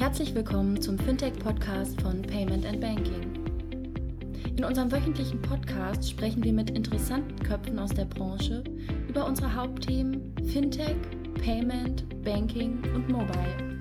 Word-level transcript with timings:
Herzlich 0.00 0.34
willkommen 0.34 0.80
zum 0.80 0.98
Fintech-Podcast 0.98 2.00
von 2.00 2.22
Payment 2.22 2.64
and 2.64 2.80
Banking. 2.80 3.34
In 4.56 4.64
unserem 4.64 4.90
wöchentlichen 4.90 5.42
Podcast 5.42 6.08
sprechen 6.08 6.42
wir 6.42 6.54
mit 6.54 6.70
interessanten 6.70 7.38
Köpfen 7.46 7.78
aus 7.78 7.90
der 7.90 8.06
Branche 8.06 8.64
über 9.06 9.26
unsere 9.26 9.54
Hauptthemen 9.54 10.34
Fintech, 10.50 10.96
Payment, 11.44 12.06
Banking 12.24 12.82
und 12.94 13.10
Mobile. 13.10 13.78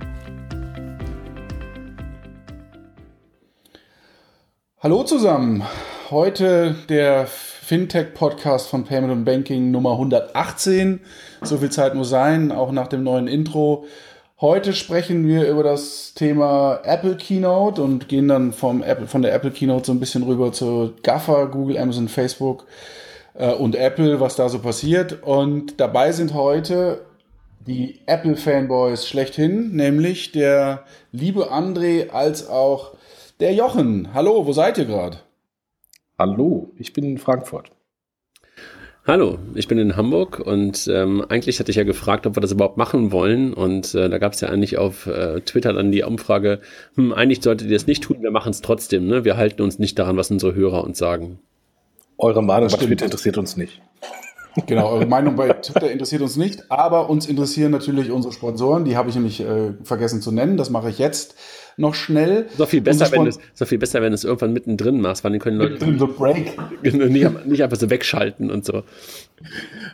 Hallo 4.82 5.04
zusammen. 5.04 5.64
Heute 6.10 6.76
der 6.90 7.28
Fintech-Podcast 7.28 8.68
von 8.68 8.84
Payment 8.84 9.14
und 9.14 9.24
Banking 9.24 9.72
Nummer 9.72 9.94
118. 9.94 11.00
So 11.44 11.60
viel 11.60 11.70
Zeit 11.70 11.96
muss 11.96 12.10
sein, 12.10 12.52
auch 12.52 12.74
nach 12.74 12.88
dem 12.88 13.04
neuen 13.04 13.28
Intro. 13.30 13.86
Heute 14.42 14.72
sprechen 14.72 15.28
wir 15.28 15.50
über 15.50 15.64
das 15.64 16.14
Thema 16.14 16.80
Apple 16.86 17.18
Keynote 17.18 17.84
und 17.84 18.08
gehen 18.08 18.30
dann 18.30 18.54
vom 18.54 18.82
Apple, 18.82 19.06
von 19.06 19.22
der 19.22 19.34
Apple 19.34 19.52
Keynote 19.52 19.88
so 19.88 19.92
ein 19.92 20.00
bisschen 20.00 20.24
rüber 20.24 20.54
zu 20.54 20.94
GAFA, 21.04 21.44
Google, 21.46 21.78
Amazon, 21.78 22.08
Facebook 22.08 22.66
äh, 23.34 23.52
und 23.52 23.76
Apple, 23.76 24.22
was 24.22 24.38
da 24.38 24.48
so 24.48 24.60
passiert. 24.60 25.24
Und 25.24 25.82
dabei 25.82 26.14
sind 26.14 26.34
heute 26.34 27.06
die 27.68 28.00
Apple-Fanboys 28.06 29.10
schlechthin, 29.10 29.76
nämlich 29.76 30.32
der 30.32 30.86
liebe 31.12 31.52
André 31.52 32.12
als 32.12 32.48
auch 32.48 32.94
der 33.42 33.54
Jochen. 33.54 34.14
Hallo, 34.14 34.46
wo 34.46 34.54
seid 34.54 34.78
ihr 34.78 34.86
gerade? 34.86 35.18
Hallo, 36.18 36.72
ich 36.78 36.94
bin 36.94 37.04
in 37.04 37.18
Frankfurt. 37.18 37.72
Hallo, 39.10 39.40
ich 39.56 39.68
bin 39.68 39.80
in 39.80 39.96
Hamburg 39.96 40.40
und 40.40 40.88
ähm, 40.88 41.26
eigentlich 41.30 41.60
hatte 41.60 41.72
ich 41.72 41.78
ja 41.78 41.84
gefragt, 41.84 42.28
ob 42.28 42.38
wir 42.38 42.42
das 42.42 42.52
überhaupt 42.52 42.78
machen 42.78 43.12
wollen. 43.12 43.56
Und 43.56 43.96
äh, 43.96 44.08
da 44.08 44.20
gab 44.20 44.34
es 44.34 44.42
ja 44.42 44.50
eigentlich 44.50 44.78
auf 44.78 45.08
äh, 45.08 45.42
Twitter 45.42 45.74
dann 45.74 45.92
die 45.92 46.04
Umfrage, 46.04 46.60
hm, 46.94 47.12
eigentlich 47.12 47.42
solltet 47.42 47.72
ihr 47.72 47.76
das 47.76 47.88
nicht 47.88 48.04
tun, 48.04 48.18
wir 48.22 48.30
machen 48.30 48.52
es 48.52 48.62
trotzdem. 48.62 49.08
Ne? 49.08 49.26
Wir 49.26 49.36
halten 49.36 49.64
uns 49.64 49.80
nicht 49.80 49.98
daran, 49.98 50.16
was 50.16 50.30
unsere 50.30 50.54
Hörer 50.54 50.84
uns 50.84 51.00
sagen. 51.00 51.40
Eure 52.20 52.44
Meinung 52.44 52.70
bei 52.70 52.78
Twitter 52.78 53.06
interessiert 53.06 53.40
uns 53.40 53.58
nicht. 53.58 53.82
Genau, 54.68 54.92
eure 54.92 55.06
Meinung 55.08 55.36
bei 55.36 55.54
Twitter 55.54 55.90
interessiert 55.90 56.22
uns 56.22 56.36
nicht, 56.36 56.70
aber 56.70 57.10
uns 57.10 57.26
interessieren 57.26 57.72
natürlich 57.72 58.12
unsere 58.12 58.32
Sponsoren. 58.32 58.86
Die 58.86 58.96
habe 58.96 59.10
ich 59.10 59.16
nämlich 59.16 59.42
äh, 59.42 59.74
vergessen 59.82 60.22
zu 60.22 60.32
nennen. 60.32 60.56
Das 60.56 60.70
mache 60.70 60.92
ich 60.92 61.00
jetzt 61.00 61.34
noch 61.80 61.96
schnell. 61.96 62.48
So 62.58 62.66
viel 62.66 62.82
besser, 62.82 63.12
wenn 63.12 63.26
es, 63.28 63.40
so 63.54 63.66
viel 63.66 63.78
besser, 63.78 64.02
wenn 64.02 64.14
es 64.14 64.24
irgendwann 64.24 64.54
mittendrin 64.54 65.02
machst, 65.02 65.24
weil 65.24 65.32
dann 65.32 65.40
können 65.40 65.58
Leute 65.58 65.74
mittendrin 65.74 66.00
so 66.00 66.08
Break. 66.08 66.58
nicht, 66.84 67.46
nicht 67.46 67.64
einfach 67.64 67.78
so 67.78 67.90
wegschalten 67.90 68.52
und 68.52 68.66
so. 68.66 68.84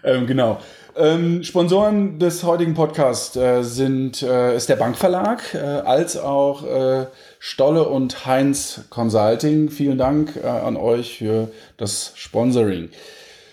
Ähm, 0.03 0.28
genau. 0.28 0.59
Ähm, 0.97 1.44
Sponsoren 1.44 2.19
des 2.19 2.44
heutigen 2.44 2.73
Podcasts 2.73 3.36
äh, 3.36 3.63
sind 3.63 4.22
äh, 4.23 4.56
ist 4.56 4.69
der 4.69 4.78
Bankverlag 4.78 5.53
äh, 5.53 5.58
als 5.58 6.16
auch 6.16 6.66
äh, 6.66 7.08
Stolle 7.39 7.83
und 7.83 8.25
Heinz 8.25 8.86
Consulting. 8.89 9.69
Vielen 9.69 9.97
Dank 9.97 10.38
äh, 10.41 10.47
an 10.47 10.78
euch 10.78 11.17
für 11.17 11.50
das 11.75 12.13
Sponsoring. 12.16 12.89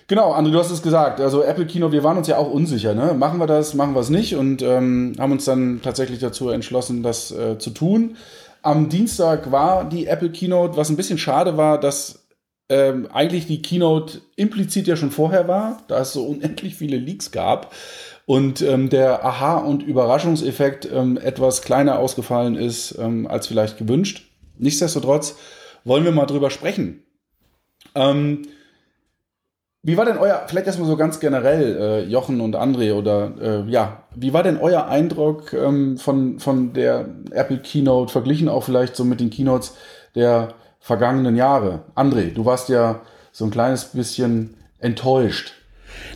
Genau, 0.08 0.34
André, 0.34 0.50
du 0.50 0.58
hast 0.58 0.70
es 0.70 0.82
gesagt. 0.82 1.20
Also 1.20 1.42
Apple 1.42 1.66
Kino, 1.66 1.92
wir 1.92 2.04
waren 2.04 2.16
uns 2.16 2.28
ja 2.28 2.36
auch 2.36 2.50
unsicher. 2.50 2.94
Ne? 2.94 3.14
Machen 3.14 3.38
wir 3.38 3.46
das, 3.46 3.74
machen 3.74 3.94
wir 3.94 4.00
es 4.00 4.10
nicht 4.10 4.36
und 4.36 4.62
ähm, 4.62 5.14
haben 5.18 5.32
uns 5.32 5.44
dann 5.44 5.80
tatsächlich 5.82 6.18
dazu 6.18 6.50
entschlossen, 6.50 7.02
das 7.02 7.30
äh, 7.30 7.58
zu 7.58 7.70
tun. 7.70 8.16
Am 8.62 8.88
Dienstag 8.88 9.50
war 9.50 9.84
die 9.84 10.06
Apple 10.06 10.30
Keynote, 10.30 10.76
was 10.76 10.88
ein 10.88 10.96
bisschen 10.96 11.18
schade 11.18 11.56
war, 11.56 11.80
dass 11.80 12.26
ähm, 12.68 13.08
eigentlich 13.12 13.46
die 13.46 13.60
Keynote 13.62 14.20
implizit 14.36 14.86
ja 14.86 14.96
schon 14.96 15.10
vorher 15.10 15.48
war, 15.48 15.82
da 15.88 16.00
es 16.00 16.12
so 16.12 16.24
unendlich 16.26 16.76
viele 16.76 16.96
Leaks 16.96 17.30
gab 17.30 17.72
und 18.26 18.62
ähm, 18.62 18.88
der 18.88 19.24
Aha- 19.24 19.58
und 19.58 19.82
Überraschungseffekt 19.82 20.88
ähm, 20.92 21.18
etwas 21.18 21.62
kleiner 21.62 21.98
ausgefallen 21.98 22.54
ist 22.54 22.96
ähm, 22.98 23.26
als 23.26 23.46
vielleicht 23.46 23.78
gewünscht. 23.78 24.28
Nichtsdestotrotz 24.58 25.36
wollen 25.84 26.04
wir 26.04 26.12
mal 26.12 26.26
drüber 26.26 26.50
sprechen. 26.50 27.02
Ähm, 27.94 28.42
wie 29.84 29.96
war 29.96 30.04
denn 30.04 30.16
euer, 30.16 30.44
vielleicht 30.46 30.68
erstmal 30.68 30.88
so 30.88 30.96
ganz 30.96 31.18
generell, 31.18 31.76
äh, 31.76 32.04
Jochen 32.04 32.40
und 32.40 32.54
André, 32.54 32.94
oder 32.94 33.32
äh, 33.40 33.70
ja, 33.70 34.04
wie 34.14 34.32
war 34.32 34.44
denn 34.44 34.58
euer 34.58 34.86
Eindruck 34.86 35.52
ähm, 35.52 35.98
von, 35.98 36.38
von 36.38 36.72
der 36.72 37.06
Apple 37.32 37.58
Keynote, 37.58 38.12
verglichen 38.12 38.48
auch 38.48 38.62
vielleicht 38.62 38.94
so 38.94 39.04
mit 39.04 39.18
den 39.18 39.30
Keynotes 39.30 39.74
der 40.14 40.54
vergangenen 40.78 41.34
Jahre? 41.34 41.80
André, 41.96 42.32
du 42.32 42.44
warst 42.44 42.68
ja 42.68 43.00
so 43.32 43.44
ein 43.44 43.50
kleines 43.50 43.86
bisschen 43.86 44.54
enttäuscht. 44.78 45.54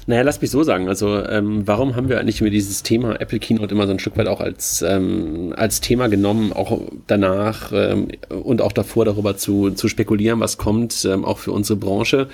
Naja, 0.06 0.22
lass 0.22 0.40
mich 0.40 0.50
so 0.50 0.62
sagen. 0.62 0.88
Also, 0.88 1.24
ähm, 1.24 1.66
warum 1.66 1.96
haben 1.96 2.08
wir 2.08 2.20
eigentlich 2.20 2.40
über 2.40 2.50
dieses 2.50 2.84
Thema 2.84 3.20
Apple 3.20 3.40
Keynote 3.40 3.74
immer 3.74 3.86
so 3.86 3.92
ein 3.92 3.98
Stück 3.98 4.16
weit 4.16 4.28
auch 4.28 4.40
als, 4.40 4.82
ähm, 4.82 5.52
als 5.56 5.80
Thema 5.80 6.06
genommen, 6.08 6.52
auch 6.52 6.80
danach 7.08 7.72
ähm, 7.72 8.08
und 8.28 8.62
auch 8.62 8.72
davor 8.72 9.04
darüber 9.04 9.36
zu, 9.36 9.72
zu 9.72 9.88
spekulieren, 9.88 10.38
was 10.38 10.56
kommt, 10.56 11.04
ähm, 11.04 11.24
auch 11.24 11.38
für 11.38 11.50
unsere 11.52 11.78
Branche? 11.78 12.28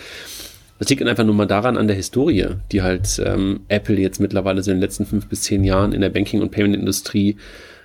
Das 0.82 0.88
liegt 0.88 1.00
einfach 1.06 1.22
nur 1.22 1.36
mal 1.36 1.46
daran 1.46 1.76
an 1.76 1.86
der 1.86 1.94
Historie, 1.94 2.56
die 2.72 2.82
halt 2.82 3.22
ähm, 3.24 3.60
Apple 3.68 4.00
jetzt 4.00 4.18
mittlerweile 4.18 4.64
so 4.64 4.72
in 4.72 4.78
den 4.78 4.80
letzten 4.80 5.06
fünf 5.06 5.28
bis 5.28 5.42
zehn 5.42 5.62
Jahren 5.62 5.92
in 5.92 6.00
der 6.00 6.08
Banking- 6.08 6.42
und 6.42 6.50
Payment-Industrie 6.50 7.36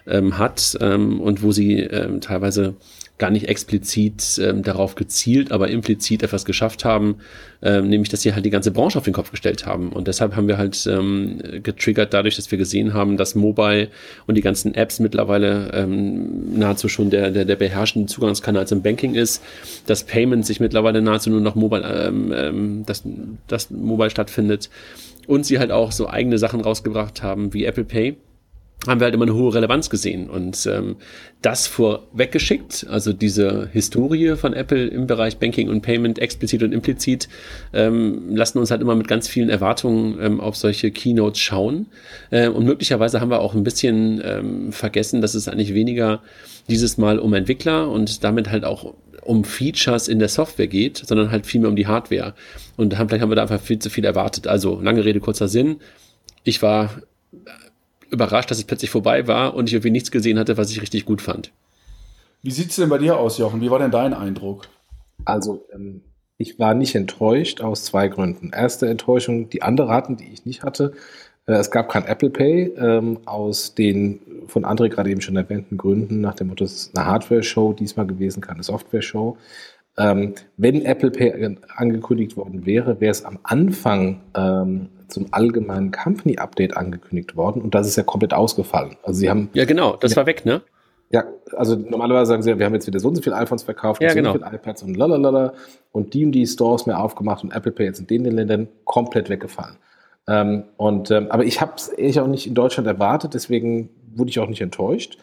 ähm, 0.07 0.39
hat 0.39 0.75
ähm, 0.81 1.21
und 1.21 1.43
wo 1.43 1.51
sie 1.51 1.81
ähm, 1.81 2.21
teilweise 2.21 2.73
gar 3.17 3.31
nicht 3.31 3.49
explizit 3.49 4.39
ähm, 4.43 4.61
darauf 4.61 4.95
gezielt, 4.95 5.51
aber 5.51 5.69
implizit 5.69 6.21
etwas 6.21 6.45
geschafft 6.45 6.85
haben, 6.85 7.17
ähm, 7.63 7.89
nämlich 7.89 8.09
dass 8.09 8.21
sie 8.21 8.33
halt 8.33 8.45
die 8.45 8.51
ganze 8.51 8.71
Branche 8.71 8.99
auf 8.99 9.05
den 9.05 9.13
Kopf 9.13 9.31
gestellt 9.31 9.65
haben. 9.65 9.89
Und 9.89 10.07
deshalb 10.07 10.35
haben 10.35 10.47
wir 10.47 10.57
halt 10.57 10.85
ähm, 10.87 11.39
getriggert 11.63 12.13
dadurch, 12.13 12.35
dass 12.35 12.51
wir 12.51 12.57
gesehen 12.57 12.93
haben, 12.93 13.17
dass 13.17 13.33
Mobile 13.33 13.89
und 14.27 14.35
die 14.35 14.41
ganzen 14.41 14.75
Apps 14.75 14.99
mittlerweile 14.99 15.71
ähm, 15.73 16.57
nahezu 16.59 16.89
schon 16.89 17.09
der, 17.09 17.31
der, 17.31 17.45
der 17.45 17.55
beherrschende 17.55 18.07
Zugangskanal 18.07 18.67
zum 18.67 18.83
Banking 18.83 19.15
ist, 19.15 19.43
dass 19.87 20.03
Payment 20.03 20.45
sich 20.45 20.59
mittlerweile 20.59 21.01
nahezu 21.01 21.31
nur 21.31 21.41
noch 21.41 21.55
Mobile, 21.55 22.07
ähm, 22.07 22.33
ähm, 22.35 22.83
dass 22.85 23.03
das 23.47 23.71
Mobile 23.71 24.11
stattfindet 24.11 24.69
und 25.25 25.45
sie 25.45 25.57
halt 25.57 25.71
auch 25.71 25.91
so 25.91 26.07
eigene 26.07 26.37
Sachen 26.37 26.61
rausgebracht 26.61 27.23
haben 27.23 27.53
wie 27.53 27.65
Apple 27.65 27.83
Pay 27.83 28.17
haben 28.85 28.99
wir 28.99 29.05
halt 29.05 29.15
immer 29.15 29.25
eine 29.25 29.33
hohe 29.33 29.53
Relevanz 29.53 29.89
gesehen. 29.89 30.29
Und 30.29 30.65
ähm, 30.67 30.97
das 31.41 31.67
vorweggeschickt, 31.67 32.85
also 32.89 33.11
diese 33.11 33.69
Historie 33.73 34.35
von 34.35 34.53
Apple 34.53 34.87
im 34.87 35.07
Bereich 35.07 35.37
Banking 35.37 35.69
und 35.69 35.81
Payment 35.81 36.19
explizit 36.19 36.61
und 36.63 36.71
implizit, 36.71 37.27
ähm, 37.73 38.35
lassen 38.35 38.59
uns 38.59 38.69
halt 38.69 38.81
immer 38.81 38.95
mit 38.95 39.07
ganz 39.07 39.27
vielen 39.27 39.49
Erwartungen 39.49 40.17
ähm, 40.21 40.39
auf 40.39 40.55
solche 40.55 40.91
Keynotes 40.91 41.39
schauen. 41.39 41.87
Ähm, 42.31 42.53
und 42.53 42.65
möglicherweise 42.65 43.19
haben 43.19 43.31
wir 43.31 43.39
auch 43.39 43.55
ein 43.55 43.63
bisschen 43.63 44.21
ähm, 44.23 44.71
vergessen, 44.71 45.21
dass 45.21 45.33
es 45.33 45.47
eigentlich 45.47 45.73
weniger 45.73 46.21
dieses 46.69 46.97
Mal 46.97 47.19
um 47.19 47.33
Entwickler 47.33 47.89
und 47.89 48.23
damit 48.23 48.51
halt 48.51 48.63
auch 48.63 48.93
um 49.23 49.43
Features 49.43 50.07
in 50.07 50.19
der 50.19 50.29
Software 50.29 50.67
geht, 50.67 50.97
sondern 50.97 51.31
halt 51.31 51.45
vielmehr 51.45 51.69
um 51.69 51.75
die 51.75 51.87
Hardware. 51.87 52.33
Und 52.77 52.97
haben, 52.97 53.09
vielleicht 53.09 53.21
haben 53.21 53.31
wir 53.31 53.35
da 53.35 53.41
einfach 53.41 53.59
viel 53.59 53.79
zu 53.79 53.89
viel 53.89 54.05
erwartet. 54.05 54.47
Also 54.47 54.79
lange 54.79 55.03
Rede, 55.03 55.19
kurzer 55.19 55.47
Sinn. 55.47 55.77
Ich 56.43 56.61
war 56.61 57.01
überrascht, 58.09 58.51
dass 58.51 58.57
es 58.57 58.63
plötzlich 58.63 58.89
vorbei 58.89 59.27
war 59.27 59.53
und 59.53 59.67
ich 59.67 59.73
irgendwie 59.73 59.91
nichts 59.91 60.11
gesehen 60.11 60.39
hatte, 60.39 60.57
was 60.57 60.71
ich 60.71 60.81
richtig 60.81 61.05
gut 61.05 61.21
fand. 61.21 61.51
Wie 62.41 62.51
sieht 62.51 62.69
es 62.69 62.75
denn 62.75 62.89
bei 62.89 62.97
dir 62.97 63.17
aus, 63.17 63.37
Jochen? 63.37 63.61
Wie 63.61 63.71
war 63.71 63.79
denn 63.79 63.91
dein 63.91 64.13
Eindruck? 64.13 64.67
Also, 65.25 65.65
ähm, 65.73 66.01
ich 66.37 66.59
war 66.59 66.73
nicht 66.73 66.95
enttäuscht 66.95 67.61
aus 67.61 67.83
zwei 67.83 68.07
Gründen. 68.07 68.51
Erste 68.53 68.87
Enttäuschung, 68.87 69.49
die 69.49 69.63
andere 69.63 69.89
hatten, 69.89 70.17
die 70.17 70.31
ich 70.31 70.45
nicht 70.45 70.63
hatte. 70.63 70.93
Äh, 71.47 71.53
es 71.53 71.71
gab 71.71 71.89
kein 71.89 72.05
Apple 72.05 72.29
Pay 72.29 72.73
ähm, 72.77 73.19
aus 73.25 73.73
den 73.73 74.19
von 74.47 74.63
André 74.63 74.89
gerade 74.89 75.09
eben 75.09 75.21
schon 75.21 75.35
erwähnten 75.35 75.77
Gründen, 75.77 76.21
nach 76.21 76.35
dem 76.35 76.47
Motto, 76.47 76.63
es 76.63 76.73
ist 76.73 76.97
eine 76.97 77.05
Hardware-Show 77.05 77.73
diesmal 77.73 78.07
gewesen, 78.07 78.41
keine 78.41 78.63
Software-Show. 78.63 79.37
Ähm, 79.97 80.35
wenn 80.57 80.85
Apple 80.85 81.11
Pay 81.11 81.57
angekündigt 81.75 82.37
worden 82.37 82.65
wäre, 82.65 83.01
wäre 83.01 83.11
es 83.11 83.25
am 83.25 83.39
Anfang 83.43 84.21
ähm, 84.35 84.89
zum 85.07 85.27
allgemeinen 85.31 85.91
Company 85.91 86.37
Update 86.37 86.75
angekündigt 86.75 87.35
worden 87.35 87.61
und 87.61 87.75
das 87.75 87.87
ist 87.87 87.95
ja 87.95 88.03
komplett 88.03 88.33
ausgefallen. 88.33 88.97
Also 89.03 89.19
sie 89.19 89.29
haben 89.29 89.49
ja 89.53 89.65
genau, 89.65 89.95
das 89.95 90.11
ja, 90.11 90.17
war 90.17 90.25
weg, 90.25 90.45
ne? 90.45 90.61
Ja, 91.09 91.23
also 91.55 91.75
normalerweise 91.75 92.29
sagen 92.29 92.43
sie, 92.43 92.59
wir 92.59 92.65
haben 92.65 92.73
jetzt 92.73 92.85
wieder 92.85 92.99
so 92.99 93.07
und 93.07 93.15
so 93.15 93.21
viele 93.21 93.37
iPhones 93.37 93.63
verkauft, 93.63 94.01
ja, 94.01 94.09
so 94.09 94.15
genau. 94.15 94.33
und 94.33 94.39
so 94.39 94.45
viele 94.45 94.55
iPads 94.57 94.83
und 94.83 94.97
lalala 94.97 95.53
und 95.93 96.13
die 96.13 96.25
und 96.25 96.33
die 96.33 96.45
Stores 96.45 96.85
mehr 96.85 97.01
aufgemacht 97.01 97.43
und 97.43 97.53
Apple 97.53 97.71
Pay 97.71 97.85
jetzt 97.85 97.99
in 97.99 98.07
den 98.07 98.25
Ländern 98.25 98.67
komplett 98.83 99.29
weggefallen. 99.29 99.77
Ähm, 100.27 100.65
und 100.75 101.09
ähm, 101.11 101.27
aber 101.29 101.45
ich 101.45 101.61
habe 101.61 101.73
es 101.77 101.87
ehrlich 101.87 102.19
auch 102.19 102.27
nicht 102.27 102.47
in 102.47 102.55
Deutschland 102.55 102.87
erwartet, 102.87 103.33
deswegen 103.33 103.89
wurde 104.13 104.29
ich 104.29 104.39
auch 104.39 104.49
nicht 104.49 104.61
enttäuscht. 104.61 105.17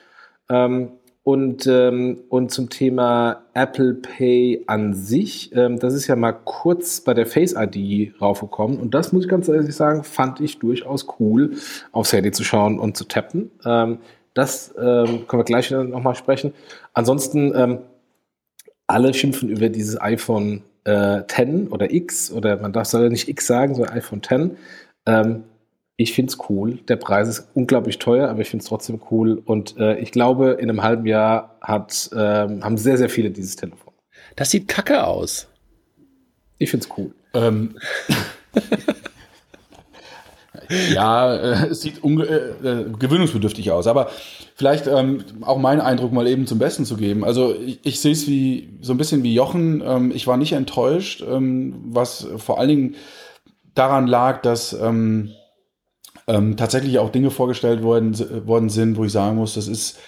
Ähm, 0.48 0.92
und, 1.24 1.66
ähm, 1.66 2.18
und 2.28 2.50
zum 2.50 2.70
Thema 2.70 3.44
Apple 3.54 3.94
Pay 3.94 4.64
an 4.66 4.94
sich, 4.94 5.50
ähm, 5.54 5.78
das 5.78 5.94
ist 5.94 6.06
ja 6.06 6.16
mal 6.16 6.32
kurz 6.32 7.00
bei 7.00 7.14
der 7.14 7.26
Face 7.26 7.54
ID 7.56 8.20
raufgekommen. 8.20 8.78
Und 8.78 8.94
das 8.94 9.12
muss 9.12 9.24
ich 9.24 9.30
ganz 9.30 9.48
ehrlich 9.48 9.74
sagen, 9.74 10.04
fand 10.04 10.40
ich 10.40 10.58
durchaus 10.58 11.06
cool, 11.18 11.56
aufs 11.92 12.12
Handy 12.12 12.30
zu 12.30 12.44
schauen 12.44 12.78
und 12.78 12.96
zu 12.96 13.04
tappen. 13.04 13.50
Ähm, 13.64 13.98
das 14.34 14.74
ähm, 14.78 15.26
können 15.26 15.40
wir 15.40 15.44
gleich 15.44 15.70
nochmal 15.70 16.14
sprechen. 16.14 16.52
Ansonsten, 16.92 17.52
ähm, 17.56 17.78
alle 18.86 19.14
schimpfen 19.14 19.48
über 19.48 19.68
dieses 19.68 20.00
iPhone 20.00 20.62
äh, 20.84 21.22
10 21.26 21.68
oder 21.68 21.92
X, 21.92 22.30
oder 22.30 22.58
man 22.58 22.72
darf 22.72 22.86
soll 22.86 23.08
nicht 23.08 23.28
X 23.28 23.46
sagen, 23.46 23.74
sondern 23.74 23.94
iPhone 23.94 24.22
10. 24.22 24.56
Ähm, 25.06 25.44
Ich 25.96 26.12
finde 26.12 26.32
es 26.32 26.50
cool. 26.50 26.78
Der 26.88 26.96
Preis 26.96 27.28
ist 27.28 27.48
unglaublich 27.54 27.98
teuer, 27.98 28.28
aber 28.28 28.40
ich 28.40 28.48
finde 28.48 28.62
es 28.62 28.68
trotzdem 28.68 29.00
cool. 29.10 29.40
Und 29.44 29.76
äh, 29.78 29.98
ich 29.98 30.10
glaube, 30.10 30.52
in 30.60 30.68
einem 30.68 30.82
halben 30.82 31.06
Jahr 31.06 31.56
hat, 31.60 32.10
äh, 32.12 32.16
haben 32.18 32.76
sehr, 32.76 32.98
sehr 32.98 33.08
viele 33.08 33.30
dieses 33.30 33.54
Telefon. 33.54 33.92
Das 34.34 34.50
sieht 34.50 34.66
kacke 34.66 35.06
aus. 35.06 35.46
Ich 36.58 36.70
finde 36.70 36.86
es 36.86 36.98
cool. 36.98 37.14
Ähm, 37.34 37.78
ja, 40.94 41.34
äh, 41.34 41.66
es 41.68 41.82
sieht 41.82 42.02
äh, 42.04 42.08
äh, 42.08 42.90
gewöhnungsbedürftig 42.98 43.70
aus, 43.70 43.86
aber 43.86 44.10
vielleicht 44.56 44.88
ähm, 44.88 45.24
auch 45.42 45.58
meinen 45.58 45.80
Eindruck 45.80 46.12
mal 46.12 46.26
eben 46.26 46.48
zum 46.48 46.58
Besten 46.58 46.84
zu 46.84 46.96
geben. 46.96 47.24
Also 47.24 47.54
ich, 47.54 47.78
ich 47.84 48.00
sehe 48.00 48.12
es 48.12 48.26
wie 48.26 48.78
so 48.80 48.92
ein 48.92 48.98
bisschen 48.98 49.22
wie 49.22 49.34
Jochen. 49.34 49.80
Ähm, 49.84 50.12
ich 50.12 50.26
war 50.26 50.38
nicht 50.38 50.52
enttäuscht, 50.54 51.22
ähm, 51.22 51.76
was 51.86 52.26
vor 52.38 52.58
allen 52.58 52.68
Dingen 52.68 52.94
daran 53.76 54.08
lag, 54.08 54.42
dass 54.42 54.76
ähm, 56.26 56.56
tatsächlich 56.56 56.98
auch 56.98 57.10
Dinge 57.10 57.30
vorgestellt 57.30 57.82
worden, 57.82 58.46
worden 58.46 58.68
sind, 58.68 58.96
wo 58.96 59.04
ich 59.04 59.12
sagen 59.12 59.36
muss, 59.36 59.54
das 59.54 59.68
ist 59.68 59.98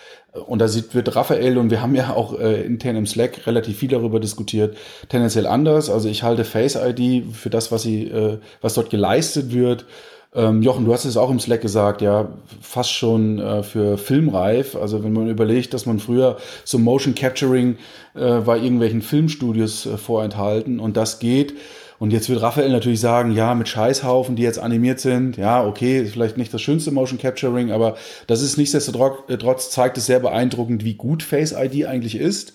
und 0.46 0.58
da 0.58 0.68
sieht, 0.68 0.94
wird 0.94 1.14
Raphael 1.16 1.58
und 1.58 1.70
wir 1.70 1.80
haben 1.80 1.94
ja 1.94 2.12
auch 2.12 2.38
äh, 2.38 2.62
intern 2.62 2.96
im 2.96 3.06
Slack 3.06 3.46
relativ 3.46 3.78
viel 3.78 3.88
darüber 3.88 4.20
diskutiert, 4.20 4.76
tendenziell 5.08 5.46
anders. 5.46 5.88
Also 5.88 6.08
ich 6.08 6.22
halte 6.22 6.44
Face 6.44 6.76
ID 6.76 7.24
für 7.34 7.50
das, 7.50 7.72
was 7.72 7.82
sie, 7.82 8.08
äh, 8.08 8.38
was 8.60 8.74
dort 8.74 8.90
geleistet 8.90 9.52
wird. 9.52 9.86
Ähm, 10.34 10.62
Jochen, 10.62 10.84
du 10.84 10.92
hast 10.92 11.06
es 11.06 11.16
auch 11.16 11.30
im 11.30 11.40
Slack 11.40 11.62
gesagt, 11.62 12.02
ja, 12.02 12.28
fast 12.60 12.92
schon 12.92 13.38
äh, 13.38 13.62
für 13.62 13.96
filmreif. 13.96 14.76
Also 14.76 15.02
wenn 15.02 15.12
man 15.12 15.28
überlegt, 15.28 15.72
dass 15.72 15.86
man 15.86 15.98
früher 15.98 16.36
so 16.64 16.78
Motion 16.78 17.14
Capturing 17.14 17.78
äh, 18.14 18.40
bei 18.40 18.58
irgendwelchen 18.58 19.00
Filmstudios 19.00 19.86
äh, 19.86 19.96
vorenthalten 19.96 20.78
und 20.78 20.96
das 20.96 21.18
geht 21.18 21.54
und 21.98 22.12
jetzt 22.12 22.28
wird 22.28 22.42
Raphael 22.42 22.70
natürlich 22.70 23.00
sagen, 23.00 23.32
ja, 23.32 23.54
mit 23.54 23.68
Scheißhaufen, 23.68 24.36
die 24.36 24.42
jetzt 24.42 24.58
animiert 24.58 25.00
sind, 25.00 25.36
ja, 25.36 25.64
okay, 25.64 26.00
ist 26.00 26.12
vielleicht 26.12 26.36
nicht 26.36 26.52
das 26.52 26.60
schönste 26.60 26.90
Motion 26.90 27.18
Capturing, 27.18 27.70
aber 27.70 27.96
das 28.26 28.42
ist 28.42 28.56
nichtsdestotrotz 28.56 29.70
zeigt 29.70 29.96
es 29.96 30.06
sehr 30.06 30.20
beeindruckend, 30.20 30.84
wie 30.84 30.94
gut 30.94 31.22
Face 31.22 31.52
ID 31.52 31.86
eigentlich 31.86 32.16
ist. 32.16 32.52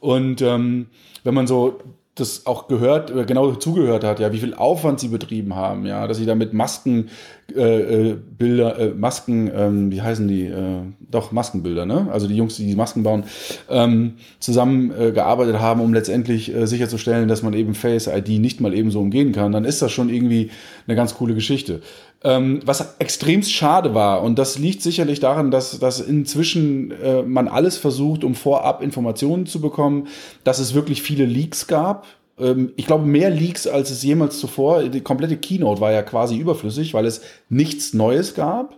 Und 0.00 0.42
ähm, 0.42 0.86
wenn 1.24 1.34
man 1.34 1.46
so 1.46 1.80
das 2.20 2.46
auch 2.46 2.68
gehört, 2.68 3.12
genau 3.26 3.52
zugehört 3.54 4.04
hat, 4.04 4.20
ja, 4.20 4.32
wie 4.32 4.38
viel 4.38 4.54
Aufwand 4.54 5.00
sie 5.00 5.08
betrieben 5.08 5.54
haben, 5.54 5.86
ja, 5.86 6.06
dass 6.06 6.18
sie 6.18 6.26
da 6.26 6.34
mit 6.34 6.52
Masken 6.52 7.08
äh, 7.56 8.10
äh, 8.10 8.16
äh, 8.38 8.94
Masken, 8.94 9.50
ähm, 9.54 9.90
wie 9.90 10.02
heißen 10.02 10.28
die? 10.28 10.44
Äh, 10.44 10.82
doch, 11.10 11.32
Maskenbilder, 11.32 11.86
ne? 11.86 12.08
Also 12.12 12.26
die 12.26 12.36
Jungs, 12.36 12.56
die 12.56 12.66
die 12.66 12.76
Masken 12.76 13.02
bauen, 13.02 13.24
ähm, 13.70 14.16
zusammen 14.38 14.90
äh, 14.90 15.18
haben, 15.18 15.80
um 15.80 15.94
letztendlich 15.94 16.54
äh, 16.54 16.66
sicherzustellen, 16.66 17.26
dass 17.26 17.42
man 17.42 17.54
eben 17.54 17.74
Face 17.74 18.06
ID 18.06 18.38
nicht 18.40 18.60
mal 18.60 18.74
eben 18.74 18.90
so 18.90 19.00
umgehen 19.00 19.32
kann, 19.32 19.52
dann 19.52 19.64
ist 19.64 19.80
das 19.80 19.92
schon 19.92 20.10
irgendwie 20.10 20.50
eine 20.86 20.94
ganz 20.96 21.14
coole 21.14 21.34
Geschichte. 21.34 21.80
Ähm, 22.24 22.60
was 22.64 22.96
extremst 22.98 23.52
schade 23.52 23.94
war, 23.94 24.22
und 24.22 24.40
das 24.40 24.58
liegt 24.58 24.82
sicherlich 24.82 25.20
daran, 25.20 25.52
dass, 25.52 25.78
dass 25.78 26.00
inzwischen 26.00 26.90
äh, 26.90 27.22
man 27.22 27.46
alles 27.46 27.76
versucht, 27.76 28.24
um 28.24 28.34
vorab 28.34 28.82
Informationen 28.82 29.46
zu 29.46 29.60
bekommen, 29.60 30.08
dass 30.42 30.58
es 30.58 30.74
wirklich 30.74 31.00
viele 31.02 31.26
Leaks 31.26 31.68
gab 31.68 32.06
ähm, 32.38 32.72
ich 32.76 32.86
glaube, 32.86 33.04
mehr 33.04 33.30
Leaks 33.30 33.66
als 33.66 33.90
es 33.90 34.02
jemals 34.02 34.38
zuvor. 34.38 34.84
Die 34.84 35.00
komplette 35.00 35.36
Keynote 35.36 35.80
war 35.80 35.92
ja 35.92 36.02
quasi 36.02 36.36
überflüssig, 36.36 36.94
weil 36.94 37.06
es 37.06 37.22
nichts 37.48 37.94
Neues 37.94 38.34
gab. 38.34 38.76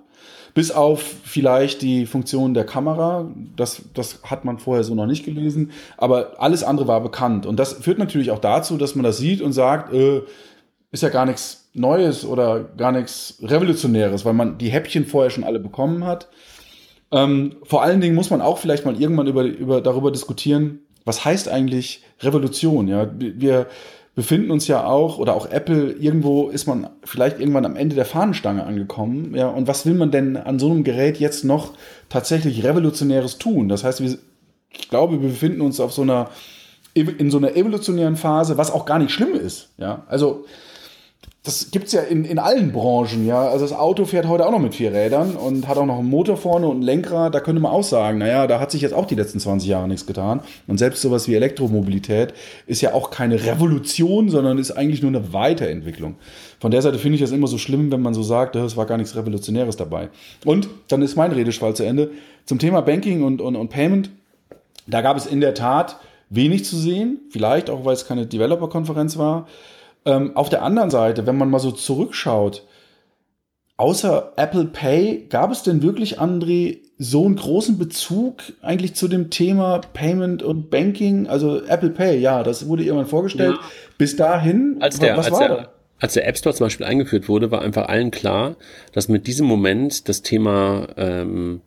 Bis 0.52 0.72
auf 0.72 1.04
vielleicht 1.22 1.80
die 1.80 2.06
Funktion 2.06 2.54
der 2.54 2.64
Kamera. 2.64 3.30
Das, 3.54 3.82
das 3.94 4.20
hat 4.24 4.44
man 4.44 4.58
vorher 4.58 4.82
so 4.82 4.96
noch 4.96 5.06
nicht 5.06 5.24
gelesen. 5.24 5.70
Aber 5.96 6.32
alles 6.38 6.64
andere 6.64 6.88
war 6.88 7.00
bekannt. 7.00 7.46
Und 7.46 7.60
das 7.60 7.74
führt 7.74 7.98
natürlich 7.98 8.32
auch 8.32 8.40
dazu, 8.40 8.76
dass 8.76 8.96
man 8.96 9.04
das 9.04 9.18
sieht 9.18 9.42
und 9.42 9.52
sagt, 9.52 9.92
äh, 9.92 10.22
ist 10.92 11.02
ja 11.02 11.08
gar 11.08 11.26
nichts 11.26 11.68
Neues 11.72 12.24
oder 12.24 12.64
gar 12.76 12.92
nichts 12.92 13.38
Revolutionäres, 13.42 14.24
weil 14.24 14.32
man 14.32 14.58
die 14.58 14.70
Häppchen 14.70 15.06
vorher 15.06 15.30
schon 15.30 15.44
alle 15.44 15.60
bekommen 15.60 16.04
hat. 16.04 16.28
Ähm, 17.12 17.56
vor 17.62 17.82
allen 17.82 18.00
Dingen 18.00 18.14
muss 18.14 18.30
man 18.30 18.40
auch 18.40 18.58
vielleicht 18.58 18.84
mal 18.84 19.00
irgendwann 19.00 19.26
über, 19.26 19.44
über, 19.44 19.80
darüber 19.80 20.10
diskutieren, 20.10 20.80
was 21.04 21.24
heißt 21.24 21.48
eigentlich 21.48 22.04
Revolution? 22.20 22.88
Ja, 22.88 23.10
wir 23.18 23.66
befinden 24.14 24.50
uns 24.50 24.66
ja 24.68 24.84
auch, 24.84 25.18
oder 25.18 25.34
auch 25.34 25.46
Apple, 25.46 25.92
irgendwo 25.92 26.48
ist 26.48 26.66
man 26.66 26.90
vielleicht 27.04 27.40
irgendwann 27.40 27.64
am 27.64 27.76
Ende 27.76 27.94
der 27.96 28.04
Fahnenstange 28.04 28.64
angekommen. 28.64 29.34
Ja, 29.34 29.48
und 29.48 29.66
was 29.66 29.86
will 29.86 29.94
man 29.94 30.10
denn 30.10 30.36
an 30.36 30.58
so 30.58 30.70
einem 30.70 30.84
Gerät 30.84 31.18
jetzt 31.18 31.44
noch 31.44 31.72
tatsächlich 32.08 32.64
Revolutionäres 32.64 33.38
tun? 33.38 33.68
Das 33.68 33.84
heißt, 33.84 34.02
wir, 34.02 34.18
ich 34.70 34.88
glaube, 34.88 35.22
wir 35.22 35.30
befinden 35.30 35.62
uns 35.62 35.80
auf 35.80 35.92
so 35.92 36.02
einer, 36.02 36.28
in 36.94 37.30
so 37.30 37.38
einer 37.38 37.56
evolutionären 37.56 38.16
Phase, 38.16 38.58
was 38.58 38.72
auch 38.72 38.84
gar 38.84 38.98
nicht 38.98 39.12
schlimm 39.12 39.34
ist. 39.34 39.70
Ja, 39.78 40.04
also, 40.08 40.44
das 41.42 41.70
gibt's 41.70 41.92
ja 41.92 42.02
in, 42.02 42.26
in 42.26 42.38
allen 42.38 42.70
Branchen, 42.70 43.26
ja. 43.26 43.48
Also 43.48 43.64
das 43.64 43.72
Auto 43.72 44.04
fährt 44.04 44.28
heute 44.28 44.46
auch 44.46 44.50
noch 44.50 44.58
mit 44.58 44.74
vier 44.74 44.92
Rädern 44.92 45.36
und 45.36 45.68
hat 45.68 45.78
auch 45.78 45.86
noch 45.86 45.98
einen 45.98 46.10
Motor 46.10 46.36
vorne 46.36 46.68
und 46.68 46.80
ein 46.80 46.82
Lenkrad. 46.82 47.34
Da 47.34 47.40
könnte 47.40 47.62
man 47.62 47.72
auch 47.72 47.82
sagen, 47.82 48.18
naja, 48.18 48.46
da 48.46 48.60
hat 48.60 48.70
sich 48.70 48.82
jetzt 48.82 48.92
auch 48.92 49.06
die 49.06 49.14
letzten 49.14 49.40
20 49.40 49.66
Jahre 49.66 49.88
nichts 49.88 50.04
getan. 50.04 50.40
Und 50.66 50.76
selbst 50.76 51.00
sowas 51.00 51.28
wie 51.28 51.34
Elektromobilität 51.34 52.34
ist 52.66 52.82
ja 52.82 52.92
auch 52.92 53.10
keine 53.10 53.42
Revolution, 53.42 54.28
sondern 54.28 54.58
ist 54.58 54.72
eigentlich 54.72 55.00
nur 55.00 55.08
eine 55.10 55.32
Weiterentwicklung. 55.32 56.16
Von 56.60 56.72
der 56.72 56.82
Seite 56.82 56.98
finde 56.98 57.14
ich 57.14 57.22
das 57.22 57.32
immer 57.32 57.46
so 57.46 57.56
schlimm, 57.56 57.90
wenn 57.90 58.02
man 58.02 58.12
so 58.12 58.22
sagt, 58.22 58.54
es 58.56 58.76
war 58.76 58.84
gar 58.84 58.98
nichts 58.98 59.16
Revolutionäres 59.16 59.76
dabei. 59.76 60.10
Und 60.44 60.68
dann 60.88 61.00
ist 61.00 61.16
mein 61.16 61.32
Redeschwall 61.32 61.74
zu 61.74 61.84
Ende. 61.84 62.10
Zum 62.44 62.58
Thema 62.58 62.82
Banking 62.82 63.22
und, 63.22 63.40
und, 63.40 63.56
und 63.56 63.70
Payment, 63.70 64.10
da 64.86 65.00
gab 65.00 65.16
es 65.16 65.24
in 65.24 65.40
der 65.40 65.54
Tat 65.54 65.96
wenig 66.28 66.66
zu 66.66 66.76
sehen. 66.76 67.20
Vielleicht 67.30 67.70
auch, 67.70 67.86
weil 67.86 67.94
es 67.94 68.06
keine 68.06 68.26
Developer-Konferenz 68.26 69.16
war. 69.16 69.46
Ähm, 70.04 70.36
auf 70.36 70.48
der 70.48 70.62
anderen 70.62 70.90
Seite, 70.90 71.26
wenn 71.26 71.36
man 71.36 71.50
mal 71.50 71.58
so 71.58 71.70
zurückschaut, 71.70 72.66
außer 73.76 74.32
Apple 74.36 74.66
Pay, 74.66 75.26
gab 75.28 75.50
es 75.50 75.62
denn 75.62 75.82
wirklich, 75.82 76.20
André, 76.20 76.78
so 76.98 77.24
einen 77.24 77.36
großen 77.36 77.78
Bezug 77.78 78.42
eigentlich 78.60 78.94
zu 78.94 79.08
dem 79.08 79.30
Thema 79.30 79.80
Payment 79.94 80.42
und 80.42 80.70
Banking? 80.70 81.26
Also 81.26 81.64
Apple 81.64 81.90
Pay, 81.90 82.18
ja, 82.18 82.42
das 82.42 82.68
wurde 82.68 82.84
irgendwann 82.84 83.06
vorgestellt. 83.06 83.56
Ja. 83.58 83.68
Bis 83.96 84.16
dahin, 84.16 84.76
als 84.80 84.98
der, 84.98 85.16
was 85.16 85.26
als 85.26 85.34
war 85.34 85.48
der, 85.48 85.56
da? 85.56 85.68
Als 85.98 86.14
der 86.14 86.26
App 86.26 86.36
Store 86.36 86.54
zum 86.54 86.66
Beispiel 86.66 86.86
eingeführt 86.86 87.28
wurde, 87.28 87.50
war 87.50 87.62
einfach 87.62 87.88
allen 87.88 88.10
klar, 88.10 88.56
dass 88.92 89.08
mit 89.08 89.26
diesem 89.26 89.46
Moment 89.46 90.08
das 90.08 90.22
Thema 90.22 90.88
ähm, 90.96 91.60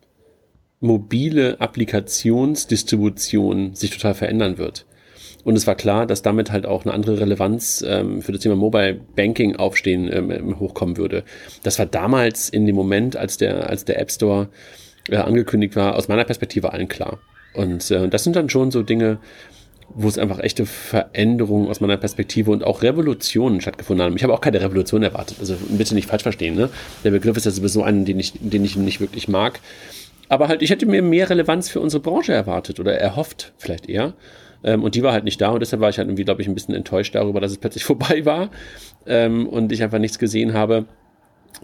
mobile 0.79 1.61
Applikationsdistribution 1.61 3.73
sich 3.73 3.91
total 3.91 4.13
verändern 4.13 4.57
wird. 4.57 4.85
Und 5.43 5.55
es 5.57 5.67
war 5.67 5.75
klar, 5.75 6.05
dass 6.05 6.21
damit 6.21 6.51
halt 6.51 6.65
auch 6.65 6.85
eine 6.85 6.93
andere 6.93 7.19
Relevanz 7.19 7.83
ähm, 7.87 8.21
für 8.21 8.31
das 8.31 8.41
Thema 8.41 8.55
Mobile 8.55 8.99
Banking 9.15 9.55
aufstehen 9.55 10.09
ähm, 10.11 10.59
hochkommen 10.59 10.97
würde. 10.97 11.23
Das 11.63 11.79
war 11.79 11.85
damals 11.85 12.49
in 12.49 12.65
dem 12.65 12.75
Moment, 12.75 13.17
als 13.17 13.37
der, 13.37 13.69
als 13.69 13.85
der 13.85 13.99
App 13.99 14.11
Store 14.11 14.47
äh, 15.09 15.17
angekündigt 15.17 15.75
war, 15.75 15.95
aus 15.95 16.07
meiner 16.07 16.23
Perspektive 16.23 16.71
allen 16.71 16.87
klar. 16.87 17.19
Und 17.53 17.91
äh, 17.91 18.07
das 18.07 18.23
sind 18.23 18.35
dann 18.35 18.49
schon 18.49 18.71
so 18.71 18.83
Dinge, 18.83 19.19
wo 19.95 20.07
es 20.07 20.17
einfach 20.17 20.39
echte 20.39 20.65
Veränderungen 20.65 21.67
aus 21.67 21.81
meiner 21.81 21.97
Perspektive 21.97 22.51
und 22.51 22.63
auch 22.63 22.81
Revolutionen 22.81 23.61
stattgefunden 23.61 24.05
haben. 24.05 24.15
Ich 24.15 24.23
habe 24.23 24.33
auch 24.33 24.41
keine 24.41 24.61
Revolution 24.61 25.03
erwartet. 25.03 25.37
Also 25.39 25.55
bitte 25.69 25.93
nicht 25.93 26.07
falsch 26.07 26.23
verstehen. 26.23 26.55
Ne? 26.55 26.69
Der 27.03 27.11
Begriff 27.11 27.37
ist 27.37 27.45
ja 27.45 27.51
sowieso 27.51 27.83
einen, 27.83 28.05
den 28.05 28.19
ich, 28.19 28.33
den 28.39 28.63
ich 28.63 28.75
nicht 28.75 29.01
wirklich 29.01 29.27
mag. 29.27 29.59
Aber 30.29 30.47
halt, 30.47 30.61
ich 30.61 30.71
hätte 30.71 30.85
mir 30.85 31.01
mehr 31.01 31.29
Relevanz 31.29 31.69
für 31.69 31.79
unsere 31.79 32.01
Branche 32.01 32.33
erwartet 32.33 32.79
oder 32.79 32.95
erhofft, 32.95 33.53
vielleicht 33.57 33.87
eher. 33.87 34.13
Ähm, 34.63 34.83
und 34.83 34.95
die 34.95 35.03
war 35.03 35.13
halt 35.13 35.23
nicht 35.23 35.41
da 35.41 35.49
und 35.49 35.59
deshalb 35.59 35.81
war 35.81 35.89
ich 35.89 35.97
halt 35.97 36.07
irgendwie, 36.07 36.25
glaube 36.25 36.41
ich, 36.41 36.47
ein 36.47 36.55
bisschen 36.55 36.75
enttäuscht 36.75 37.15
darüber, 37.15 37.41
dass 37.41 37.51
es 37.51 37.57
plötzlich 37.57 37.83
vorbei 37.85 38.25
war 38.25 38.49
ähm, 39.05 39.47
und 39.47 39.71
ich 39.71 39.83
einfach 39.83 39.99
nichts 39.99 40.19
gesehen 40.19 40.53
habe. 40.53 40.85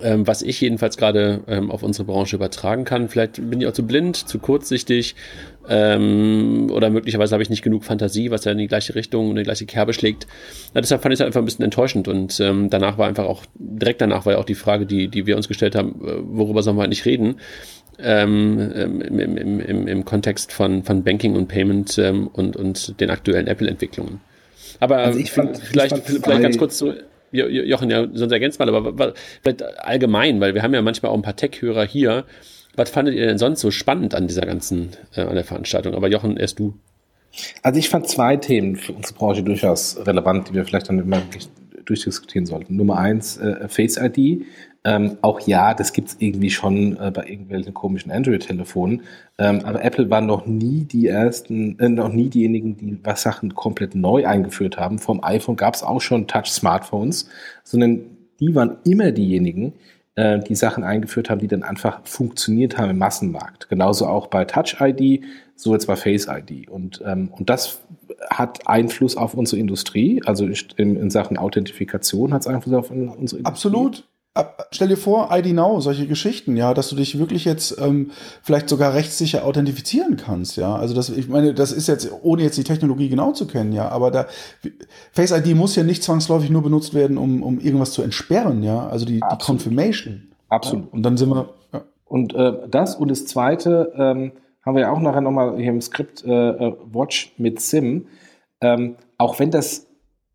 Ähm, 0.02 0.28
was 0.28 0.44
ich 0.44 0.62
jedenfalls 0.62 0.98
gerade 0.98 1.42
ähm, 1.48 1.72
auf 1.72 1.84
unsere 1.84 2.06
Branche 2.06 2.36
übertragen 2.36 2.86
kann. 2.86 3.10
Vielleicht 3.10 3.36
bin 3.50 3.60
ich 3.60 3.68
auch 3.68 3.74
zu 3.74 3.86
blind, 3.86 4.16
zu 4.16 4.40
kurzsichtig 4.40 5.16
ähm, 5.68 6.70
oder 6.72 6.90
möglicherweise 6.90 7.34
habe 7.34 7.44
ich 7.44 7.50
nicht 7.50 7.64
genug 7.64 7.84
Fantasie, 7.84 8.32
was 8.32 8.46
ja 8.46 8.52
in 8.52 8.60
die 8.60 8.68
gleiche 8.68 8.96
Richtung 8.96 9.30
und 9.30 9.36
die 9.36 9.44
gleiche 9.44 9.66
Kerbe 9.66 9.94
schlägt. 9.94 10.28
Ja, 10.74 10.82
deshalb 10.82 11.02
fand 11.02 11.14
ich 11.14 11.20
es 11.20 11.26
einfach 11.26 11.42
ein 11.42 11.46
bisschen 11.46 11.66
enttäuschend 11.66 12.08
und 12.08 12.40
ähm, 12.40 12.70
danach 12.70 12.98
war 12.98 13.08
einfach 13.08 13.26
auch, 13.26 13.44
direkt 13.56 14.00
danach 14.00 14.26
war 14.26 14.34
ja 14.34 14.40
auch 14.40 14.46
die 14.46 14.56
Frage, 14.56 14.86
die, 14.86 15.10
die 15.10 15.26
wir 15.26 15.36
uns 15.36 15.48
gestellt 15.48 15.76
haben, 15.76 16.02
äh, 16.06 16.18
worüber 16.22 16.64
sollen 16.64 16.78
wir 16.78 16.82
halt 16.82 16.90
nicht 16.90 17.06
reden 17.06 17.38
ähm, 18.02 18.72
ähm, 18.76 19.02
im, 19.02 19.38
im, 19.38 19.60
im, 19.60 19.88
im 19.88 20.06
Kontext 20.06 20.52
von, 20.52 20.84
von 20.84 21.04
Banking 21.04 21.36
und 21.36 21.48
Payment 21.48 21.98
ähm, 21.98 22.28
und, 22.28 22.56
und 22.56 23.00
den 23.00 23.10
aktuellen 23.10 23.48
Apple-Entwicklungen. 23.48 24.22
Aber 24.80 24.98
also 24.98 25.20
fand, 25.26 25.58
vielleicht, 25.58 25.98
vielleicht 25.98 26.42
ganz 26.42 26.58
kurz 26.58 26.78
so, 26.78 26.94
Jochen, 27.32 27.90
ja, 27.90 28.08
sonst 28.12 28.32
ergänzt 28.32 28.60
mal, 28.60 28.74
aber 28.74 29.14
vielleicht 29.42 29.64
allgemein, 29.80 30.40
weil 30.40 30.56
wir 30.56 30.64
haben 30.64 30.74
ja 30.74 30.82
manchmal 30.82 31.12
auch 31.12 31.16
ein 31.16 31.22
paar 31.22 31.36
Tech-Hörer 31.36 31.86
hier. 31.86 32.26
Was 32.76 32.90
fandet 32.90 33.16
ihr 33.16 33.26
denn 33.26 33.38
sonst 33.38 33.62
so 33.62 33.72
spannend 33.72 34.16
an 34.16 34.28
dieser 34.28 34.46
ganzen, 34.46 34.92
äh, 35.16 35.22
an 35.22 35.36
der 35.36 35.44
Veranstaltung? 35.44 35.96
Aber 35.96 36.08
Jochen, 36.08 36.38
erst 36.38 36.60
du. 36.60 36.76
Also 37.62 37.78
ich 37.78 37.90
fand 37.90 38.08
zwei 38.08 38.38
Themen 38.38 38.76
für 38.76 38.94
unsere 38.94 39.14
Branche 39.16 39.44
durchaus 39.44 39.98
relevant, 40.06 40.50
die 40.50 40.54
wir 40.54 40.66
vielleicht 40.66 40.90
dann 40.90 41.00
immer 41.00 41.22
durchdiskutieren 41.90 42.46
sollten. 42.46 42.76
Nummer 42.76 42.98
eins, 42.98 43.38
äh, 43.38 43.68
Face 43.68 43.98
ID. 43.98 44.46
Ähm, 44.86 45.18
auch 45.22 45.42
ja, 45.42 45.74
das 45.74 45.92
gibt's 45.92 46.16
irgendwie 46.20 46.50
schon 46.50 46.98
äh, 46.98 47.12
bei 47.14 47.28
irgendwelchen 47.28 47.74
komischen 47.74 48.12
Android-Telefonen. 48.12 49.02
Ähm, 49.38 49.62
aber 49.66 49.84
Apple 49.84 50.10
war 50.10 50.22
noch 50.22 50.46
nie 50.46 50.86
die 50.86 51.08
ersten, 51.08 51.78
äh, 51.80 51.90
noch 51.90 52.14
nie 52.14 52.30
diejenigen, 52.30 52.78
die 52.78 52.98
was 53.04 53.22
Sachen 53.22 53.56
komplett 53.56 53.94
neu 53.94 54.26
eingeführt 54.26 54.78
haben. 54.78 55.00
Vom 55.00 55.22
iPhone 55.24 55.58
gab's 55.58 55.84
auch 55.84 56.00
schon 56.00 56.28
Touch-Smartphones, 56.28 57.30
sondern 57.64 58.02
die 58.40 58.56
waren 58.56 58.78
immer 58.86 59.12
diejenigen, 59.12 59.74
äh, 60.16 60.40
die 60.40 60.56
Sachen 60.56 60.84
eingeführt 60.84 61.30
haben, 61.30 61.40
die 61.40 61.48
dann 61.48 61.64
einfach 61.64 62.02
funktioniert 62.06 62.78
haben 62.78 62.92
im 62.92 62.98
Massenmarkt. 62.98 63.68
Genauso 63.70 64.08
auch 64.08 64.28
bei 64.28 64.46
Touch 64.46 64.78
ID, 64.80 65.24
so 65.56 65.74
jetzt 65.74 65.88
bei 65.88 65.98
Face 65.98 66.28
ID. 66.28 66.70
Und, 66.70 67.04
ähm, 67.06 67.30
und 67.38 67.50
das 67.50 67.82
hat 68.30 68.68
Einfluss 68.68 69.18
auf 69.18 69.34
unsere 69.34 69.60
Industrie, 69.60 70.22
also 70.26 70.46
in, 70.46 70.96
in 70.96 71.10
Sachen 71.10 71.38
Authentifikation 71.38 72.34
hat 72.34 72.42
es 72.42 72.48
Einfluss 72.48 72.74
auf 72.74 72.92
unsere 72.92 73.18
Industrie. 73.18 73.46
Absolut. 73.46 74.04
Stell 74.72 74.88
dir 74.88 74.98
vor, 74.98 75.30
ID 75.32 75.54
Now, 75.54 75.82
solche 75.82 76.08
Geschichten, 76.08 76.56
ja, 76.56 76.74
dass 76.74 76.88
du 76.90 76.96
dich 76.96 77.18
wirklich 77.18 77.46
jetzt 77.46 77.78
ähm, 77.82 78.12
vielleicht 78.42 78.70
sogar 78.70 78.94
rechtssicher 78.94 79.44
authentifizieren 79.44 80.16
kannst, 80.18 80.56
ja. 80.56 80.76
Also 80.76 80.94
das, 80.94 81.10
ich 81.10 81.28
meine, 81.28 81.54
das 81.54 81.72
ist 81.72 81.88
jetzt, 81.88 82.10
ohne 82.22 82.44
jetzt 82.44 82.58
die 82.58 82.64
Technologie 82.64 83.10
genau 83.10 83.34
zu 83.34 83.48
kennen, 83.48 83.74
ja, 83.74 83.90
aber 83.90 84.12
da 84.12 84.28
Face 85.12 85.32
ID 85.32 85.56
muss 85.56 85.76
ja 85.76 85.84
nicht 85.84 86.04
zwangsläufig 86.04 86.52
nur 86.52 86.62
benutzt 86.62 86.94
werden, 86.94 87.18
um, 87.18 87.44
um 87.44 87.60
irgendwas 87.60 87.92
zu 87.92 88.02
entsperren, 88.02 88.64
ja. 88.64 88.88
Also 88.88 89.06
die, 89.06 89.20
die 89.20 89.46
Confirmation. 89.46 90.30
Absolut. 90.48 90.86
Ja? 90.86 90.92
Und 90.92 91.04
dann 91.04 91.18
sind 91.18 91.30
wir. 91.30 91.50
Ja. 91.74 91.82
Und 92.06 92.34
äh, 92.34 92.54
das 92.70 92.96
und 92.96 93.12
das 93.12 93.26
zweite 93.26 93.92
ähm, 93.98 94.32
haben 94.66 94.76
wir 94.76 94.82
ja 94.82 94.92
auch 94.92 95.00
nachher 95.00 95.22
nochmal 95.22 95.58
hier 95.58 95.70
im 95.70 95.82
Skript 95.82 96.24
äh, 96.26 96.30
äh, 96.30 96.76
Watch 96.92 97.34
mit 97.38 97.60
SIM. 97.60 98.08
Ähm, 98.62 98.96
auch 99.18 99.40
wenn 99.40 99.52
das 99.52 99.88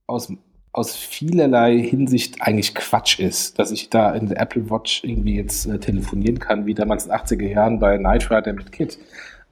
aus 0.07 0.33
aus 0.75 0.97
vielerlei 0.97 1.79
Hinsicht 1.79 2.43
eigentlich 2.43 2.75
Quatsch 2.75 3.21
ist, 3.21 3.61
dass 3.61 3.71
ich 3.71 3.91
da 3.91 4.13
in 4.13 4.27
der 4.27 4.41
Apple 4.41 4.71
Watch 4.71 5.05
irgendwie 5.05 5.37
jetzt 5.37 5.67
äh, 5.67 5.79
telefonieren 5.79 6.41
kann, 6.41 6.67
wie 6.67 6.75
damals 6.75 7.07
in 7.07 7.13
den 7.13 7.21
80er 7.21 7.49
Jahren 7.49 7.79
bei 7.79 7.97
Night 7.97 8.29
Rider 8.29 8.53
mit 8.53 8.73
Kit. 8.73 8.99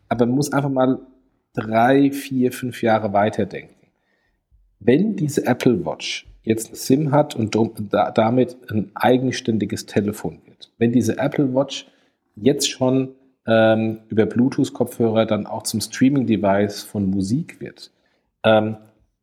Aber 0.09 0.27
man 0.27 0.35
muss 0.35 0.53
einfach 0.53 0.69
mal 0.69 0.99
drei, 1.55 2.11
vier, 2.11 2.51
fünf 2.51 2.83
Jahre 2.83 3.13
weiterdenken. 3.13 3.75
Wenn 4.81 5.15
diese 5.15 5.47
Apple 5.47 5.87
Watch 5.87 6.27
jetzt 6.43 6.69
eine 6.69 6.77
SIM 6.77 7.13
hat 7.13 7.37
und 7.37 7.55
damit 7.55 8.57
ein 8.69 8.91
eigenständiges 8.95 9.87
Telefon 9.87 10.41
wird, 10.47 10.73
wenn 10.79 10.91
diese 10.91 11.19
Apple 11.19 11.55
Watch 11.55 11.87
jetzt 12.35 12.69
schon 12.69 13.15
ähm, 13.47 14.01
über 14.09 14.27
Bluetooth-Kopfhörer 14.27 15.27
dann 15.27 15.47
auch 15.47 15.63
zum 15.63 15.81
Streaming-Device 15.81 16.83
von 16.83 17.11
Musik 17.11 17.61
wird, 17.61 17.91
ähm, 18.45 18.77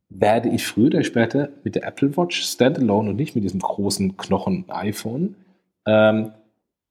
werde 0.08 0.48
ich 0.48 0.66
früher 0.66 0.86
oder 0.86 1.04
später 1.04 1.50
mit 1.62 1.76
der 1.76 1.86
Apple 1.86 2.16
Watch 2.16 2.42
Standalone 2.42 3.10
und 3.10 3.16
nicht 3.16 3.34
mit 3.34 3.44
diesem 3.44 3.60
großen 3.60 4.16
Knochen-iPhone 4.16 5.36
ähm, 5.86 6.32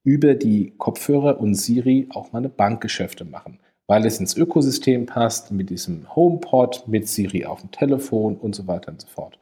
über 0.02 0.34
die 0.34 0.72
Kopfhörer 0.78 1.38
und 1.40 1.54
Siri 1.54 2.08
auch 2.10 2.32
meine 2.32 2.48
Bankgeschäfte 2.48 3.24
machen, 3.24 3.58
weil 3.86 4.06
es 4.06 4.18
ins 4.18 4.36
Ökosystem 4.36 5.06
passt, 5.06 5.52
mit 5.52 5.68
diesem 5.68 6.14
HomePod, 6.16 6.84
mit 6.86 7.06
Siri 7.06 7.44
auf 7.44 7.60
dem 7.60 7.70
Telefon 7.70 8.36
und 8.36 8.54
so 8.54 8.66
weiter 8.66 8.90
und 8.90 9.00
so 9.02 9.08
fort. 9.08 9.38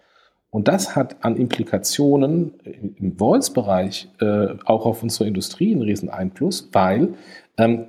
Und 0.51 0.67
das 0.67 0.97
hat 0.97 1.23
an 1.25 1.37
Implikationen 1.37 2.55
im 2.97 3.17
Voice-Bereich 3.17 4.09
äh, 4.21 4.49
auch 4.65 4.87
auf 4.87 5.03
unsere 5.03 5.29
Industrie 5.29 5.73
einen 5.73 5.83
riesen 5.83 6.09
Einfluss, 6.09 6.71
weil 6.73 7.15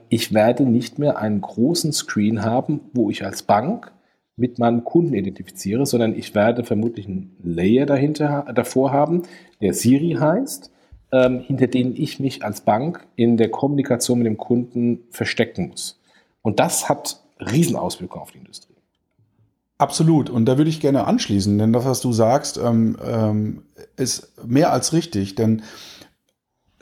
ich 0.09 0.33
werde 0.33 0.63
nicht 0.63 0.97
mehr 0.97 1.19
einen 1.19 1.41
großen 1.41 1.93
Screen 1.93 2.43
haben, 2.43 2.81
wo 2.93 3.09
ich 3.09 3.23
als 3.23 3.43
Bank 3.43 3.91
mit 4.35 4.57
meinem 4.57 4.83
Kunden 4.83 5.13
identifiziere, 5.13 5.85
sondern 5.85 6.15
ich 6.15 6.33
werde 6.33 6.63
vermutlich 6.63 7.07
einen 7.07 7.35
Layer 7.43 7.85
dahinter, 7.85 8.47
davor 8.55 8.91
haben, 8.91 9.23
der 9.61 9.73
Siri 9.73 10.17
heißt, 10.19 10.71
ähm, 11.11 11.41
hinter 11.41 11.67
den 11.67 11.95
ich 11.95 12.19
mich 12.19 12.43
als 12.43 12.61
Bank 12.61 13.05
in 13.15 13.37
der 13.37 13.49
Kommunikation 13.49 14.19
mit 14.19 14.27
dem 14.27 14.37
Kunden 14.37 15.01
verstecken 15.11 15.67
muss. 15.69 15.99
Und 16.41 16.59
das 16.59 16.89
hat 16.89 17.21
Riesenauswirkungen 17.39 18.21
auf 18.23 18.31
die 18.31 18.39
Industrie. 18.39 18.73
Absolut. 19.77 20.29
Und 20.29 20.45
da 20.45 20.57
würde 20.57 20.69
ich 20.69 20.81
gerne 20.81 21.05
anschließen, 21.05 21.57
denn 21.57 21.73
das, 21.73 21.85
was 21.85 22.01
du 22.01 22.11
sagst, 22.11 22.57
ähm, 22.57 22.97
ähm, 23.05 23.63
ist 23.97 24.33
mehr 24.45 24.73
als 24.73 24.93
richtig. 24.93 25.35
Denn 25.35 25.61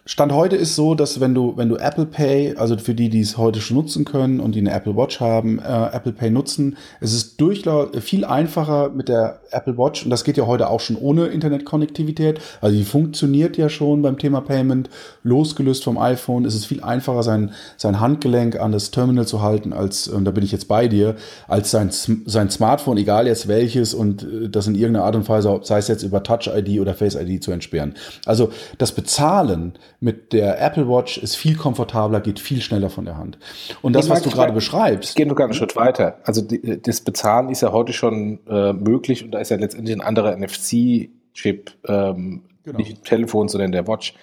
Stand 0.10 0.32
heute 0.32 0.56
ist 0.56 0.74
so, 0.78 0.96
dass 0.96 1.20
wenn 1.20 1.36
du, 1.36 1.58
wenn 1.58 1.68
du 1.68 1.76
Apple 1.76 2.06
Pay, 2.06 2.56
also 2.56 2.78
für 2.78 2.96
die, 2.96 3.10
die 3.10 3.20
es 3.20 3.38
heute 3.38 3.60
schon 3.60 3.76
nutzen 3.76 4.06
können 4.06 4.40
und 4.40 4.56
die 4.56 4.62
eine 4.62 4.72
Apple 4.72 4.96
Watch 4.96 5.20
haben, 5.20 5.60
äh, 5.60 5.90
Apple 5.92 6.14
Pay 6.14 6.30
nutzen, 6.30 6.78
es 7.02 7.14
ist 7.14 7.42
durchlaut 7.42 7.94
viel 8.02 8.24
einfacher 8.24 8.90
mit 8.90 9.10
der 9.10 9.42
Apple 9.52 9.78
Watch 9.78 10.06
und 10.06 10.10
das 10.10 10.24
geht 10.24 10.38
ja 10.38 10.48
heute 10.48 10.70
auch 10.70 10.80
schon 10.80 10.96
ohne 10.96 11.26
Internetkonnektivität. 11.26 12.40
Also 12.62 12.78
die 12.78 12.86
funktioniert 12.86 13.58
ja 13.58 13.68
schon 13.68 14.02
beim 14.02 14.18
Thema 14.18 14.40
Payment, 14.40 14.90
losgelöst 15.24 15.84
vom 15.84 15.98
iPhone. 15.98 16.46
Es 16.46 16.56
ist 16.56 16.68
viel 16.68 16.82
einfacher, 16.82 17.24
sein, 17.24 17.52
sein 17.76 18.00
Handgelenk 18.00 18.62
an 18.62 18.72
das 18.72 18.92
Terminal 18.92 19.28
zu 19.28 19.42
halten, 19.42 19.74
als, 19.74 20.08
und 20.08 20.24
da 20.24 20.32
bin 20.32 20.46
ich 20.46 20.54
jetzt 20.54 20.70
bei 20.70 20.88
dir, 20.88 21.18
als 21.50 21.70
sein, 21.72 21.90
sein 21.92 22.50
Smartphone, 22.50 22.96
egal 22.96 23.28
jetzt 23.28 23.50
welches, 23.50 23.94
und 23.94 24.24
äh, 24.24 24.48
das 24.48 24.68
in 24.68 24.76
irgendeiner 24.76 25.04
Art 25.04 25.18
und 25.18 25.28
Weise, 25.28 25.60
sei 25.64 25.80
es 25.80 25.90
jetzt 25.90 26.04
über 26.04 26.24
Touch 26.24 26.48
ID 26.48 26.80
oder 26.80 26.94
Face 26.94 27.16
ID 27.16 27.44
zu 27.44 27.52
entsperren. 27.52 27.94
Also 28.26 28.52
das 28.78 28.94
Bezahlen 28.94 29.74
mit 30.00 30.32
der 30.32 30.62
Apple 30.62 30.88
Watch 30.88 31.18
ist 31.18 31.36
viel 31.36 31.56
komfortabler, 31.56 32.20
geht 32.22 32.40
viel 32.40 32.62
schneller 32.62 32.90
von 32.90 33.06
der 33.06 33.18
Hand. 33.18 33.40
Und 33.82 33.94
das, 33.94 34.10
was 34.10 34.22
du 34.22 34.30
gerade 34.30 34.54
beschreibst. 34.54 35.12
Ich 35.12 35.16
gehe 35.16 35.28
sogar 35.28 35.46
einen 35.46 35.56
Schritt 35.56 35.76
weiter. 35.76 36.20
Also 36.24 36.42
die, 36.42 36.82
das 36.82 37.02
Bezahlen 37.02 37.50
ist 37.50 37.62
ja 37.62 37.72
heute 37.72 37.94
schon 37.94 38.40
äh, 38.48 38.74
möglich 38.74 39.24
und 39.24 39.32
da 39.32 39.40
ist 39.40 39.50
ja 39.50 39.58
letztendlich 39.58 39.96
ein 39.96 40.02
anderer 40.02 40.38
NFC-Chip, 40.38 41.72
ähm, 41.88 42.44
genau. 42.64 42.78
nicht 42.78 43.04
Telefon, 43.06 43.48
sondern 43.48 43.72
der 43.72 43.88
Watch. 43.88 44.14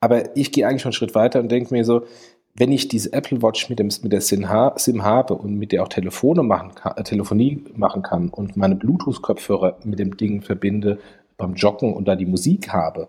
Aber 0.00 0.36
ich 0.36 0.52
gehe 0.52 0.66
eigentlich 0.68 0.82
schon 0.82 0.90
einen 0.90 0.94
Schritt 0.94 1.14
weiter 1.14 1.40
und 1.40 1.50
denke 1.50 1.74
mir 1.74 1.84
so, 1.84 2.04
wenn 2.56 2.70
ich 2.70 2.86
diese 2.86 3.12
Apple 3.12 3.42
Watch 3.42 3.68
mit, 3.68 3.80
dem, 3.80 3.88
mit 4.02 4.12
der 4.12 4.20
SIM, 4.20 4.46
SIM 4.76 5.02
habe 5.02 5.34
und 5.34 5.56
mit 5.56 5.72
der 5.72 5.82
auch 5.82 5.88
Telefone 5.88 6.44
machen 6.44 6.76
kann, 6.76 6.96
äh, 6.96 7.02
Telefonie 7.02 7.64
machen 7.74 8.02
kann 8.02 8.28
und 8.28 8.56
meine 8.56 8.76
Bluetooth-Kopfhörer 8.76 9.78
mit 9.84 9.98
dem 9.98 10.16
Ding 10.16 10.42
verbinde 10.42 10.98
beim 11.36 11.54
Joggen 11.54 11.92
und 11.92 12.06
da 12.06 12.14
die 12.14 12.26
Musik 12.26 12.72
habe, 12.72 13.08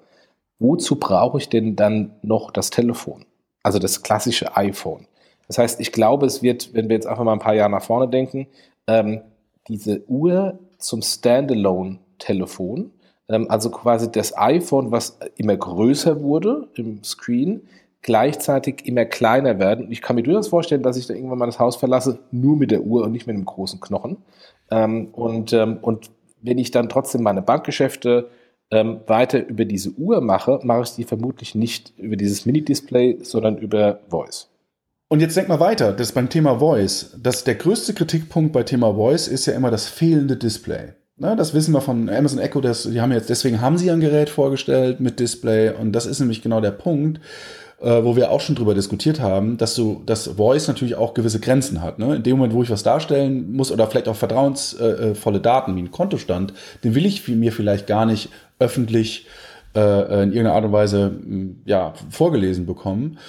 wozu 0.60 0.98
brauche 0.98 1.38
ich 1.38 1.50
denn 1.50 1.76
dann 1.76 2.16
noch 2.22 2.52
das 2.52 2.70
Telefon? 2.70 3.26
Also 3.64 3.80
das 3.80 4.04
klassische 4.04 4.56
iPhone. 4.56 5.08
Das 5.48 5.58
heißt, 5.58 5.80
ich 5.80 5.92
glaube, 5.92 6.26
es 6.26 6.42
wird, 6.42 6.74
wenn 6.74 6.90
wir 6.90 6.96
jetzt 6.96 7.08
einfach 7.08 7.24
mal 7.24 7.34
ein 7.34 7.40
paar 7.40 7.56
Jahre 7.56 7.72
nach 7.72 7.84
vorne 7.84 8.10
denken, 8.10 8.48
ähm, 8.88 9.22
diese 9.68 10.04
Uhr 10.08 10.60
zum 10.78 11.02
Standalone-Telefon, 11.02 12.92
ähm, 13.30 13.50
also 13.50 13.70
quasi 13.70 14.12
das 14.12 14.38
iPhone, 14.38 14.92
was 14.92 15.20
immer 15.36 15.56
größer 15.56 16.22
wurde 16.22 16.68
im 16.76 17.04
Screen, 17.04 17.62
gleichzeitig 18.02 18.86
immer 18.86 19.06
kleiner 19.06 19.58
werden. 19.58 19.92
Ich 19.92 20.02
kann 20.02 20.16
mir 20.16 20.24
durchaus 20.24 20.48
vorstellen, 20.48 20.84
dass 20.84 20.98
ich 20.98 21.08
da 21.08 21.16
irgendwann 21.16 21.40
mal 21.40 21.48
das 21.48 21.60
Haus 21.60 21.76
verlasse, 21.76 22.20
nur 22.32 22.56
mit 22.56 22.70
der 22.70 22.82
Uhr 22.82 23.04
und 23.04 23.12
nicht 23.12 23.26
mit 23.26 23.36
einem 23.36 23.46
großen 23.46 23.80
Knochen. 23.80 24.18
Ähm, 24.70 25.10
und, 25.12 25.54
ähm, 25.54 25.80
und 25.82 26.12
wenn 26.42 26.60
ich 26.60 26.70
dann 26.70 26.90
trotzdem 26.90 27.24
meine 27.24 27.42
Bankgeschäfte 27.42 28.30
ähm, 28.72 29.02
weiter 29.08 29.46
über 29.48 29.66
diese 29.66 29.92
Uhr 29.92 30.22
mache, 30.22 30.60
mache 30.64 30.82
ich 30.84 30.90
sie 30.90 31.04
vermutlich 31.04 31.56
nicht 31.56 31.94
über 31.98 32.16
dieses 32.16 32.46
Mini-Display, 32.46 33.20
sondern 33.22 33.58
über 33.58 34.00
Voice. 34.10 34.50
Und 35.08 35.20
jetzt 35.20 35.38
denk 35.38 35.48
mal 35.48 35.60
weiter, 35.60 35.94
das 35.94 36.12
beim 36.12 36.30
Thema 36.30 36.60
Voice. 36.60 37.16
Das, 37.22 37.44
der 37.44 37.56
größte 37.56 37.94
Kritikpunkt 37.94 38.54
bei 38.54 38.64
Thema 38.64 38.96
Voice 38.96 39.28
ist 39.28 39.46
ja 39.46 39.54
immer 39.54 39.70
das 39.70 39.88
fehlende 39.88 40.36
Display. 40.36 40.94
Na, 41.18 41.36
das 41.36 41.54
wissen 41.54 41.74
wir 41.74 41.80
von 41.80 42.10
Amazon 42.10 42.40
Echo, 42.40 42.60
das, 42.60 42.84
die 42.84 43.00
haben 43.00 43.14
jetzt, 43.14 43.30
deswegen 43.30 43.62
haben 43.62 43.78
sie 43.78 43.90
ein 43.90 44.02
Gerät 44.02 44.30
vorgestellt 44.30 45.00
mit 45.00 45.20
Display 45.20 45.70
und 45.70 45.94
das 45.94 46.06
ist 46.06 46.20
nämlich 46.20 46.42
genau 46.42 46.60
der 46.60 46.72
Punkt, 46.72 47.22
äh, 47.80 48.04
wo 48.04 48.16
wir 48.18 48.32
auch 48.32 48.42
schon 48.42 48.56
drüber 48.56 48.74
diskutiert 48.74 49.22
haben, 49.22 49.58
dass 49.58 49.76
du, 49.76 50.02
dass 50.06 50.28
Voice 50.28 50.68
natürlich 50.68 50.96
auch 50.96 51.14
gewisse 51.14 51.40
Grenzen 51.40 51.82
hat. 51.82 52.00
Ne? 52.00 52.16
In 52.16 52.24
dem 52.24 52.38
Moment, 52.38 52.54
wo 52.54 52.64
ich 52.64 52.70
was 52.70 52.84
darstellen 52.84 53.54
muss 53.54 53.72
oder 53.72 53.88
vielleicht 53.88 54.10
auch 54.10 54.16
vertrauensvolle 54.16 55.40
Daten 55.40 55.76
wie 55.76 55.82
ein 55.82 55.92
Kontostand, 55.92 56.54
den 56.84 56.96
will 56.96 57.06
ich 57.06 57.28
mir 57.28 57.52
vielleicht 57.52 57.88
gar 57.88 58.06
nicht 58.06 58.30
öffentlich 58.60 59.28
äh, 59.76 60.24
in 60.24 60.32
irgendeiner 60.32 60.54
Art 60.54 60.66
und 60.66 60.72
Weise 60.72 61.20
ja, 61.66 61.94
vorgelesen 62.10 62.66
bekommen. 62.66 63.20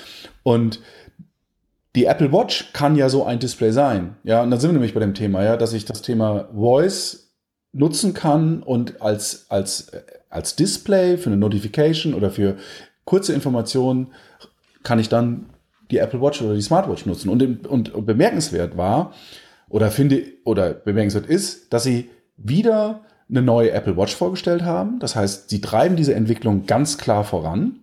Und 0.42 0.80
die 1.94 2.04
Apple 2.04 2.32
Watch 2.32 2.72
kann 2.72 2.94
ja 2.96 3.08
so 3.08 3.24
ein 3.24 3.38
Display 3.38 3.72
sein. 3.72 4.16
Ja, 4.22 4.42
und 4.42 4.50
dann 4.50 4.60
sind 4.60 4.70
wir 4.70 4.74
nämlich 4.74 4.94
bei 4.94 5.00
dem 5.00 5.14
Thema, 5.14 5.42
ja, 5.42 5.56
dass 5.56 5.72
ich 5.72 5.84
das 5.86 6.02
Thema 6.02 6.48
Voice 6.54 7.32
nutzen 7.72 8.14
kann 8.14 8.62
und 8.62 9.00
als, 9.02 9.46
als, 9.48 9.90
als 10.30 10.56
Display 10.56 11.18
für 11.18 11.30
eine 11.30 11.36
Notification 11.36 12.14
oder 12.14 12.30
für 12.30 12.56
kurze 13.04 13.32
Informationen 13.32 14.08
kann 14.82 14.98
ich 14.98 15.08
dann 15.08 15.46
die 15.90 15.98
Apple 15.98 16.20
Watch 16.20 16.42
oder 16.42 16.54
die 16.54 16.62
Smartwatch 16.62 17.06
nutzen. 17.06 17.28
Und, 17.28 17.66
und, 17.66 17.94
und 17.94 18.06
bemerkenswert 18.06 18.76
war, 18.76 19.12
oder 19.68 19.90
finde, 19.90 20.22
oder 20.44 20.70
bemerkenswert 20.70 21.26
ist, 21.26 21.72
dass 21.72 21.84
sie 21.84 22.10
wieder 22.36 23.02
eine 23.28 23.42
neue 23.42 23.72
Apple 23.72 23.96
Watch 23.96 24.14
vorgestellt 24.14 24.62
haben. 24.62 24.98
Das 25.00 25.16
heißt, 25.16 25.50
sie 25.50 25.60
treiben 25.60 25.96
diese 25.96 26.14
Entwicklung 26.14 26.66
ganz 26.66 26.98
klar 26.98 27.24
voran. 27.24 27.80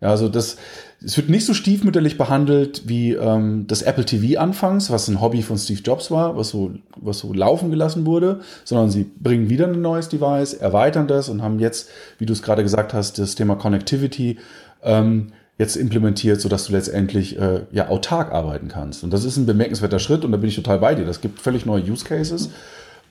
Ja, 0.00 0.08
also 0.08 0.28
das, 0.28 0.56
es 1.04 1.16
wird 1.18 1.28
nicht 1.28 1.44
so 1.44 1.52
stiefmütterlich 1.52 2.16
behandelt 2.16 2.88
wie 2.88 3.12
ähm, 3.12 3.66
das 3.66 3.82
Apple 3.82 4.06
TV 4.06 4.40
anfangs, 4.40 4.90
was 4.90 5.08
ein 5.08 5.20
Hobby 5.20 5.42
von 5.42 5.58
Steve 5.58 5.80
Jobs 5.82 6.10
war, 6.10 6.36
was 6.36 6.48
so, 6.48 6.72
was 6.96 7.18
so 7.18 7.32
laufen 7.34 7.70
gelassen 7.70 8.06
wurde, 8.06 8.40
sondern 8.64 8.90
sie 8.90 9.04
bringen 9.04 9.50
wieder 9.50 9.66
ein 9.66 9.82
neues 9.82 10.08
Device, 10.08 10.54
erweitern 10.54 11.06
das 11.06 11.28
und 11.28 11.42
haben 11.42 11.58
jetzt, 11.58 11.90
wie 12.18 12.26
du 12.26 12.32
es 12.32 12.42
gerade 12.42 12.62
gesagt 12.62 12.94
hast, 12.94 13.18
das 13.18 13.34
Thema 13.34 13.56
Connectivity 13.56 14.38
ähm, 14.82 15.32
jetzt 15.58 15.76
implementiert, 15.76 16.40
sodass 16.40 16.66
du 16.66 16.72
letztendlich 16.72 17.38
äh, 17.38 17.66
ja 17.70 17.90
autark 17.90 18.32
arbeiten 18.32 18.68
kannst. 18.68 19.04
Und 19.04 19.12
das 19.12 19.24
ist 19.24 19.36
ein 19.36 19.44
bemerkenswerter 19.44 19.98
Schritt 19.98 20.24
und 20.24 20.32
da 20.32 20.38
bin 20.38 20.48
ich 20.48 20.56
total 20.56 20.78
bei 20.78 20.94
dir. 20.94 21.04
Das 21.04 21.20
gibt 21.20 21.38
völlig 21.38 21.66
neue 21.66 21.82
Use 21.82 22.06
Cases. 22.06 22.48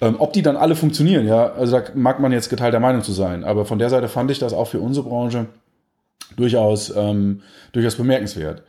Ähm, 0.02 0.16
ob 0.20 0.34
die 0.34 0.42
dann 0.42 0.56
alle 0.56 0.76
funktionieren, 0.76 1.28
ja, 1.28 1.52
also 1.52 1.78
da 1.78 1.84
mag 1.94 2.20
man 2.20 2.32
jetzt 2.32 2.50
geteilter 2.50 2.80
Meinung 2.80 3.04
zu 3.04 3.12
sein, 3.12 3.44
aber 3.44 3.66
von 3.66 3.80
der 3.80 3.90
Seite 3.90 4.08
fand 4.08 4.32
ich 4.32 4.40
das 4.40 4.54
auch 4.54 4.68
für 4.68 4.80
unsere 4.80 5.08
Branche 5.08 5.48
durchaus, 6.38 6.96
ähm, 6.96 7.42
durchaus 7.74 7.96
bemerkenswert. 7.96 8.64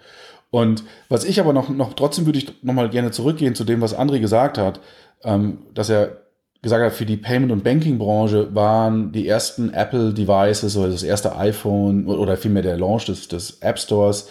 Und 0.51 0.83
was 1.09 1.25
ich 1.25 1.39
aber 1.39 1.53
noch, 1.53 1.69
noch 1.69 1.95
trotzdem 1.95 2.27
würde 2.27 2.41
ich 2.41 2.63
noch 2.63 2.75
mal 2.75 2.91
gerne 2.91 3.13
zurückgehen 3.13 3.55
zu 3.55 3.65
dem, 3.65 3.81
was 3.81 3.97
André 3.97 4.19
gesagt 4.19 4.59
hat, 4.59 4.81
ähm, 5.23 5.59
dass 5.75 5.89
er 5.89 6.17
gesagt 6.63 6.85
hat, 6.85 6.93
für 6.93 7.07
die 7.07 7.17
Payment- 7.17 7.53
und 7.53 7.65
Banking-Branche 7.65 8.55
waren 8.55 9.13
die 9.13 9.27
ersten 9.29 9.73
Apple-Devices 9.73 10.77
oder 10.77 10.89
das 10.89 11.03
erste 11.03 11.37
iPhone 11.37 12.07
oder 12.07 12.37
vielmehr 12.37 12.63
der 12.63 12.77
Launch 12.77 13.07
des, 13.07 13.29
des 13.29 13.61
App 13.61 13.79
Stores, 13.79 14.29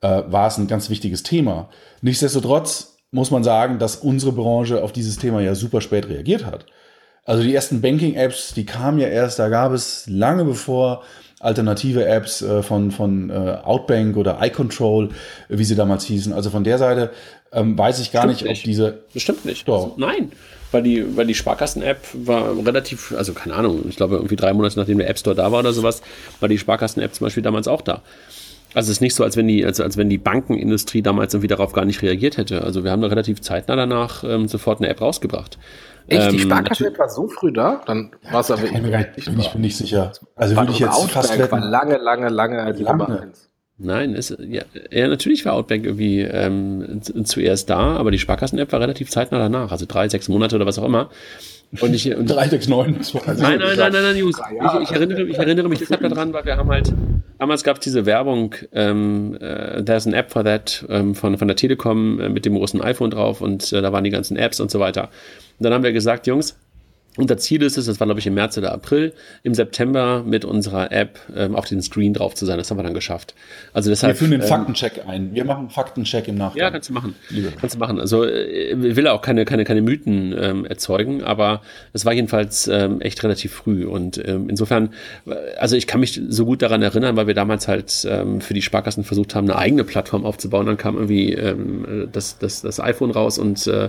äh, 0.00 0.22
war 0.26 0.46
es 0.46 0.58
ein 0.58 0.68
ganz 0.68 0.90
wichtiges 0.90 1.22
Thema. 1.22 1.68
Nichtsdestotrotz 2.02 2.95
muss 3.10 3.30
man 3.30 3.44
sagen, 3.44 3.78
dass 3.78 3.96
unsere 3.96 4.32
Branche 4.32 4.82
auf 4.82 4.92
dieses 4.92 5.16
Thema 5.16 5.40
ja 5.40 5.54
super 5.54 5.80
spät 5.80 6.08
reagiert 6.08 6.44
hat. 6.44 6.66
Also 7.24 7.42
die 7.42 7.54
ersten 7.54 7.80
Banking-Apps, 7.80 8.54
die 8.54 8.66
kamen 8.66 8.98
ja 8.98 9.08
erst, 9.08 9.38
da 9.38 9.48
gab 9.48 9.72
es 9.72 10.06
lange 10.08 10.44
bevor 10.44 11.02
alternative 11.40 12.06
Apps 12.06 12.40
äh, 12.40 12.62
von, 12.62 12.90
von 12.90 13.30
äh, 13.30 13.58
Outbank 13.62 14.16
oder 14.16 14.38
iControl, 14.40 15.10
wie 15.48 15.64
sie 15.64 15.74
damals 15.74 16.04
hießen. 16.04 16.32
Also 16.32 16.50
von 16.50 16.64
der 16.64 16.78
Seite 16.78 17.10
ähm, 17.52 17.76
weiß 17.76 18.00
ich 18.00 18.12
gar 18.12 18.26
nicht, 18.26 18.42
nicht, 18.42 18.58
ob 18.58 18.64
diese. 18.64 18.98
Bestimmt 19.12 19.44
nicht. 19.44 19.68
Doch. 19.68 19.84
Also, 19.84 19.94
nein. 19.96 20.32
Weil 20.72 20.82
die, 20.82 21.16
weil 21.16 21.26
die 21.26 21.34
Sparkassen-App 21.34 22.00
war 22.14 22.56
relativ, 22.66 23.14
also 23.16 23.32
keine 23.32 23.54
Ahnung, 23.54 23.84
ich 23.88 23.96
glaube 23.96 24.16
irgendwie 24.16 24.36
drei 24.36 24.52
Monate 24.52 24.78
nachdem 24.78 24.98
der 24.98 25.08
App 25.08 25.18
Store 25.18 25.36
da 25.36 25.52
war 25.52 25.60
oder 25.60 25.72
sowas, 25.72 26.02
war 26.40 26.48
die 26.48 26.58
Sparkassen-App 26.58 27.14
zum 27.14 27.26
Beispiel 27.26 27.42
damals 27.42 27.68
auch 27.68 27.82
da. 27.82 28.02
Also 28.74 28.90
es 28.90 28.98
ist 28.98 29.00
nicht 29.00 29.14
so, 29.14 29.24
als 29.24 29.36
wenn 29.36 29.48
die, 29.48 29.64
als, 29.64 29.80
als 29.80 29.96
wenn 29.96 30.10
die 30.10 30.18
Bankenindustrie 30.18 31.02
damals 31.02 31.32
irgendwie 31.32 31.48
darauf 31.48 31.72
gar 31.72 31.84
nicht 31.84 32.02
reagiert 32.02 32.36
hätte. 32.36 32.62
Also 32.62 32.84
wir 32.84 32.90
haben 32.90 33.00
da 33.02 33.08
relativ 33.08 33.40
zeitnah 33.40 33.76
danach 33.76 34.22
ähm, 34.24 34.48
sofort 34.48 34.80
eine 34.80 34.88
App 34.88 35.00
rausgebracht. 35.00 35.58
Echt? 36.08 36.32
Die 36.32 36.36
ähm, 36.36 36.42
Sparkasse-App 36.42 36.98
war 36.98 37.08
so 37.08 37.26
früh 37.26 37.52
da? 37.52 37.82
Dann 37.86 38.12
war 38.30 38.40
es 38.40 38.50
aber 38.50 38.64
ich, 38.64 38.72
bin, 38.72 39.06
ich 39.16 39.50
bin 39.50 39.60
nicht 39.60 39.76
sicher. 39.76 40.12
Also 40.34 40.56
würde 40.56 40.72
ich 40.72 40.78
jetzt 40.78 40.92
Outback 40.92 41.12
fast 41.12 41.38
wetten. 41.38 41.52
war 41.52 41.60
lange, 41.60 41.96
lange, 41.96 42.28
lange 42.28 42.62
als 42.62 42.78
lange. 42.80 43.32
Nein, 43.78 44.14
ist, 44.14 44.36
ja, 44.38 44.62
ja, 44.90 45.06
natürlich 45.06 45.44
war 45.44 45.52
Outback 45.52 45.84
irgendwie 45.84 46.20
ähm, 46.20 47.00
zuerst 47.24 47.68
da, 47.68 47.96
aber 47.96 48.10
die 48.10 48.18
Sparkassen-App 48.18 48.72
war 48.72 48.80
relativ 48.80 49.10
zeitnah 49.10 49.38
danach, 49.38 49.70
also 49.70 49.84
drei, 49.86 50.08
sechs 50.08 50.28
Monate 50.28 50.56
oder 50.56 50.64
was 50.64 50.78
auch 50.78 50.84
immer. 50.84 51.10
Und 51.80 51.94
ich, 51.94 52.14
und 52.14 52.26
3, 52.26 52.48
6, 52.48 52.68
9. 52.68 52.92
Nein, 52.92 53.36
nein, 53.36 53.58
nein, 53.58 53.76
nein, 53.76 53.92
nein, 53.92 54.16
Jungs. 54.16 54.38
Ich, 54.38 54.82
ich, 54.82 54.90
erinnere, 54.92 55.22
ich 55.24 55.36
erinnere 55.36 55.68
mich 55.68 55.80
deshalb 55.80 56.00
daran, 56.00 56.32
weil 56.32 56.44
wir 56.44 56.56
haben 56.56 56.70
halt, 56.70 56.92
damals 57.38 57.64
gab 57.64 57.78
es 57.78 57.84
diese 57.84 58.06
Werbung, 58.06 58.54
ähm, 58.72 59.36
äh, 59.40 59.82
there's 59.82 60.06
an 60.06 60.12
App 60.12 60.30
for 60.30 60.44
that, 60.44 60.86
ähm, 60.88 61.14
von, 61.14 61.36
von 61.36 61.48
der 61.48 61.56
Telekom 61.56 62.20
äh, 62.20 62.28
mit 62.28 62.46
dem 62.46 62.54
großen 62.54 62.80
iPhone 62.80 63.10
drauf 63.10 63.40
und 63.40 63.72
äh, 63.72 63.82
da 63.82 63.92
waren 63.92 64.04
die 64.04 64.10
ganzen 64.10 64.36
Apps 64.36 64.60
und 64.60 64.70
so 64.70 64.80
weiter. 64.80 65.10
Und 65.58 65.64
dann 65.64 65.72
haben 65.74 65.84
wir 65.84 65.92
gesagt, 65.92 66.26
Jungs, 66.26 66.56
unser 67.16 67.36
Ziel 67.38 67.62
ist 67.62 67.76
es, 67.76 67.86
das 67.86 68.00
war 68.00 68.06
glaube 68.06 68.20
ich 68.20 68.26
im 68.26 68.34
März 68.34 68.58
oder 68.58 68.72
April, 68.72 69.12
im 69.42 69.54
September 69.54 70.22
mit 70.24 70.44
unserer 70.44 70.92
App 70.92 71.18
ähm, 71.34 71.56
auf 71.56 71.66
den 71.66 71.82
Screen 71.82 72.14
drauf 72.14 72.34
zu 72.34 72.46
sein. 72.46 72.58
Das 72.58 72.70
haben 72.70 72.78
wir 72.78 72.82
dann 72.82 72.94
geschafft. 72.94 73.34
Also 73.72 73.90
deshalb. 73.90 74.14
Wir 74.14 74.18
führen 74.18 74.30
den 74.32 74.42
ähm, 74.42 74.46
Faktencheck 74.46 75.02
ein. 75.06 75.34
Wir 75.34 75.44
machen 75.44 75.70
Faktencheck 75.70 76.28
im 76.28 76.36
Nachgang. 76.36 76.60
Ja, 76.60 76.70
kannst 76.70 76.88
du 76.88 76.92
machen. 76.92 77.14
Liebe. 77.30 77.52
Kannst 77.58 77.76
du 77.76 77.78
machen. 77.78 78.00
Also 78.00 78.24
äh, 78.24 78.72
ich 78.72 78.96
will 78.96 79.06
auch 79.08 79.22
keine, 79.22 79.44
keine, 79.44 79.64
keine 79.64 79.82
Mythen 79.82 80.34
ähm, 80.38 80.64
erzeugen, 80.64 81.22
aber 81.22 81.62
es 81.92 82.04
war 82.04 82.12
jedenfalls 82.12 82.68
ähm, 82.68 83.00
echt 83.00 83.22
relativ 83.22 83.52
früh. 83.52 83.86
Und 83.86 84.22
ähm, 84.26 84.48
insofern, 84.48 84.90
also 85.58 85.76
ich 85.76 85.86
kann 85.86 86.00
mich 86.00 86.20
so 86.28 86.44
gut 86.44 86.62
daran 86.62 86.82
erinnern, 86.82 87.16
weil 87.16 87.26
wir 87.26 87.34
damals 87.34 87.68
halt 87.68 88.06
ähm, 88.08 88.40
für 88.40 88.54
die 88.54 88.62
Sparkassen 88.62 89.04
versucht 89.04 89.34
haben, 89.34 89.48
eine 89.48 89.58
eigene 89.58 89.84
Plattform 89.84 90.24
aufzubauen. 90.24 90.66
Dann 90.66 90.76
kam 90.76 90.96
irgendwie 90.96 91.32
ähm, 91.32 92.08
das, 92.12 92.38
das, 92.38 92.62
das 92.62 92.80
iPhone 92.80 93.10
raus 93.10 93.38
und 93.38 93.66
äh, 93.66 93.88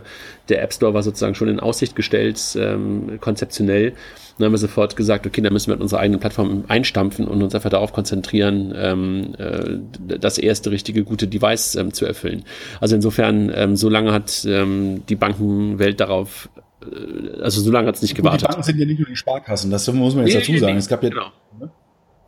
der 0.50 0.62
App 0.62 0.74
Store 0.74 0.94
war 0.94 1.04
sozusagen 1.04 1.36
schon 1.36 1.48
in 1.48 1.60
Aussicht 1.60 1.96
gestellt. 1.96 2.40
Ähm, 2.58 3.17
konzeptionell. 3.18 3.94
Dann 4.38 4.46
haben 4.46 4.54
wir 4.54 4.60
sofort 4.60 4.96
gesagt, 4.96 5.26
okay, 5.26 5.42
dann 5.42 5.52
müssen 5.52 5.72
wir 5.72 5.82
unsere 5.82 6.00
eigene 6.00 6.20
Plattform 6.20 6.66
einstampfen 6.68 7.28
und 7.28 7.42
uns 7.42 7.56
einfach 7.56 7.72
darauf 7.72 7.92
konzentrieren, 7.92 8.74
ähm, 8.76 9.34
äh, 9.38 10.18
das 10.20 10.38
erste 10.38 10.72
richtige 10.72 11.04
gute 11.04 11.28
Device 11.28 11.76
ähm, 11.76 11.94
zu 11.94 12.06
erfüllen. 12.06 12.44
Also 12.80 12.96
insofern, 12.96 13.52
ähm, 13.54 13.76
so 13.76 13.90
lange 13.90 14.14
hat 14.14 14.46
ähm, 14.48 15.04
die 15.08 15.16
Bankenwelt 15.16 16.00
darauf 16.00 16.50
äh, 16.84 17.42
also 17.42 17.62
so 17.62 17.72
lange 17.72 17.88
hat 17.88 17.96
es 17.96 18.02
nicht 18.02 18.16
gewartet. 18.16 18.42
Die 18.42 18.46
Banken 18.46 18.64
sind 18.64 18.80
ja 18.80 18.86
nicht 18.86 19.00
nur 19.00 19.08
die 19.08 19.16
Sparkassen, 19.16 19.72
das 19.72 19.92
muss 19.92 20.14
man 20.14 20.28
jetzt 20.28 20.36
nee, 20.36 20.40
dazu 20.40 20.60
sagen. 20.60 20.74
Nee, 20.74 20.80
es 20.80 20.88
gab 20.88 21.04
ja 21.04 21.10
genau. 21.10 21.32
Ne? 21.60 21.72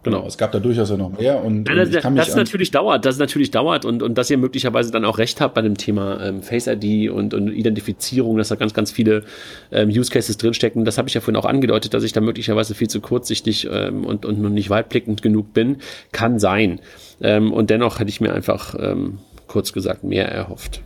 Genau. 0.03 0.25
Es 0.25 0.37
gab 0.37 0.53
da 0.53 0.59
durchaus 0.59 0.89
ja 0.89 0.95
noch 0.95 1.11
mehr. 1.11 1.43
Und, 1.43 1.67
ja, 1.67 1.75
das, 1.75 2.05
und 2.05 2.15
das 2.15 2.33
natürlich 2.33 2.71
dauert, 2.71 3.05
das 3.05 3.17
natürlich 3.17 3.51
dauert 3.51 3.83
und, 3.83 4.01
und 4.01 4.17
dass 4.17 4.29
ihr 4.29 4.37
möglicherweise 4.37 4.91
dann 4.91 5.03
auch 5.03 5.17
recht 5.17 5.41
habt 5.41 5.55
bei 5.55 5.61
dem 5.61 5.75
Thema 5.75 6.21
ähm, 6.21 6.41
Face 6.41 6.67
ID 6.67 7.09
und, 7.11 7.33
und 7.33 7.49
Identifizierung, 7.49 8.37
dass 8.37 8.47
da 8.47 8.55
ganz, 8.55 8.73
ganz 8.73 8.91
viele 8.91 9.23
ähm, 9.71 9.89
Use 9.89 10.09
Cases 10.09 10.37
drinstecken. 10.37 10.85
Das 10.85 10.97
habe 10.97 11.09
ich 11.09 11.15
ja 11.15 11.21
vorhin 11.21 11.35
auch 11.35 11.45
angedeutet, 11.45 11.93
dass 11.93 12.03
ich 12.03 12.13
da 12.13 12.21
möglicherweise 12.21 12.75
viel 12.75 12.89
zu 12.89 13.01
kurzsichtig 13.01 13.67
ähm, 13.69 14.05
und, 14.05 14.25
und 14.25 14.41
noch 14.41 14.49
nicht 14.49 14.69
weitblickend 14.69 15.21
genug 15.21 15.53
bin. 15.53 15.77
Kann 16.13 16.39
sein. 16.39 16.79
Ähm, 17.21 17.51
und 17.51 17.69
dennoch 17.69 17.99
hätte 17.99 18.09
ich 18.09 18.21
mir 18.21 18.33
einfach 18.33 18.75
ähm, 18.79 19.19
kurz 19.47 19.73
gesagt 19.73 20.05
mehr 20.05 20.29
erhofft. 20.29 20.81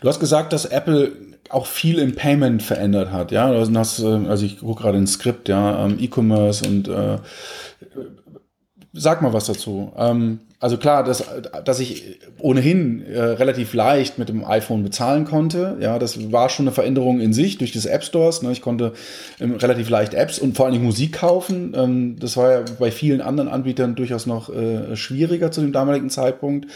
Du 0.00 0.08
hast 0.08 0.18
gesagt, 0.18 0.54
dass 0.54 0.64
Apple 0.64 1.12
auch 1.50 1.66
viel 1.66 1.98
im 1.98 2.14
Payment 2.14 2.62
verändert 2.62 3.12
hat. 3.12 3.32
Ja, 3.32 3.46
also, 3.46 3.72
hast, 3.78 4.02
also 4.02 4.44
ich 4.44 4.60
gucke 4.60 4.82
gerade 4.82 4.98
ins 4.98 5.14
Skript, 5.14 5.48
ja, 5.48 5.84
ähm, 5.84 5.98
E-Commerce 5.98 6.66
und 6.66 6.88
äh, 6.88 7.18
sag 8.92 9.22
mal 9.22 9.32
was 9.32 9.46
dazu. 9.46 9.92
Ähm, 9.96 10.40
also 10.60 10.76
klar, 10.76 11.04
dass, 11.04 11.24
dass 11.64 11.78
ich 11.78 12.18
ohnehin 12.38 13.06
äh, 13.06 13.20
relativ 13.20 13.74
leicht 13.74 14.18
mit 14.18 14.28
dem 14.28 14.44
iPhone 14.44 14.82
bezahlen 14.82 15.24
konnte. 15.24 15.76
Ja, 15.80 16.00
das 16.00 16.32
war 16.32 16.48
schon 16.48 16.64
eine 16.64 16.72
Veränderung 16.72 17.20
in 17.20 17.32
sich 17.32 17.58
durch 17.58 17.70
das 17.70 17.86
App 17.86 18.02
Stores. 18.02 18.42
Ne? 18.42 18.50
Ich 18.50 18.60
konnte 18.60 18.92
ähm, 19.40 19.54
relativ 19.54 19.88
leicht 19.88 20.14
Apps 20.14 20.40
und 20.40 20.56
vor 20.56 20.66
allen 20.66 20.72
Dingen 20.72 20.84
Musik 20.84 21.12
kaufen. 21.12 21.74
Ähm, 21.76 22.16
das 22.18 22.36
war 22.36 22.52
ja 22.52 22.64
bei 22.80 22.90
vielen 22.90 23.20
anderen 23.20 23.48
Anbietern 23.48 23.94
durchaus 23.94 24.26
noch 24.26 24.52
äh, 24.52 24.96
schwieriger 24.96 25.52
zu 25.52 25.60
dem 25.60 25.72
damaligen 25.72 26.10
Zeitpunkt. 26.10 26.66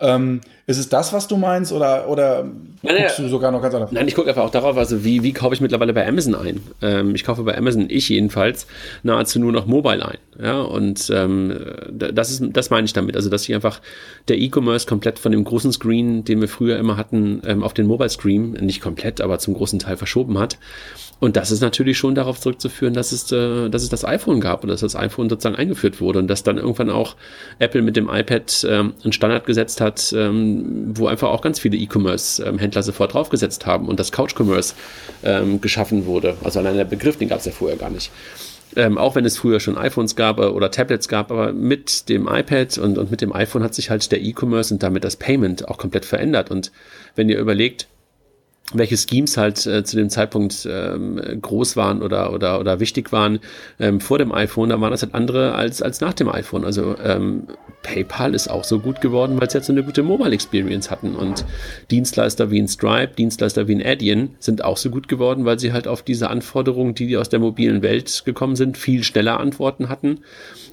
Ähm, 0.00 0.40
ist 0.66 0.78
es 0.78 0.88
das, 0.88 1.12
was 1.12 1.26
du 1.26 1.36
meinst, 1.36 1.72
oder, 1.72 2.08
oder 2.08 2.44
nein, 2.82 2.96
guckst 2.98 3.18
du 3.18 3.28
sogar 3.28 3.50
noch 3.50 3.60
ganz 3.60 3.74
anders? 3.74 3.90
Nein, 3.90 4.06
ich 4.06 4.14
gucke 4.14 4.28
einfach 4.28 4.44
auch 4.44 4.50
darauf, 4.50 4.76
also 4.76 5.04
wie, 5.04 5.22
wie 5.22 5.32
kaufe 5.32 5.54
ich 5.54 5.60
mittlerweile 5.60 5.92
bei 5.92 6.06
Amazon 6.06 6.34
ein? 6.34 6.60
Ähm, 6.80 7.14
ich 7.14 7.24
kaufe 7.24 7.42
bei 7.42 7.58
Amazon, 7.58 7.86
ich 7.88 8.08
jedenfalls, 8.08 8.66
nahezu 9.02 9.40
nur 9.40 9.50
noch 9.50 9.66
Mobile 9.66 10.06
ein. 10.06 10.18
Ja, 10.40 10.60
und 10.60 11.10
ähm, 11.12 11.58
das 11.90 12.30
ist, 12.30 12.42
das 12.52 12.70
meine 12.70 12.84
ich 12.84 12.92
damit. 12.92 13.16
Also, 13.16 13.29
dass 13.30 13.44
sich 13.44 13.54
einfach 13.54 13.80
der 14.28 14.38
E-Commerce 14.38 14.86
komplett 14.86 15.18
von 15.18 15.32
dem 15.32 15.44
großen 15.44 15.72
Screen, 15.72 16.24
den 16.24 16.40
wir 16.40 16.48
früher 16.48 16.78
immer 16.78 16.96
hatten, 16.96 17.42
ähm, 17.46 17.62
auf 17.62 17.74
den 17.74 17.86
Mobile 17.86 18.10
Screen, 18.10 18.52
nicht 18.52 18.80
komplett, 18.80 19.20
aber 19.20 19.38
zum 19.38 19.54
großen 19.54 19.78
Teil 19.78 19.96
verschoben 19.96 20.38
hat. 20.38 20.58
Und 21.20 21.36
das 21.36 21.50
ist 21.50 21.60
natürlich 21.60 21.98
schon 21.98 22.14
darauf 22.14 22.40
zurückzuführen, 22.40 22.94
dass 22.94 23.12
es, 23.12 23.30
äh, 23.30 23.68
dass 23.68 23.82
es 23.82 23.90
das 23.90 24.04
iPhone 24.04 24.40
gab 24.40 24.62
und 24.62 24.68
dass 24.68 24.80
das 24.80 24.96
iPhone 24.96 25.28
sozusagen 25.28 25.56
eingeführt 25.56 26.00
wurde 26.00 26.18
und 26.18 26.28
dass 26.28 26.42
dann 26.42 26.56
irgendwann 26.56 26.90
auch 26.90 27.16
Apple 27.58 27.82
mit 27.82 27.96
dem 27.96 28.08
iPad 28.08 28.66
ähm, 28.68 28.94
einen 29.02 29.12
Standard 29.12 29.46
gesetzt 29.46 29.80
hat, 29.80 30.14
ähm, 30.16 30.92
wo 30.96 31.06
einfach 31.06 31.28
auch 31.28 31.42
ganz 31.42 31.60
viele 31.60 31.76
E-Commerce-Händler 31.76 32.82
sofort 32.82 33.14
draufgesetzt 33.14 33.66
haben 33.66 33.88
und 33.88 34.00
das 34.00 34.12
Couch-Commerce 34.12 34.74
geschaffen 35.60 36.06
wurde. 36.06 36.36
Also 36.42 36.60
allein 36.60 36.76
der 36.76 36.84
Begriff, 36.84 37.18
den 37.18 37.28
gab 37.28 37.40
es 37.40 37.44
ja 37.44 37.52
vorher 37.52 37.76
gar 37.76 37.90
nicht. 37.90 38.10
Ähm, 38.76 38.98
auch 38.98 39.16
wenn 39.16 39.24
es 39.24 39.36
früher 39.36 39.58
schon 39.58 39.76
iPhones 39.76 40.14
gab 40.14 40.38
äh, 40.38 40.42
oder 40.42 40.70
Tablets 40.70 41.08
gab, 41.08 41.30
aber 41.30 41.52
mit 41.52 42.08
dem 42.08 42.28
iPad 42.28 42.78
und, 42.78 42.98
und 42.98 43.10
mit 43.10 43.20
dem 43.20 43.32
iPhone 43.32 43.64
hat 43.64 43.74
sich 43.74 43.90
halt 43.90 44.10
der 44.12 44.22
E-Commerce 44.22 44.72
und 44.72 44.82
damit 44.82 45.04
das 45.04 45.16
Payment 45.16 45.68
auch 45.68 45.78
komplett 45.78 46.04
verändert. 46.04 46.50
Und 46.50 46.70
wenn 47.16 47.28
ihr 47.28 47.38
überlegt, 47.38 47.88
welche 48.72 48.96
Schemes 48.96 49.36
halt 49.36 49.66
äh, 49.66 49.82
zu 49.84 49.96
dem 49.96 50.10
Zeitpunkt 50.10 50.68
ähm, 50.70 51.20
groß 51.42 51.76
waren 51.76 52.02
oder, 52.02 52.32
oder, 52.32 52.60
oder 52.60 52.80
wichtig 52.80 53.12
waren 53.12 53.40
ähm, 53.80 54.00
vor 54.00 54.18
dem 54.18 54.32
iPhone, 54.32 54.68
da 54.68 54.80
waren 54.80 54.92
das 54.92 55.02
halt 55.02 55.14
andere 55.14 55.54
als, 55.54 55.82
als 55.82 56.00
nach 56.00 56.14
dem 56.14 56.28
iPhone. 56.28 56.64
Also 56.64 56.96
ähm, 57.02 57.48
PayPal 57.82 58.34
ist 58.34 58.48
auch 58.48 58.64
so 58.64 58.78
gut 58.78 59.00
geworden, 59.00 59.40
weil 59.40 59.50
sie 59.50 59.58
jetzt 59.58 59.66
so 59.66 59.72
eine 59.72 59.82
gute 59.82 60.02
Mobile 60.02 60.32
Experience 60.32 60.90
hatten. 60.90 61.14
Und 61.14 61.44
Dienstleister 61.90 62.50
wie 62.50 62.60
ein 62.60 62.68
Stripe, 62.68 63.14
Dienstleister 63.16 63.68
wie 63.68 63.74
ein 63.74 63.84
Adyen 63.84 64.36
sind 64.38 64.64
auch 64.64 64.76
so 64.76 64.90
gut 64.90 65.08
geworden, 65.08 65.44
weil 65.44 65.58
sie 65.58 65.72
halt 65.72 65.88
auf 65.88 66.02
diese 66.02 66.30
Anforderungen, 66.30 66.94
die 66.94 67.16
aus 67.16 67.28
der 67.28 67.40
mobilen 67.40 67.82
Welt 67.82 68.22
gekommen 68.24 68.56
sind, 68.56 68.76
viel 68.76 69.02
schneller 69.02 69.40
Antworten 69.40 69.88
hatten 69.88 70.20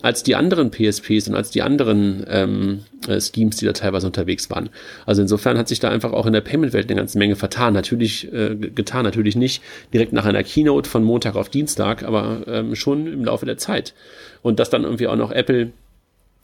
als 0.02 0.24
die 0.24 0.36
anderen 0.36 0.72
PSPs 0.72 1.28
und 1.28 1.36
als 1.36 1.50
die 1.50 1.62
anderen 1.62 2.26
ähm, 2.30 2.84
äh, 3.08 3.20
Schemes, 3.20 3.58
die 3.58 3.65
da 3.65 3.74
teilweise 3.74 4.08
unterwegs 4.08 4.50
waren. 4.50 4.70
Also 5.06 5.22
insofern 5.22 5.58
hat 5.58 5.67
sich 5.67 5.80
da 5.80 5.89
einfach 5.89 6.12
auch 6.13 6.26
in 6.26 6.34
der 6.34 6.41
Payment-Welt 6.41 6.88
eine 6.88 7.00
ganze 7.00 7.17
Menge 7.17 7.36
vertan. 7.36 7.74
Natürlich 7.74 8.32
äh, 8.32 8.56
getan, 8.56 9.04
natürlich 9.04 9.36
nicht 9.36 9.63
direkt 9.93 10.13
nach 10.13 10.26
einer 10.26 10.43
Keynote 10.43 10.89
von 10.89 11.04
Montag 11.04 11.36
auf 11.36 11.50
Dienstag, 11.50 12.04
aber 12.04 12.41
ähm, 12.48 12.76
schon 12.76 13.08
im 13.08 13.26
Laufe 13.26 13.46
der 13.46 13.58
Zeit. 13.58 13.93
Und 14.41 14.60
dass 14.60 14.70
dann 14.70 14.84
irgendwie 14.84 15.08
auch 15.08 15.15
noch 15.15 15.32
Apple 15.32 15.72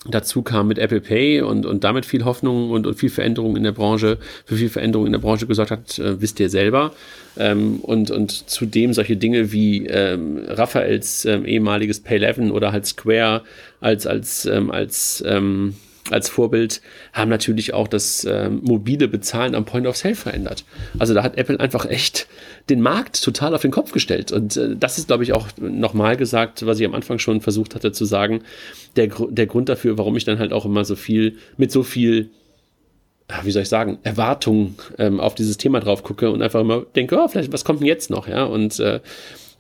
dazu 0.06 0.42
kam 0.42 0.68
mit 0.68 0.78
Apple 0.78 1.02
Pay 1.02 1.42
und, 1.42 1.66
und 1.66 1.84
damit 1.84 2.06
viel 2.06 2.26
Hoffnung 2.26 2.72
und, 2.72 2.86
und 2.86 2.96
viel 2.96 3.10
Veränderung 3.10 3.56
in 3.56 3.64
der 3.64 3.72
Branche, 3.72 4.18
für 4.46 4.56
viel 4.56 4.70
Veränderung 4.70 5.06
in 5.06 5.14
der 5.14 5.20
Branche 5.20 5.48
gesorgt 5.48 5.72
hat, 5.72 6.00
äh, 6.00 6.22
wisst 6.22 6.40
ihr 6.40 6.50
selber. 6.50 6.94
Ähm, 7.38 7.80
und, 7.82 8.12
und 8.12 8.50
zudem 8.50 8.94
solche 8.94 9.18
Dinge 9.18 9.52
wie 9.52 9.88
ähm, 9.88 10.44
Raphaels 10.48 11.26
ähm, 11.26 11.46
ehemaliges 11.46 12.06
Pay11 12.06 12.52
oder 12.52 12.72
halt 12.72 12.86
Square 12.86 13.44
als, 13.80 14.06
als, 14.06 14.46
ähm, 14.46 14.72
als, 14.72 15.24
ähm, 15.26 15.76
als 16.12 16.30
Vorbild 16.30 16.82
haben 17.14 17.30
natürlich 17.30 17.74
auch 17.74 17.88
das 17.88 18.24
äh, 18.26 18.50
mobile 18.50 19.08
Bezahlen 19.08 19.56
am 19.56 19.66
Point 19.66 19.88
of 19.88 19.96
Sale 19.96 20.16
verändert. 20.16 20.66
Also 21.00 21.14
da 21.14 21.24
hat 21.24 21.38
Apple 21.38 21.60
einfach 21.60 21.86
echt 21.86 22.28
den 22.70 22.82
Markt 22.82 23.24
total 23.24 23.56
auf 23.56 23.62
den 23.62 23.72
Kopf 23.72 23.92
gestellt. 23.92 24.32
Und 24.32 24.58
äh, 24.58 24.76
das 24.76 24.98
ist, 24.98 25.08
glaube 25.08 25.24
ich, 25.24 25.34
auch 25.34 25.48
nochmal 25.58 26.18
gesagt, 26.18 26.66
was 26.66 26.80
ich 26.80 26.86
am 26.86 26.94
Anfang 26.96 27.20
schon 27.20 27.42
versucht 27.42 27.76
hatte 27.76 27.92
zu 27.92 28.06
sagen, 28.06 28.42
der, 28.96 29.08
der 29.30 29.48
Grund 29.48 29.70
dafür, 29.70 29.98
warum 29.98 30.18
ich 30.18 30.26
dann 30.26 30.40
halt 30.40 30.52
auch 30.52 30.66
immer 30.66 30.86
so 30.86 30.96
viel, 30.96 31.38
mit 31.58 31.72
so 31.72 31.84
viel 31.84 32.30
wie 33.44 33.52
soll 33.52 33.64
ich 33.64 33.70
sagen, 33.70 34.00
Erwartungen 34.04 34.76
ähm, 34.98 35.20
auf 35.20 35.34
dieses 35.34 35.58
Thema 35.58 35.80
drauf 35.80 36.04
gucke 36.04 36.30
und 36.30 36.42
einfach 36.42 36.60
immer 36.60 36.82
denke, 36.96 37.18
oh, 37.18 37.28
vielleicht, 37.28 37.54
was 37.54 37.64
kommt 37.64 37.80
denn 37.80 37.88
jetzt 37.88 38.10
noch, 38.10 38.28
ja? 38.28 38.44
Und 38.44 38.80
äh, 38.80 39.00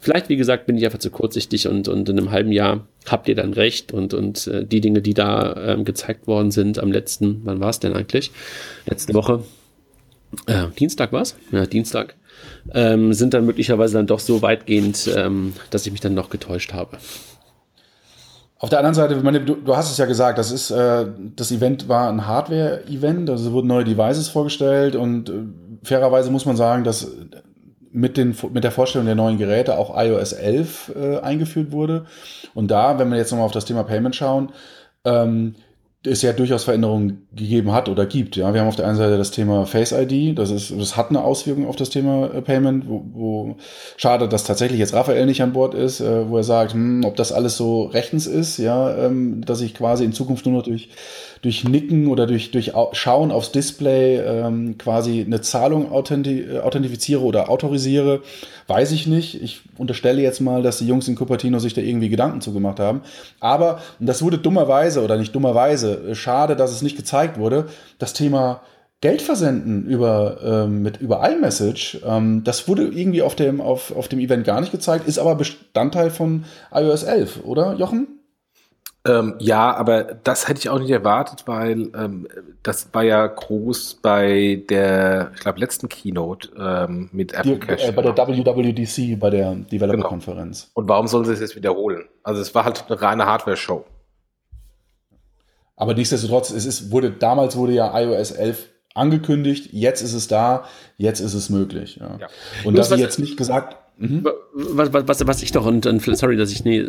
vielleicht, 0.03 0.27
wie 0.27 0.35
gesagt, 0.35 0.65
bin 0.65 0.77
ich 0.77 0.83
einfach 0.85 0.99
zu 0.99 1.09
kurzsichtig 1.09 1.67
und, 1.67 1.87
und 1.87 2.09
in 2.09 2.19
einem 2.19 2.31
halben 2.31 2.51
Jahr 2.51 2.85
habt 3.07 3.29
ihr 3.29 3.35
dann 3.35 3.53
recht 3.53 3.93
und, 3.93 4.13
und 4.13 4.47
äh, 4.47 4.65
die 4.65 4.81
Dinge, 4.81 5.01
die 5.01 5.13
da 5.13 5.55
ähm, 5.73 5.85
gezeigt 5.85 6.27
worden 6.27 6.51
sind 6.51 6.77
am 6.77 6.91
letzten, 6.91 7.41
wann 7.45 7.61
war 7.61 7.69
es 7.69 7.79
denn 7.79 7.93
eigentlich? 7.93 8.31
Letzte 8.85 9.13
Woche. 9.13 9.43
Äh, 10.45 10.65
Dienstag 10.77 11.13
war 11.13 11.21
es? 11.21 11.35
Ja, 11.51 11.65
Dienstag. 11.65 12.15
Ähm, 12.73 13.13
sind 13.13 13.33
dann 13.33 13.45
möglicherweise 13.45 13.93
dann 13.93 14.07
doch 14.07 14.19
so 14.19 14.41
weitgehend, 14.41 15.09
ähm, 15.15 15.53
dass 15.69 15.85
ich 15.85 15.91
mich 15.93 16.01
dann 16.01 16.13
noch 16.13 16.29
getäuscht 16.29 16.73
habe. 16.73 16.97
Auf 18.59 18.69
der 18.69 18.79
anderen 18.79 18.95
Seite, 18.95 19.15
meine, 19.23 19.41
du, 19.41 19.55
du, 19.55 19.75
hast 19.75 19.91
es 19.91 19.97
ja 19.97 20.05
gesagt, 20.05 20.37
das 20.37 20.51
ist 20.51 20.71
äh, 20.71 21.05
das 21.35 21.51
Event 21.51 21.87
war 21.87 22.09
ein 22.09 22.27
Hardware-Event, 22.27 23.29
also 23.29 23.51
wurden 23.53 23.67
neue 23.67 23.83
Devices 23.83 24.27
vorgestellt 24.27 24.95
und 24.95 25.29
äh, 25.29 25.33
fairerweise 25.83 26.31
muss 26.31 26.45
man 26.45 26.55
sagen, 26.55 26.83
dass 26.83 27.09
mit, 27.93 28.17
den, 28.17 28.35
mit 28.51 28.63
der 28.63 28.71
Vorstellung 28.71 29.05
der 29.05 29.15
neuen 29.15 29.37
Geräte 29.37 29.77
auch 29.77 29.95
iOS 29.95 30.33
11 30.33 30.91
äh, 30.95 31.19
eingeführt 31.19 31.71
wurde. 31.71 32.05
Und 32.53 32.71
da, 32.71 32.99
wenn 32.99 33.09
wir 33.09 33.17
jetzt 33.17 33.31
nochmal 33.31 33.45
auf 33.45 33.51
das 33.51 33.65
Thema 33.65 33.83
Payment 33.83 34.15
schauen, 34.15 34.51
ähm, 35.05 35.55
es 36.05 36.21
ja 36.21 36.33
durchaus 36.33 36.65
Veränderungen 36.65 37.27
gegeben 37.33 37.71
hat 37.71 37.87
oder 37.87 38.05
gibt. 38.05 38.35
Ja, 38.35 38.53
wir 38.53 38.59
haben 38.59 38.67
auf 38.67 38.75
der 38.75 38.87
einen 38.87 38.97
Seite 38.97 39.17
das 39.17 39.31
Thema 39.31 39.65
Face 39.65 39.93
ID, 39.93 40.37
das 40.37 40.51
ist, 40.51 40.77
das 40.77 40.97
hat 40.97 41.09
eine 41.09 41.23
Auswirkung 41.23 41.65
auf 41.65 41.77
das 41.77 41.89
Thema 41.89 42.29
äh, 42.33 42.41
Payment, 42.41 42.89
wo, 42.89 43.05
wo 43.13 43.55
schade, 43.95 44.27
dass 44.27 44.43
tatsächlich 44.43 44.79
jetzt 44.79 44.93
Raphael 44.93 45.25
nicht 45.25 45.41
an 45.41 45.53
Bord 45.53 45.73
ist, 45.73 46.01
äh, 46.01 46.29
wo 46.29 46.37
er 46.37 46.43
sagt, 46.43 46.73
hm, 46.73 47.05
ob 47.05 47.15
das 47.15 47.31
alles 47.31 47.55
so 47.55 47.83
rechtens 47.83 48.27
ist, 48.27 48.57
ja, 48.57 48.93
ähm, 49.05 49.45
dass 49.45 49.61
ich 49.61 49.73
quasi 49.73 50.03
in 50.03 50.11
Zukunft 50.11 50.45
nur 50.45 50.55
noch 50.55 50.63
durch 50.63 50.89
durch 51.43 51.65
Nicken 51.65 52.07
oder 52.07 52.25
durch, 52.25 52.51
durch 52.51 52.71
Schauen 52.93 53.31
aufs 53.31 53.51
Display 53.51 54.17
ähm, 54.17 54.77
quasi 54.77 55.21
eine 55.21 55.41
Zahlung 55.41 55.91
authentifiziere 55.91 57.21
oder 57.21 57.49
autorisiere, 57.49 58.21
weiß 58.67 58.93
ich 58.93 59.07
nicht. 59.07 59.41
Ich 59.43 59.61
unterstelle 59.77 60.21
jetzt 60.21 60.39
mal, 60.39 60.63
dass 60.63 60.77
die 60.77 60.87
Jungs 60.87 61.07
in 61.09 61.15
Cupertino 61.15 61.59
sich 61.59 61.73
da 61.73 61.81
irgendwie 61.81 62.07
Gedanken 62.07 62.39
zugemacht 62.39 62.79
haben. 62.79 63.01
Aber 63.41 63.81
das 63.99 64.23
wurde 64.23 64.37
dummerweise 64.37 65.03
oder 65.03 65.17
nicht 65.17 65.35
dummerweise, 65.35 66.15
schade, 66.15 66.55
dass 66.55 66.71
es 66.71 66.81
nicht 66.81 66.95
gezeigt 66.95 67.37
wurde, 67.37 67.67
das 67.99 68.13
Thema 68.13 68.61
Geld 69.01 69.21
versenden 69.21 69.85
über, 69.85 70.37
ähm, 70.41 70.81
mit, 70.81 71.01
über 71.01 71.29
iMessage, 71.29 71.99
ähm, 72.05 72.45
das 72.45 72.69
wurde 72.69 72.83
irgendwie 72.83 73.21
auf 73.21 73.35
dem, 73.35 73.59
auf, 73.59 73.93
auf 73.93 74.07
dem 74.07 74.19
Event 74.19 74.45
gar 74.45 74.61
nicht 74.61 74.71
gezeigt, 74.71 75.09
ist 75.09 75.19
aber 75.19 75.35
Bestandteil 75.35 76.09
von 76.09 76.45
iOS 76.73 77.03
11, 77.03 77.41
oder 77.43 77.73
Jochen? 77.73 78.07
Ähm, 79.05 79.35
ja, 79.39 79.75
aber 79.75 80.03
das 80.03 80.47
hätte 80.47 80.59
ich 80.59 80.69
auch 80.69 80.79
nicht 80.79 80.89
erwartet, 80.89 81.43
weil 81.45 81.91
ähm, 81.93 82.27
das 82.61 82.93
war 82.93 83.03
ja 83.03 83.27
groß 83.27 83.95
bei 84.01 84.63
der, 84.69 85.31
ich 85.35 85.41
glaube, 85.41 85.59
letzten 85.59 85.89
Keynote 85.89 86.49
ähm, 86.57 87.09
mit 87.11 87.33
Apple 87.33 87.59
Cash. 87.59 87.83
Äh, 87.83 87.91
bei 87.91 88.01
der 88.01 88.15
WWDC, 88.15 89.19
bei 89.19 89.29
der 89.29 89.55
Developer-Konferenz. 89.55 90.61
Genau. 90.61 90.71
Und 90.75 90.87
warum 90.87 91.07
sollen 91.07 91.25
sie 91.25 91.33
es 91.33 91.41
jetzt 91.41 91.55
wiederholen? 91.57 92.05
Also 92.23 92.41
es 92.41 92.55
war 92.55 92.63
halt 92.63 92.85
eine 92.87 93.01
reine 93.01 93.25
Hardware-Show. 93.25 93.83
Aber 95.75 95.93
nichtsdestotrotz, 95.95 96.51
es 96.51 96.65
ist, 96.65 96.91
wurde, 96.91 97.11
damals 97.11 97.57
wurde 97.57 97.73
ja 97.73 97.99
iOS 97.99 98.31
11 98.31 98.69
angekündigt, 98.93 99.73
jetzt 99.73 100.01
ist 100.01 100.13
es 100.13 100.29
da, 100.29 100.65
jetzt 100.97 101.19
ist 101.19 101.33
es 101.33 101.49
möglich. 101.49 101.97
Ja. 101.97 102.19
ja. 102.21 102.27
Und 102.63 102.77
dass 102.77 102.87
sie 102.89 102.95
jetzt 102.95 103.19
nicht 103.19 103.35
gesagt, 103.35 103.75
Mhm. 103.97 104.25
Was, 104.53 104.91
was, 104.91 105.27
was 105.27 105.43
ich 105.43 105.51
doch, 105.51 105.65
und, 105.65 105.85
und 105.85 106.01
sorry, 106.17 106.35
dass 106.35 106.51
ich, 106.51 106.63
nee, 106.65 106.83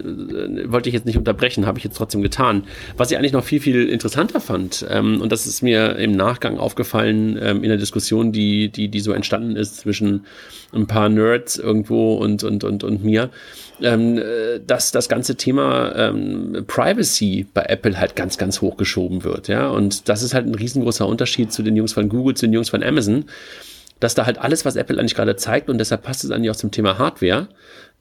wollte 0.67 0.89
ich 0.89 0.95
jetzt 0.95 1.05
nicht 1.05 1.19
unterbrechen, 1.19 1.67
habe 1.67 1.79
ich 1.79 1.85
jetzt 1.85 1.97
trotzdem 1.97 2.23
getan. 2.23 2.65
Was 2.97 3.11
ich 3.11 3.19
eigentlich 3.19 3.33
noch 3.33 3.45
viel, 3.45 3.61
viel 3.61 3.89
interessanter 3.89 4.41
fand, 4.41 4.87
ähm, 4.91 5.21
und 5.21 5.31
das 5.31 5.47
ist 5.47 5.63
mir 5.63 5.97
im 5.97 6.13
Nachgang 6.13 6.59
aufgefallen, 6.59 7.39
ähm, 7.41 7.63
in 7.63 7.69
der 7.69 7.77
Diskussion, 7.77 8.33
die, 8.33 8.71
die, 8.71 8.89
die 8.89 9.01
so 9.01 9.13
entstanden 9.13 9.57
ist 9.57 9.77
zwischen 9.77 10.25
ein 10.73 10.87
paar 10.87 11.09
Nerds 11.09 11.59
irgendwo 11.59 12.15
und, 12.17 12.43
und, 12.43 12.65
und, 12.65 12.85
und 12.85 13.05
mir, 13.05 13.31
ähm, 13.83 14.21
dass 14.67 14.91
das 14.91 15.09
ganze 15.09 15.37
Thema 15.37 15.95
ähm, 15.97 16.65
Privacy 16.67 17.47
bei 17.53 17.65
Apple 17.65 17.99
halt 17.99 18.17
ganz, 18.17 18.39
ganz 18.39 18.63
hochgeschoben 18.63 19.25
wird, 19.25 19.49
ja. 19.49 19.69
Und 19.69 20.09
das 20.09 20.23
ist 20.23 20.33
halt 20.33 20.47
ein 20.47 20.55
riesengroßer 20.55 21.07
Unterschied 21.07 21.53
zu 21.53 21.63
den 21.63 21.77
Jungs 21.77 21.93
von 21.93 22.09
Google, 22.09 22.35
zu 22.35 22.47
den 22.47 22.55
Jungs 22.55 22.71
von 22.71 22.83
Amazon 22.83 23.27
dass 24.05 24.15
da 24.15 24.27
halt 24.27 24.39
alles, 24.39 24.67
was 24.67 24.77
Apple 24.77 24.99
eigentlich 24.99 25.15
gerade 25.15 25.35
zeigt, 25.35 25.71
und 25.71 25.79
deshalb 25.79 26.03
passt 26.03 26.25
es 26.25 26.31
eigentlich 26.31 26.51
auch 26.51 26.57
zum 26.57 26.71
Thema 26.71 26.99
Hardware, 26.99 27.49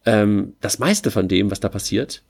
ähm, 0.05 0.53
das 0.59 0.77
meiste 0.77 1.11
von 1.11 1.29
dem, 1.29 1.49
was 1.49 1.61
da 1.61 1.69
passiert, 1.69 2.23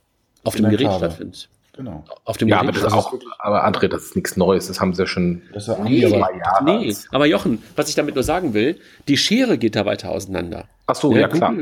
auf 0.44 0.56
dem 0.56 0.70
Gerät 0.70 0.94
stattfindet. 0.94 1.50
Genau. 1.76 2.06
Auf 2.24 2.38
dem 2.38 2.50
ja, 2.50 2.62
Gerät. 2.62 2.78
Aber, 2.78 2.84
das 2.84 2.94
auch, 2.94 3.14
aber 3.40 3.66
André, 3.66 3.88
das 3.88 4.04
ist 4.04 4.16
nichts 4.16 4.38
Neues, 4.38 4.68
das 4.68 4.80
haben 4.80 4.94
sie 4.94 5.02
ja 5.02 5.08
schon 5.08 5.42
das 5.54 5.68
ist 5.68 5.80
nee, 5.80 6.06
aber, 6.06 6.30
nee, 6.64 6.96
aber 7.10 7.26
Jochen, 7.26 7.64
was 7.76 7.90
ich 7.90 7.96
damit 7.96 8.14
nur 8.14 8.24
sagen 8.24 8.54
will, 8.54 8.80
die 9.08 9.18
Schere 9.18 9.58
geht 9.58 9.76
da 9.76 9.86
weiter 9.86 10.12
auseinander. 10.12 10.66
Ach 10.86 10.94
so, 10.94 11.12
ja, 11.12 11.22
ja 11.22 11.28
klar. 11.28 11.56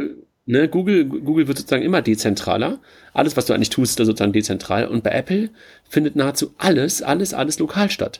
ne, 0.45 0.67
Google, 0.67 1.05
Google 1.05 1.47
wird 1.47 1.59
sozusagen 1.59 1.83
immer 1.83 2.01
dezentraler. 2.01 2.79
Alles, 3.13 3.37
was 3.37 3.45
du 3.45 3.53
eigentlich 3.53 3.69
tust, 3.69 3.97
ist 4.01 4.05
sozusagen 4.05 4.33
dezentral. 4.33 4.85
Und 4.85 5.05
bei 5.05 5.11
Apple 5.11 5.49
findet 5.87 6.17
nahezu 6.17 6.53
alles, 6.57 7.01
alles, 7.01 7.33
alles 7.33 7.57
lokal 7.59 7.89
statt. 7.89 8.19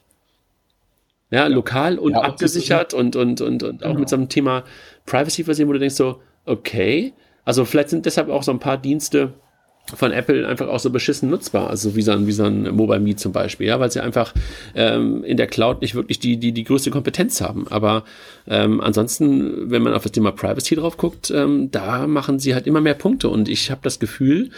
Ja, 1.31 1.47
lokal 1.47 1.97
und 1.97 2.11
ja, 2.11 2.21
abgesichert 2.21 2.93
und, 2.93 3.15
und, 3.15 3.41
und, 3.41 3.63
und 3.63 3.79
genau. 3.79 3.91
auch 3.91 3.97
mit 3.97 4.09
so 4.09 4.17
einem 4.17 4.29
Thema 4.29 4.63
Privacy 5.05 5.43
versehen, 5.43 5.67
wo 5.67 5.73
du 5.73 5.79
denkst 5.79 5.95
so, 5.95 6.21
okay, 6.45 7.13
also 7.45 7.65
vielleicht 7.65 7.89
sind 7.89 8.05
deshalb 8.05 8.29
auch 8.29 8.43
so 8.43 8.51
ein 8.51 8.59
paar 8.59 8.77
Dienste 8.77 9.33
von 9.95 10.11
Apple 10.11 10.47
einfach 10.47 10.67
auch 10.67 10.79
so 10.79 10.89
beschissen 10.89 11.29
nutzbar, 11.29 11.69
also 11.69 11.95
wie 11.95 12.01
so 12.01 12.11
ein, 12.11 12.27
wie 12.27 12.31
so 12.31 12.43
ein 12.43 12.75
Mobile 12.75 12.99
Meet 12.99 13.19
zum 13.19 13.31
Beispiel, 13.31 13.67
ja, 13.67 13.79
weil 13.79 13.91
sie 13.91 14.01
einfach 14.01 14.33
ähm, 14.75 15.23
in 15.23 15.37
der 15.37 15.47
Cloud 15.47 15.81
nicht 15.81 15.95
wirklich 15.95 16.19
die, 16.19 16.37
die, 16.37 16.51
die 16.51 16.63
größte 16.63 16.91
Kompetenz 16.91 17.41
haben. 17.41 17.67
Aber 17.69 18.03
ähm, 18.47 18.79
ansonsten, 18.79 19.71
wenn 19.71 19.81
man 19.81 19.93
auf 19.93 20.03
das 20.03 20.11
Thema 20.11 20.31
Privacy 20.31 20.75
drauf 20.75 20.97
guckt, 20.97 21.31
ähm, 21.31 21.71
da 21.71 22.07
machen 22.07 22.39
sie 22.39 22.53
halt 22.53 22.67
immer 22.67 22.81
mehr 22.81 22.93
Punkte 22.93 23.29
und 23.29 23.49
ich 23.49 23.71
habe 23.71 23.81
das 23.83 23.99
Gefühl, 23.99 24.51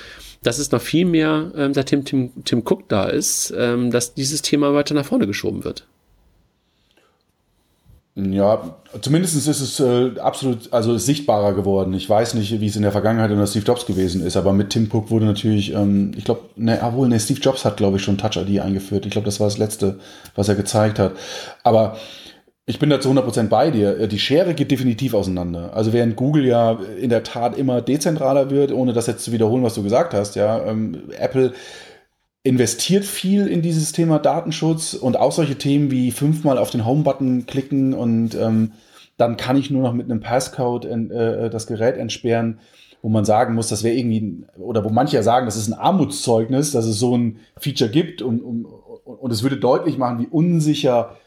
dass 0.44 0.60
es 0.60 0.72
noch 0.72 0.82
viel 0.82 1.06
mehr, 1.06 1.52
ähm, 1.56 1.74
seitdem 1.74 2.04
Tim, 2.06 2.32
Tim 2.44 2.60
Cook 2.60 2.90
da 2.90 3.06
ist, 3.06 3.54
ähm, 3.58 3.92
dass 3.92 4.14
dieses 4.14 4.42
Thema 4.42 4.74
weiter 4.74 4.94
nach 4.94 5.06
vorne 5.06 5.26
geschoben 5.26 5.64
wird. 5.64 5.88
Ja, 8.16 8.76
zumindest 9.02 9.36
ist 9.36 9.48
es 9.48 9.80
äh, 9.80 10.20
absolut 10.20 10.72
also 10.72 10.96
sichtbarer 11.00 11.54
geworden. 11.54 11.96
Ich 11.96 12.08
weiß 12.08 12.36
nicht, 12.36 12.62
wie 12.62 12.68
es 12.68 12.76
in 12.76 12.84
der 12.84 12.92
Vergangenheit 12.92 13.32
unter 13.32 13.48
Steve 13.48 13.66
Jobs 13.66 13.88
gewesen 13.88 14.24
ist, 14.24 14.38
aber 14.38 14.54
mit 14.54 14.70
Tim 14.70 14.88
Cook 14.92 15.10
wurde 15.10 15.26
natürlich, 15.26 15.74
ähm, 15.74 16.12
ich 16.16 16.24
glaube, 16.24 16.42
ne, 16.56 16.80
obwohl, 16.84 17.08
ne, 17.08 17.20
Steve 17.20 17.40
Jobs 17.40 17.66
hat, 17.66 17.78
glaube 17.78 17.98
ich, 17.98 18.04
schon 18.04 18.20
Touch 18.20 18.38
ID 18.38 18.60
eingeführt. 18.60 19.08
Ich 19.08 19.12
glaube, 19.12 19.26
das 19.26 19.40
war 19.40 19.48
das 19.48 19.58
Letzte, 19.58 20.00
was 20.36 20.48
er 20.48 20.54
gezeigt 20.54 21.00
hat. 21.00 21.14
Aber 21.64 21.98
ich 22.68 22.78
bin 22.78 22.92
da 22.92 23.02
zu 23.02 23.10
100% 23.10 23.50
bei 23.50 23.72
dir. 23.72 24.00
Äh, 24.00 24.08
die 24.08 24.20
Schere 24.20 24.54
geht 24.54 24.70
definitiv 24.70 25.16
auseinander. 25.16 25.72
Also 25.74 25.92
während 25.92 26.16
Google 26.16 26.46
ja 26.46 26.78
in 27.02 27.10
der 27.10 27.24
Tat 27.24 27.58
immer 27.58 27.82
dezentraler 27.82 28.52
wird, 28.52 28.72
ohne 28.72 28.94
das 28.94 29.08
jetzt 29.08 29.26
zu 29.26 29.32
wiederholen, 29.32 29.64
was 29.64 29.74
du 29.74 29.82
gesagt 29.82 30.14
hast, 30.14 30.36
ja, 30.36 30.64
ähm, 30.66 31.10
Apple 31.18 31.54
investiert 32.44 33.06
viel 33.06 33.48
in 33.48 33.62
dieses 33.62 33.94
Thema 33.94 34.20
Datenschutz 34.20 34.94
und 34.94 35.18
auch 35.18 35.32
solche 35.32 35.58
Themen 35.58 35.92
wie 35.92 36.12
fünfmal 36.12 36.58
auf 36.58 36.70
den 36.70 36.86
Home-Button 36.86 37.46
klicken 37.46 37.94
und 37.94 38.36
ähm, 38.36 38.74
dann 39.18 39.38
kann 39.38 39.56
ich 39.56 39.72
nur 39.72 39.84
noch 39.84 39.94
mit 39.94 40.10
einem 40.10 40.20
Passcode 40.20 40.86
äh, 40.86 41.50
das 41.50 41.68
Gerät 41.68 41.98
entsperren, 41.98 42.60
wo 43.02 43.10
man 43.10 43.26
sagen 43.26 43.54
muss, 43.54 43.70
das 43.70 43.84
wäre 43.84 43.96
irgendwie, 43.96 44.44
oder 44.58 44.84
wo 44.84 44.90
manche 44.90 45.16
ja 45.16 45.24
sagen, 45.24 45.46
das 45.46 45.56
ist 45.56 45.68
ein 45.68 45.74
Armutszeugnis, 45.74 46.72
dass 46.72 46.86
es 46.86 47.00
so 47.00 47.16
ein 47.16 47.40
Feature 47.58 47.90
gibt 47.90 48.22
und, 48.22 48.42
und, 48.42 48.66
und 48.66 49.32
es 49.32 49.44
würde 49.44 49.58
deutlich 49.58 49.98
machen, 49.98 50.20
wie 50.20 50.28
unsicher 50.28 51.18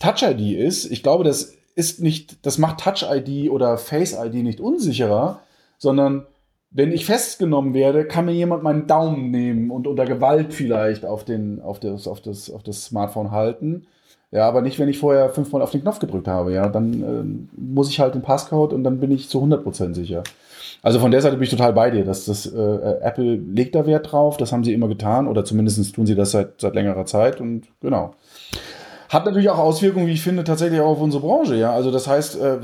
Touch 0.00 0.22
ID 0.22 0.56
ist. 0.56 0.90
Ich 0.90 1.02
glaube, 1.02 1.24
das 1.24 1.54
ist 1.76 2.00
nicht, 2.00 2.44
das 2.46 2.58
macht 2.58 2.80
Touch 2.80 3.04
ID 3.08 3.50
oder 3.50 3.78
Face 3.78 4.16
ID 4.18 4.34
nicht 4.34 4.60
unsicherer, 4.60 5.40
sondern 5.78 6.26
wenn 6.74 6.90
ich 6.90 7.06
festgenommen 7.06 7.72
werde, 7.72 8.04
kann 8.04 8.26
mir 8.26 8.32
jemand 8.32 8.64
meinen 8.64 8.88
Daumen 8.88 9.30
nehmen 9.30 9.70
und 9.70 9.86
unter 9.86 10.04
Gewalt 10.04 10.52
vielleicht 10.52 11.06
auf, 11.06 11.24
den, 11.24 11.62
auf, 11.62 11.78
das, 11.78 12.08
auf, 12.08 12.20
das, 12.20 12.50
auf 12.50 12.64
das 12.64 12.84
Smartphone 12.84 13.30
halten. 13.30 13.86
Ja, 14.32 14.48
aber 14.48 14.60
nicht, 14.60 14.80
wenn 14.80 14.88
ich 14.88 14.98
vorher 14.98 15.30
fünfmal 15.30 15.62
auf 15.62 15.70
den 15.70 15.82
Knopf 15.82 16.00
gedrückt 16.00 16.26
habe. 16.26 16.52
Ja, 16.52 16.68
dann 16.68 17.02
äh, 17.02 17.60
muss 17.60 17.90
ich 17.90 18.00
halt 18.00 18.16
den 18.16 18.22
Passcode 18.22 18.72
und 18.72 18.82
dann 18.82 18.98
bin 18.98 19.12
ich 19.12 19.28
zu 19.28 19.40
100% 19.40 19.94
sicher. 19.94 20.24
Also 20.82 20.98
von 20.98 21.12
der 21.12 21.22
Seite 21.22 21.36
bin 21.36 21.44
ich 21.44 21.50
total 21.50 21.72
bei 21.72 21.90
dir, 21.90 22.04
dass 22.04 22.24
das 22.24 22.44
äh, 22.44 22.58
Apple 23.00 23.36
legt 23.36 23.76
da 23.76 23.86
Wert 23.86 24.10
drauf, 24.10 24.36
das 24.36 24.52
haben 24.52 24.64
sie 24.64 24.74
immer 24.74 24.88
getan 24.88 25.28
oder 25.28 25.44
zumindest 25.44 25.94
tun 25.94 26.06
sie 26.06 26.16
das 26.16 26.32
seit, 26.32 26.60
seit 26.60 26.74
längerer 26.74 27.06
Zeit 27.06 27.40
und 27.40 27.68
genau. 27.80 28.14
Hat 29.08 29.24
natürlich 29.24 29.48
auch 29.48 29.58
Auswirkungen, 29.58 30.08
wie 30.08 30.12
ich 30.12 30.22
finde, 30.22 30.42
tatsächlich 30.42 30.80
auch 30.80 30.88
auf 30.88 31.00
unsere 31.00 31.22
Branche. 31.22 31.54
Ja, 31.54 31.72
also 31.72 31.92
das 31.92 32.08
heißt, 32.08 32.40
äh, 32.40 32.58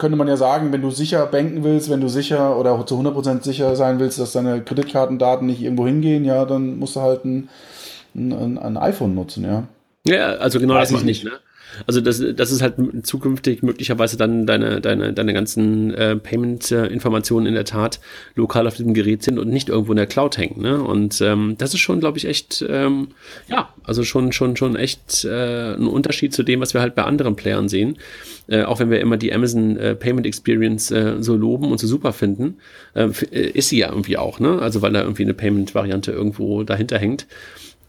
könnte 0.00 0.16
man 0.16 0.26
ja 0.26 0.36
sagen, 0.36 0.72
wenn 0.72 0.82
du 0.82 0.90
sicher 0.90 1.26
banken 1.26 1.62
willst, 1.62 1.90
wenn 1.90 2.00
du 2.00 2.08
sicher 2.08 2.56
oder 2.56 2.84
zu 2.86 2.98
100% 2.98 3.44
sicher 3.44 3.76
sein 3.76 4.00
willst, 4.00 4.18
dass 4.18 4.32
deine 4.32 4.62
Kreditkartendaten 4.62 5.46
nicht 5.46 5.62
irgendwo 5.62 5.86
hingehen, 5.86 6.24
ja, 6.24 6.44
dann 6.46 6.78
musst 6.78 6.96
du 6.96 7.00
halt 7.00 7.24
ein, 7.24 7.48
ein, 8.14 8.58
ein 8.58 8.76
iPhone 8.78 9.14
nutzen, 9.14 9.44
ja. 9.44 9.64
Ja, 10.06 10.30
also 10.36 10.58
genau 10.58 10.74
Weiß 10.74 10.88
das 10.88 10.92
mache 10.92 11.02
ich 11.02 11.22
nicht. 11.22 11.24
Ne? 11.24 11.32
Also 11.86 12.00
das, 12.00 12.22
das 12.34 12.50
ist 12.50 12.62
halt 12.62 12.74
zukünftig 13.02 13.62
möglicherweise 13.62 14.16
dann 14.16 14.46
deine, 14.46 14.80
deine, 14.80 15.12
deine 15.12 15.32
ganzen 15.32 15.94
äh, 15.94 16.16
Payment-Informationen 16.16 17.46
in 17.46 17.54
der 17.54 17.64
Tat 17.64 18.00
lokal 18.34 18.66
auf 18.66 18.76
diesem 18.76 18.94
Gerät 18.94 19.22
sind 19.22 19.38
und 19.38 19.48
nicht 19.48 19.68
irgendwo 19.68 19.92
in 19.92 19.96
der 19.96 20.06
Cloud 20.06 20.38
hängen. 20.38 20.60
Ne? 20.60 20.82
Und 20.82 21.20
ähm, 21.20 21.56
das 21.58 21.74
ist 21.74 21.80
schon, 21.80 22.00
glaube 22.00 22.18
ich, 22.18 22.26
echt, 22.26 22.64
ähm, 22.68 23.08
ja, 23.48 23.70
also 23.84 24.04
schon, 24.04 24.32
schon, 24.32 24.56
schon 24.56 24.76
echt 24.76 25.24
äh, 25.24 25.74
ein 25.74 25.86
Unterschied 25.86 26.32
zu 26.32 26.42
dem, 26.42 26.60
was 26.60 26.74
wir 26.74 26.80
halt 26.80 26.94
bei 26.94 27.04
anderen 27.04 27.36
Playern 27.36 27.68
sehen. 27.68 27.98
Äh, 28.48 28.64
auch 28.64 28.80
wenn 28.80 28.90
wir 28.90 29.00
immer 29.00 29.16
die 29.16 29.32
Amazon 29.32 29.76
äh, 29.76 29.94
Payment 29.94 30.26
Experience 30.26 30.90
äh, 30.90 31.16
so 31.20 31.36
loben 31.36 31.70
und 31.70 31.78
so 31.78 31.86
super 31.86 32.12
finden, 32.12 32.56
äh, 32.94 33.08
äh 33.30 33.50
ist 33.50 33.68
sie 33.68 33.78
ja 33.78 33.90
irgendwie 33.90 34.16
auch, 34.16 34.40
ne? 34.40 34.60
Also 34.60 34.82
weil 34.82 34.92
da 34.92 35.02
irgendwie 35.02 35.22
eine 35.22 35.34
Payment-Variante 35.34 36.12
irgendwo 36.12 36.62
dahinter 36.64 36.98
hängt. 36.98 37.26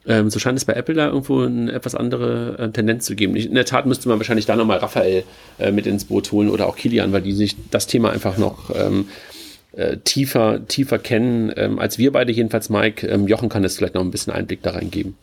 Ähm, 0.08 0.30
so 0.30 0.40
scheint 0.40 0.58
es 0.58 0.66
bei 0.66 0.74
Apple 0.74 0.96
da 0.96 1.08
irgendwo 1.08 1.42
eine 1.42 1.72
etwas 1.72 1.94
andere 1.94 2.58
äh, 2.58 2.70
Tendenz 2.72 3.06
zu 3.06 3.16
geben. 3.16 3.36
In 3.36 3.54
der 3.54 3.66
Tat 3.66 3.86
müsste 3.86 4.10
man 4.10 4.18
wahrscheinlich 4.18 4.46
da 4.46 4.56
nochmal 4.56 4.80
Raphael 4.80 5.24
äh, 5.60 5.72
mit 5.72 5.86
ins 5.86 6.06
Boot 6.06 6.32
holen 6.32 6.50
oder 6.50 6.68
auch 6.68 6.76
Kilian, 6.76 7.12
weil 7.12 7.22
die 7.22 7.34
sich 7.34 7.56
das 7.70 7.86
Thema 7.86 8.12
einfach 8.12 8.38
noch 8.38 8.72
ähm, 8.76 9.10
äh, 9.74 9.98
tiefer, 9.98 10.68
tiefer 10.68 10.98
kennen, 10.98 11.54
ähm, 11.56 11.78
als 11.80 11.98
wir 11.98 12.12
beide 12.12 12.32
jedenfalls, 12.32 12.70
Mike. 12.70 13.08
Ähm, 13.08 13.28
Jochen 13.28 13.50
kann 13.50 13.64
jetzt 13.64 13.78
vielleicht 13.78 13.94
noch 13.94 14.02
ein 14.02 14.12
bisschen 14.12 14.34
Einblick 14.34 14.64
da 14.64 14.72
reingeben. 14.72 15.16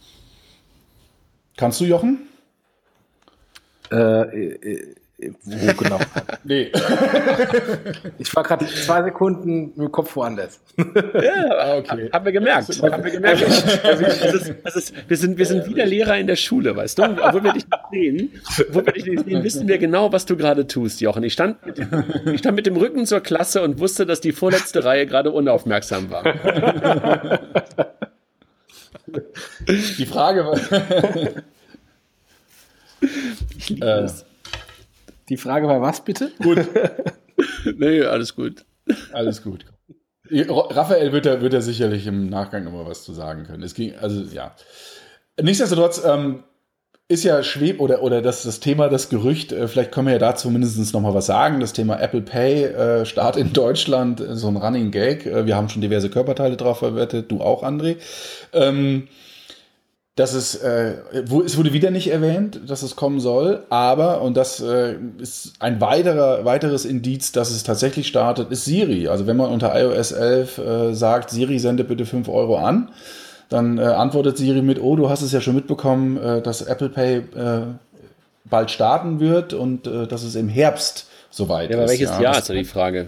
Kannst 1.56 1.80
du, 1.80 1.84
Jochen? 1.84 2.20
Wo 5.20 5.72
genau? 5.74 5.98
nee. 6.44 6.70
Ich 8.18 8.34
war 8.36 8.44
gerade 8.44 8.66
zwei 8.66 9.02
Sekunden 9.02 9.72
mit 9.74 9.78
dem 9.78 9.92
Kopf 9.92 10.14
woanders. 10.14 10.60
Ja, 10.76 11.58
ah, 11.58 11.76
okay. 11.78 12.08
Haben 12.12 12.24
wir 12.24 12.32
gemerkt. 12.32 12.68
Haben 12.82 13.04
wir 13.04 13.10
gemerkt. 13.10 13.42
Das 13.42 14.34
ist, 14.34 14.54
das 14.62 14.76
ist, 14.76 14.94
wir, 15.08 15.16
sind, 15.16 15.36
wir 15.36 15.46
sind 15.46 15.68
wieder 15.68 15.86
Lehrer 15.86 16.16
in 16.18 16.28
der 16.28 16.36
Schule, 16.36 16.76
weißt 16.76 16.98
du? 16.98 17.02
Obwohl 17.02 17.42
wir 17.42 17.52
dich 17.52 17.64
nicht 17.66 17.80
sehen, 17.90 18.30
obwohl 18.68 18.86
wir 18.86 18.92
dich 18.92 19.06
nicht 19.06 19.24
sehen, 19.24 19.42
wissen 19.42 19.66
wir 19.66 19.78
genau, 19.78 20.12
was 20.12 20.24
du 20.24 20.36
gerade 20.36 20.68
tust, 20.68 21.00
Jochen. 21.00 21.24
Ich 21.24 21.32
stand, 21.32 21.66
mit 21.66 21.78
dem, 21.78 22.04
ich 22.32 22.38
stand 22.38 22.54
mit 22.54 22.66
dem 22.66 22.76
Rücken 22.76 23.04
zur 23.04 23.20
Klasse 23.20 23.62
und 23.62 23.80
wusste, 23.80 24.06
dass 24.06 24.20
die 24.20 24.32
vorletzte 24.32 24.84
Reihe 24.84 25.06
gerade 25.06 25.32
unaufmerksam 25.32 26.10
war. 26.10 26.22
Die 29.66 30.06
Frage 30.06 30.46
war. 30.46 30.60
Ich 33.56 33.70
liebe 33.70 33.86
äh, 33.86 34.04
es. 34.04 34.24
Die 35.28 35.36
Frage 35.36 35.68
war 35.68 35.80
was 35.80 36.04
bitte? 36.04 36.30
Gut. 36.42 36.58
nee, 37.76 38.02
alles 38.02 38.34
gut. 38.34 38.64
Alles 39.12 39.42
gut. 39.42 39.66
Raphael 40.30 41.12
wird 41.12 41.26
da, 41.26 41.40
wird 41.40 41.52
da 41.52 41.60
sicherlich 41.60 42.06
im 42.06 42.28
Nachgang 42.28 42.64
nochmal 42.64 42.86
was 42.86 43.04
zu 43.04 43.12
sagen 43.12 43.44
können. 43.44 43.62
Es 43.62 43.74
ging, 43.74 43.94
also 43.96 44.22
ja. 44.34 44.54
Nichtsdestotrotz 45.40 46.02
ähm, 46.04 46.42
ist 47.08 47.24
ja 47.24 47.42
schweb 47.42 47.80
oder, 47.80 48.02
oder 48.02 48.20
das, 48.20 48.42
das 48.42 48.60
Thema, 48.60 48.88
das 48.88 49.08
Gerücht, 49.08 49.52
äh, 49.52 49.66
vielleicht 49.66 49.92
können 49.92 50.06
wir 50.06 50.12
ja 50.12 50.18
dazu 50.18 50.50
mindestens 50.50 50.92
nochmal 50.92 51.14
was 51.14 51.26
sagen. 51.26 51.60
Das 51.60 51.72
Thema 51.72 51.98
Apple 52.00 52.20
Pay, 52.20 52.64
äh, 52.64 53.06
Start 53.06 53.36
in 53.36 53.52
Deutschland, 53.54 54.20
äh, 54.20 54.36
so 54.36 54.48
ein 54.48 54.56
Running 54.56 54.90
Gag. 54.90 55.24
Äh, 55.24 55.46
wir 55.46 55.56
haben 55.56 55.70
schon 55.70 55.80
diverse 55.80 56.10
Körperteile 56.10 56.56
drauf 56.56 56.80
verwertet, 56.80 57.30
du 57.30 57.40
auch, 57.40 57.62
André. 57.62 57.96
Ähm, 58.52 59.08
dass 60.18 60.34
es, 60.34 60.56
äh, 60.56 60.96
wo, 61.26 61.42
es 61.42 61.56
wurde 61.56 61.72
wieder 61.72 61.92
nicht 61.92 62.10
erwähnt, 62.10 62.60
dass 62.66 62.82
es 62.82 62.96
kommen 62.96 63.20
soll, 63.20 63.62
aber, 63.70 64.20
und 64.20 64.36
das 64.36 64.60
äh, 64.60 64.96
ist 65.18 65.52
ein 65.60 65.80
weiterer, 65.80 66.44
weiteres 66.44 66.84
Indiz, 66.84 67.30
dass 67.30 67.52
es 67.52 67.62
tatsächlich 67.62 68.08
startet, 68.08 68.50
ist 68.50 68.64
Siri. 68.64 69.06
Also 69.06 69.28
wenn 69.28 69.36
man 69.36 69.48
unter 69.48 69.80
iOS 69.80 70.10
11 70.10 70.58
äh, 70.58 70.94
sagt, 70.94 71.30
Siri 71.30 71.60
sende 71.60 71.84
bitte 71.84 72.04
5 72.04 72.28
Euro 72.28 72.58
an, 72.58 72.90
dann 73.48 73.78
äh, 73.78 73.82
antwortet 73.82 74.38
Siri 74.38 74.60
mit, 74.60 74.82
oh, 74.82 74.96
du 74.96 75.08
hast 75.08 75.22
es 75.22 75.30
ja 75.30 75.40
schon 75.40 75.54
mitbekommen, 75.54 76.16
äh, 76.16 76.42
dass 76.42 76.62
Apple 76.62 76.88
Pay 76.88 77.18
äh, 77.18 77.60
bald 78.44 78.72
starten 78.72 79.20
wird 79.20 79.52
und 79.52 79.86
äh, 79.86 80.08
dass 80.08 80.24
es 80.24 80.34
im 80.34 80.48
Herbst 80.48 81.06
soweit 81.30 81.70
ja, 81.70 81.76
aber 81.76 81.84
ist. 81.84 81.92
Welches 81.92 82.10
ja, 82.10 82.20
Jahr 82.20 82.38
ist 82.38 82.50
da 82.50 82.54
die 82.54 82.64
Frage? 82.64 83.06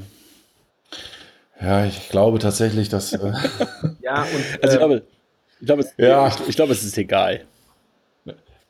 Ja, 1.60 1.84
ich 1.86 2.08
glaube 2.08 2.38
tatsächlich, 2.38 2.88
dass. 2.88 3.12
Äh, 3.12 3.18
ja, 4.00 4.22
und. 4.22 4.62
Also, 4.62 4.74
ich 4.74 4.78
glaube, 4.78 5.02
ich 5.60 5.66
glaube, 5.66 5.82
es, 5.82 5.94
ja. 5.96 6.28
ich, 6.28 6.48
ich 6.48 6.56
glaube, 6.56 6.72
es 6.72 6.82
ist 6.82 6.96
egal. 6.98 7.42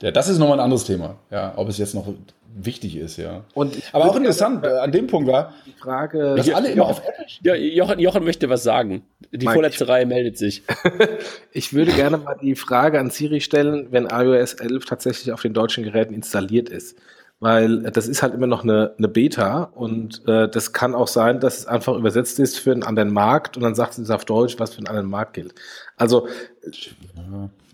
Ja, 0.02 0.10
das 0.10 0.28
ist 0.28 0.38
nochmal 0.38 0.58
ein 0.58 0.64
anderes 0.64 0.84
Thema, 0.84 1.16
ja, 1.30 1.52
ob 1.56 1.68
es 1.68 1.76
jetzt 1.76 1.94
noch 1.94 2.06
wichtig 2.54 2.96
ist, 2.96 3.18
ja. 3.18 3.44
Und 3.52 3.76
Aber 3.92 4.06
auch 4.06 4.16
interessant, 4.16 4.64
äh, 4.64 4.68
an 4.68 4.90
dem 4.92 5.06
Punkt 5.06 5.30
war 5.30 5.54
die 5.66 5.72
Frage, 5.72 6.34
dass 6.36 6.50
alle 6.50 6.70
immer 6.70 6.86
auf 6.86 7.02
Apple 7.06 7.26
ja, 7.42 7.54
Jochen, 7.54 7.98
Jochen 7.98 8.24
möchte 8.24 8.48
was 8.48 8.62
sagen. 8.62 9.02
Die 9.30 9.38
Mike. 9.38 9.52
vorletzte 9.52 9.88
Reihe 9.88 10.06
meldet 10.06 10.38
sich. 10.38 10.62
ich 11.52 11.74
würde 11.74 11.92
gerne 11.92 12.16
mal 12.16 12.36
die 12.40 12.56
Frage 12.56 12.98
an 12.98 13.10
Siri 13.10 13.40
stellen, 13.40 13.88
wenn 13.90 14.06
iOS 14.06 14.54
11 14.54 14.86
tatsächlich 14.86 15.32
auf 15.32 15.42
den 15.42 15.52
deutschen 15.52 15.84
Geräten 15.84 16.14
installiert 16.14 16.70
ist. 16.70 16.96
Weil 17.40 17.82
das 17.84 18.06
ist 18.06 18.22
halt 18.22 18.34
immer 18.34 18.46
noch 18.46 18.64
eine, 18.64 18.94
eine 18.98 19.08
Beta 19.08 19.64
und 19.74 20.22
äh, 20.28 20.46
das 20.48 20.74
kann 20.74 20.94
auch 20.94 21.08
sein, 21.08 21.40
dass 21.40 21.58
es 21.58 21.66
einfach 21.66 21.96
übersetzt 21.96 22.38
ist 22.38 22.58
für 22.58 22.72
einen 22.72 22.82
anderen 22.82 23.12
Markt 23.12 23.56
und 23.56 23.62
dann 23.62 23.74
sagt 23.74 23.96
es 23.96 24.10
auf 24.10 24.26
Deutsch, 24.26 24.58
was 24.58 24.74
für 24.74 24.78
einen 24.78 24.88
anderen 24.88 25.08
Markt 25.08 25.34
gilt. 25.34 25.54
Also 25.96 26.28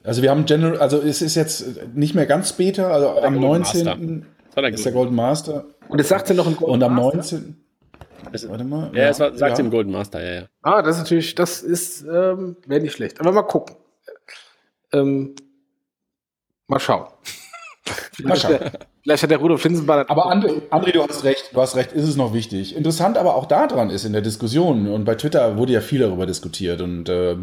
also 0.06 0.22
wir 0.22 0.30
haben 0.30 0.46
General, 0.46 0.78
also 0.78 1.02
es 1.02 1.20
ist 1.20 1.34
jetzt 1.34 1.94
nicht 1.94 2.14
mehr 2.14 2.26
ganz 2.26 2.52
Beta, 2.52 2.88
also 2.88 3.20
am 3.20 3.40
19. 3.40 4.24
ist 4.72 4.84
der 4.84 4.92
Golden 4.92 5.16
Master. 5.16 5.64
Und 5.88 6.00
es 6.00 6.08
sagt 6.08 6.28
ja 6.28 6.36
noch 6.36 6.46
ein 6.46 6.54
Golden 6.54 6.74
Und 6.74 6.82
am 6.84 6.94
19. 6.94 7.60
Es, 8.32 8.48
Warte 8.48 8.64
mal. 8.64 8.90
Ja, 8.92 9.04
ja 9.04 9.08
es 9.10 9.20
war, 9.20 9.36
sagt 9.36 9.58
ja. 9.58 9.64
im 9.64 9.70
Golden 9.70 9.90
Master, 9.90 10.22
ja, 10.22 10.40
ja. 10.42 10.46
Ah, 10.62 10.82
das 10.82 10.96
ist 10.96 11.02
natürlich, 11.02 11.34
das 11.34 11.62
ist, 11.62 12.02
ähm, 12.02 12.56
wäre 12.66 12.80
nicht 12.80 12.92
schlecht. 12.92 13.20
Aber 13.20 13.32
mal 13.32 13.42
gucken. 13.42 13.76
Ähm, 14.92 15.34
mal 16.68 16.78
schauen. 16.78 17.08
Mal 18.22 18.36
schauen. 18.36 18.58
Vielleicht 19.06 19.22
hat 19.22 19.30
der 19.30 19.38
Rudolf 19.38 19.62
Linsenbahn. 19.62 20.04
Aber 20.08 20.32
André, 20.32 20.62
André, 20.68 20.90
du 20.90 21.00
hast 21.00 21.22
recht, 21.22 21.50
du 21.52 21.60
hast 21.60 21.76
recht, 21.76 21.92
ist 21.92 22.08
es 22.08 22.16
noch 22.16 22.34
wichtig. 22.34 22.74
Interessant 22.74 23.16
aber 23.16 23.36
auch 23.36 23.46
daran 23.46 23.88
ist 23.88 24.04
in 24.04 24.12
der 24.12 24.20
Diskussion, 24.20 24.88
und 24.88 25.04
bei 25.04 25.14
Twitter 25.14 25.56
wurde 25.56 25.74
ja 25.74 25.80
viel 25.80 26.00
darüber 26.00 26.26
diskutiert 26.26 26.80
und 26.80 27.08
äh, 27.08 27.36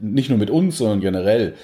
nicht 0.00 0.30
nur 0.30 0.38
mit 0.38 0.50
uns, 0.50 0.78
sondern 0.78 0.98
generell. 0.98 1.54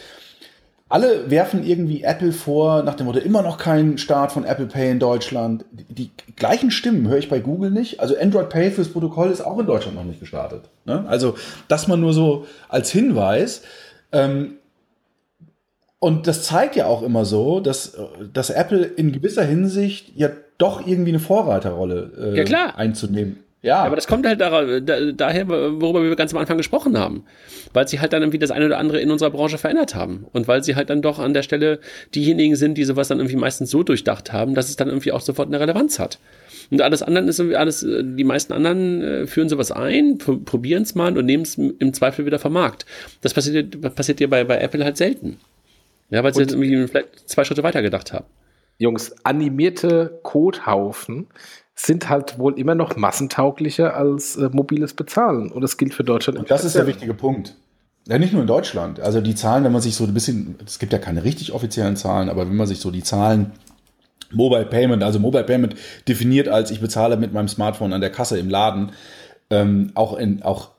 Alle 0.89 1.29
werfen 1.29 1.67
irgendwie 1.67 2.05
Apple 2.05 2.31
vor, 2.31 2.85
nach 2.85 2.95
dem 2.95 3.07
Motto, 3.07 3.19
immer 3.19 3.43
noch 3.43 3.59
kein 3.59 3.99
Start 3.99 4.31
von 4.31 4.45
Apple 4.45 4.67
Pay 4.67 4.93
in 4.93 5.01
Deutschland. 5.01 5.65
Die, 5.73 5.93
die 5.93 6.11
gleichen 6.37 6.71
Stimmen 6.71 7.09
höre 7.09 7.19
ich 7.19 7.29
bei 7.29 7.41
Google 7.41 7.73
nicht. 7.73 7.99
Also 7.99 8.17
Android 8.17 8.49
Pay 8.49 8.71
fürs 8.71 8.91
Protokoll 8.91 9.33
ist 9.33 9.41
auch 9.41 9.59
in 9.59 9.67
Deutschland 9.67 9.97
noch 9.97 10.05
nicht 10.05 10.21
gestartet. 10.21 10.67
Ne? 10.85 11.05
Also 11.09 11.35
das 11.67 11.89
mal 11.89 11.97
nur 11.97 12.13
so 12.13 12.47
als 12.69 12.93
Hinweis. 12.93 13.63
Ähm, 14.13 14.59
und 16.01 16.27
das 16.27 16.45
zeigt 16.45 16.77
ja 16.77 16.87
auch 16.87 17.03
immer 17.03 17.27
so, 17.27 17.61
dass, 17.61 17.97
dass 18.33 18.49
Apple 18.49 18.83
in 18.83 19.13
gewisser 19.13 19.45
Hinsicht 19.45 20.13
ja 20.17 20.31
doch 20.57 20.87
irgendwie 20.87 21.11
eine 21.11 21.19
Vorreiterrolle 21.19 22.35
äh, 22.35 22.51
ja, 22.51 22.75
einzunehmen. 22.75 23.45
Ja. 23.63 23.83
Aber 23.83 23.97
das 23.97 24.07
kommt 24.07 24.27
halt 24.27 24.41
da, 24.41 24.81
da, 24.81 25.13
daher, 25.13 25.47
worüber 25.49 26.03
wir 26.03 26.17
ganz 26.17 26.33
am 26.33 26.39
Anfang 26.39 26.57
gesprochen 26.57 26.97
haben. 26.97 27.25
Weil 27.75 27.87
sie 27.87 28.01
halt 28.01 28.15
dann 28.15 28.23
irgendwie 28.23 28.39
das 28.39 28.51
eine 28.51 28.65
oder 28.65 28.79
andere 28.79 28.99
in 29.01 29.11
unserer 29.11 29.31
Branche 29.31 29.59
verändert 29.59 29.95
haben. 29.95 30.27
Und 30.33 30.49
weil 30.49 30.65
sie 30.65 30.75
halt 30.75 30.89
dann 30.89 31.03
doch 31.03 31.19
an 31.19 31.35
der 31.35 31.43
Stelle 31.43 31.81
diejenigen 32.15 32.57
sind, 32.57 32.79
die 32.79 32.85
sowas 32.85 33.09
dann 33.09 33.19
irgendwie 33.19 33.37
meistens 33.37 33.71
so 33.71 33.83
durchdacht 33.83 34.33
haben, 34.33 34.55
dass 34.55 34.71
es 34.71 34.77
dann 34.77 34.89
irgendwie 34.89 35.13
auch 35.13 35.21
sofort 35.21 35.49
eine 35.49 35.61
Relevanz 35.61 35.99
hat. 35.99 36.19
Und 36.71 36.81
alles 36.81 37.03
andere 37.03 37.27
ist 37.27 37.39
irgendwie 37.39 37.57
alles, 37.57 37.87
die 37.87 38.25
meisten 38.25 38.55
anderen 38.55 39.03
äh, 39.03 39.27
führen 39.27 39.51
sowas 39.51 39.71
ein, 39.71 40.17
probieren 40.17 40.85
es 40.85 40.95
mal 40.95 41.19
und 41.19 41.27
nehmen 41.27 41.43
es 41.43 41.59
im 41.59 41.93
Zweifel 41.93 42.25
wieder 42.25 42.39
vom 42.39 42.55
Markt. 42.55 42.87
Das 43.21 43.35
passiert, 43.35 43.95
passiert 43.95 44.21
dir 44.21 44.31
bei, 44.31 44.45
bei 44.45 44.59
Apple 44.59 44.83
halt 44.83 44.97
selten. 44.97 45.37
Ja, 46.11 46.23
weil 46.25 46.35
sie 46.35 46.41
jetzt 46.41 46.53
irgendwie 46.53 46.87
vielleicht 46.87 47.29
zwei 47.29 47.45
Schritte 47.45 47.63
weiter 47.63 47.83
gedacht 47.83 48.13
haben. 48.13 48.27
Jungs, 48.79 49.15
animierte 49.25 50.21
Codehaufen 50.23 51.29
sind 51.75 52.09
halt 52.09 52.39
wohl 52.39 52.59
immer 52.59 52.75
noch 52.75 52.97
massentauglicher 52.97 53.95
als 53.95 54.37
äh, 54.37 54.49
mobiles 54.53 54.95
Bezahlen. 54.95 55.51
Und 55.51 55.63
das 55.63 55.77
gilt 55.77 55.95
für 55.95 56.05
Deutschland. 56.05 56.39
Und 56.39 56.51
das 56.51 56.65
ist 56.65 56.75
der 56.75 56.87
wichtige 56.87 57.15
Punkt. 57.15 57.57
Ja, 58.07 58.19
nicht 58.19 58.33
nur 58.33 58.43
in 58.43 58.49
Deutschland. 58.49 59.01
Also 59.01 59.21
die 59.21 59.35
Zahlen, 59.35 59.65
wenn 59.65 59.73
man 59.73 59.83
sich 59.83 59.95
so 59.95 60.05
ein 60.05 60.15
bisschen, 60.15 60.57
es 60.65 60.79
gibt 60.79 60.93
ja 60.93 60.99
keine 60.99 61.25
richtig 61.25 61.53
offiziellen 61.53 61.97
Zahlen, 61.97 62.29
aber 62.29 62.49
wenn 62.49 62.57
man 62.57 62.67
sich 62.67 62.81
so 62.81 62.91
die 62.91 63.03
Zahlen 63.03 63.53
Mobile 64.33 64.67
Payment, 64.67 65.03
also 65.03 65.19
Mobile 65.19 65.45
Payment 65.45 65.75
definiert 66.09 66.49
als 66.49 66.71
ich 66.71 66.81
bezahle 66.81 67.17
mit 67.17 67.33
meinem 67.33 67.49
Smartphone 67.49 67.93
an 67.93 68.01
der 68.01 68.11
Kasse 68.11 68.39
im 68.39 68.49
Laden, 68.49 68.93
ähm, 69.51 69.91
auch 69.95 70.17
in, 70.17 70.43
auch 70.43 70.71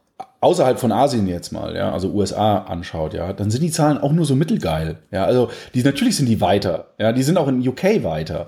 außerhalb 0.41 0.79
von 0.79 0.91
Asien 0.91 1.27
jetzt 1.27 1.51
mal, 1.51 1.75
ja, 1.75 1.91
also 1.93 2.11
USA 2.11 2.57
anschaut, 2.57 3.13
ja, 3.13 3.31
dann 3.31 3.51
sind 3.51 3.61
die 3.61 3.69
Zahlen 3.69 3.99
auch 3.99 4.11
nur 4.11 4.25
so 4.25 4.35
mittelgeil. 4.35 4.97
Ja, 5.11 5.23
also 5.23 5.49
die 5.75 5.83
natürlich 5.83 6.17
sind 6.17 6.25
die 6.25 6.41
weiter, 6.41 6.87
ja, 6.99 7.13
die 7.13 7.21
sind 7.21 7.37
auch 7.37 7.47
in 7.47 7.65
UK 7.65 8.03
weiter. 8.03 8.47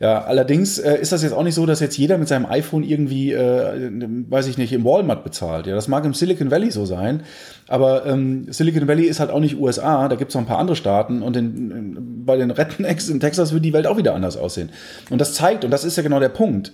Ja, 0.00 0.22
allerdings 0.24 0.78
äh, 0.78 0.96
ist 0.96 1.12
das 1.12 1.22
jetzt 1.22 1.32
auch 1.32 1.42
nicht 1.42 1.54
so, 1.54 1.64
dass 1.64 1.80
jetzt 1.80 1.96
jeder 1.96 2.18
mit 2.18 2.28
seinem 2.28 2.44
iPhone 2.44 2.84
irgendwie, 2.84 3.32
äh, 3.32 3.90
weiß 4.28 4.48
ich 4.48 4.58
nicht, 4.58 4.72
im 4.72 4.84
Walmart 4.84 5.24
bezahlt. 5.24 5.66
Ja, 5.66 5.74
das 5.74 5.88
mag 5.88 6.04
im 6.04 6.12
Silicon 6.12 6.50
Valley 6.50 6.70
so 6.70 6.84
sein, 6.84 7.22
aber 7.68 8.04
ähm, 8.04 8.52
Silicon 8.52 8.86
Valley 8.86 9.04
ist 9.04 9.18
halt 9.18 9.30
auch 9.30 9.40
nicht 9.40 9.58
USA, 9.58 10.08
da 10.08 10.16
gibt 10.16 10.30
es 10.30 10.34
noch 10.34 10.42
ein 10.42 10.46
paar 10.46 10.58
andere 10.58 10.76
Staaten 10.76 11.22
und 11.22 11.36
in, 11.38 11.70
in, 11.70 12.24
bei 12.26 12.36
den 12.36 12.50
Rednecks 12.50 13.08
in 13.08 13.18
Texas 13.18 13.54
wird 13.54 13.64
die 13.64 13.72
Welt 13.72 13.86
auch 13.86 13.96
wieder 13.96 14.14
anders 14.14 14.36
aussehen. 14.36 14.70
Und 15.08 15.22
das 15.22 15.32
zeigt, 15.32 15.64
und 15.64 15.70
das 15.70 15.84
ist 15.84 15.96
ja 15.96 16.02
genau 16.02 16.20
der 16.20 16.28
Punkt, 16.28 16.72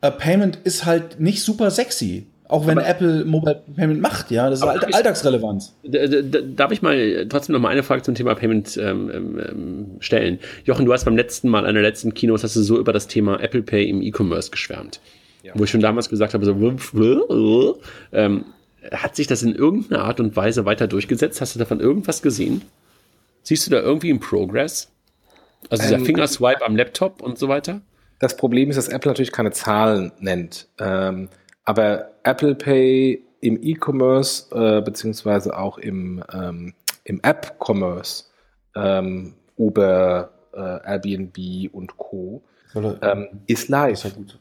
äh, 0.00 0.12
Payment 0.12 0.56
ist 0.62 0.84
halt 0.84 1.18
nicht 1.18 1.42
super 1.42 1.72
sexy. 1.72 2.28
Auch 2.48 2.66
wenn 2.66 2.78
Aber 2.78 2.86
Apple 2.86 3.24
Mobile 3.24 3.62
Payment 3.74 4.00
macht, 4.00 4.30
ja, 4.30 4.48
das 4.48 4.60
ist 4.60 4.64
All 4.64 4.78
Alltagsrelevanz. 4.78 5.74
Darf 6.54 6.70
ich 6.70 6.80
mal 6.80 7.26
trotzdem 7.28 7.54
noch 7.54 7.60
mal 7.60 7.70
eine 7.70 7.82
Frage 7.82 8.02
zum 8.02 8.14
Thema 8.14 8.34
Payment 8.34 8.76
ähm, 8.76 9.10
ähm, 9.12 9.38
ähm, 9.38 9.86
stellen? 10.00 10.38
Jochen, 10.64 10.86
du 10.86 10.92
hast 10.92 11.04
beim 11.04 11.16
letzten 11.16 11.48
Mal, 11.48 11.64
einer 11.64 11.80
der 11.80 11.82
letzten 11.82 12.14
Kinos, 12.14 12.44
hast 12.44 12.54
du 12.54 12.62
so 12.62 12.78
über 12.78 12.92
das 12.92 13.08
Thema 13.08 13.40
Apple 13.40 13.62
Pay 13.62 13.88
im 13.88 14.00
E-Commerce 14.00 14.50
geschwärmt. 14.50 15.00
Ja. 15.42 15.52
Wo 15.56 15.64
ich 15.64 15.70
schon 15.70 15.80
damals 15.80 16.08
gesagt 16.08 16.34
habe, 16.34 16.44
so, 16.44 17.80
ähm, 18.12 18.44
hat 18.92 19.16
sich 19.16 19.26
das 19.26 19.42
in 19.42 19.54
irgendeiner 19.54 20.04
Art 20.04 20.20
und 20.20 20.36
Weise 20.36 20.64
weiter 20.64 20.86
durchgesetzt? 20.86 21.40
Hast 21.40 21.54
du 21.54 21.58
davon 21.58 21.80
irgendwas 21.80 22.22
gesehen? 22.22 22.62
Siehst 23.42 23.66
du 23.66 23.70
da 23.70 23.80
irgendwie 23.80 24.10
einen 24.10 24.20
Progress? 24.20 24.92
Also 25.70 25.82
dieser 25.82 25.96
ähm, 25.96 26.04
Fingerswipe 26.04 26.64
am 26.64 26.76
Laptop 26.76 27.22
und 27.22 27.38
so 27.38 27.48
weiter? 27.48 27.80
Das 28.18 28.36
Problem 28.36 28.70
ist, 28.70 28.76
dass 28.76 28.88
Apple 28.88 29.10
natürlich 29.10 29.32
keine 29.32 29.50
Zahlen 29.50 30.12
nennt. 30.20 30.68
Ähm, 30.78 31.28
aber 31.66 32.12
Apple 32.22 32.54
Pay 32.54 33.22
im 33.40 33.62
E-Commerce 33.62 34.46
äh, 34.54 34.80
beziehungsweise 34.80 35.56
auch 35.58 35.76
im, 35.78 36.24
ähm, 36.32 36.72
im 37.04 37.20
App-Commerce, 37.22 38.24
ähm, 38.74 39.34
Uber, 39.58 40.30
äh, 40.54 40.58
Airbnb 40.58 41.74
und 41.74 41.96
Co. 41.98 42.42
Ähm, 42.74 43.28
ist 43.46 43.68
live. 43.68 43.92
Ist 43.92 44.04
ja 44.04 44.10
gut. 44.10 44.38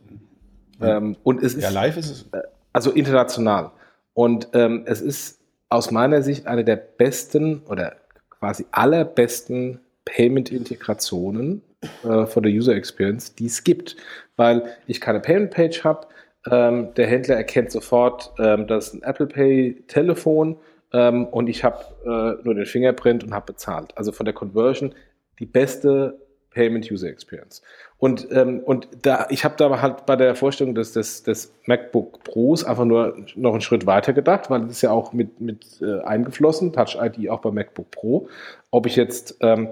Ähm, 0.81 1.17
und 1.23 1.41
es 1.41 1.55
ist, 1.55 1.63
ja, 1.63 1.69
live 1.69 1.97
ist 1.97 2.09
es. 2.09 2.25
Äh, 2.31 2.43
also 2.73 2.91
international. 2.91 3.71
Und 4.13 4.49
ähm, 4.53 4.83
es 4.85 5.01
ist 5.01 5.39
aus 5.69 5.91
meiner 5.91 6.21
Sicht 6.21 6.47
eine 6.47 6.63
der 6.63 6.75
besten 6.75 7.61
oder 7.67 7.95
quasi 8.29 8.65
allerbesten 8.71 9.79
Payment-Integrationen 10.05 11.61
äh, 12.03 12.25
von 12.25 12.43
der 12.43 12.51
User 12.51 12.75
Experience, 12.75 13.35
die 13.35 13.45
es 13.45 13.63
gibt. 13.63 13.95
Weil 14.35 14.75
ich 14.87 14.99
keine 15.01 15.21
Payment-Page 15.21 15.83
habe, 15.83 16.07
ähm, 16.49 16.93
der 16.95 17.07
Händler 17.07 17.35
erkennt 17.35 17.71
sofort, 17.71 18.33
ähm, 18.39 18.67
das 18.67 18.87
ist 18.87 18.93
ein 18.95 19.03
Apple 19.03 19.27
Pay-Telefon 19.27 20.57
ähm, 20.93 21.25
und 21.25 21.47
ich 21.47 21.63
habe 21.63 21.83
äh, 22.03 22.43
nur 22.43 22.53
den 22.53 22.65
Fingerprint 22.65 23.23
und 23.23 23.33
habe 23.33 23.53
bezahlt. 23.53 23.97
Also 23.97 24.11
von 24.11 24.25
der 24.25 24.33
Conversion 24.33 24.93
die 25.39 25.45
beste 25.45 26.19
Payment 26.51 26.89
User 26.89 27.09
Experience. 27.09 27.61
Und, 27.97 28.27
ähm, 28.31 28.61
und 28.61 28.87
da, 29.01 29.27
ich 29.29 29.43
habe 29.43 29.55
da 29.57 29.81
halt 29.81 30.05
bei 30.05 30.15
der 30.15 30.35
Vorstellung 30.35 30.73
des, 30.73 30.93
des, 30.93 31.23
des 31.23 31.53
MacBook 31.65 32.23
Pros 32.23 32.63
einfach 32.63 32.85
nur 32.85 33.17
noch 33.35 33.51
einen 33.51 33.61
Schritt 33.61 33.85
weiter 33.85 34.13
gedacht, 34.13 34.49
weil 34.49 34.61
das 34.61 34.71
ist 34.71 34.81
ja 34.81 34.91
auch 34.91 35.13
mit, 35.13 35.41
mit 35.41 35.81
äh, 35.81 35.99
eingeflossen, 36.01 36.71
Touch 36.71 36.97
ID 36.99 37.29
auch 37.29 37.41
bei 37.41 37.51
MacBook 37.51 37.91
Pro. 37.91 38.29
Ob 38.71 38.85
ich 38.85 38.95
jetzt 38.95 39.37
ähm, 39.41 39.69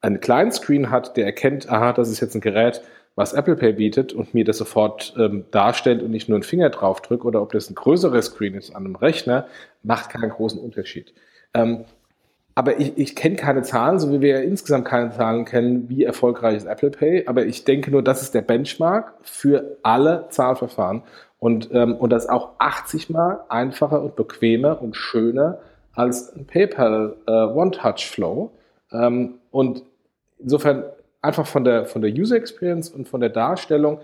einen 0.00 0.20
kleinen 0.20 0.52
Screen 0.52 0.90
hat, 0.90 1.16
der 1.16 1.26
erkennt, 1.26 1.68
aha, 1.68 1.92
das 1.92 2.08
ist 2.08 2.20
jetzt 2.20 2.34
ein 2.34 2.40
Gerät, 2.40 2.82
was 3.14 3.32
Apple 3.34 3.56
Pay 3.56 3.74
bietet 3.74 4.12
und 4.12 4.34
mir 4.34 4.44
das 4.44 4.58
sofort 4.58 5.14
ähm, 5.18 5.44
darstellt 5.50 6.02
und 6.02 6.14
ich 6.14 6.28
nur 6.28 6.36
einen 6.36 6.42
Finger 6.42 6.70
drauf 6.70 7.02
drücke 7.02 7.26
oder 7.26 7.42
ob 7.42 7.52
das 7.52 7.68
ein 7.70 7.74
größerer 7.74 8.22
Screen 8.22 8.54
ist 8.54 8.74
an 8.74 8.86
einem 8.86 8.96
Rechner, 8.96 9.46
macht 9.82 10.10
keinen 10.10 10.30
großen 10.30 10.58
Unterschied. 10.58 11.12
Ähm, 11.54 11.84
aber 12.54 12.78
ich, 12.80 12.96
ich 12.98 13.16
kenne 13.16 13.36
keine 13.36 13.62
Zahlen, 13.62 13.98
so 13.98 14.12
wie 14.12 14.20
wir 14.20 14.40
ja 14.40 14.40
insgesamt 14.40 14.84
keine 14.86 15.10
Zahlen 15.10 15.44
kennen, 15.44 15.88
wie 15.88 16.04
erfolgreich 16.04 16.56
ist 16.56 16.66
Apple 16.66 16.90
Pay. 16.90 17.26
Aber 17.26 17.46
ich 17.46 17.64
denke 17.64 17.90
nur, 17.90 18.02
das 18.02 18.22
ist 18.22 18.34
der 18.34 18.42
Benchmark 18.42 19.14
für 19.22 19.78
alle 19.82 20.26
Zahlverfahren. 20.28 21.02
Und, 21.38 21.70
ähm, 21.72 21.96
und 21.96 22.10
das 22.10 22.24
ist 22.24 22.30
auch 22.30 22.50
80 22.58 23.10
Mal 23.10 23.40
einfacher 23.48 24.02
und 24.02 24.16
bequemer 24.16 24.80
und 24.80 24.96
schöner 24.96 25.58
als 25.94 26.34
ein 26.34 26.46
PayPal 26.46 27.16
äh, 27.26 27.30
One-Touch-Flow. 27.30 28.52
Ähm, 28.92 29.38
und 29.50 29.82
insofern 30.38 30.84
einfach 31.22 31.46
von 31.46 31.64
der, 31.64 31.86
von 31.86 32.02
der 32.02 32.10
User 32.10 32.36
Experience 32.36 32.90
und 32.90 33.08
von 33.08 33.20
der 33.20 33.30
Darstellung 33.30 34.00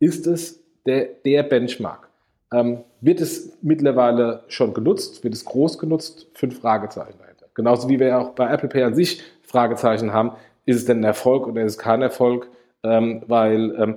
ist 0.00 0.26
es 0.26 0.62
der, 0.84 1.08
der 1.24 1.44
Benchmark. 1.44 2.08
Ähm, 2.52 2.84
wird 3.00 3.20
es 3.20 3.56
mittlerweile 3.62 4.42
schon 4.48 4.74
genutzt? 4.74 5.22
Wird 5.22 5.34
es 5.34 5.44
groß 5.44 5.78
genutzt? 5.78 6.26
Fünf 6.34 6.60
Fragezeichen 6.60 7.18
dahinter. 7.18 7.46
Genauso 7.54 7.88
wie 7.88 8.00
wir 8.00 8.18
auch 8.18 8.30
bei 8.30 8.50
Apple 8.50 8.68
Pay 8.68 8.82
an 8.84 8.94
sich 8.94 9.22
Fragezeichen 9.42 10.12
haben. 10.12 10.32
Ist 10.64 10.76
es 10.76 10.84
denn 10.84 11.00
ein 11.00 11.04
Erfolg 11.04 11.46
oder 11.46 11.62
ist 11.62 11.72
es 11.72 11.78
kein 11.78 12.02
Erfolg? 12.02 12.48
Ähm, 12.82 13.22
weil 13.26 13.74
ähm, 13.78 13.96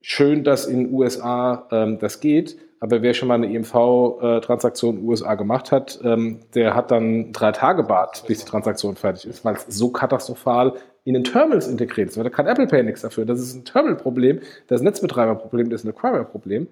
schön, 0.00 0.44
dass 0.44 0.66
in 0.66 0.84
den 0.84 0.92
USA 0.92 1.66
ähm, 1.70 1.98
das 1.98 2.20
geht, 2.20 2.56
aber 2.80 3.02
wer 3.02 3.14
schon 3.14 3.28
mal 3.28 3.34
eine 3.34 3.52
IMV-Transaktion 3.52 4.96
in 4.96 5.02
den 5.02 5.08
USA 5.08 5.34
gemacht 5.34 5.72
hat, 5.72 5.98
ähm, 6.04 6.40
der 6.54 6.74
hat 6.74 6.90
dann 6.90 7.32
drei 7.32 7.52
Tage 7.52 7.82
Bad, 7.82 8.24
bis 8.26 8.40
die 8.40 8.50
Transaktion 8.50 8.96
fertig 8.96 9.26
ist, 9.26 9.44
weil 9.44 9.54
es 9.54 9.66
so 9.68 9.90
katastrophal 9.90 10.74
in 11.06 11.14
den 11.14 11.22
Terminals 11.22 11.68
integriert 11.68 12.08
ist. 12.08 12.16
Da 12.16 12.28
kann 12.28 12.48
Apple 12.48 12.66
Pay 12.66 12.82
nichts 12.82 13.02
dafür. 13.02 13.24
Das 13.24 13.38
ist 13.38 13.54
ein 13.54 13.64
Terminal-Problem, 13.64 14.40
das 14.66 14.80
ist 14.80 14.82
ein 14.82 14.86
Netzbetreiber-Problem, 14.86 15.70
das 15.70 15.82
ist 15.82 15.86
ein 15.86 15.90
Acquirer-Problem. 15.90 16.66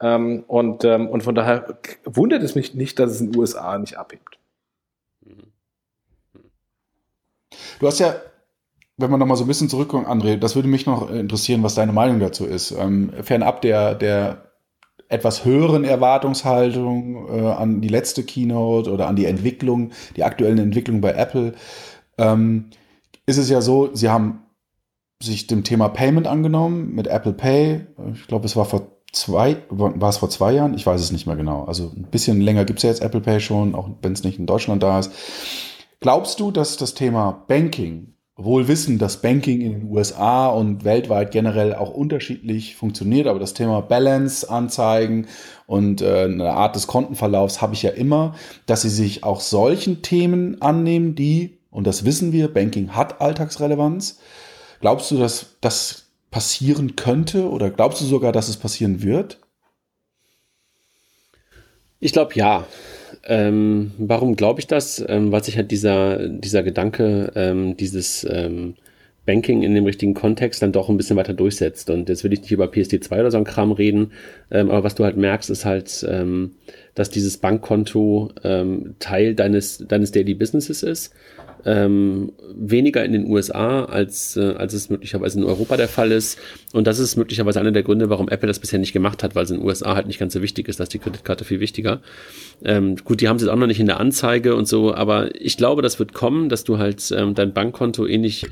Ähm, 0.00 0.42
und, 0.48 0.84
ähm, 0.84 1.06
und 1.06 1.22
von 1.22 1.34
daher 1.34 1.78
wundert 2.04 2.42
es 2.42 2.54
mich 2.54 2.74
nicht, 2.74 2.98
dass 2.98 3.12
es 3.12 3.20
in 3.20 3.30
den 3.30 3.38
USA 3.38 3.78
nicht 3.78 3.98
abhebt. 3.98 4.38
Du 7.78 7.86
hast 7.86 7.98
ja, 7.98 8.16
wenn 8.96 9.10
wir 9.10 9.18
nochmal 9.18 9.36
so 9.36 9.44
ein 9.44 9.48
bisschen 9.48 9.68
zurückkommen, 9.68 10.06
André, 10.06 10.36
das 10.36 10.54
würde 10.54 10.68
mich 10.68 10.86
noch 10.86 11.10
interessieren, 11.10 11.62
was 11.62 11.74
deine 11.74 11.92
Meinung 11.92 12.20
dazu 12.20 12.46
ist. 12.46 12.70
Ähm, 12.70 13.12
fernab 13.22 13.60
der, 13.60 13.94
der 13.94 14.50
etwas 15.08 15.44
höheren 15.44 15.84
Erwartungshaltung 15.84 17.28
äh, 17.28 17.52
an 17.52 17.82
die 17.82 17.88
letzte 17.88 18.22
Keynote 18.22 18.90
oder 18.90 19.08
an 19.08 19.16
die 19.16 19.26
Entwicklung, 19.26 19.92
die 20.16 20.24
aktuellen 20.24 20.58
Entwicklungen 20.58 21.02
bei 21.02 21.12
Apple. 21.12 21.52
Ähm, 22.16 22.70
ist 23.26 23.38
es 23.38 23.48
ja 23.48 23.60
so, 23.60 23.90
sie 23.94 24.08
haben 24.08 24.40
sich 25.22 25.46
dem 25.46 25.64
Thema 25.64 25.88
Payment 25.88 26.26
angenommen 26.26 26.94
mit 26.94 27.06
Apple 27.06 27.32
Pay. 27.32 27.86
Ich 28.14 28.26
glaube, 28.26 28.46
es 28.46 28.56
war 28.56 28.64
vor 28.64 28.94
zwei, 29.12 29.56
war 29.70 30.08
es 30.08 30.18
vor 30.18 30.30
zwei 30.30 30.52
Jahren? 30.52 30.74
Ich 30.74 30.86
weiß 30.86 31.00
es 31.00 31.12
nicht 31.12 31.26
mehr 31.26 31.36
genau. 31.36 31.64
Also 31.64 31.92
ein 31.96 32.08
bisschen 32.10 32.40
länger 32.40 32.64
gibt 32.64 32.80
es 32.80 32.82
ja 32.82 32.90
jetzt 32.90 33.02
Apple 33.02 33.20
Pay 33.20 33.40
schon, 33.40 33.74
auch 33.74 33.88
wenn 34.02 34.12
es 34.12 34.24
nicht 34.24 34.38
in 34.38 34.46
Deutschland 34.46 34.82
da 34.82 34.98
ist. 34.98 35.12
Glaubst 36.00 36.40
du, 36.40 36.50
dass 36.50 36.76
das 36.76 36.94
Thema 36.94 37.44
Banking, 37.48 38.14
wohl 38.36 38.66
wissen, 38.66 38.98
dass 38.98 39.22
Banking 39.22 39.60
in 39.60 39.72
den 39.72 39.90
USA 39.90 40.48
und 40.48 40.84
weltweit 40.84 41.30
generell 41.30 41.72
auch 41.74 41.90
unterschiedlich 41.90 42.74
funktioniert, 42.74 43.28
aber 43.28 43.38
das 43.38 43.54
Thema 43.54 43.80
Balance 43.80 44.50
anzeigen 44.50 45.28
und 45.66 46.02
äh, 46.02 46.24
eine 46.24 46.50
Art 46.52 46.74
des 46.74 46.88
Kontenverlaufs 46.88 47.62
habe 47.62 47.74
ich 47.74 47.82
ja 47.82 47.90
immer, 47.90 48.34
dass 48.66 48.82
sie 48.82 48.88
sich 48.88 49.22
auch 49.22 49.40
solchen 49.40 50.02
Themen 50.02 50.60
annehmen, 50.60 51.14
die 51.14 51.58
und 51.74 51.88
das 51.88 52.04
wissen 52.04 52.30
wir, 52.30 52.46
Banking 52.46 52.94
hat 52.94 53.20
Alltagsrelevanz. 53.20 54.20
Glaubst 54.80 55.10
du, 55.10 55.18
dass 55.18 55.56
das 55.60 56.04
passieren 56.30 56.94
könnte 56.94 57.50
oder 57.50 57.68
glaubst 57.68 58.00
du 58.00 58.04
sogar, 58.04 58.30
dass 58.30 58.48
es 58.48 58.56
passieren 58.56 59.02
wird? 59.02 59.40
Ich 61.98 62.12
glaube 62.12 62.34
ja. 62.36 62.64
Ähm, 63.24 63.92
warum 63.98 64.36
glaube 64.36 64.60
ich 64.60 64.68
das? 64.68 65.04
Ähm, 65.08 65.32
weil 65.32 65.42
sich 65.42 65.56
halt 65.56 65.72
dieser, 65.72 66.28
dieser 66.28 66.62
Gedanke, 66.62 67.32
ähm, 67.34 67.76
dieses 67.76 68.24
ähm, 68.30 68.76
Banking 69.26 69.62
in 69.62 69.74
dem 69.74 69.84
richtigen 69.84 70.14
Kontext 70.14 70.62
dann 70.62 70.72
doch 70.72 70.88
ein 70.88 70.96
bisschen 70.96 71.16
weiter 71.16 71.34
durchsetzt. 71.34 71.90
Und 71.90 72.08
jetzt 72.08 72.24
will 72.24 72.32
ich 72.32 72.42
nicht 72.42 72.52
über 72.52 72.66
PSD2 72.66 73.20
oder 73.20 73.30
so 73.30 73.38
ein 73.38 73.44
Kram 73.44 73.72
reden, 73.72 74.12
ähm, 74.50 74.70
aber 74.70 74.84
was 74.84 74.94
du 74.94 75.04
halt 75.04 75.16
merkst, 75.16 75.50
ist 75.50 75.64
halt, 75.64 76.06
ähm, 76.08 76.52
dass 76.94 77.10
dieses 77.10 77.38
Bankkonto 77.38 78.30
Teil 79.00 79.34
deines, 79.34 79.78
deines 79.78 80.12
Daily 80.12 80.34
Businesses 80.34 80.84
ist 80.84 81.12
ähm, 81.66 82.32
weniger 82.54 83.04
in 83.04 83.12
den 83.12 83.26
USA, 83.26 83.84
als, 83.84 84.36
äh, 84.36 84.54
als 84.56 84.74
es 84.74 84.90
möglicherweise 84.90 85.38
in 85.38 85.44
Europa 85.44 85.76
der 85.76 85.88
Fall 85.88 86.12
ist. 86.12 86.38
Und 86.72 86.86
das 86.86 86.98
ist 86.98 87.16
möglicherweise 87.16 87.60
einer 87.60 87.72
der 87.72 87.82
Gründe, 87.82 88.10
warum 88.10 88.28
Apple 88.28 88.46
das 88.46 88.58
bisher 88.58 88.78
nicht 88.78 88.92
gemacht 88.92 89.22
hat, 89.22 89.34
weil 89.34 89.44
es 89.44 89.50
in 89.50 89.58
den 89.58 89.66
USA 89.66 89.94
halt 89.94 90.06
nicht 90.06 90.18
ganz 90.18 90.34
so 90.34 90.42
wichtig 90.42 90.68
ist, 90.68 90.80
dass 90.80 90.88
die 90.88 90.98
Kreditkarte 90.98 91.44
viel 91.44 91.60
wichtiger. 91.60 92.00
Ähm, 92.64 92.96
gut, 93.04 93.20
die 93.20 93.28
haben 93.28 93.38
jetzt 93.38 93.48
auch 93.48 93.56
noch 93.56 93.66
nicht 93.66 93.80
in 93.80 93.86
der 93.86 94.00
Anzeige 94.00 94.54
und 94.54 94.68
so, 94.68 94.94
aber 94.94 95.34
ich 95.40 95.56
glaube, 95.56 95.82
das 95.82 95.98
wird 95.98 96.12
kommen, 96.12 96.48
dass 96.48 96.64
du 96.64 96.78
halt 96.78 97.12
ähm, 97.16 97.34
dein 97.34 97.52
Bankkonto 97.52 98.06
ähnlich 98.06 98.46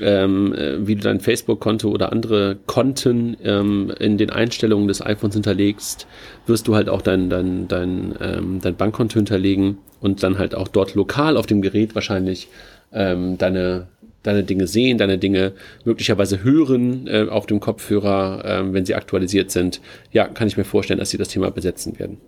ähm, 0.00 0.54
äh, 0.54 0.86
wie 0.86 0.94
du 0.94 1.02
dein 1.02 1.20
Facebook-Konto 1.20 1.88
oder 1.90 2.12
andere 2.12 2.56
Konten 2.66 3.36
ähm, 3.42 3.92
in 3.98 4.18
den 4.18 4.30
Einstellungen 4.30 4.88
des 4.88 5.04
iPhones 5.04 5.34
hinterlegst, 5.34 6.06
wirst 6.46 6.68
du 6.68 6.74
halt 6.74 6.88
auch 6.88 7.02
dein, 7.02 7.30
dein, 7.30 7.68
dein, 7.68 8.14
ähm, 8.20 8.60
dein 8.62 8.76
Bankkonto 8.76 9.14
hinterlegen 9.14 9.78
und 10.00 10.22
dann 10.22 10.38
halt 10.38 10.54
auch 10.54 10.68
dort 10.68 10.94
lokal 10.94 11.36
auf 11.36 11.46
dem 11.46 11.62
Gerät 11.62 11.94
wahrscheinlich 11.94 12.48
ähm, 12.92 13.38
deine, 13.38 13.88
deine 14.22 14.44
Dinge 14.44 14.66
sehen, 14.66 14.98
deine 14.98 15.18
Dinge 15.18 15.52
möglicherweise 15.84 16.42
hören 16.42 17.06
äh, 17.06 17.26
auf 17.28 17.46
dem 17.46 17.60
Kopfhörer, 17.60 18.44
äh, 18.44 18.72
wenn 18.72 18.84
sie 18.84 18.94
aktualisiert 18.94 19.50
sind. 19.50 19.80
Ja, 20.12 20.26
kann 20.26 20.48
ich 20.48 20.56
mir 20.56 20.64
vorstellen, 20.64 20.98
dass 21.00 21.10
sie 21.10 21.18
das 21.18 21.28
Thema 21.28 21.50
besetzen 21.50 21.98
werden. 21.98 22.18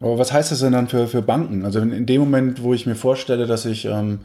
Aber 0.00 0.18
was 0.18 0.32
heißt 0.32 0.52
das 0.52 0.60
denn 0.60 0.72
dann 0.72 0.88
für, 0.88 1.06
für 1.06 1.22
Banken? 1.22 1.64
Also 1.64 1.80
in, 1.80 1.92
in 1.92 2.06
dem 2.06 2.20
Moment, 2.20 2.62
wo 2.62 2.74
ich 2.74 2.84
mir 2.84 2.94
vorstelle, 2.94 3.46
dass 3.46 3.64
ich 3.64 3.86
ähm, 3.86 4.20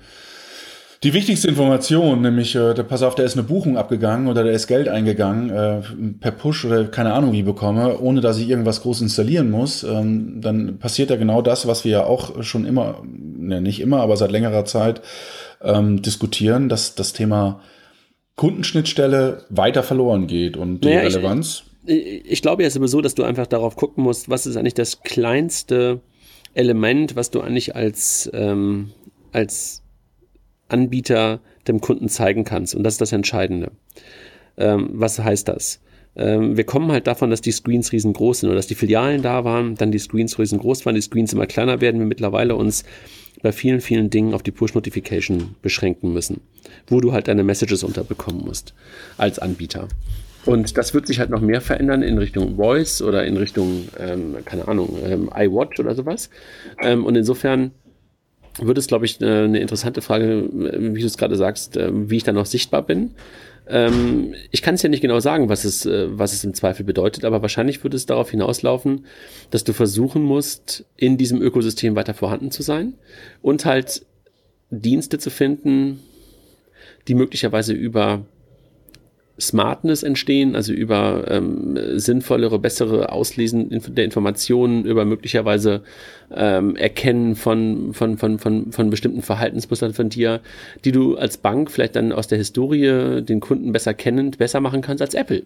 die 1.03 1.13
wichtigste 1.13 1.47
Information, 1.47 2.21
nämlich, 2.21 2.55
äh, 2.55 2.73
da, 2.73 2.83
pass 2.83 3.03
auf, 3.03 3.15
da 3.15 3.23
ist 3.23 3.37
eine 3.37 3.43
Buchung 3.43 3.77
abgegangen 3.77 4.27
oder 4.27 4.43
da 4.43 4.49
ist 4.49 4.67
Geld 4.67 4.89
eingegangen, 4.89 5.49
äh, 5.49 5.81
per 6.19 6.31
Push 6.31 6.65
oder 6.65 6.85
keine 6.85 7.13
Ahnung 7.13 7.31
wie 7.31 7.43
bekomme, 7.43 7.99
ohne 7.99 8.19
dass 8.19 8.37
ich 8.37 8.49
irgendwas 8.49 8.81
groß 8.81 9.01
installieren 9.01 9.49
muss, 9.49 9.83
ähm, 9.83 10.41
dann 10.41 10.77
passiert 10.77 11.09
ja 11.09 11.15
genau 11.15 11.41
das, 11.41 11.67
was 11.67 11.85
wir 11.85 11.91
ja 11.91 12.03
auch 12.03 12.43
schon 12.43 12.65
immer, 12.65 13.01
ne, 13.05 13.61
nicht 13.61 13.79
immer, 13.79 14.01
aber 14.01 14.17
seit 14.17 14.31
längerer 14.31 14.65
Zeit 14.65 15.01
ähm, 15.61 16.01
diskutieren, 16.01 16.67
dass 16.67 16.95
das 16.95 17.13
Thema 17.13 17.61
Kundenschnittstelle 18.35 19.45
weiter 19.49 19.83
verloren 19.83 20.27
geht 20.27 20.57
und 20.57 20.81
die 20.81 20.89
naja, 20.89 21.01
Relevanz. 21.01 21.63
Ich, 21.85 22.25
ich 22.25 22.41
glaube 22.41 22.63
ja 22.63 22.69
sowieso, 22.69 22.99
dass 22.99 23.15
du 23.15 23.23
einfach 23.23 23.47
darauf 23.47 23.77
gucken 23.77 24.03
musst, 24.03 24.29
was 24.29 24.45
ist 24.45 24.57
eigentlich 24.57 24.73
das 24.73 25.01
kleinste 25.01 26.01
Element, 26.53 27.15
was 27.15 27.31
du 27.31 27.39
eigentlich 27.39 27.75
als, 27.75 28.29
ähm, 28.33 28.91
als 29.31 29.83
Anbieter 30.69 31.39
dem 31.67 31.81
Kunden 31.81 32.09
zeigen 32.09 32.43
kannst. 32.43 32.75
Und 32.75 32.83
das 32.83 32.95
ist 32.95 33.01
das 33.01 33.11
Entscheidende. 33.11 33.71
Ähm, 34.57 34.89
was 34.93 35.19
heißt 35.19 35.47
das? 35.47 35.81
Ähm, 36.15 36.57
wir 36.57 36.63
kommen 36.63 36.91
halt 36.91 37.07
davon, 37.07 37.29
dass 37.29 37.41
die 37.41 37.51
Screens 37.51 37.91
riesengroß 37.91 38.41
sind 38.41 38.49
oder 38.49 38.57
dass 38.57 38.67
die 38.67 38.75
Filialen 38.75 39.21
da 39.21 39.43
waren, 39.43 39.75
dann 39.75 39.91
die 39.91 39.99
Screens 39.99 40.37
riesengroß 40.39 40.85
waren, 40.85 40.95
die 40.95 41.01
Screens 41.01 41.33
immer 41.33 41.45
kleiner 41.45 41.81
werden, 41.81 41.99
wir 41.99 42.07
mittlerweile 42.07 42.55
uns 42.55 42.83
bei 43.41 43.51
vielen, 43.51 43.79
vielen 43.79 44.09
Dingen 44.09 44.33
auf 44.33 44.43
die 44.43 44.51
Push-Notification 44.51 45.55
beschränken 45.61 46.11
müssen, 46.11 46.41
wo 46.87 46.99
du 46.99 47.13
halt 47.13 47.27
deine 47.27 47.43
Messages 47.43 47.83
unterbekommen 47.83 48.43
musst 48.43 48.73
als 49.17 49.39
Anbieter. 49.39 49.87
Und 50.45 50.77
das 50.77 50.93
wird 50.93 51.07
sich 51.07 51.19
halt 51.19 51.29
noch 51.29 51.41
mehr 51.41 51.61
verändern 51.61 52.01
in 52.01 52.17
Richtung 52.17 52.55
Voice 52.55 53.01
oder 53.01 53.25
in 53.25 53.37
Richtung, 53.37 53.87
ähm, 53.97 54.37
keine 54.45 54.67
Ahnung, 54.67 54.97
ähm, 55.05 55.29
iWatch 55.33 55.79
oder 55.79 55.95
sowas. 55.95 56.29
Ähm, 56.81 57.05
und 57.05 57.15
insofern 57.15 57.71
wird 58.65 58.77
es, 58.77 58.87
glaube 58.87 59.05
ich, 59.05 59.21
äh, 59.21 59.43
eine 59.43 59.59
interessante 59.59 60.01
Frage, 60.01 60.25
äh, 60.25 60.93
wie 60.95 61.01
du 61.01 61.07
es 61.07 61.17
gerade 61.17 61.35
sagst, 61.35 61.77
äh, 61.77 61.89
wie 61.91 62.17
ich 62.17 62.23
da 62.23 62.31
noch 62.31 62.45
sichtbar 62.45 62.83
bin. 62.83 63.11
Ähm, 63.67 64.33
ich 64.51 64.61
kann 64.61 64.75
es 64.75 64.81
ja 64.81 64.89
nicht 64.89 65.01
genau 65.01 65.19
sagen, 65.19 65.49
was 65.49 65.63
es, 65.63 65.85
was 65.85 66.33
es 66.33 66.43
im 66.43 66.53
Zweifel 66.53 66.83
bedeutet, 66.83 67.23
aber 67.25 67.41
wahrscheinlich 67.41 67.83
wird 67.83 67.93
es 67.93 68.05
darauf 68.05 68.31
hinauslaufen, 68.31 69.05
dass 69.51 69.63
du 69.63 69.73
versuchen 69.73 70.23
musst, 70.23 70.85
in 70.97 71.17
diesem 71.17 71.41
Ökosystem 71.41 71.95
weiter 71.95 72.13
vorhanden 72.13 72.51
zu 72.51 72.63
sein 72.63 72.93
und 73.41 73.65
halt 73.65 74.05
Dienste 74.71 75.19
zu 75.19 75.29
finden, 75.29 75.99
die 77.07 77.15
möglicherweise 77.15 77.73
über 77.73 78.25
Smartness 79.39 80.03
entstehen, 80.03 80.55
also 80.55 80.73
über 80.73 81.25
ähm, 81.29 81.77
sinnvollere, 81.99 82.59
bessere 82.59 83.11
Auslesen 83.11 83.69
der 83.95 84.05
Informationen, 84.05 84.85
über 84.85 85.05
möglicherweise 85.05 85.81
ähm, 86.35 86.75
Erkennen 86.75 87.35
von, 87.35 87.93
von, 87.93 88.17
von, 88.17 88.39
von, 88.39 88.71
von 88.71 88.89
bestimmten 88.89 89.21
Verhaltensmustern 89.21 89.93
von 89.93 90.09
dir, 90.09 90.41
die 90.85 90.91
du 90.91 91.17
als 91.17 91.37
Bank 91.37 91.71
vielleicht 91.71 91.95
dann 91.95 92.11
aus 92.11 92.27
der 92.27 92.37
Historie 92.37 93.21
den 93.21 93.39
Kunden 93.39 93.71
besser 93.71 93.93
kennend 93.93 94.37
besser 94.37 94.59
machen 94.59 94.81
kannst 94.81 95.01
als 95.01 95.13
Apple. 95.13 95.43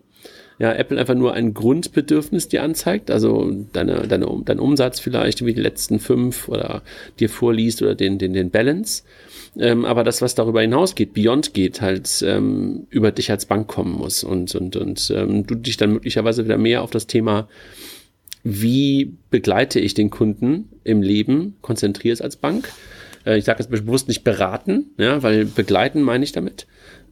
Ja, 0.59 0.71
Apple 0.73 0.99
einfach 0.99 1.15
nur 1.15 1.33
ein 1.33 1.53
Grundbedürfnis 1.53 2.47
dir 2.47 2.63
anzeigt, 2.63 3.09
also 3.09 3.51
deine, 3.73 4.07
deine, 4.07 4.27
dein 4.45 4.59
Umsatz 4.59 4.99
vielleicht, 4.99 5.45
wie 5.45 5.53
die 5.53 5.61
letzten 5.61 5.99
fünf 5.99 6.47
oder 6.47 6.83
dir 7.19 7.29
vorliest 7.29 7.81
oder 7.81 7.95
den, 7.95 8.19
den, 8.19 8.33
den 8.33 8.51
Balance. 8.51 9.03
Ähm, 9.57 9.85
aber 9.85 10.03
das, 10.03 10.21
was 10.21 10.35
darüber 10.35 10.61
hinausgeht, 10.61 11.13
Beyond 11.13 11.53
geht, 11.53 11.81
halt 11.81 12.23
ähm, 12.25 12.87
über 12.89 13.11
dich 13.11 13.31
als 13.31 13.45
Bank 13.45 13.67
kommen 13.67 13.93
muss 13.93 14.23
und, 14.23 14.53
und, 14.55 14.75
und 14.75 15.11
ähm, 15.15 15.45
du 15.45 15.55
dich 15.55 15.77
dann 15.77 15.93
möglicherweise 15.93 16.45
wieder 16.45 16.57
mehr 16.57 16.83
auf 16.83 16.91
das 16.91 17.07
Thema, 17.07 17.47
wie 18.43 19.13
begleite 19.29 19.79
ich 19.79 19.93
den 19.93 20.09
Kunden 20.09 20.69
im 20.83 21.01
Leben, 21.01 21.55
konzentrierst 21.61 22.21
als 22.21 22.35
Bank. 22.35 22.69
Äh, 23.25 23.37
ich 23.37 23.45
sage 23.45 23.59
jetzt 23.59 23.71
bewusst 23.71 24.07
nicht 24.07 24.23
beraten, 24.23 24.91
ja, 24.97 25.23
weil 25.23 25.45
begleiten 25.45 26.01
meine 26.01 26.23
ich 26.23 26.31
damit, 26.31 26.67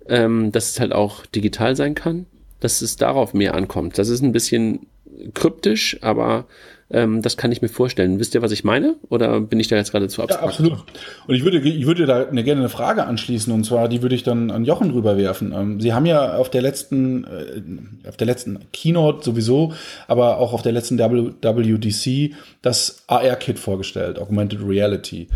ähm, 0.08 0.52
dass 0.52 0.72
es 0.72 0.80
halt 0.80 0.92
auch 0.92 1.26
digital 1.26 1.76
sein 1.76 1.96
kann, 1.96 2.26
dass 2.62 2.82
es 2.82 2.96
darauf 2.96 3.34
mehr 3.34 3.54
ankommt. 3.54 3.98
Das 3.98 4.08
ist 4.08 4.22
ein 4.22 4.32
bisschen 4.32 4.88
kryptisch, 5.34 5.98
aber 6.02 6.46
ähm, 6.94 7.22
das 7.22 7.38
kann 7.38 7.52
ich 7.52 7.62
mir 7.62 7.70
vorstellen. 7.70 8.20
Wisst 8.20 8.36
ihr, 8.36 8.42
was 8.42 8.52
ich 8.52 8.64
meine? 8.64 8.96
Oder 9.10 9.40
bin 9.40 9.60
ich 9.60 9.68
da 9.68 9.76
jetzt 9.76 9.92
gerade 9.92 10.08
zu 10.08 10.22
abstrakt? 10.22 10.44
Ja, 10.44 10.48
absolut. 10.48 10.84
Und 11.28 11.36
ich 11.36 11.44
würde, 11.44 11.60
ich 11.60 11.86
würde 11.86 12.06
da 12.06 12.28
eine, 12.28 12.44
gerne 12.44 12.62
eine 12.62 12.70
Frage 12.70 13.06
anschließen 13.06 13.54
und 13.54 13.64
zwar, 13.64 13.88
die 13.88 14.02
würde 14.02 14.16
ich 14.16 14.24
dann 14.24 14.52
an 14.52 14.66
Jochen 14.66 14.92
rüberwerfen. 14.92 15.54
Ähm, 15.54 15.80
Sie 15.80 15.94
haben 15.94 16.06
ja 16.06 16.36
auf 16.36 16.50
der 16.50 16.62
letzten, 16.62 17.24
äh, 17.24 18.08
auf 18.08 18.18
der 18.18 18.28
letzten 18.28 18.60
Keynote 18.74 19.24
sowieso, 19.24 19.74
aber 20.08 20.38
auch 20.38 20.54
auf 20.54 20.62
der 20.62 20.74
letzten 20.74 21.00
WWDC 21.00 22.36
das 22.62 23.04
AR-Kit 23.08 23.60
vorgestellt, 23.60 24.20
Augmented 24.20 24.60
Reality. 24.66 25.28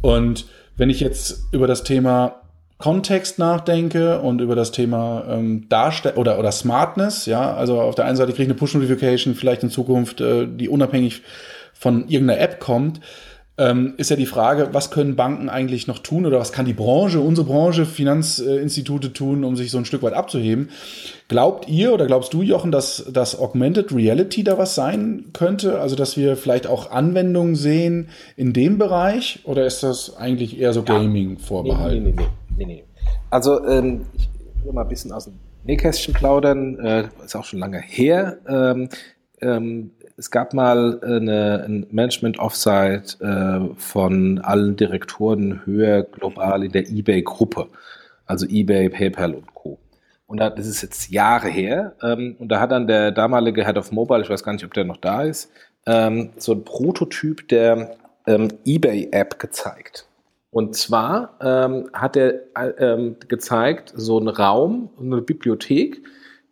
Und 0.00 0.46
wenn 0.76 0.88
ich 0.88 1.00
jetzt 1.00 1.44
über 1.52 1.66
das 1.66 1.84
Thema 1.84 2.41
Kontext 2.82 3.38
nachdenke 3.38 4.18
und 4.18 4.40
über 4.40 4.56
das 4.56 4.72
Thema 4.72 5.24
ähm, 5.28 5.68
Darstell 5.68 6.14
oder, 6.16 6.40
oder 6.40 6.50
Smartness, 6.50 7.26
ja, 7.26 7.54
also 7.54 7.80
auf 7.80 7.94
der 7.94 8.06
einen 8.06 8.16
Seite 8.16 8.32
kriege 8.32 8.42
ich 8.42 8.48
eine 8.48 8.58
Push-Notification, 8.58 9.36
vielleicht 9.36 9.62
in 9.62 9.70
Zukunft, 9.70 10.20
äh, 10.20 10.48
die 10.48 10.68
unabhängig 10.68 11.22
von 11.72 12.08
irgendeiner 12.08 12.40
App 12.40 12.58
kommt, 12.58 12.98
ähm, 13.56 13.94
ist 13.98 14.10
ja 14.10 14.16
die 14.16 14.26
Frage, 14.26 14.70
was 14.72 14.90
können 14.90 15.14
Banken 15.14 15.48
eigentlich 15.48 15.86
noch 15.86 16.00
tun 16.00 16.26
oder 16.26 16.40
was 16.40 16.50
kann 16.50 16.66
die 16.66 16.72
Branche, 16.72 17.20
unsere 17.20 17.46
Branche, 17.46 17.86
Finanzinstitute 17.86 19.12
tun, 19.12 19.44
um 19.44 19.54
sich 19.54 19.70
so 19.70 19.78
ein 19.78 19.84
Stück 19.84 20.02
weit 20.02 20.14
abzuheben. 20.14 20.70
Glaubt 21.28 21.68
ihr 21.68 21.92
oder 21.92 22.06
glaubst 22.06 22.34
du, 22.34 22.42
Jochen, 22.42 22.72
dass 22.72 23.04
das 23.12 23.38
Augmented 23.38 23.94
Reality 23.94 24.42
da 24.42 24.58
was 24.58 24.74
sein 24.74 25.26
könnte? 25.32 25.80
Also, 25.80 25.94
dass 25.94 26.16
wir 26.16 26.36
vielleicht 26.36 26.66
auch 26.66 26.90
Anwendungen 26.90 27.54
sehen 27.54 28.08
in 28.36 28.52
dem 28.52 28.78
Bereich 28.78 29.38
oder 29.44 29.66
ist 29.66 29.84
das 29.84 30.16
eigentlich 30.16 30.58
eher 30.58 30.72
so 30.72 30.82
Gaming 30.82 31.38
vorbehalten? 31.38 32.02
Nee, 32.04 32.10
nee, 32.10 32.22
nee, 32.22 32.41
nee, 32.56 32.64
nee. 32.64 32.84
Also, 33.30 33.66
ähm, 33.66 34.06
ich 34.14 34.28
will 34.64 34.72
mal 34.72 34.82
ein 34.82 34.88
bisschen 34.88 35.12
aus 35.12 35.24
dem 35.24 35.34
Nähkästchen 35.64 36.14
plaudern, 36.14 36.78
äh, 36.78 37.08
ist 37.24 37.36
auch 37.36 37.44
schon 37.44 37.60
lange 37.60 37.80
her. 37.80 38.38
Ähm, 38.48 38.88
ähm, 39.40 39.90
es 40.16 40.30
gab 40.30 40.54
mal 40.54 41.00
eine, 41.02 41.64
ein 41.66 41.86
Management-Offsite 41.90 43.18
äh, 43.20 43.74
von 43.76 44.38
allen 44.40 44.76
Direktoren 44.76 45.64
höher 45.64 46.02
global 46.02 46.64
in 46.64 46.72
der 46.72 46.88
eBay-Gruppe, 46.88 47.68
also 48.26 48.46
eBay, 48.46 48.88
PayPal 48.88 49.34
und 49.34 49.54
Co. 49.54 49.78
Und 50.26 50.38
da, 50.38 50.50
das 50.50 50.66
ist 50.66 50.82
jetzt 50.82 51.10
Jahre 51.10 51.48
her. 51.48 51.94
Ähm, 52.02 52.36
und 52.38 52.48
da 52.48 52.60
hat 52.60 52.70
dann 52.70 52.86
der 52.86 53.10
damalige 53.10 53.64
Head 53.64 53.76
of 53.76 53.92
Mobile, 53.92 54.22
ich 54.22 54.30
weiß 54.30 54.42
gar 54.42 54.52
nicht, 54.52 54.64
ob 54.64 54.74
der 54.74 54.84
noch 54.84 54.96
da 54.96 55.22
ist, 55.22 55.50
ähm, 55.86 56.30
so 56.36 56.52
ein 56.52 56.64
Prototyp 56.64 57.48
der 57.48 57.96
ähm, 58.26 58.48
eBay-App 58.64 59.38
gezeigt. 59.38 60.06
Und 60.52 60.76
zwar 60.76 61.38
ähm, 61.40 61.88
hat 61.94 62.14
er 62.14 62.42
ähm, 62.78 63.16
gezeigt, 63.26 63.94
so 63.96 64.18
einen 64.18 64.28
Raum, 64.28 64.90
eine 65.00 65.22
Bibliothek, 65.22 66.02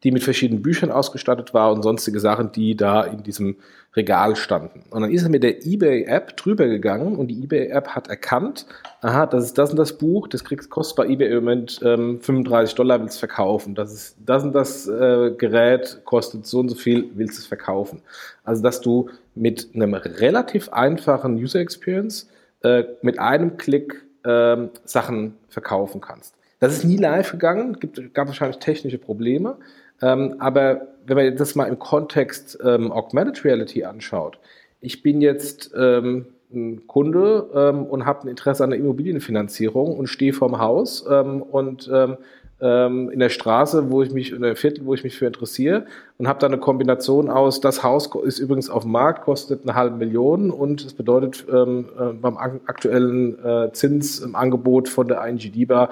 die 0.03 0.11
mit 0.11 0.23
verschiedenen 0.23 0.63
Büchern 0.63 0.91
ausgestattet 0.91 1.53
war 1.53 1.71
und 1.71 1.83
sonstige 1.83 2.19
Sachen, 2.19 2.51
die 2.51 2.75
da 2.75 3.03
in 3.03 3.23
diesem 3.23 3.57
Regal 3.95 4.37
standen. 4.37 4.85
Und 4.89 5.03
dann 5.03 5.11
ist 5.11 5.25
er 5.25 5.29
mit 5.29 5.43
der 5.43 5.67
eBay-App 5.67 6.35
drüber 6.39 6.67
gegangen 6.67 7.17
und 7.17 7.29
die 7.29 7.43
eBay-App 7.43 7.89
hat 7.89 8.09
erkannt, 8.09 8.65
aha, 9.03 9.27
das 9.27 9.45
ist 9.45 9.59
das 9.59 9.71
und 9.71 9.77
das 9.77 9.99
Buch, 9.99 10.29
das 10.29 10.45
kriegst, 10.45 10.71
kostet 10.71 10.97
bei 10.97 11.07
eBay 11.07 11.29
im 11.29 11.45
Moment 11.45 11.81
ähm, 11.85 12.21
35 12.23 12.77
Dollar, 12.77 13.03
willst 13.03 13.17
du 13.17 13.27
verkaufen. 13.27 13.75
Das 13.75 13.93
ist 13.93 14.17
das 14.25 14.45
und 14.45 14.55
das 14.55 14.89
äh, 14.89 15.33
Gerät, 15.37 16.01
kostet 16.07 16.47
so 16.47 16.61
und 16.61 16.71
so 16.71 16.75
viel, 16.75 17.11
willst 17.17 17.37
du 17.37 17.41
es 17.43 17.47
verkaufen. 17.47 18.01
Also, 18.45 18.63
dass 18.63 18.81
du 18.81 19.11
mit 19.35 19.69
einem 19.75 19.93
relativ 19.93 20.71
einfachen 20.71 21.35
User 21.35 21.61
Experience 21.61 22.31
äh, 22.63 22.85
mit 23.03 23.19
einem 23.19 23.57
Klick 23.57 24.05
äh, 24.25 24.57
Sachen 24.85 25.35
verkaufen 25.49 26.01
kannst. 26.01 26.35
Das 26.59 26.73
ist 26.73 26.85
nie 26.85 26.97
live 26.97 27.33
gegangen, 27.33 27.79
gibt, 27.81 28.15
gab 28.15 28.29
wahrscheinlich 28.29 28.59
technische 28.59 28.99
Probleme. 28.99 29.57
Ähm, 30.03 30.37
aber 30.39 30.89
wenn 31.07 31.17
man 31.17 31.37
das 31.37 31.55
mal 31.55 31.67
im 31.67 31.79
Kontext 31.79 32.59
ähm, 32.65 32.93
Augmented 32.93 33.45
Reality 33.45 33.85
anschaut, 33.85 34.39
ich 34.81 35.03
bin 35.03 35.21
jetzt 35.21 35.73
ähm, 35.77 36.27
ein 36.53 36.87
Kunde 36.87 37.49
ähm, 37.55 37.85
und 37.85 38.07
habe 38.07 38.23
ein 38.23 38.29
Interesse 38.29 38.65
an 38.65 38.71
der 38.71 38.79
Immobilienfinanzierung 38.79 39.97
und 39.97 40.09
stehe 40.09 40.33
vorm 40.33 40.59
Haus 40.59 41.05
ähm, 41.09 41.43
und 41.43 41.91
ähm, 41.93 42.17
in 42.61 43.19
der 43.19 43.31
Straße, 43.31 43.91
wo 43.91 44.03
ich 44.03 44.13
mich, 44.13 44.33
in 44.33 44.43
der 44.43 44.55
Viertel, 44.55 44.85
wo 44.85 44.93
ich 44.93 45.03
mich 45.03 45.17
für 45.17 45.27
interessiere 45.27 45.87
und 46.19 46.29
habe 46.29 46.39
da 46.41 46.47
eine 46.47 46.59
Kombination 46.59 47.31
aus, 47.31 47.61
das 47.61 47.83
Haus 47.83 48.11
ist 48.23 48.39
übrigens 48.39 48.69
auf 48.69 48.83
dem 48.83 48.93
Markt, 48.93 49.23
kostet 49.23 49.63
eine 49.63 49.75
halbe 49.75 49.97
Million 49.97 50.51
und 50.51 50.85
es 50.85 50.93
bedeutet 50.93 51.47
ähm, 51.51 51.89
äh, 51.99 52.13
beim 52.13 52.37
aktuellen 52.37 53.43
äh, 53.43 53.73
Zins 53.73 54.19
im 54.19 54.37
Angebot 54.37 54.89
von 54.91 55.09
der 55.09 55.25
ING 55.25 55.39
DIBA 55.39 55.89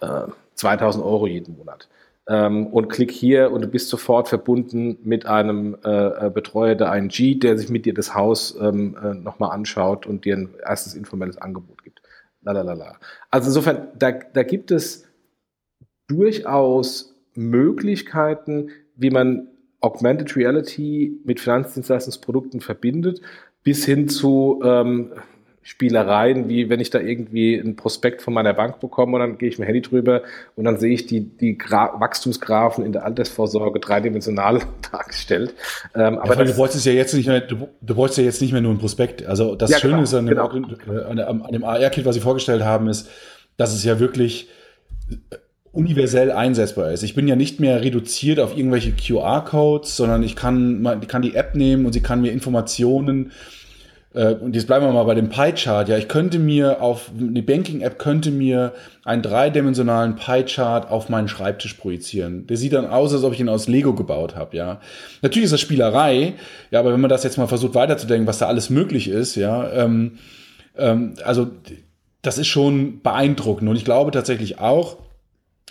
äh, 0.00 0.22
2000 0.54 1.04
Euro 1.04 1.26
jeden 1.26 1.56
Monat. 1.56 1.88
Ähm, 2.28 2.66
und 2.66 2.88
klick 2.88 3.12
hier 3.12 3.52
und 3.52 3.60
du 3.62 3.68
bist 3.68 3.88
sofort 3.88 4.28
verbunden 4.28 4.98
mit 5.04 5.26
einem 5.26 5.76
äh, 5.84 6.26
äh 6.26 6.30
Betreuer 6.30 6.74
der 6.74 6.92
ING, 6.94 7.40
der 7.40 7.56
sich 7.56 7.68
mit 7.68 7.86
dir 7.86 7.94
das 7.94 8.14
Haus 8.14 8.58
ähm, 8.60 8.96
äh, 9.00 9.14
nochmal 9.14 9.52
anschaut 9.52 10.06
und 10.06 10.24
dir 10.24 10.36
ein 10.36 10.54
erstes 10.66 10.94
informelles 10.94 11.38
Angebot 11.38 11.84
gibt. 11.84 12.02
Lalalala. 12.42 12.96
Also 13.30 13.48
insofern, 13.48 13.88
da, 13.98 14.12
da 14.12 14.42
gibt 14.42 14.70
es 14.70 15.05
durchaus 16.06 17.14
Möglichkeiten, 17.34 18.70
wie 18.96 19.10
man 19.10 19.48
Augmented 19.80 20.36
Reality 20.36 21.20
mit 21.24 21.40
Finanzdienstleistungsprodukten 21.40 22.60
verbindet, 22.60 23.20
bis 23.62 23.84
hin 23.84 24.08
zu 24.08 24.60
ähm, 24.64 25.12
Spielereien, 25.66 26.48
wie 26.48 26.70
wenn 26.70 26.78
ich 26.78 26.90
da 26.90 27.00
irgendwie 27.00 27.56
ein 27.56 27.74
Prospekt 27.74 28.22
von 28.22 28.32
meiner 28.32 28.54
Bank 28.54 28.78
bekomme 28.78 29.14
und 29.14 29.20
dann 29.20 29.36
gehe 29.36 29.48
ich 29.48 29.58
mit 29.58 29.66
Handy 29.66 29.82
drüber 29.82 30.22
und 30.54 30.64
dann 30.64 30.78
sehe 30.78 30.94
ich 30.94 31.06
die, 31.06 31.22
die 31.22 31.58
Gra 31.58 31.98
Wachstumsgrafen 31.98 32.86
in 32.86 32.92
der 32.92 33.04
Altersvorsorge 33.04 33.80
dreidimensional 33.80 34.60
dargestellt. 34.92 35.54
Ähm, 35.96 36.18
aber 36.18 36.36
ja, 36.36 36.44
du 36.44 36.54
bräuchtest 36.54 36.86
ja 36.86 36.92
jetzt 36.92 37.14
nicht 37.14 37.26
mehr, 37.26 37.40
du, 37.40 37.68
du 37.80 37.94
bräuchtest 37.96 38.18
ja 38.18 38.24
jetzt 38.24 38.40
nicht 38.40 38.52
mehr 38.52 38.60
nur 38.60 38.72
ein 38.72 38.78
Prospekt. 38.78 39.26
Also 39.26 39.56
das 39.56 39.70
ja, 39.70 39.78
Schöne 39.78 39.94
genau, 39.94 40.04
ist 40.04 40.14
an 40.14 40.26
dem, 40.26 40.36
genau. 40.36 41.42
an 41.42 41.52
dem 41.52 41.64
AR-Kit, 41.64 42.04
was 42.04 42.14
sie 42.14 42.20
vorgestellt 42.20 42.62
haben, 42.62 42.86
ist, 42.86 43.10
dass 43.56 43.74
es 43.74 43.82
ja 43.82 43.98
wirklich 43.98 44.48
universell 45.76 46.32
einsetzbar 46.32 46.90
ist. 46.92 47.02
Ich 47.02 47.14
bin 47.14 47.28
ja 47.28 47.36
nicht 47.36 47.60
mehr 47.60 47.82
reduziert 47.82 48.40
auf 48.40 48.56
irgendwelche 48.56 48.92
QR-Codes, 48.92 49.96
sondern 49.96 50.22
ich 50.22 50.34
kann, 50.34 50.98
ich 51.02 51.08
kann 51.08 51.22
die 51.22 51.34
App 51.34 51.54
nehmen 51.54 51.86
und 51.86 51.92
sie 51.92 52.00
kann 52.00 52.20
mir 52.20 52.32
Informationen 52.32 53.32
äh, 54.16 54.34
und 54.34 54.56
jetzt 54.56 54.66
bleiben 54.66 54.84
wir 54.86 54.92
mal 54.92 55.04
bei 55.04 55.14
dem 55.14 55.28
Pie-Chart. 55.28 55.88
Ja, 55.88 55.98
ich 55.98 56.08
könnte 56.08 56.38
mir 56.38 56.80
auf, 56.80 57.10
die 57.14 57.42
Banking-App 57.42 57.98
könnte 57.98 58.30
mir 58.30 58.72
einen 59.04 59.22
dreidimensionalen 59.22 60.16
Pie-Chart 60.16 60.90
auf 60.90 61.10
meinen 61.10 61.28
Schreibtisch 61.28 61.74
projizieren. 61.74 62.46
Der 62.46 62.56
sieht 62.56 62.72
dann 62.72 62.86
aus, 62.86 63.12
als 63.12 63.22
ob 63.22 63.34
ich 63.34 63.40
ihn 63.40 63.50
aus 63.50 63.68
Lego 63.68 63.94
gebaut 63.94 64.34
habe, 64.34 64.56
ja. 64.56 64.80
Natürlich 65.20 65.44
ist 65.44 65.52
das 65.52 65.60
Spielerei, 65.60 66.34
ja, 66.70 66.80
aber 66.80 66.92
wenn 66.92 67.00
man 67.00 67.10
das 67.10 67.22
jetzt 67.24 67.36
mal 67.36 67.46
versucht 67.46 67.74
weiterzudenken, 67.74 68.26
was 68.26 68.38
da 68.38 68.46
alles 68.46 68.70
möglich 68.70 69.08
ist, 69.08 69.36
ja, 69.36 69.70
ähm, 69.72 70.12
ähm, 70.78 71.14
also 71.22 71.48
das 72.22 72.38
ist 72.38 72.48
schon 72.48 73.02
beeindruckend. 73.02 73.68
Und 73.68 73.76
ich 73.76 73.84
glaube 73.84 74.10
tatsächlich 74.10 74.58
auch, 74.58 74.96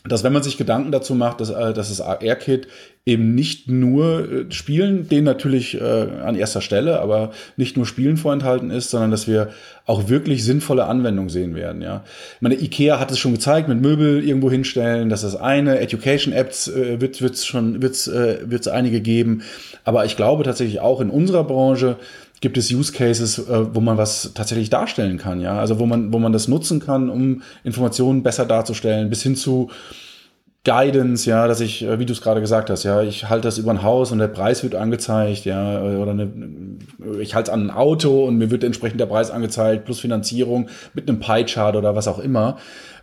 dass 0.07 0.23
wenn 0.23 0.33
man 0.33 0.43
sich 0.43 0.57
Gedanken 0.57 0.91
dazu 0.91 1.15
macht, 1.15 1.41
dass, 1.41 1.49
äh, 1.49 1.73
dass 1.73 1.89
das 1.89 2.01
AR-Kit 2.01 2.67
eben 3.05 3.35
nicht 3.35 3.69
nur 3.69 4.31
äh, 4.31 4.51
Spielen, 4.51 5.07
den 5.07 5.23
natürlich 5.23 5.79
äh, 5.79 5.83
an 6.23 6.35
erster 6.35 6.61
Stelle, 6.61 6.99
aber 6.99 7.31
nicht 7.57 7.77
nur 7.77 7.85
Spielen 7.85 8.17
vorenthalten 8.17 8.71
ist, 8.71 8.89
sondern 8.89 9.11
dass 9.11 9.27
wir 9.27 9.49
auch 9.85 10.09
wirklich 10.09 10.43
sinnvolle 10.43 10.85
Anwendungen 10.85 11.29
sehen 11.29 11.55
werden. 11.55 11.81
Ja, 11.81 12.03
ich 12.35 12.41
meine, 12.41 12.55
Ikea 12.55 12.99
hat 12.99 13.11
es 13.11 13.19
schon 13.19 13.33
gezeigt, 13.33 13.67
mit 13.67 13.81
Möbel 13.81 14.23
irgendwo 14.23 14.49
hinstellen, 14.49 15.09
das 15.09 15.35
eine 15.35 15.79
Education-Apps 15.79 16.67
äh, 16.67 17.01
wird 17.01 17.19
es 17.19 17.45
schon 17.45 17.81
wird's, 17.81 18.07
äh, 18.07 18.39
wird's 18.45 18.67
einige 18.67 19.01
geben, 19.01 19.43
aber 19.83 20.05
ich 20.05 20.15
glaube 20.15 20.43
tatsächlich 20.43 20.79
auch 20.79 21.01
in 21.01 21.09
unserer 21.09 21.43
Branche 21.43 21.97
gibt 22.45 22.57
es 22.57 22.71
Use 22.71 22.93
Cases, 22.93 23.39
äh, 23.39 23.73
wo 23.73 23.79
man 23.79 23.97
was 23.97 24.33
tatsächlich 24.35 24.69
darstellen 24.69 25.17
kann, 25.17 25.41
ja. 25.41 25.57
Also 25.57 25.79
wo 25.79 25.87
man, 25.87 26.13
wo 26.13 26.19
man 26.19 26.31
das 26.31 26.47
nutzen 26.47 26.79
kann, 26.79 27.09
um 27.09 27.41
Informationen 27.63 28.21
besser 28.21 28.45
darzustellen, 28.45 29.09
bis 29.09 29.23
hin 29.23 29.35
zu 29.35 29.71
Guidance, 30.63 31.27
ja, 31.27 31.47
dass 31.47 31.59
ich, 31.59 31.81
äh, 31.81 31.97
wie 31.97 32.05
du 32.05 32.13
es 32.13 32.21
gerade 32.21 32.41
gesagt 32.41 32.69
hast, 32.69 32.83
ja, 32.83 33.01
ich 33.01 33.31
halte 33.31 33.47
das 33.47 33.57
über 33.57 33.71
ein 33.71 33.81
Haus 33.81 34.11
und 34.11 34.19
der 34.19 34.27
Preis 34.27 34.61
wird 34.61 34.75
angezeigt, 34.75 35.45
ja, 35.45 35.81
oder 35.81 36.11
eine, 36.11 36.31
ich 37.19 37.33
halte 37.33 37.49
es 37.49 37.53
an 37.55 37.63
ein 37.63 37.71
Auto 37.71 38.25
und 38.25 38.37
mir 38.37 38.51
wird 38.51 38.63
entsprechend 38.63 38.99
der 38.99 39.07
Preis 39.07 39.31
angezeigt, 39.31 39.85
plus 39.85 39.99
Finanzierung 39.99 40.69
mit 40.93 41.09
einem 41.09 41.19
Pie-Chart 41.19 41.75
oder 41.75 41.95
was 41.95 42.07
auch 42.07 42.19
immer. 42.19 42.57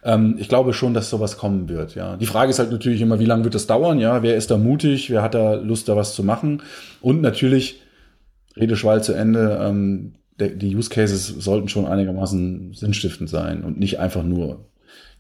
Ähm, 0.04 0.36
ich 0.38 0.48
glaube 0.48 0.72
schon, 0.72 0.94
dass 0.94 1.10
sowas 1.10 1.36
kommen 1.36 1.68
wird, 1.68 1.96
ja. 1.96 2.16
Die 2.16 2.26
Frage 2.26 2.50
ist 2.50 2.60
halt 2.60 2.70
natürlich 2.70 3.00
immer, 3.00 3.18
wie 3.18 3.26
lange 3.26 3.42
wird 3.42 3.56
das 3.56 3.66
dauern, 3.66 3.98
ja, 3.98 4.22
wer 4.22 4.36
ist 4.36 4.52
da 4.52 4.56
mutig, 4.56 5.10
wer 5.10 5.22
hat 5.22 5.34
da 5.34 5.54
Lust, 5.54 5.88
da 5.88 5.96
was 5.96 6.14
zu 6.14 6.22
machen 6.22 6.62
und 7.00 7.22
natürlich, 7.22 7.82
Redeschwall 8.56 9.02
zu 9.02 9.12
Ende, 9.12 9.58
ähm, 9.62 10.14
der, 10.38 10.48
die 10.48 10.74
Use 10.74 10.90
Cases 10.90 11.26
sollten 11.26 11.68
schon 11.68 11.86
einigermaßen 11.86 12.74
sinnstiftend 12.74 13.30
sein 13.30 13.64
und 13.64 13.78
nicht 13.78 13.98
einfach 13.98 14.22
nur 14.22 14.60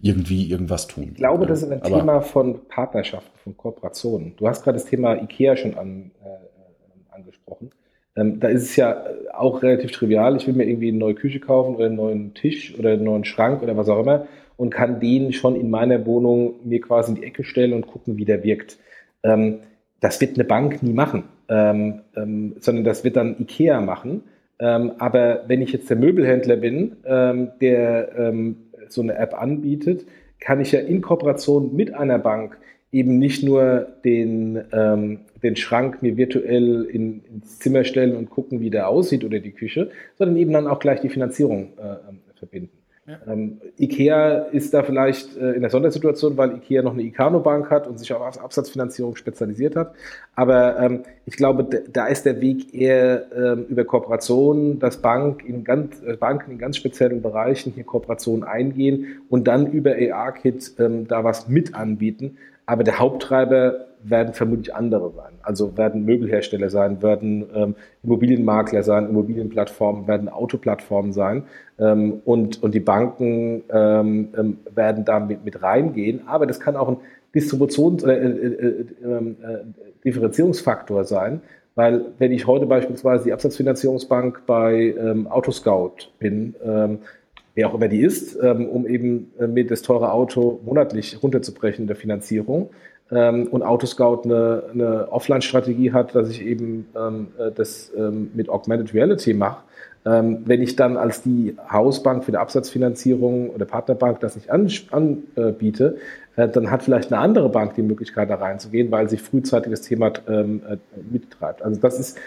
irgendwie 0.00 0.50
irgendwas 0.50 0.88
tun. 0.88 1.10
Ich 1.12 1.14
glaube, 1.14 1.46
das 1.46 1.62
ist 1.62 1.70
ein 1.70 1.82
Aber 1.82 1.98
Thema 1.98 2.20
von 2.20 2.66
Partnerschaften, 2.68 3.38
von 3.42 3.56
Kooperationen. 3.56 4.34
Du 4.36 4.48
hast 4.48 4.64
gerade 4.64 4.76
das 4.76 4.86
Thema 4.86 5.14
IKEA 5.14 5.56
schon 5.56 5.78
an, 5.78 6.10
äh, 6.24 7.14
angesprochen. 7.14 7.70
Ähm, 8.16 8.40
da 8.40 8.48
ist 8.48 8.62
es 8.62 8.76
ja 8.76 9.04
auch 9.32 9.62
relativ 9.62 9.92
trivial. 9.92 10.36
Ich 10.36 10.46
will 10.46 10.54
mir 10.54 10.64
irgendwie 10.64 10.88
eine 10.88 10.98
neue 10.98 11.14
Küche 11.14 11.40
kaufen 11.40 11.76
oder 11.76 11.86
einen 11.86 11.96
neuen 11.96 12.34
Tisch 12.34 12.76
oder 12.78 12.90
einen 12.90 13.04
neuen 13.04 13.24
Schrank 13.24 13.62
oder 13.62 13.76
was 13.76 13.88
auch 13.88 14.00
immer 14.00 14.26
und 14.56 14.70
kann 14.70 15.00
den 15.00 15.32
schon 15.32 15.56
in 15.56 15.70
meiner 15.70 16.04
Wohnung 16.04 16.54
mir 16.64 16.80
quasi 16.80 17.12
in 17.12 17.16
die 17.16 17.24
Ecke 17.24 17.44
stellen 17.44 17.72
und 17.72 17.86
gucken, 17.86 18.16
wie 18.16 18.24
der 18.24 18.44
wirkt. 18.44 18.78
Ähm, 19.22 19.60
das 20.00 20.20
wird 20.20 20.34
eine 20.34 20.44
Bank 20.44 20.82
nie 20.82 20.92
machen, 20.92 21.24
ähm, 21.52 22.00
ähm, 22.16 22.54
sondern 22.60 22.84
das 22.84 23.04
wird 23.04 23.16
dann 23.16 23.36
IKEA 23.38 23.82
machen. 23.82 24.22
Ähm, 24.58 24.92
aber 24.98 25.44
wenn 25.48 25.60
ich 25.60 25.72
jetzt 25.72 25.90
der 25.90 25.98
Möbelhändler 25.98 26.56
bin, 26.56 26.96
ähm, 27.04 27.50
der 27.60 28.16
ähm, 28.16 28.56
so 28.88 29.02
eine 29.02 29.16
App 29.16 29.34
anbietet, 29.34 30.06
kann 30.40 30.62
ich 30.62 30.72
ja 30.72 30.80
in 30.80 31.02
Kooperation 31.02 31.76
mit 31.76 31.92
einer 31.92 32.18
Bank 32.18 32.56
eben 32.90 33.18
nicht 33.18 33.42
nur 33.42 33.86
den, 34.02 34.64
ähm, 34.72 35.20
den 35.42 35.56
Schrank 35.56 36.02
mir 36.02 36.16
virtuell 36.16 36.84
in, 36.84 37.22
ins 37.24 37.58
Zimmer 37.58 37.84
stellen 37.84 38.16
und 38.16 38.30
gucken, 38.30 38.60
wie 38.60 38.70
der 38.70 38.88
aussieht 38.88 39.24
oder 39.24 39.38
die 39.38 39.52
Küche, 39.52 39.90
sondern 40.16 40.36
eben 40.38 40.52
dann 40.52 40.66
auch 40.66 40.78
gleich 40.78 41.00
die 41.00 41.10
Finanzierung 41.10 41.74
äh, 41.78 42.38
verbinden. 42.38 42.81
Ja. 43.04 43.18
Ähm, 43.26 43.60
IKEA 43.80 44.46
ist 44.52 44.72
da 44.72 44.84
vielleicht 44.84 45.36
äh, 45.36 45.54
in 45.54 45.62
der 45.62 45.70
Sondersituation, 45.70 46.36
weil 46.36 46.54
IKEA 46.58 46.82
noch 46.82 46.92
eine 46.92 47.02
Icano-Bank 47.02 47.68
hat 47.68 47.88
und 47.88 47.98
sich 47.98 48.12
auf 48.12 48.40
Absatzfinanzierung 48.40 49.16
spezialisiert 49.16 49.74
hat. 49.74 49.92
Aber 50.36 50.78
ähm, 50.78 51.02
ich 51.26 51.36
glaube, 51.36 51.64
da 51.64 52.06
ist 52.06 52.26
der 52.26 52.40
Weg 52.40 52.72
eher 52.72 53.24
ähm, 53.36 53.66
über 53.68 53.84
Kooperationen, 53.84 54.78
dass 54.78 54.98
Bank 54.98 55.44
in 55.44 55.64
ganz, 55.64 56.00
äh, 56.02 56.16
Banken 56.16 56.52
in 56.52 56.58
ganz 56.58 56.76
speziellen 56.76 57.22
Bereichen 57.22 57.72
hier 57.72 57.82
Kooperationen 57.82 58.44
eingehen 58.44 59.22
und 59.28 59.48
dann 59.48 59.66
über 59.66 59.96
AR-Kit 59.96 60.74
ähm, 60.78 61.08
da 61.08 61.24
was 61.24 61.48
mit 61.48 61.74
anbieten. 61.74 62.38
Aber 62.66 62.84
der 62.84 63.00
Haupttreiber 63.00 63.86
werden 64.04 64.34
vermutlich 64.34 64.74
andere 64.74 65.10
sein. 65.10 65.32
Also 65.42 65.76
werden 65.76 66.04
Möbelhersteller 66.04 66.70
sein, 66.70 67.02
werden 67.02 67.46
ähm, 67.54 67.74
Immobilienmakler 68.02 68.82
sein, 68.82 69.08
Immobilienplattformen, 69.08 70.06
werden 70.06 70.28
Autoplattformen 70.28 71.12
sein. 71.12 71.44
Ähm, 71.78 72.20
und, 72.24 72.62
und 72.62 72.74
die 72.74 72.80
Banken 72.80 73.62
ähm, 73.70 74.28
ähm 74.36 74.58
werden 74.74 75.04
da 75.04 75.20
mit, 75.20 75.44
mit 75.44 75.62
reingehen. 75.62 76.22
Aber 76.26 76.46
das 76.46 76.60
kann 76.60 76.76
auch 76.76 76.88
ein 76.88 76.96
Distributions- 77.34 78.02
oder 78.02 78.20
äh, 78.20 78.26
äh, 78.26 78.46
äh, 78.46 78.84
ähm, 79.04 79.36
äh, 79.42 79.58
Differenzierungsfaktor 80.04 81.04
sein. 81.04 81.40
Weil 81.74 82.04
wenn 82.18 82.32
ich 82.32 82.46
heute 82.46 82.66
beispielsweise 82.66 83.24
die 83.24 83.32
Absatzfinanzierungsbank 83.32 84.42
bei 84.46 84.94
ähm, 84.98 85.26
Autoscout 85.26 86.10
bin, 86.18 86.54
wer 87.54 87.68
auch 87.68 87.74
immer 87.74 87.88
die 87.88 88.02
ist, 88.02 88.36
um 88.36 88.86
eben 88.86 89.32
äh, 89.38 89.46
mir 89.46 89.66
das 89.66 89.82
teure 89.82 90.12
Auto 90.12 90.60
monatlich 90.64 91.22
runterzubrechen 91.22 91.84
in 91.84 91.86
der 91.86 91.96
Finanzierung, 91.96 92.70
ähm, 93.12 93.46
und 93.48 93.62
Autoscout 93.62 94.22
eine, 94.24 94.64
eine 94.72 95.12
Offline-Strategie 95.12 95.92
hat, 95.92 96.14
dass 96.14 96.30
ich 96.30 96.42
eben 96.42 96.86
ähm, 96.96 97.28
äh, 97.38 97.50
das 97.52 97.92
ähm, 97.96 98.30
mit 98.34 98.48
Augmented 98.48 98.94
Reality 98.94 99.34
mache. 99.34 99.62
Ähm, 100.04 100.42
wenn 100.46 100.62
ich 100.62 100.74
dann 100.74 100.96
als 100.96 101.22
die 101.22 101.56
Hausbank 101.70 102.24
für 102.24 102.32
die 102.32 102.38
Absatzfinanzierung 102.38 103.50
oder 103.50 103.66
Partnerbank 103.66 104.18
das 104.20 104.34
nicht 104.34 104.50
anbiete, 104.50 105.96
äh, 106.36 106.48
dann 106.48 106.70
hat 106.70 106.82
vielleicht 106.82 107.12
eine 107.12 107.20
andere 107.20 107.48
Bank 107.50 107.74
die 107.74 107.82
Möglichkeit 107.82 108.30
da 108.30 108.36
reinzugehen, 108.36 108.90
weil 108.90 109.08
sich 109.08 109.22
frühzeitig 109.22 109.70
das 109.70 109.82
Thema 109.82 110.12
ähm, 110.28 110.62
äh, 110.68 110.76
mittreibt. 111.12 111.62
Also 111.62 111.80
das 111.80 112.00
ist 112.00 112.18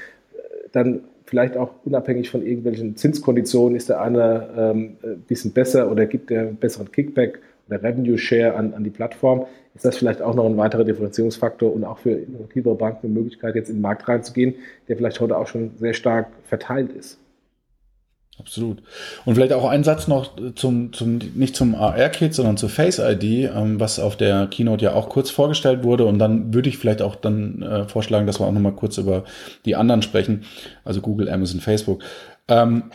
dann 0.71 1.01
vielleicht 1.25 1.57
auch 1.57 1.71
unabhängig 1.83 2.29
von 2.29 2.45
irgendwelchen 2.45 2.95
Zinskonditionen, 2.95 3.75
ist 3.75 3.89
der 3.89 4.01
eine 4.01 4.47
ähm, 4.55 4.97
ein 5.03 5.21
bisschen 5.27 5.51
besser 5.51 5.91
oder 5.91 6.05
gibt 6.05 6.29
der 6.29 6.41
einen 6.41 6.55
besseren 6.57 6.91
Kickback 6.91 7.39
oder 7.67 7.83
Revenue 7.83 8.17
Share 8.17 8.55
an, 8.55 8.73
an 8.73 8.83
die 8.83 8.89
Plattform, 8.89 9.45
ist 9.73 9.85
das 9.85 9.97
vielleicht 9.97 10.21
auch 10.21 10.35
noch 10.35 10.45
ein 10.45 10.57
weiterer 10.57 10.83
Differenzierungsfaktor 10.83 11.73
und 11.73 11.83
auch 11.83 11.97
für 11.97 12.11
innovativere 12.11 12.75
Banken 12.75 13.07
eine 13.07 13.13
Möglichkeit, 13.13 13.55
jetzt 13.55 13.69
in 13.69 13.77
den 13.77 13.81
Markt 13.81 14.07
reinzugehen, 14.07 14.55
der 14.87 14.97
vielleicht 14.97 15.19
heute 15.19 15.37
auch 15.37 15.47
schon 15.47 15.71
sehr 15.77 15.93
stark 15.93 16.27
verteilt 16.43 16.91
ist. 16.93 17.19
Absolut. 18.37 18.83
Und 19.23 19.35
vielleicht 19.35 19.53
auch 19.53 19.65
ein 19.65 19.85
Satz 19.85 20.09
noch 20.09 20.31
zum, 20.55 20.91
zum 20.91 21.19
nicht 21.35 21.55
zum 21.55 21.73
AR-Kit, 21.73 22.33
sondern 22.33 22.57
zur 22.57 22.69
Face 22.69 22.99
ID, 22.99 23.23
ähm, 23.55 23.79
was 23.79 23.97
auf 23.97 24.17
der 24.17 24.47
Keynote 24.47 24.83
ja 24.83 24.93
auch 24.93 25.07
kurz 25.07 25.29
vorgestellt 25.29 25.83
wurde. 25.83 26.05
Und 26.05 26.19
dann 26.19 26.53
würde 26.53 26.67
ich 26.67 26.77
vielleicht 26.77 27.01
auch 27.01 27.15
dann 27.15 27.61
äh, 27.61 27.87
vorschlagen, 27.87 28.27
dass 28.27 28.41
wir 28.41 28.45
auch 28.45 28.51
noch 28.51 28.59
mal 28.59 28.73
kurz 28.73 28.97
über 28.97 29.23
die 29.63 29.77
anderen 29.77 30.01
sprechen, 30.01 30.43
also 30.83 30.99
Google, 30.99 31.29
Amazon, 31.29 31.61
Facebook. 31.61 32.03
Ähm, 32.49 32.91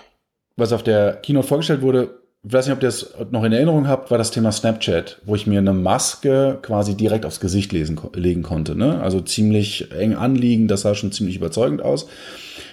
was 0.57 0.75
auf 0.75 0.83
der 0.83 1.15
Keynote 1.15 1.49
vorgestellt 1.49 1.81
wurde, 1.81 2.20
ich 2.43 2.53
weiß 2.53 2.67
nicht, 2.67 2.75
ob 2.75 2.83
ihr 2.83 2.89
das 2.89 3.15
noch 3.31 3.45
in 3.45 3.53
Erinnerung 3.53 3.87
habt, 3.87 4.11
war 4.11 4.17
das 4.17 4.31
Thema 4.31 4.51
Snapchat, 4.51 5.21
wo 5.27 5.35
ich 5.35 5.47
mir 5.47 5.59
eine 5.59 5.75
Maske 5.75 6.59
quasi 6.63 6.97
direkt 6.97 7.27
aufs 7.27 7.41
Gesicht 7.41 7.71
lesen, 7.73 8.01
legen 8.15 8.43
konnte. 8.43 8.75
Ne? 8.75 9.01
Also 9.03 9.21
ziemlich 9.21 9.93
eng 9.93 10.15
anliegen, 10.15 10.67
das 10.67 10.83
sah 10.83 10.95
schon 10.95 11.13
ziemlich 11.13 11.37
überzeugend 11.37 11.83
aus. 11.83 12.09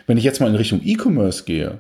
Wenn 0.06 0.18
ich 0.18 0.24
jetzt 0.24 0.40
mal 0.40 0.48
in 0.48 0.56
Richtung 0.56 0.80
E-Commerce 0.86 1.44
gehe 1.44 1.80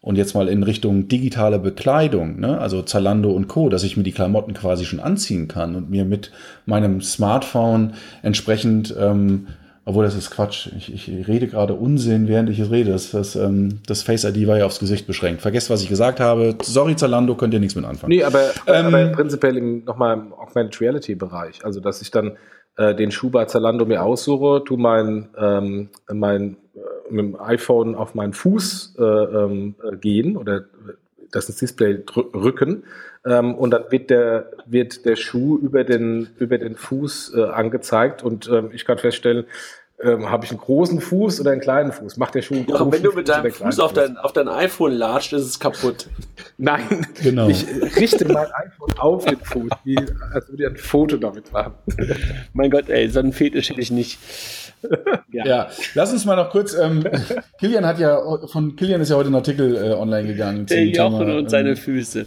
und 0.00 0.16
jetzt 0.16 0.34
mal 0.34 0.48
in 0.48 0.62
Richtung 0.62 1.08
digitale 1.08 1.58
Bekleidung, 1.58 2.38
ne? 2.38 2.58
also 2.58 2.82
Zalando 2.82 3.32
und 3.32 3.48
Co., 3.48 3.68
dass 3.68 3.82
ich 3.82 3.96
mir 3.96 4.04
die 4.04 4.12
Klamotten 4.12 4.54
quasi 4.54 4.84
schon 4.84 5.00
anziehen 5.00 5.48
kann 5.48 5.74
und 5.74 5.90
mir 5.90 6.04
mit 6.04 6.30
meinem 6.66 7.00
Smartphone 7.00 7.94
entsprechend 8.22 8.94
ähm, 8.96 9.48
obwohl 9.86 10.04
das 10.04 10.14
ist 10.14 10.30
Quatsch. 10.30 10.68
Ich, 10.76 10.92
ich 10.92 11.28
rede 11.28 11.46
gerade 11.46 11.74
Unsinn, 11.74 12.26
während 12.26 12.48
ich 12.48 12.58
es 12.58 12.70
rede. 12.70 12.92
Das, 12.92 13.10
das, 13.10 13.36
ähm, 13.36 13.80
das 13.86 14.02
Face 14.02 14.24
ID 14.24 14.46
war 14.46 14.58
ja 14.58 14.64
aufs 14.64 14.78
Gesicht 14.78 15.06
beschränkt. 15.06 15.42
Vergesst, 15.42 15.68
was 15.68 15.82
ich 15.82 15.88
gesagt 15.88 16.20
habe. 16.20 16.56
Sorry, 16.62 16.96
Zalando, 16.96 17.34
könnt 17.34 17.52
ihr 17.52 17.60
nichts 17.60 17.74
mit 17.74 17.84
anfangen. 17.84 18.10
Nee, 18.10 18.24
aber, 18.24 18.50
ähm, 18.66 18.86
aber 18.86 19.06
prinzipiell 19.08 19.58
im, 19.58 19.84
nochmal 19.84 20.14
im 20.14 20.32
Augmented 20.32 20.80
Reality 20.80 21.14
Bereich. 21.14 21.64
Also, 21.64 21.80
dass 21.80 22.00
ich 22.00 22.10
dann 22.10 22.38
äh, 22.76 22.94
den 22.94 23.10
Schuh 23.10 23.28
bei 23.28 23.44
Zalando 23.44 23.84
mir 23.84 24.02
aussuche, 24.02 24.64
tu 24.64 24.78
mein, 24.78 25.28
ähm, 25.36 25.90
mein 26.10 26.56
äh, 26.74 27.12
mit 27.12 27.24
dem 27.26 27.40
iPhone 27.40 27.94
auf 27.94 28.14
meinen 28.14 28.32
Fuß 28.32 28.96
äh, 28.98 29.02
ähm, 29.02 29.74
äh, 29.82 29.96
gehen 29.96 30.38
oder 30.38 30.64
das 31.30 31.48
ins 31.48 31.58
Display 31.58 32.02
rücken 32.34 32.84
ähm, 33.26 33.54
und 33.54 33.70
dann 33.70 33.84
wird 33.90 34.10
der, 34.10 34.50
wird 34.66 35.04
der 35.04 35.16
Schuh 35.16 35.58
über 35.58 35.84
den, 35.84 36.28
über 36.38 36.58
den 36.58 36.76
Fuß 36.76 37.34
äh, 37.36 37.44
angezeigt 37.44 38.22
und 38.22 38.48
ähm, 38.48 38.70
ich 38.72 38.84
kann 38.84 38.98
feststellen, 38.98 39.46
ähm, 40.02 40.28
habe 40.28 40.44
ich 40.44 40.50
einen 40.50 40.60
großen 40.60 41.00
Fuß 41.00 41.40
oder 41.40 41.52
einen 41.52 41.60
kleinen 41.60 41.92
Fuß? 41.92 42.16
Macht 42.16 42.34
der 42.34 42.42
Schuh 42.42 42.54
einen 42.54 42.66
ja, 42.68 42.92
Wenn 42.92 43.02
du 43.02 43.12
mit 43.12 43.28
deinem 43.28 43.50
Fuß 43.52 43.78
auf 43.78 43.92
dein, 43.92 44.16
auf 44.16 44.32
dein 44.32 44.48
iPhone 44.48 44.92
latscht, 44.92 45.32
ist 45.32 45.44
es 45.44 45.60
kaputt. 45.60 46.08
Nein, 46.58 47.06
genau. 47.22 47.48
ich 47.48 47.64
richte 47.96 48.24
mein 48.26 48.46
iPhone 48.46 48.98
auf 48.98 49.24
den 49.24 49.38
Fuß, 49.38 49.70
wie, 49.84 49.96
als 50.32 50.48
würde 50.48 50.64
ich 50.64 50.68
ein 50.68 50.76
Foto 50.76 51.16
damit 51.16 51.52
machen. 51.52 51.74
mein 52.52 52.70
Gott, 52.70 52.88
ey, 52.88 53.08
so 53.08 53.20
einen 53.20 53.32
Fetisch 53.32 53.70
hätte 53.70 53.80
ich 53.80 53.90
nicht. 53.90 54.18
Ja. 55.32 55.46
ja. 55.46 55.68
lass 55.94 56.12
uns 56.12 56.24
mal 56.24 56.36
noch 56.36 56.50
kurz. 56.50 56.74
Ähm, 56.74 57.04
Kilian 57.58 57.86
hat 57.86 57.98
ja 57.98 58.20
von 58.48 58.76
Kilian 58.76 59.00
ist 59.00 59.08
ja 59.08 59.16
heute 59.16 59.30
ein 59.30 59.34
Artikel 59.34 59.76
äh, 59.76 59.94
online 59.94 60.28
gegangen. 60.28 60.66
Der 60.66 60.84
Jochen 60.84 61.18
Thema, 61.20 61.32
und 61.36 61.44
ähm, 61.44 61.48
seine 61.48 61.76
Füße. 61.76 62.26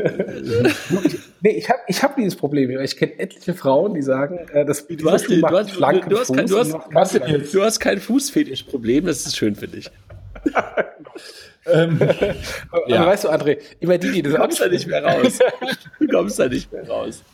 nee, 1.40 1.50
ich 1.50 1.68
habe 1.68 1.80
ich 1.88 2.02
hab 2.02 2.16
dieses 2.16 2.36
Problem. 2.36 2.70
Ich 2.80 2.96
kenne 2.96 3.18
etliche 3.18 3.54
Frauen, 3.54 3.94
die 3.94 4.02
sagen, 4.02 4.38
äh, 4.52 4.64
dass 4.64 4.86
du 4.86 5.10
hast, 5.10 5.28
du, 5.28 5.42
hast, 5.42 5.70
du, 5.72 5.80
du, 6.08 6.18
hast 6.18 6.32
kein, 6.32 6.46
du, 6.46 6.58
hast, 6.58 7.54
du 7.54 7.62
hast 7.62 7.80
kein 7.80 7.98
Fußfetischproblem, 8.00 9.06
das 9.06 9.26
ist 9.26 9.36
schön 9.36 9.54
für 9.54 9.68
dich. 9.68 9.90
ähm, 11.66 12.00
ja. 12.86 13.06
weißt 13.06 13.24
du, 13.24 13.28
André, 13.28 13.58
immer 13.80 13.98
die, 13.98 14.12
die 14.12 14.22
das 14.22 14.32
Du 14.32 14.38
kommst 14.38 14.60
da 14.60 14.68
nicht 14.68 14.86
mehr 14.86 15.04
raus. 15.04 15.38
Du 15.98 16.06
kommst 16.08 16.38
da 16.38 16.48
nicht 16.48 16.72
mehr 16.72 16.88
raus. 16.88 17.22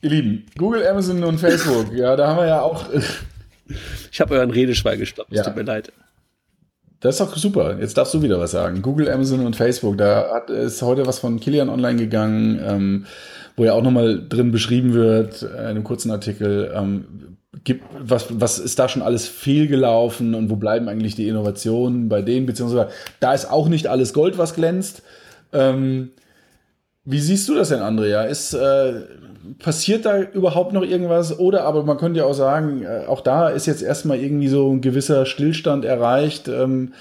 Ihr 0.00 0.10
Lieben, 0.10 0.46
Google, 0.56 0.86
Amazon 0.86 1.24
und 1.24 1.38
Facebook, 1.38 1.92
ja, 1.92 2.14
da 2.16 2.28
haben 2.28 2.38
wir 2.38 2.46
ja 2.46 2.62
auch. 2.62 2.86
ich 4.10 4.20
habe 4.20 4.34
euren 4.34 4.50
Redeschwein 4.50 4.98
gestoppt, 4.98 5.32
es 5.32 5.38
ja. 5.38 5.44
tut 5.44 5.56
mir 5.56 5.62
leid. 5.62 5.92
Das 7.00 7.14
ist 7.14 7.20
doch 7.20 7.36
super. 7.36 7.78
Jetzt 7.78 7.96
darfst 7.96 8.14
du 8.14 8.22
wieder 8.22 8.40
was 8.40 8.50
sagen. 8.50 8.82
Google, 8.82 9.10
Amazon 9.10 9.46
und 9.46 9.54
Facebook. 9.54 9.96
Da 9.98 10.30
hat, 10.34 10.50
ist 10.50 10.82
heute 10.82 11.06
was 11.06 11.20
von 11.20 11.38
Kilian 11.38 11.68
online 11.68 11.96
gegangen, 11.96 12.60
ähm, 12.64 13.06
wo 13.56 13.64
ja 13.64 13.74
auch 13.74 13.82
nochmal 13.82 14.26
drin 14.28 14.50
beschrieben 14.50 14.94
wird, 14.94 15.42
in 15.42 15.48
einem 15.48 15.84
kurzen 15.84 16.10
Artikel, 16.10 16.72
ähm, 16.74 17.36
gibt, 17.64 17.84
was, 17.98 18.26
was 18.40 18.58
ist 18.58 18.78
da 18.78 18.88
schon 18.88 19.02
alles 19.02 19.28
fehlgelaufen 19.28 20.34
und 20.34 20.50
wo 20.50 20.56
bleiben 20.56 20.88
eigentlich 20.88 21.14
die 21.14 21.28
Innovationen 21.28 22.08
bei 22.08 22.22
denen, 22.22 22.46
beziehungsweise 22.46 22.88
da 23.20 23.32
ist 23.32 23.50
auch 23.50 23.68
nicht 23.68 23.86
alles 23.86 24.12
Gold, 24.12 24.38
was 24.38 24.54
glänzt. 24.54 25.02
Ähm, 25.52 26.10
wie 27.10 27.20
siehst 27.20 27.48
du 27.48 27.54
das 27.54 27.70
denn, 27.70 27.80
Andrea? 27.80 28.24
Ist, 28.24 28.52
äh, 28.52 29.00
passiert 29.58 30.04
da 30.04 30.20
überhaupt 30.20 30.74
noch 30.74 30.82
irgendwas? 30.82 31.38
Oder 31.38 31.64
aber 31.64 31.82
man 31.82 31.96
könnte 31.96 32.18
ja 32.18 32.26
auch 32.26 32.34
sagen, 32.34 32.82
äh, 32.82 33.06
auch 33.06 33.22
da 33.22 33.48
ist 33.48 33.66
jetzt 33.66 33.82
erstmal 33.82 34.18
irgendwie 34.18 34.48
so 34.48 34.70
ein 34.70 34.82
gewisser 34.82 35.24
Stillstand 35.24 35.86
erreicht. 35.86 36.48
Ähm, 36.48 36.92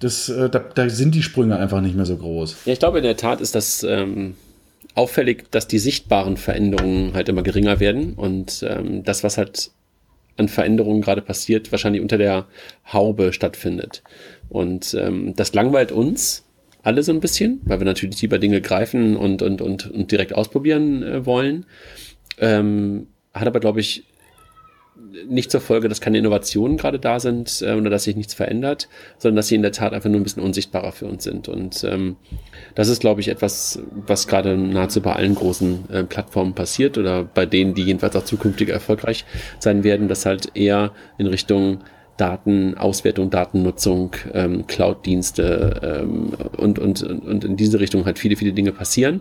das, 0.00 0.30
äh, 0.30 0.48
da, 0.48 0.60
da, 0.74 0.88
sind 0.88 1.14
die 1.14 1.22
Sprünge 1.22 1.56
einfach 1.56 1.82
nicht 1.82 1.94
mehr 1.94 2.06
so 2.06 2.16
groß. 2.16 2.56
Ja, 2.64 2.72
ich 2.72 2.78
glaube, 2.78 2.98
in 2.98 3.04
der 3.04 3.18
Tat 3.18 3.42
ist 3.42 3.54
das 3.54 3.82
ähm, 3.82 4.34
auffällig, 4.94 5.50
dass 5.50 5.68
die 5.68 5.78
sichtbaren 5.78 6.38
Veränderungen 6.38 7.12
halt 7.12 7.28
immer 7.28 7.42
geringer 7.42 7.80
werden 7.80 8.14
und 8.14 8.64
ähm, 8.66 9.04
das, 9.04 9.24
was 9.24 9.36
halt 9.36 9.70
an 10.36 10.48
Veränderungen 10.48 11.02
gerade 11.02 11.20
passiert, 11.20 11.70
wahrscheinlich 11.70 12.00
unter 12.02 12.18
der 12.18 12.46
Haube 12.92 13.32
stattfindet. 13.34 14.02
Und 14.48 14.94
ähm, 14.94 15.34
das 15.36 15.52
langweilt 15.52 15.92
uns, 15.92 16.44
alle 16.84 17.02
so 17.02 17.12
ein 17.12 17.20
bisschen, 17.20 17.60
weil 17.64 17.80
wir 17.80 17.86
natürlich 17.86 18.20
lieber 18.22 18.38
Dinge 18.38 18.60
greifen 18.60 19.16
und, 19.16 19.42
und, 19.42 19.60
und, 19.60 19.90
und 19.90 20.12
direkt 20.12 20.34
ausprobieren 20.34 21.02
äh, 21.02 21.26
wollen. 21.26 21.66
Ähm, 22.38 23.08
hat 23.32 23.48
aber, 23.48 23.58
glaube 23.58 23.80
ich, 23.80 24.04
nicht 25.26 25.50
zur 25.50 25.60
Folge, 25.60 25.88
dass 25.88 26.00
keine 26.00 26.18
Innovationen 26.18 26.76
gerade 26.76 26.98
da 26.98 27.20
sind 27.20 27.62
äh, 27.62 27.72
oder 27.72 27.90
dass 27.90 28.04
sich 28.04 28.16
nichts 28.16 28.34
verändert, 28.34 28.88
sondern 29.18 29.36
dass 29.36 29.48
sie 29.48 29.54
in 29.54 29.62
der 29.62 29.72
Tat 29.72 29.92
einfach 29.92 30.10
nur 30.10 30.20
ein 30.20 30.24
bisschen 30.24 30.42
unsichtbarer 30.42 30.92
für 30.92 31.06
uns 31.06 31.24
sind. 31.24 31.48
Und 31.48 31.84
ähm, 31.84 32.16
das 32.74 32.88
ist, 32.88 33.00
glaube 33.00 33.20
ich, 33.20 33.28
etwas, 33.28 33.80
was 34.06 34.26
gerade 34.28 34.56
nahezu 34.56 35.00
bei 35.00 35.14
allen 35.14 35.34
großen 35.34 35.90
äh, 35.90 36.04
Plattformen 36.04 36.54
passiert 36.54 36.98
oder 36.98 37.24
bei 37.24 37.46
denen, 37.46 37.74
die 37.74 37.82
jedenfalls 37.82 38.14
auch 38.16 38.24
zukünftig 38.24 38.68
erfolgreich 38.68 39.24
sein 39.58 39.84
werden, 39.84 40.08
dass 40.08 40.26
halt 40.26 40.54
eher 40.54 40.92
in 41.18 41.26
Richtung 41.26 41.80
Datenauswertung, 42.16 43.30
Datennutzung, 43.30 44.14
ähm, 44.32 44.66
Cloud-Dienste 44.66 46.02
ähm, 46.02 46.32
und, 46.56 46.78
und, 46.78 47.02
und 47.02 47.44
in 47.44 47.56
diese 47.56 47.80
Richtung 47.80 48.04
halt 48.04 48.18
viele, 48.18 48.36
viele 48.36 48.52
Dinge 48.52 48.72
passieren 48.72 49.20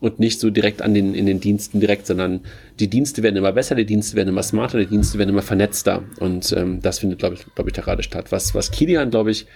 und 0.00 0.18
nicht 0.18 0.40
so 0.40 0.48
direkt 0.50 0.80
an 0.80 0.94
den, 0.94 1.14
in 1.14 1.26
den 1.26 1.40
Diensten 1.40 1.80
direkt, 1.80 2.06
sondern 2.06 2.40
die 2.78 2.88
Dienste 2.88 3.22
werden 3.22 3.36
immer 3.36 3.52
besser, 3.52 3.74
die 3.74 3.84
Dienste 3.84 4.16
werden 4.16 4.28
immer 4.30 4.42
smarter, 4.42 4.78
die 4.78 4.86
Dienste 4.86 5.18
werden 5.18 5.30
immer 5.30 5.42
vernetzter 5.42 6.02
und 6.18 6.52
ähm, 6.52 6.80
das 6.80 7.00
findet, 7.00 7.18
glaube 7.18 7.34
ich, 7.34 7.54
glaube 7.54 7.70
ich, 7.70 7.74
da 7.74 7.82
gerade 7.82 8.02
statt. 8.02 8.32
Was, 8.32 8.54
was 8.54 8.70
Kilian, 8.70 9.10
glaube 9.10 9.30
ich, 9.30 9.46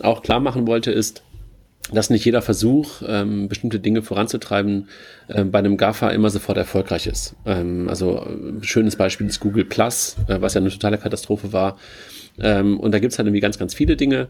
auch 0.00 0.22
klar 0.22 0.38
machen 0.38 0.68
wollte, 0.68 0.92
ist, 0.92 1.22
dass 1.92 2.10
nicht 2.10 2.24
jeder 2.24 2.42
Versuch, 2.42 3.02
ähm, 3.06 3.48
bestimmte 3.48 3.80
Dinge 3.80 4.02
voranzutreiben, 4.02 4.88
äh, 5.28 5.44
bei 5.44 5.58
einem 5.58 5.76
GAFA 5.76 6.10
immer 6.10 6.30
sofort 6.30 6.58
erfolgreich 6.58 7.06
ist. 7.06 7.34
Ähm, 7.46 7.88
also 7.88 8.18
äh, 8.18 8.62
schönes 8.62 8.96
Beispiel 8.96 9.26
ist 9.26 9.40
Google 9.40 9.64
Plus, 9.64 10.16
äh, 10.28 10.40
was 10.40 10.54
ja 10.54 10.60
eine 10.60 10.70
totale 10.70 10.98
Katastrophe 10.98 11.52
war. 11.52 11.78
Ähm, 12.40 12.78
und 12.78 12.92
da 12.92 12.98
gibt's 12.98 13.18
halt 13.18 13.26
irgendwie 13.26 13.40
ganz, 13.40 13.58
ganz 13.58 13.74
viele 13.74 13.96
Dinge, 13.96 14.28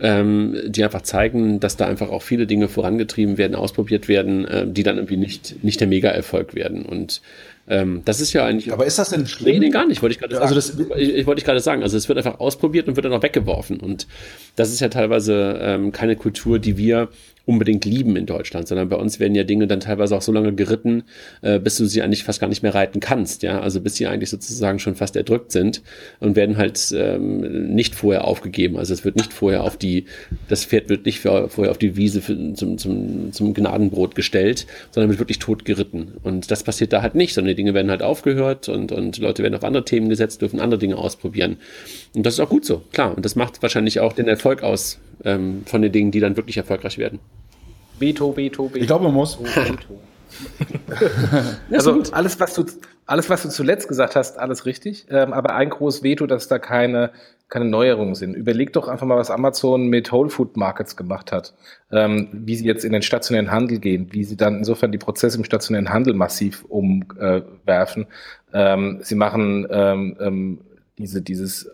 ähm, 0.00 0.56
die 0.66 0.84
einfach 0.84 1.02
zeigen, 1.02 1.60
dass 1.60 1.76
da 1.76 1.86
einfach 1.86 2.10
auch 2.10 2.22
viele 2.22 2.46
Dinge 2.46 2.68
vorangetrieben 2.68 3.38
werden, 3.38 3.54
ausprobiert 3.54 4.08
werden, 4.08 4.44
äh, 4.44 4.66
die 4.66 4.82
dann 4.82 4.96
irgendwie 4.96 5.16
nicht, 5.16 5.62
nicht 5.64 5.80
der 5.80 5.88
Mega-Erfolg 5.88 6.54
werden. 6.54 6.84
Und 6.84 7.22
ähm, 7.68 8.02
das 8.04 8.20
ist 8.20 8.32
ja 8.32 8.44
eigentlich. 8.44 8.72
Aber 8.72 8.86
ist 8.86 8.98
das 8.98 9.10
denn 9.10 9.26
schlimm? 9.26 9.54
Nee, 9.54 9.66
nee 9.66 9.70
gar 9.70 9.86
nicht, 9.86 10.02
wollte 10.02 10.12
ich 10.12 10.18
gerade 10.18 10.40
also 10.40 10.60
sagen. 10.60 10.88
Das, 10.88 10.98
ich, 10.98 11.14
ich 11.14 11.26
wollte 11.26 11.42
gerade 11.42 11.60
sagen. 11.60 11.82
Also 11.82 11.96
es 11.96 12.08
wird 12.08 12.18
einfach 12.18 12.38
ausprobiert 12.40 12.88
und 12.88 12.96
wird 12.96 13.06
dann 13.06 13.12
auch 13.12 13.22
weggeworfen. 13.22 13.80
Und 13.80 14.06
das 14.54 14.70
ist 14.70 14.80
ja 14.80 14.88
teilweise 14.88 15.58
ähm, 15.60 15.92
keine 15.92 16.16
Kultur, 16.16 16.58
die 16.58 16.76
wir 16.76 17.08
unbedingt 17.46 17.84
lieben 17.84 18.16
in 18.16 18.26
Deutschland, 18.26 18.66
sondern 18.66 18.88
bei 18.88 18.96
uns 18.96 19.20
werden 19.20 19.36
ja 19.36 19.44
Dinge 19.44 19.68
dann 19.68 19.78
teilweise 19.78 20.16
auch 20.16 20.22
so 20.22 20.32
lange 20.32 20.52
geritten, 20.52 21.04
äh, 21.42 21.60
bis 21.60 21.76
du 21.76 21.86
sie 21.86 22.02
eigentlich 22.02 22.24
fast 22.24 22.40
gar 22.40 22.48
nicht 22.48 22.62
mehr 22.64 22.74
reiten 22.74 22.98
kannst, 22.98 23.44
ja, 23.44 23.60
also 23.60 23.80
bis 23.80 23.94
sie 23.94 24.06
eigentlich 24.08 24.30
sozusagen 24.30 24.80
schon 24.80 24.96
fast 24.96 25.14
erdrückt 25.14 25.52
sind 25.52 25.82
und 26.18 26.34
werden 26.34 26.56
halt 26.56 26.92
ähm, 26.94 27.72
nicht 27.74 27.94
vorher 27.94 28.24
aufgegeben. 28.24 28.76
Also 28.76 28.92
es 28.92 29.04
wird 29.04 29.14
nicht 29.16 29.32
vorher 29.32 29.62
auf 29.62 29.76
die, 29.76 30.06
das 30.48 30.64
Pferd 30.64 30.88
wird 30.88 31.06
nicht 31.06 31.20
vorher 31.20 31.70
auf 31.70 31.78
die 31.78 31.96
Wiese 31.96 32.20
für, 32.20 32.54
zum, 32.54 32.78
zum, 32.78 33.32
zum 33.32 33.54
Gnadenbrot 33.54 34.16
gestellt, 34.16 34.66
sondern 34.90 35.10
wird 35.10 35.20
wirklich 35.20 35.38
tot 35.38 35.64
geritten. 35.64 36.14
Und 36.24 36.50
das 36.50 36.64
passiert 36.64 36.92
da 36.92 37.00
halt 37.00 37.14
nicht, 37.14 37.32
sondern 37.32 37.50
die 37.50 37.56
Dinge 37.56 37.74
werden 37.74 37.90
halt 37.90 38.02
aufgehört 38.02 38.68
und, 38.68 38.90
und 38.90 39.18
Leute 39.18 39.44
werden 39.44 39.54
auf 39.54 39.62
andere 39.62 39.84
Themen 39.84 40.08
gesetzt, 40.08 40.42
dürfen 40.42 40.58
andere 40.58 40.78
Dinge 40.78 40.96
ausprobieren. 40.96 41.58
Und 42.14 42.26
das 42.26 42.34
ist 42.34 42.40
auch 42.40 42.48
gut 42.48 42.64
so, 42.64 42.82
klar. 42.92 43.16
Und 43.16 43.24
das 43.24 43.36
macht 43.36 43.62
wahrscheinlich 43.62 44.00
auch 44.00 44.12
den 44.12 44.26
Erfolg 44.26 44.64
aus 44.64 44.98
ähm, 45.24 45.62
von 45.66 45.82
den 45.82 45.92
Dingen, 45.92 46.10
die 46.10 46.20
dann 46.20 46.36
wirklich 46.36 46.56
erfolgreich 46.56 46.98
werden. 46.98 47.20
Veto, 47.98 48.36
Veto, 48.36 48.68
Veto. 48.68 48.76
Ich 48.76 48.86
glaube, 48.86 49.04
man 49.04 49.14
muss. 49.14 49.38
also 51.70 52.02
alles 52.12 52.38
was, 52.40 52.54
du, 52.54 52.64
alles, 53.06 53.30
was 53.30 53.42
du 53.42 53.48
zuletzt 53.48 53.88
gesagt 53.88 54.16
hast, 54.16 54.38
alles 54.38 54.66
richtig. 54.66 55.06
Ähm, 55.10 55.32
aber 55.32 55.54
ein 55.54 55.70
großes 55.70 56.02
Veto, 56.02 56.26
dass 56.26 56.48
da 56.48 56.58
keine, 56.58 57.12
keine 57.48 57.64
Neuerungen 57.64 58.14
sind. 58.14 58.34
Überleg 58.34 58.72
doch 58.72 58.88
einfach 58.88 59.06
mal, 59.06 59.16
was 59.16 59.30
Amazon 59.30 59.88
mit 59.88 60.10
Whole 60.12 60.30
Food 60.30 60.56
Markets 60.56 60.96
gemacht 60.96 61.32
hat. 61.32 61.54
Ähm, 61.90 62.28
wie 62.32 62.56
sie 62.56 62.66
jetzt 62.66 62.84
in 62.84 62.92
den 62.92 63.02
stationären 63.02 63.50
Handel 63.50 63.78
gehen, 63.78 64.08
wie 64.10 64.24
sie 64.24 64.36
dann 64.36 64.58
insofern 64.58 64.92
die 64.92 64.98
Prozesse 64.98 65.38
im 65.38 65.44
stationären 65.44 65.90
Handel 65.90 66.14
massiv 66.14 66.64
umwerfen. 66.68 68.06
Ähm, 68.52 68.98
sie 69.02 69.14
machen 69.14 69.66
ähm, 69.70 70.16
ähm, 70.20 70.60
diese, 70.98 71.22
dieses 71.22 71.64
äh, 71.64 71.68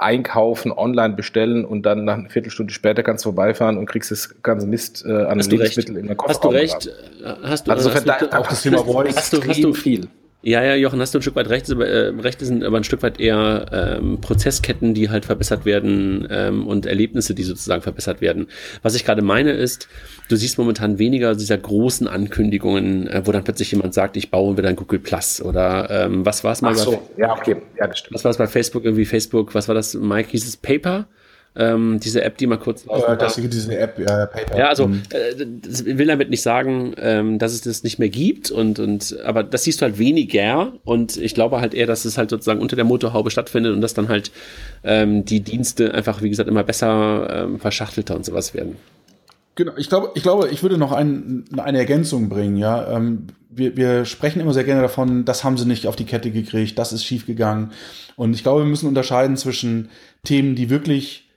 einkaufen, 0.00 0.72
online 0.72 1.14
bestellen 1.14 1.64
und 1.64 1.82
dann 1.86 2.04
nach 2.04 2.18
einer 2.18 2.30
Viertelstunde 2.30 2.72
später 2.72 3.02
kannst 3.02 3.24
du 3.24 3.28
vorbeifahren 3.28 3.78
und 3.78 3.86
kriegst 3.86 4.10
das 4.10 4.34
ganze 4.42 4.66
Mist 4.66 5.04
äh, 5.06 5.12
an 5.12 5.38
Lebensmitteln 5.38 5.96
in 5.96 6.06
der 6.06 6.16
Kofferraum. 6.16 6.54
Hast 6.54 6.86
du 6.86 6.90
recht? 6.90 6.90
Hast 7.42 7.66
du, 7.66 7.70
also 7.70 7.92
hast 7.92 8.06
du, 8.06 8.32
auch 8.38 8.46
das 8.46 8.62
Thema 8.62 8.84
Voice 8.84 9.16
hast 9.16 9.32
du, 9.32 9.42
hast 9.46 9.62
du 9.62 9.72
viel. 9.74 10.08
Ja, 10.42 10.64
ja, 10.64 10.74
Jochen, 10.74 11.00
hast 11.00 11.12
du 11.12 11.18
ein 11.18 11.22
Stück 11.22 11.36
weit 11.36 11.50
recht. 11.50 11.68
Äh, 11.68 11.74
recht 11.74 12.40
sind 12.40 12.64
aber 12.64 12.78
ein 12.78 12.84
Stück 12.84 13.02
weit 13.02 13.20
eher 13.20 13.66
ähm, 13.72 14.20
Prozessketten, 14.22 14.94
die 14.94 15.10
halt 15.10 15.26
verbessert 15.26 15.66
werden 15.66 16.26
ähm, 16.30 16.66
und 16.66 16.86
Erlebnisse, 16.86 17.34
die 17.34 17.42
sozusagen 17.42 17.82
verbessert 17.82 18.22
werden. 18.22 18.48
Was 18.82 18.94
ich 18.94 19.04
gerade 19.04 19.20
meine 19.20 19.52
ist, 19.52 19.88
du 20.30 20.36
siehst 20.36 20.56
momentan 20.56 20.98
weniger 20.98 21.34
dieser 21.34 21.58
großen 21.58 22.08
Ankündigungen, 22.08 23.06
äh, 23.06 23.22
wo 23.26 23.32
dann 23.32 23.44
plötzlich 23.44 23.70
jemand 23.72 23.92
sagt, 23.92 24.16
ich 24.16 24.30
baue 24.30 24.56
wieder 24.56 24.70
ein 24.70 24.76
Google 24.76 25.00
Plus 25.00 25.42
oder 25.42 25.90
ähm, 25.90 26.24
was 26.24 26.42
war 26.42 26.52
es 26.52 26.62
mal? 26.62 26.72
Ach 26.72 26.76
so, 26.76 26.90
bei, 27.16 27.22
ja, 27.22 27.36
okay, 27.36 27.56
ja, 27.78 27.86
das 27.86 27.98
stimmt. 27.98 28.14
Was 28.14 28.24
war 28.24 28.30
es 28.30 28.38
bei 28.38 28.46
Facebook 28.46 28.84
irgendwie 28.84 29.04
Facebook? 29.04 29.54
Was 29.54 29.68
war 29.68 29.74
das? 29.74 29.92
Mike 29.94 30.30
hieß 30.30 30.48
es 30.48 30.56
Paper? 30.56 31.06
Ähm, 31.56 31.98
diese 31.98 32.22
App, 32.22 32.38
die 32.38 32.46
mal 32.46 32.58
kurz 32.58 32.84
ja, 32.84 33.16
das 33.16 33.36
ist 33.36 33.52
diese 33.52 33.76
App, 33.76 33.98
ja, 33.98 34.26
PayPal. 34.26 34.56
Ja, 34.56 34.68
also 34.68 34.86
mhm. 34.86 35.02
äh, 35.10 35.98
will 35.98 36.06
damit 36.06 36.30
nicht 36.30 36.42
sagen, 36.42 36.94
ähm, 36.98 37.40
dass 37.40 37.52
es 37.52 37.62
das 37.62 37.82
nicht 37.82 37.98
mehr 37.98 38.08
gibt 38.08 38.52
und 38.52 38.78
und 38.78 39.18
aber 39.24 39.42
das 39.42 39.64
siehst 39.64 39.80
du 39.80 39.86
halt 39.86 39.98
weniger 39.98 40.72
und 40.84 41.16
ich 41.16 41.34
glaube 41.34 41.60
halt 41.60 41.74
eher, 41.74 41.88
dass 41.88 42.04
es 42.04 42.16
halt 42.16 42.30
sozusagen 42.30 42.60
unter 42.60 42.76
der 42.76 42.84
Motorhaube 42.84 43.32
stattfindet 43.32 43.72
und 43.72 43.80
dass 43.80 43.94
dann 43.94 44.08
halt 44.08 44.30
ähm, 44.84 45.24
die 45.24 45.40
Dienste 45.40 45.92
einfach, 45.92 46.22
wie 46.22 46.30
gesagt, 46.30 46.48
immer 46.48 46.62
besser 46.62 47.44
ähm, 47.44 47.58
verschachtelter 47.58 48.14
und 48.14 48.24
sowas 48.24 48.54
werden. 48.54 48.76
Genau, 49.56 49.72
ich 49.76 49.88
glaube, 49.88 50.12
ich 50.14 50.22
glaube, 50.22 50.48
ich 50.50 50.62
würde 50.62 50.78
noch 50.78 50.92
ein, 50.92 51.44
eine 51.56 51.78
Ergänzung 51.78 52.28
bringen, 52.28 52.56
ja. 52.56 52.96
Ähm, 52.96 53.26
wir, 53.50 53.76
wir 53.76 54.04
sprechen 54.04 54.40
immer 54.40 54.54
sehr 54.54 54.64
gerne 54.64 54.82
davon, 54.82 55.24
das 55.24 55.42
haben 55.42 55.58
sie 55.58 55.66
nicht 55.66 55.86
auf 55.88 55.96
die 55.96 56.04
Kette 56.04 56.30
gekriegt, 56.30 56.78
das 56.78 56.92
ist 56.92 57.04
schiefgegangen. 57.04 57.72
Und 58.16 58.34
ich 58.34 58.44
glaube, 58.44 58.62
wir 58.62 58.68
müssen 58.68 58.86
unterscheiden 58.88 59.36
zwischen 59.36 59.88
Themen, 60.24 60.54
die 60.54 60.70
wirklich 60.70 61.29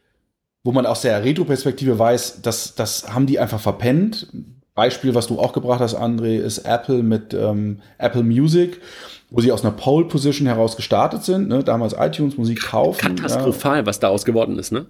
wo 0.64 0.72
man 0.72 0.86
aus 0.86 1.02
der 1.02 1.24
Retro-Perspektive 1.24 2.00
weiß, 2.00 2.42
dass 2.42 2.76
das 2.76 3.14
haben 3.14 3.26
die 3.26 3.40
einfach 3.40 3.60
verpennt. 3.60 4.28
Beispiel, 4.76 5.14
was 5.14 5.28
du 5.28 5.40
auch 5.40 5.54
gebracht 5.54 5.82
hast, 5.82 5.96
André, 5.96 6.38
ist 6.38 6.60
Apple 6.60 7.04
mit 7.04 7.34
ähm, 7.34 7.82
Apple 8.00 8.24
Music, 8.24 8.82
wo 9.30 9.42
sie 9.42 9.52
aus 9.52 9.64
einer 9.64 9.74
Pole 9.74 10.06
Position 10.06 10.48
heraus 10.48 10.76
gestartet 10.76 11.24
sind, 11.24 11.48
ne? 11.48 11.64
damals 11.64 11.94
iTunes 11.98 12.38
Musik 12.38 12.64
kaufen. 12.64 13.00
Katastrophal, 13.00 13.80
ja. 13.80 13.86
was 13.86 14.00
daraus 14.00 14.26
geworden 14.26 14.58
ist, 14.58 14.72
ne? 14.72 14.88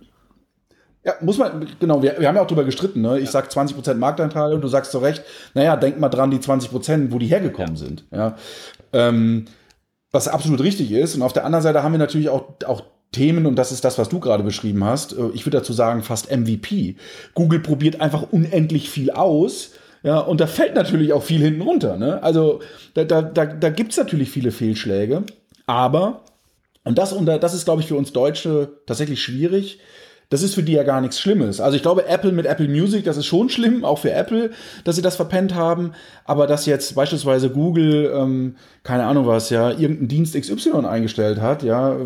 Ja, 1.06 1.16
muss 1.20 1.38
man, 1.38 1.68
genau, 1.82 2.02
wir, 2.02 2.18
wir 2.18 2.30
haben 2.30 2.36
ja 2.36 2.42
auch 2.42 2.48
drüber 2.48 2.64
gestritten, 2.64 3.02
ne? 3.02 3.20
Ich 3.20 3.26
ja. 3.26 3.32
sag 3.32 3.50
20% 3.50 3.96
Marktanteil 3.96 4.54
und 4.54 4.62
du 4.62 4.70
sagst 4.70 4.92
zu 4.92 5.00
Recht, 5.00 5.22
naja, 5.54 5.76
denk 5.76 6.00
mal 6.00 6.08
dran, 6.08 6.32
die 6.32 6.38
20%, 6.38 7.12
wo 7.12 7.20
die 7.20 7.28
hergekommen 7.28 7.76
ja. 7.76 7.78
sind. 7.78 8.06
Ja. 8.12 8.38
Ähm, 8.94 9.46
was 10.12 10.30
absolut 10.30 10.62
richtig 10.62 10.92
ist. 10.92 11.16
Und 11.16 11.24
auf 11.24 11.34
der 11.34 11.44
anderen 11.44 11.64
Seite 11.64 11.84
haben 11.84 11.92
wir 11.92 12.00
natürlich 12.00 12.30
auch, 12.30 12.46
auch 12.66 12.84
Themen, 13.14 13.46
und 13.46 13.56
das 13.56 13.72
ist 13.72 13.86
das, 13.86 13.98
was 13.98 14.10
du 14.10 14.20
gerade 14.20 14.44
beschrieben 14.44 14.84
hast. 14.84 15.14
Äh, 15.14 15.30
ich 15.34 15.46
würde 15.46 15.60
dazu 15.60 15.72
sagen, 15.72 16.04
fast 16.04 16.30
MVP. 16.30 16.98
Google 17.34 17.62
probiert 17.62 18.02
einfach 18.02 18.24
unendlich 18.32 18.90
viel 18.90 19.10
aus. 19.12 19.72
Ja, 20.04 20.20
und 20.20 20.42
da 20.42 20.48
fällt 20.48 20.76
natürlich 20.76 21.14
auch 21.14 21.24
viel 21.24 21.42
hinten 21.42 21.62
runter. 21.62 21.96
Ne? 21.96 22.22
Also 22.22 22.60
da, 22.94 23.06
da, 23.06 23.22
da, 23.22 23.46
da 23.46 23.70
gibt 23.70 23.92
es 23.92 23.98
natürlich 23.98 24.30
viele 24.30 24.52
Fehlschläge. 24.52 25.24
Aber, 25.66 26.24
und 26.84 26.98
das, 26.98 27.14
und 27.14 27.26
das 27.26 27.54
ist, 27.54 27.64
glaube 27.64 27.82
ich, 27.82 27.88
für 27.88 27.96
uns 27.96 28.12
Deutsche 28.12 28.74
tatsächlich 28.86 29.24
schwierig, 29.24 29.80
das 30.34 30.42
ist 30.42 30.56
für 30.56 30.64
die 30.64 30.72
ja 30.72 30.82
gar 30.82 31.00
nichts 31.00 31.20
Schlimmes. 31.20 31.62
Also 31.62 31.76
ich 31.76 31.84
glaube, 31.84 32.08
Apple 32.08 32.32
mit 32.32 32.48
Apple 32.48 32.68
Music, 32.68 33.04
das 33.04 33.18
ist 33.18 33.28
schon 33.28 33.50
schlimm, 33.50 33.86
auch 33.86 34.00
für 34.00 34.12
Apple, 34.12 34.50
dass 34.84 34.96
sie 34.96 35.04
das 35.04 35.16
verpennt 35.16 35.54
haben. 35.54 35.92
Aber 36.26 36.48
dass 36.48 36.66
jetzt 36.66 36.96
beispielsweise 36.96 37.52
Google, 37.52 38.12
ähm, 38.16 38.56
keine 38.82 39.04
Ahnung 39.04 39.28
was, 39.28 39.52
ja, 39.52 39.70
irgendeinen 39.70 40.08
Dienst 40.08 40.36
XY 40.36 40.86
eingestellt 40.88 41.40
hat, 41.40 41.62
ja, 41.62 41.98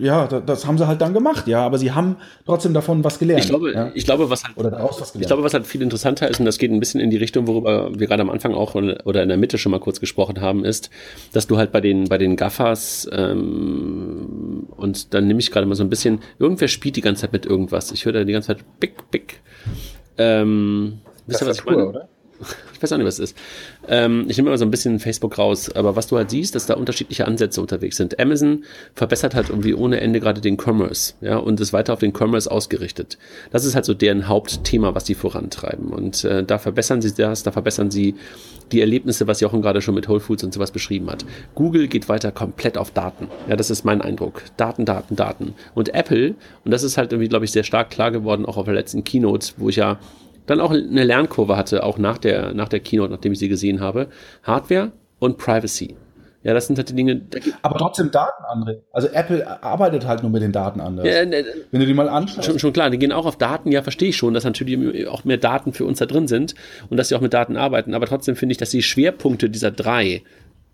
ja, 0.00 0.26
das 0.26 0.66
haben 0.66 0.78
sie 0.78 0.88
halt 0.88 1.00
dann 1.00 1.14
gemacht, 1.14 1.46
ja. 1.46 1.64
Aber 1.64 1.78
sie 1.78 1.92
haben 1.92 2.16
trotzdem 2.44 2.74
davon 2.74 3.04
was 3.04 3.20
gelernt. 3.20 3.44
Ich 3.44 3.50
glaube, 3.50 3.72
ja? 3.72 3.90
ich 3.94 4.04
glaube, 4.04 4.30
was 4.30 4.42
halt, 4.42 4.56
oder 4.56 4.72
daraus 4.72 5.00
was 5.00 5.12
gelernt. 5.12 5.22
Ich 5.22 5.28
glaube, 5.28 5.44
was 5.44 5.54
halt 5.54 5.64
viel 5.64 5.82
interessanter 5.82 6.28
ist, 6.28 6.40
und 6.40 6.46
das 6.46 6.58
geht 6.58 6.72
ein 6.72 6.80
bisschen 6.80 7.00
in 7.00 7.10
die 7.10 7.18
Richtung, 7.18 7.46
worüber 7.46 7.96
wir 7.96 8.08
gerade 8.08 8.22
am 8.22 8.30
Anfang 8.30 8.52
auch 8.52 8.74
oder 8.74 9.22
in 9.22 9.28
der 9.28 9.38
Mitte 9.38 9.58
schon 9.58 9.70
mal 9.70 9.78
kurz 9.78 10.00
gesprochen 10.00 10.40
haben, 10.40 10.64
ist, 10.64 10.90
dass 11.32 11.46
du 11.46 11.56
halt 11.56 11.70
bei 11.70 11.80
den, 11.80 12.08
bei 12.08 12.18
den 12.18 12.34
Gaffers, 12.34 13.08
ähm, 13.12 14.66
und 14.76 15.14
dann 15.14 15.28
nehme 15.28 15.38
ich 15.38 15.52
gerade 15.52 15.66
mal 15.66 15.76
so 15.76 15.84
ein 15.84 15.90
bisschen, 15.90 16.18
irgendwer 16.40 16.66
spielt 16.66 16.96
die 16.96 17.00
ganze 17.00 17.22
Zeit 17.22 17.32
mit 17.32 17.46
irgendwas 17.46 17.75
was. 17.76 17.92
Ich 17.92 18.04
höre 18.04 18.14
da 18.14 18.24
die 18.24 18.32
ganze 18.32 18.48
Zeit 18.48 18.64
Pick, 18.80 19.10
Pick. 19.10 19.40
Ähm, 20.18 21.00
wisst 21.26 21.42
ihr, 21.42 21.46
was 21.46 21.58
ich 21.58 21.64
meine? 21.64 21.86
Oder? 21.86 22.08
Ich 22.76 22.82
weiß 22.82 22.92
auch 22.92 22.98
nicht, 22.98 23.06
was 23.06 23.18
es 23.18 23.30
ist. 23.30 23.38
Ähm, 23.88 24.26
ich 24.28 24.36
nehme 24.36 24.50
immer 24.50 24.58
so 24.58 24.66
ein 24.66 24.70
bisschen 24.70 24.98
Facebook 24.98 25.38
raus, 25.38 25.74
aber 25.74 25.96
was 25.96 26.08
du 26.08 26.18
halt 26.18 26.30
siehst, 26.30 26.54
dass 26.54 26.66
da 26.66 26.74
unterschiedliche 26.74 27.26
Ansätze 27.26 27.60
unterwegs 27.60 27.96
sind. 27.96 28.20
Amazon 28.20 28.64
verbessert 28.94 29.34
halt 29.34 29.48
irgendwie 29.48 29.72
ohne 29.72 30.00
Ende 30.00 30.20
gerade 30.20 30.40
den 30.42 30.58
Commerce, 30.58 31.14
ja, 31.22 31.38
und 31.38 31.58
ist 31.60 31.72
weiter 31.72 31.94
auf 31.94 32.00
den 32.00 32.12
Commerce 32.14 32.50
ausgerichtet. 32.50 33.16
Das 33.50 33.64
ist 33.64 33.74
halt 33.74 33.86
so 33.86 33.94
deren 33.94 34.28
Hauptthema, 34.28 34.94
was 34.94 35.06
sie 35.06 35.14
vorantreiben. 35.14 35.88
Und 35.88 36.24
äh, 36.24 36.44
da 36.44 36.58
verbessern 36.58 37.00
sie 37.00 37.14
das, 37.14 37.42
da 37.42 37.50
verbessern 37.50 37.90
sie 37.90 38.14
die 38.72 38.80
Erlebnisse, 38.80 39.26
was 39.26 39.40
Jochen 39.40 39.62
gerade 39.62 39.80
schon 39.80 39.94
mit 39.94 40.08
Whole 40.08 40.20
Foods 40.20 40.44
und 40.44 40.52
sowas 40.52 40.70
beschrieben 40.70 41.08
hat. 41.10 41.24
Google 41.54 41.88
geht 41.88 42.08
weiter 42.08 42.32
komplett 42.32 42.76
auf 42.76 42.90
Daten. 42.90 43.28
Ja, 43.48 43.56
das 43.56 43.70
ist 43.70 43.84
mein 43.84 44.02
Eindruck. 44.02 44.42
Daten, 44.56 44.84
Daten, 44.84 45.16
Daten. 45.16 45.54
Und 45.74 45.94
Apple, 45.94 46.34
und 46.64 46.70
das 46.70 46.82
ist 46.82 46.98
halt 46.98 47.12
irgendwie, 47.12 47.28
glaube 47.28 47.44
ich, 47.44 47.52
sehr 47.52 47.64
stark 47.64 47.90
klar 47.90 48.10
geworden, 48.10 48.44
auch 48.44 48.56
auf 48.56 48.64
der 48.64 48.74
letzten 48.74 49.04
Keynote, 49.04 49.52
wo 49.56 49.68
ich 49.68 49.76
ja 49.76 49.98
dann 50.46 50.60
auch 50.60 50.70
eine 50.70 51.04
Lernkurve 51.04 51.56
hatte, 51.56 51.82
auch 51.82 51.98
nach 51.98 52.18
der, 52.18 52.54
nach 52.54 52.68
der 52.68 52.80
Keynote, 52.80 53.12
nachdem 53.12 53.32
ich 53.32 53.38
sie 53.38 53.48
gesehen 53.48 53.80
habe. 53.80 54.08
Hardware 54.42 54.92
und 55.18 55.38
Privacy. 55.38 55.96
Ja, 56.46 56.54
das 56.54 56.68
sind 56.68 56.78
halt 56.78 56.88
die 56.88 56.94
Dinge. 56.94 57.22
Aber 57.62 57.76
trotzdem 57.76 58.12
Daten, 58.12 58.44
André. 58.44 58.76
Also 58.92 59.08
Apple 59.08 59.60
arbeitet 59.64 60.06
halt 60.06 60.22
nur 60.22 60.30
mit 60.30 60.42
den 60.42 60.52
Daten 60.52 60.80
anders. 60.80 61.04
Ja, 61.04 61.24
ne, 61.24 61.44
Wenn 61.72 61.80
du 61.80 61.86
die 61.86 61.92
mal 61.92 62.08
anschaust. 62.08 62.44
Schon, 62.44 62.60
schon 62.60 62.72
klar, 62.72 62.88
die 62.88 62.98
gehen 62.98 63.10
auch 63.10 63.26
auf 63.26 63.36
Daten, 63.36 63.72
ja, 63.72 63.82
verstehe 63.82 64.10
ich 64.10 64.16
schon, 64.16 64.32
dass 64.32 64.44
natürlich 64.44 65.08
auch 65.08 65.24
mehr 65.24 65.38
Daten 65.38 65.72
für 65.72 65.84
uns 65.84 65.98
da 65.98 66.06
drin 66.06 66.28
sind 66.28 66.54
und 66.88 66.98
dass 66.98 67.08
sie 67.08 67.16
auch 67.16 67.20
mit 67.20 67.34
Daten 67.34 67.56
arbeiten. 67.56 67.94
Aber 67.94 68.06
trotzdem 68.06 68.36
finde 68.36 68.52
ich, 68.52 68.58
dass 68.58 68.70
die 68.70 68.84
Schwerpunkte 68.84 69.50
dieser 69.50 69.72
drei 69.72 70.22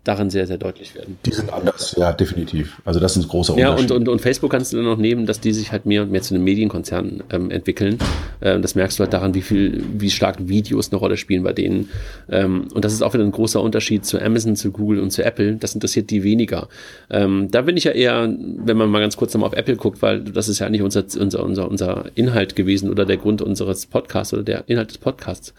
darin 0.03 0.29
sehr, 0.29 0.47
sehr 0.47 0.57
deutlich 0.57 0.95
werden. 0.95 1.17
Die 1.25 1.31
sind 1.31 1.51
anders, 1.51 1.95
ja, 1.97 2.11
definitiv. 2.11 2.81
Also 2.83 2.99
das 2.99 3.15
ist 3.15 3.23
ein 3.23 3.29
großer 3.29 3.53
Unterschied. 3.53 3.89
Ja, 3.89 3.95
und, 3.95 4.01
und, 4.01 4.09
und 4.09 4.19
Facebook 4.19 4.51
kannst 4.51 4.73
du 4.73 4.77
dann 4.77 4.85
noch 4.85 4.97
nehmen, 4.97 5.25
dass 5.25 5.39
die 5.39 5.53
sich 5.53 5.71
halt 5.71 5.85
mehr 5.85 6.03
und 6.03 6.11
mehr 6.11 6.21
zu 6.21 6.35
einem 6.35 6.43
Medienkonzern 6.43 7.23
ähm, 7.31 7.51
entwickeln. 7.51 7.97
Ähm, 8.41 8.61
das 8.61 8.75
merkst 8.75 8.99
du 8.99 9.03
halt 9.03 9.13
daran, 9.13 9.33
wie 9.33 9.41
viel, 9.41 9.83
wie 9.97 10.09
stark 10.09 10.47
Videos 10.47 10.91
eine 10.91 10.99
Rolle 10.99 11.15
spielen 11.15 11.43
bei 11.43 11.53
denen. 11.53 11.89
Ähm, 12.29 12.67
und 12.73 12.83
das 12.83 12.91
ist 12.91 13.01
auch 13.01 13.13
wieder 13.13 13.23
ein 13.23 13.31
großer 13.31 13.61
Unterschied 13.61 14.05
zu 14.05 14.21
Amazon, 14.21 14.57
zu 14.57 14.71
Google 14.71 14.99
und 14.99 15.11
zu 15.11 15.23
Apple. 15.23 15.55
Das 15.55 15.73
interessiert 15.73 16.09
die 16.09 16.23
weniger. 16.23 16.67
Ähm, 17.09 17.49
da 17.49 17.61
bin 17.61 17.77
ich 17.77 17.85
ja 17.85 17.91
eher, 17.91 18.27
wenn 18.27 18.75
man 18.75 18.89
mal 18.89 18.99
ganz 18.99 19.15
kurz 19.15 19.33
nochmal 19.33 19.51
auf 19.51 19.55
Apple 19.55 19.77
guckt, 19.77 20.01
weil 20.01 20.21
das 20.21 20.49
ist 20.49 20.59
ja 20.59 20.67
eigentlich 20.67 20.81
unser, 20.81 21.05
unser, 21.17 21.43
unser, 21.43 21.69
unser 21.69 22.05
Inhalt 22.15 22.57
gewesen 22.57 22.89
oder 22.89 23.05
der 23.05 23.17
Grund 23.17 23.41
unseres 23.41 23.85
Podcasts 23.85 24.33
oder 24.33 24.43
der 24.43 24.63
Inhalt 24.67 24.89
des 24.89 24.97
Podcasts. 24.97 25.53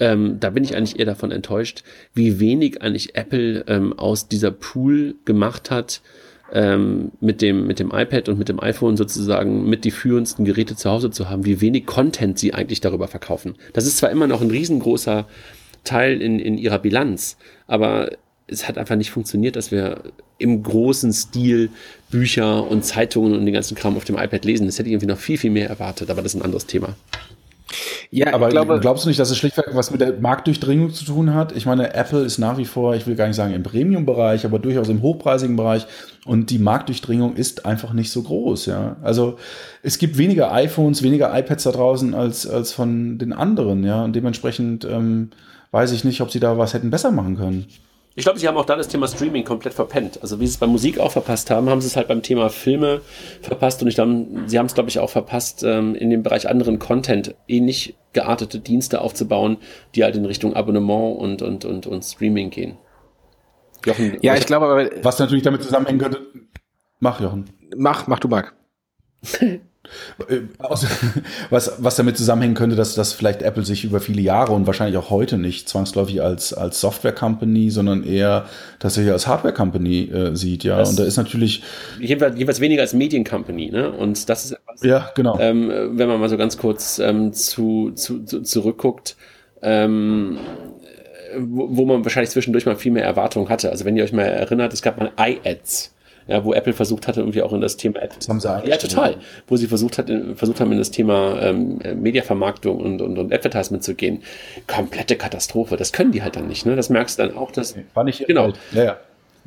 Ähm, 0.00 0.38
da 0.40 0.50
bin 0.50 0.64
ich 0.64 0.76
eigentlich 0.76 0.98
eher 0.98 1.06
davon 1.06 1.30
enttäuscht, 1.30 1.82
wie 2.14 2.40
wenig 2.40 2.82
eigentlich 2.82 3.16
Apple 3.16 3.64
ähm, 3.66 3.98
aus 3.98 4.28
dieser 4.28 4.50
Pool 4.50 5.16
gemacht 5.24 5.70
hat, 5.70 6.02
ähm, 6.52 7.12
mit, 7.20 7.42
dem, 7.42 7.66
mit 7.66 7.78
dem 7.78 7.90
iPad 7.92 8.28
und 8.28 8.38
mit 8.38 8.48
dem 8.48 8.60
iPhone 8.60 8.96
sozusagen 8.96 9.68
mit 9.68 9.84
die 9.84 9.90
führendsten 9.90 10.44
Geräte 10.44 10.76
zu 10.76 10.90
Hause 10.90 11.10
zu 11.10 11.28
haben, 11.28 11.44
wie 11.44 11.60
wenig 11.60 11.86
Content 11.86 12.38
sie 12.38 12.54
eigentlich 12.54 12.80
darüber 12.80 13.08
verkaufen. 13.08 13.56
Das 13.72 13.86
ist 13.86 13.98
zwar 13.98 14.10
immer 14.10 14.26
noch 14.26 14.40
ein 14.40 14.50
riesengroßer 14.50 15.26
Teil 15.84 16.22
in, 16.22 16.38
in 16.38 16.56
ihrer 16.56 16.78
Bilanz, 16.78 17.36
aber 17.66 18.12
es 18.46 18.66
hat 18.66 18.78
einfach 18.78 18.96
nicht 18.96 19.10
funktioniert, 19.10 19.56
dass 19.56 19.70
wir 19.70 20.02
im 20.38 20.62
großen 20.62 21.12
Stil 21.12 21.70
Bücher 22.10 22.68
und 22.68 22.84
Zeitungen 22.84 23.34
und 23.34 23.44
den 23.44 23.52
ganzen 23.52 23.74
Kram 23.74 23.96
auf 23.96 24.04
dem 24.04 24.16
iPad 24.16 24.44
lesen. 24.44 24.66
Das 24.66 24.78
hätte 24.78 24.88
ich 24.88 24.94
irgendwie 24.94 25.08
noch 25.08 25.18
viel, 25.18 25.36
viel 25.36 25.50
mehr 25.50 25.68
erwartet, 25.68 26.10
aber 26.10 26.22
das 26.22 26.34
ist 26.34 26.40
ein 26.40 26.44
anderes 26.44 26.66
Thema. 26.66 26.96
Ja, 28.10 28.32
aber 28.32 28.48
glaube, 28.48 28.80
glaubst 28.80 29.04
du 29.04 29.08
nicht, 29.08 29.20
dass 29.20 29.30
es 29.30 29.36
schlichtweg 29.36 29.66
was 29.72 29.90
mit 29.90 30.00
der 30.00 30.18
Marktdurchdringung 30.18 30.92
zu 30.92 31.04
tun 31.04 31.34
hat? 31.34 31.52
Ich 31.52 31.66
meine, 31.66 31.94
Apple 31.94 32.20
ist 32.20 32.38
nach 32.38 32.56
wie 32.56 32.64
vor, 32.64 32.94
ich 32.94 33.06
will 33.06 33.14
gar 33.14 33.26
nicht 33.26 33.36
sagen 33.36 33.52
im 33.52 33.62
Premium-Bereich, 33.62 34.44
aber 34.44 34.58
durchaus 34.58 34.88
im 34.88 35.02
hochpreisigen 35.02 35.56
Bereich 35.56 35.86
und 36.24 36.50
die 36.50 36.58
Marktdurchdringung 36.58 37.36
ist 37.36 37.66
einfach 37.66 37.92
nicht 37.92 38.10
so 38.10 38.22
groß, 38.22 38.66
ja. 38.66 38.96
Also 39.02 39.38
es 39.82 39.98
gibt 39.98 40.16
weniger 40.18 40.52
iPhones, 40.52 41.02
weniger 41.02 41.36
iPads 41.38 41.64
da 41.64 41.72
draußen 41.72 42.14
als, 42.14 42.46
als 42.46 42.72
von 42.72 43.18
den 43.18 43.32
anderen, 43.32 43.84
ja. 43.84 44.04
Und 44.04 44.14
dementsprechend 44.16 44.84
ähm, 44.84 45.30
weiß 45.70 45.92
ich 45.92 46.04
nicht, 46.04 46.20
ob 46.20 46.30
sie 46.30 46.40
da 46.40 46.56
was 46.56 46.74
hätten 46.74 46.90
besser 46.90 47.10
machen 47.10 47.36
können. 47.36 47.66
Ich 48.18 48.24
glaube, 48.24 48.40
sie 48.40 48.48
haben 48.48 48.56
auch 48.56 48.64
da 48.64 48.74
das 48.74 48.88
Thema 48.88 49.06
Streaming 49.06 49.44
komplett 49.44 49.74
verpennt. 49.74 50.20
Also 50.22 50.40
wie 50.40 50.46
sie 50.48 50.54
es 50.54 50.58
bei 50.58 50.66
Musik 50.66 50.98
auch 50.98 51.12
verpasst 51.12 51.52
haben, 51.52 51.70
haben 51.70 51.80
sie 51.80 51.86
es 51.86 51.94
halt 51.94 52.08
beim 52.08 52.20
Thema 52.20 52.50
Filme 52.50 53.00
verpasst 53.42 53.80
und 53.80 53.86
ich 53.86 53.94
glaube, 53.94 54.26
sie 54.46 54.58
haben 54.58 54.66
es, 54.66 54.74
glaube 54.74 54.88
ich, 54.88 54.98
auch 54.98 55.08
verpasst, 55.08 55.62
ähm, 55.62 55.94
in 55.94 56.10
dem 56.10 56.24
Bereich 56.24 56.48
anderen 56.48 56.80
Content 56.80 57.36
ähnlich 57.46 57.94
geartete 58.14 58.58
Dienste 58.58 59.02
aufzubauen, 59.02 59.58
die 59.94 60.02
halt 60.02 60.16
in 60.16 60.24
Richtung 60.24 60.56
Abonnement 60.56 61.16
und, 61.16 61.42
und, 61.42 61.64
und, 61.64 61.86
und 61.86 62.04
Streaming 62.04 62.50
gehen. 62.50 62.76
Jochen, 63.86 64.18
ja, 64.20 64.34
ich 64.34 64.46
glaube 64.46 64.66
aber. 64.66 64.90
Was 65.04 65.20
natürlich 65.20 65.44
damit 65.44 65.62
zusammenhängen 65.62 66.00
könnte. 66.00 66.20
Mach, 66.98 67.20
Jochen. 67.20 67.44
Mach, 67.76 68.08
mach 68.08 68.18
du, 68.18 68.26
Marc. 68.26 68.56
Was, 71.50 71.72
was 71.78 71.96
damit 71.96 72.16
zusammenhängen 72.16 72.54
könnte, 72.54 72.76
dass, 72.76 72.94
dass 72.94 73.12
vielleicht 73.12 73.42
Apple 73.42 73.64
sich 73.64 73.84
über 73.84 74.00
viele 74.00 74.20
Jahre 74.20 74.52
und 74.52 74.66
wahrscheinlich 74.66 74.96
auch 74.96 75.10
heute 75.10 75.38
nicht 75.38 75.68
zwangsläufig 75.68 76.22
als, 76.22 76.52
als 76.52 76.80
Software-Company, 76.80 77.70
sondern 77.70 78.02
eher 78.02 78.46
tatsächlich 78.78 79.12
als 79.12 79.26
Hardware-Company 79.26 80.10
äh, 80.10 80.36
sieht, 80.36 80.64
ja. 80.64 80.78
Das 80.78 80.90
und 80.90 80.98
da 80.98 81.04
ist 81.04 81.16
natürlich. 81.16 81.62
Jeweils, 82.00 82.38
jeweils 82.38 82.60
weniger 82.60 82.82
als 82.82 82.92
Medien-Company, 82.92 83.70
ne? 83.70 83.90
Und 83.90 84.28
das 84.28 84.44
ist 84.44 84.52
etwas, 84.52 84.82
ja, 84.82 85.10
genau. 85.14 85.38
Ähm, 85.40 85.70
wenn 85.92 86.08
man 86.08 86.20
mal 86.20 86.28
so 86.28 86.36
ganz 86.36 86.58
kurz 86.58 86.98
ähm, 86.98 87.32
zu, 87.32 87.92
zu, 87.92 88.24
zu, 88.24 88.42
zurückguckt, 88.42 89.16
ähm, 89.62 90.38
wo, 91.36 91.68
wo 91.76 91.84
man 91.86 92.04
wahrscheinlich 92.04 92.30
zwischendurch 92.30 92.66
mal 92.66 92.76
viel 92.76 92.92
mehr 92.92 93.04
Erwartungen 93.04 93.48
hatte. 93.48 93.70
Also 93.70 93.84
wenn 93.84 93.96
ihr 93.96 94.04
euch 94.04 94.12
mal 94.12 94.22
erinnert, 94.22 94.72
es 94.72 94.82
gab 94.82 94.98
mal 94.98 95.12
iAds 95.18 95.94
ja, 96.28 96.44
wo 96.44 96.52
Apple 96.52 96.74
versucht 96.74 97.08
hatte, 97.08 97.20
irgendwie 97.20 97.42
auch 97.42 97.52
in 97.54 97.62
das 97.62 97.76
Thema 97.78 98.00
App. 98.02 98.14
Das 98.14 98.28
haben 98.28 98.38
sie 98.38 98.48
Ja, 98.64 98.76
total. 98.76 99.16
Wo 99.46 99.56
sie 99.56 99.66
versucht 99.66 99.96
hat, 99.96 100.10
versucht 100.34 100.60
haben, 100.60 100.70
in 100.72 100.78
das 100.78 100.90
Thema 100.90 101.40
ähm, 101.40 101.78
Mediavermarktung 101.96 102.78
und, 102.78 103.00
und, 103.00 103.18
und 103.18 103.32
Advertisement 103.32 103.82
zu 103.82 103.94
gehen. 103.94 104.22
Komplette 104.66 105.16
Katastrophe. 105.16 105.76
Das 105.76 105.92
können 105.92 106.12
die 106.12 106.22
halt 106.22 106.36
dann 106.36 106.46
nicht. 106.46 106.66
Ne? 106.66 106.76
Das 106.76 106.90
merkst 106.90 107.18
du 107.18 107.24
dann 107.26 107.36
auch, 107.36 107.50
dass. 107.50 107.74
War 107.94 108.04
nicht 108.04 108.26
genau. 108.26 108.52
Ja, 108.72 108.84
ja. 108.84 108.96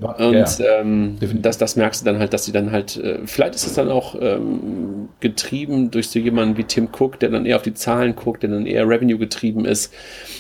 Und 0.02 0.34
ja, 0.34 0.48
ähm, 0.80 1.18
das, 1.42 1.60
das 1.60 1.76
merkst 1.76 2.02
du 2.02 2.06
dann 2.06 2.20
halt, 2.20 2.34
dass 2.34 2.46
sie 2.46 2.52
dann 2.52 2.72
halt, 2.72 2.98
äh, 2.98 3.20
vielleicht 3.26 3.54
ist 3.54 3.68
es 3.68 3.74
dann 3.74 3.90
auch 3.90 4.16
ähm, 4.20 5.10
getrieben 5.20 5.92
durch 5.92 6.10
so 6.10 6.18
jemanden 6.18 6.58
wie 6.58 6.64
Tim 6.64 6.90
Cook, 6.92 7.20
der 7.20 7.30
dann 7.30 7.46
eher 7.46 7.58
auf 7.58 7.62
die 7.62 7.76
Zahlen 7.76 8.16
guckt, 8.16 8.42
der 8.42 8.50
dann 8.50 8.66
eher 8.66 8.88
Revenue 8.88 9.20
getrieben 9.20 9.64
ist, 9.64 9.94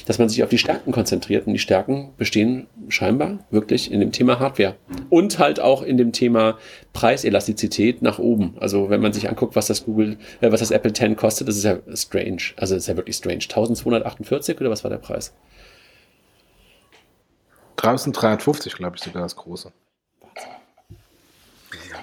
dass 0.07 0.17
man 0.17 0.29
sich 0.29 0.43
auf 0.43 0.49
die 0.49 0.57
Stärken 0.57 0.91
konzentriert. 0.91 1.45
Und 1.45 1.53
die 1.53 1.59
Stärken 1.59 2.09
bestehen 2.17 2.65
scheinbar 2.89 3.39
wirklich 3.51 3.91
in 3.91 3.99
dem 3.99 4.11
Thema 4.11 4.39
Hardware. 4.39 4.75
Und 5.09 5.37
halt 5.37 5.59
auch 5.59 5.83
in 5.83 5.97
dem 5.97 6.11
Thema 6.11 6.57
Preiselastizität 6.93 8.01
nach 8.01 8.17
oben. 8.17 8.55
Also 8.59 8.89
wenn 8.89 9.01
man 9.01 9.13
sich 9.13 9.29
anguckt, 9.29 9.55
was 9.55 9.67
das 9.67 9.85
Google, 9.85 10.17
äh, 10.41 10.51
was 10.51 10.61
das 10.61 10.71
Apple 10.71 10.91
10 10.91 11.15
kostet, 11.15 11.47
das 11.47 11.57
ist 11.57 11.65
ja 11.65 11.77
strange. 11.93 12.41
Also 12.57 12.73
das 12.73 12.83
ist 12.83 12.87
ja 12.87 12.97
wirklich 12.97 13.15
strange. 13.15 13.43
1248 13.43 14.59
oder 14.59 14.71
was 14.71 14.83
war 14.83 14.89
der 14.89 14.97
Preis? 14.97 15.33
1353, 17.83 18.73
glaube 18.73 18.97
ich, 18.97 19.03
sogar 19.03 19.23
das 19.23 19.35
große. 19.35 19.71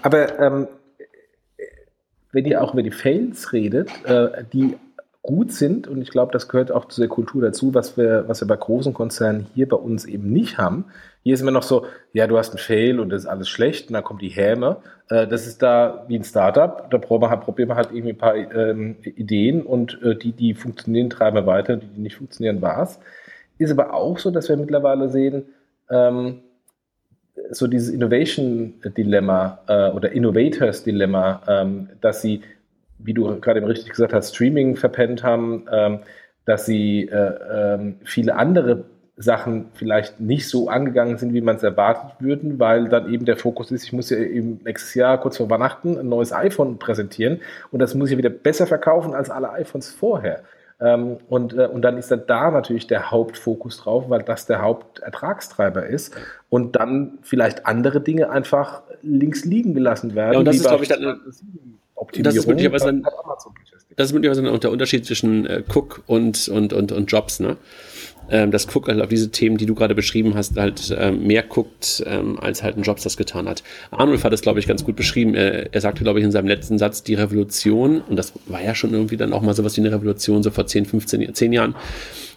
Aber 0.03 0.39
ähm, 0.39 0.69
wenn 2.33 2.45
ihr 2.45 2.63
auch 2.63 2.73
über 2.73 2.83
die 2.83 2.91
Fails 2.91 3.53
redet, 3.53 3.91
äh, 4.05 4.45
die 4.53 4.77
gut 5.23 5.53
sind 5.53 5.87
und 5.87 6.01
ich 6.01 6.11
glaube, 6.11 6.33
das 6.33 6.49
gehört 6.49 6.73
auch 6.73 6.87
zu 6.87 7.01
der 7.01 7.09
Kultur 7.09 7.43
dazu, 7.43 7.75
was 7.75 7.97
wir, 7.97 8.25
was 8.29 8.41
wir 8.41 8.49
bei 8.49 8.57
großen 8.57 8.95
Konzernen 8.95 9.47
hier 9.55 9.69
bei 9.69 9.77
uns 9.77 10.07
eben 10.07 10.33
nicht 10.33 10.57
haben. 10.57 10.87
Hier 11.23 11.35
ist 11.35 11.43
immer 11.43 11.51
noch 11.51 11.65
so, 11.65 11.85
ja, 12.13 12.27
du 12.27 12.39
hast 12.39 12.51
einen 12.51 12.59
Fail 12.59 12.99
und 12.99 13.11
das 13.11 13.25
ist 13.25 13.29
alles 13.29 13.49
schlecht 13.49 13.89
und 13.89 13.95
dann 13.95 14.05
kommt 14.05 14.23
die 14.23 14.31
Häme. 14.31 14.79
Äh, 15.11 15.27
das 15.27 15.47
ist 15.47 15.63
da 15.63 16.07
wie 16.09 16.17
ein 16.17 16.25
Startup, 16.25 16.89
da 16.91 16.99
probieren 16.99 17.23
wir 17.23 17.31
halt, 17.31 17.41
probieren 17.43 17.69
wir 17.69 17.77
halt 17.77 17.91
irgendwie 17.91 18.11
ein 18.11 18.19
paar 18.19 18.37
ähm, 18.37 18.97
Ideen 19.03 19.63
und 19.63 20.01
äh, 20.03 20.17
die, 20.17 20.33
die 20.33 20.55
funktionieren, 20.55 21.11
treiben 21.11 21.37
wir 21.37 21.47
weiter, 21.47 21.77
die, 21.77 21.87
die 21.87 22.01
nicht 22.01 22.17
funktionieren, 22.17 22.63
war's. 22.63 22.99
Ist 23.59 23.73
aber 23.73 23.93
auch 23.93 24.19
so, 24.19 24.31
dass 24.31 24.49
wir 24.49 24.57
mittlerweile 24.57 25.09
sehen, 25.09 25.45
ähm, 25.91 26.41
so 27.51 27.67
dieses 27.67 27.89
Innovation-Dilemma 27.89 29.61
äh, 29.69 29.91
oder 29.91 30.13
Innovators-Dilemma, 30.13 31.43
ähm, 31.49 31.89
dass 32.01 32.21
sie 32.21 32.43
wie 32.99 33.15
du 33.15 33.41
gerade 33.41 33.67
richtig 33.67 33.91
gesagt 33.91 34.13
hast, 34.13 34.35
Streaming 34.35 34.77
verpennt 34.77 35.23
haben, 35.23 35.67
ähm, 35.73 36.01
dass 36.45 36.67
sie 36.67 37.05
äh, 37.05 37.75
ähm, 37.75 37.97
viele 38.05 38.35
andere 38.35 38.85
Sachen 39.17 39.67
vielleicht 39.75 40.21
nicht 40.21 40.49
so 40.49 40.69
angegangen 40.69 41.19
sind, 41.19 41.35
wie 41.35 41.41
man 41.41 41.57
es 41.57 41.63
erwartet 41.63 42.21
würden, 42.21 42.61
weil 42.61 42.89
dann 42.89 43.13
eben 43.13 43.25
der 43.25 43.37
Fokus 43.37 43.73
ist, 43.73 43.85
ich 43.85 43.93
muss 43.93 44.11
ja 44.11 44.19
eben 44.19 44.61
nächstes 44.65 44.95
Jahr 44.95 45.19
kurz 45.21 45.37
vor 45.37 45.51
Weihnachten 45.51 45.99
ein 45.99 46.09
neues 46.09 46.33
iPhone 46.33 46.79
präsentieren 46.79 47.41
und 47.73 47.81
das 47.81 47.95
muss 47.95 48.11
ich 48.11 48.19
wieder 48.19 48.31
besser 48.31 48.67
verkaufen 48.67 49.15
als 49.15 49.29
alle 49.29 49.51
iPhones 49.51 49.91
vorher. 49.91 50.45
Ähm, 50.81 51.17
und, 51.29 51.55
äh, 51.55 51.67
und 51.67 51.83
dann 51.83 51.99
ist 51.99 52.11
dann 52.11 52.23
da 52.27 52.51
natürlich 52.51 52.87
der 52.87 53.11
Hauptfokus 53.11 53.79
drauf, 53.79 54.05
weil 54.09 54.23
das 54.23 54.47
der 54.47 54.63
Hauptertragstreiber 54.63 55.87
ist 55.87 56.15
und 56.51 56.77
dann 56.77 57.19
vielleicht 57.23 57.67
andere 57.67 58.01
Dinge 58.01 58.31
einfach 58.31 58.83
links 59.03 59.45
liegen 59.45 59.75
gelassen 59.75 60.15
werden. 60.15 60.35
Ja, 60.35 60.39
und 60.39 60.45
das 60.45 60.57
ist, 60.57 60.67
glaube 60.67 60.85
ich, 60.85 60.89
dann, 60.89 61.21
Optimierung. 61.97 62.35
Das 62.35 62.37
ist 62.37 62.47
möglicherweise 62.47 62.87
dann, 62.87 63.03
das 63.97 64.07
ist 64.07 64.13
möglicherweise 64.13 64.43
dann 64.43 64.61
der 64.61 64.71
Unterschied 64.71 65.05
zwischen 65.05 65.47
äh, 65.47 65.63
Cook 65.69 66.03
und, 66.07 66.49
und, 66.49 66.73
und, 66.73 66.93
und 66.93 67.11
Jobs, 67.11 67.41
ne? 67.41 67.57
Ähm, 68.31 68.51
dass 68.51 68.67
Cook 68.75 68.89
halt 68.89 69.01
auf 69.01 69.09
diese 69.09 69.31
Themen, 69.31 69.57
die 69.57 69.67
du 69.67 69.75
gerade 69.75 69.95
beschrieben 69.95 70.35
hast, 70.35 70.57
halt 70.59 70.95
ähm, 70.99 71.27
mehr 71.27 71.43
guckt, 71.43 72.03
ähm, 72.07 72.39
als 72.39 72.63
halt 72.63 72.77
ein 72.77 72.83
Jobs 72.83 73.03
das 73.03 73.17
getan 73.17 73.49
hat. 73.49 73.63
Arnulf 73.91 74.25
hat 74.25 74.33
es, 74.33 74.43
glaube 74.43 74.59
ich, 74.59 74.67
ganz 74.67 74.85
gut 74.85 74.97
beschrieben. 74.97 75.35
Er, 75.35 75.73
er 75.73 75.81
sagte, 75.81 76.03
glaube 76.03 76.19
ich, 76.19 76.25
in 76.25 76.33
seinem 76.33 76.49
letzten 76.49 76.79
Satz, 76.79 77.03
die 77.03 77.15
Revolution, 77.15 78.03
und 78.03 78.17
das 78.17 78.33
war 78.47 78.63
ja 78.63 78.75
schon 78.75 78.93
irgendwie 78.93 79.17
dann 79.17 79.33
auch 79.33 79.43
mal 79.43 79.55
sowas 79.55 79.77
wie 79.77 79.81
eine 79.81 79.93
Revolution, 79.93 80.43
so 80.43 80.51
vor 80.51 80.67
10, 80.67 80.87
15, 80.87 81.35
10 81.35 81.53
Jahren, 81.53 81.75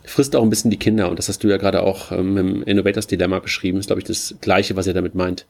frisst 0.04 0.36
auch 0.36 0.44
ein 0.44 0.50
bisschen 0.50 0.72
die 0.72 0.80
Kinder. 0.80 1.10
Und 1.10 1.20
das 1.20 1.28
hast 1.28 1.44
du 1.44 1.50
ja 1.50 1.58
gerade 1.58 1.84
auch 1.84 2.12
ähm, 2.12 2.38
im 2.38 2.64
Innovators 2.64 3.08
Dilemma 3.08 3.40
beschrieben. 3.40 3.80
Ist, 3.80 3.88
glaube 3.88 4.00
ich, 4.02 4.08
das 4.08 4.36
Gleiche, 4.42 4.76
was 4.76 4.88
er 4.88 4.94
damit 4.94 5.16
meint. 5.16 5.46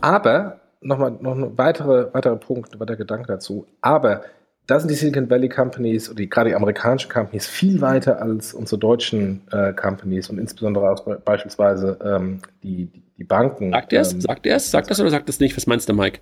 Aber 0.00 0.60
nochmal 0.80 1.16
noch 1.20 1.34
ein 1.34 1.58
weitere, 1.58 2.12
weiterer 2.12 2.36
Punkt, 2.36 2.78
weiterer 2.78 2.96
Gedanke 2.96 3.26
dazu. 3.26 3.66
Aber 3.80 4.22
da 4.70 4.78
sind 4.78 4.88
die 4.88 4.94
Silicon 4.94 5.28
Valley 5.28 5.48
Companies 5.48 6.08
oder 6.08 6.18
die, 6.18 6.28
gerade 6.28 6.50
die 6.50 6.54
amerikanischen 6.54 7.10
Companies 7.10 7.48
viel 7.48 7.80
weiter 7.80 8.22
als 8.22 8.54
unsere 8.54 8.78
deutschen 8.78 9.42
äh, 9.50 9.72
Companies 9.72 10.30
und 10.30 10.38
insbesondere 10.38 10.90
auch 10.90 11.04
beispielsweise 11.18 11.98
ähm, 12.04 12.40
die, 12.62 12.88
die, 13.18 13.24
Banken. 13.24 13.72
Sagt 13.72 13.92
er 13.92 14.02
es? 14.02 14.12
Ähm, 14.12 14.20
sagt 14.20 14.46
er 14.46 14.56
es? 14.56 14.70
Sagt 14.70 14.90
das 14.90 15.00
oder 15.00 15.10
sagt 15.10 15.28
es 15.28 15.40
nicht? 15.40 15.56
Was 15.56 15.66
meinst 15.66 15.88
du, 15.88 15.92
Mike? 15.92 16.20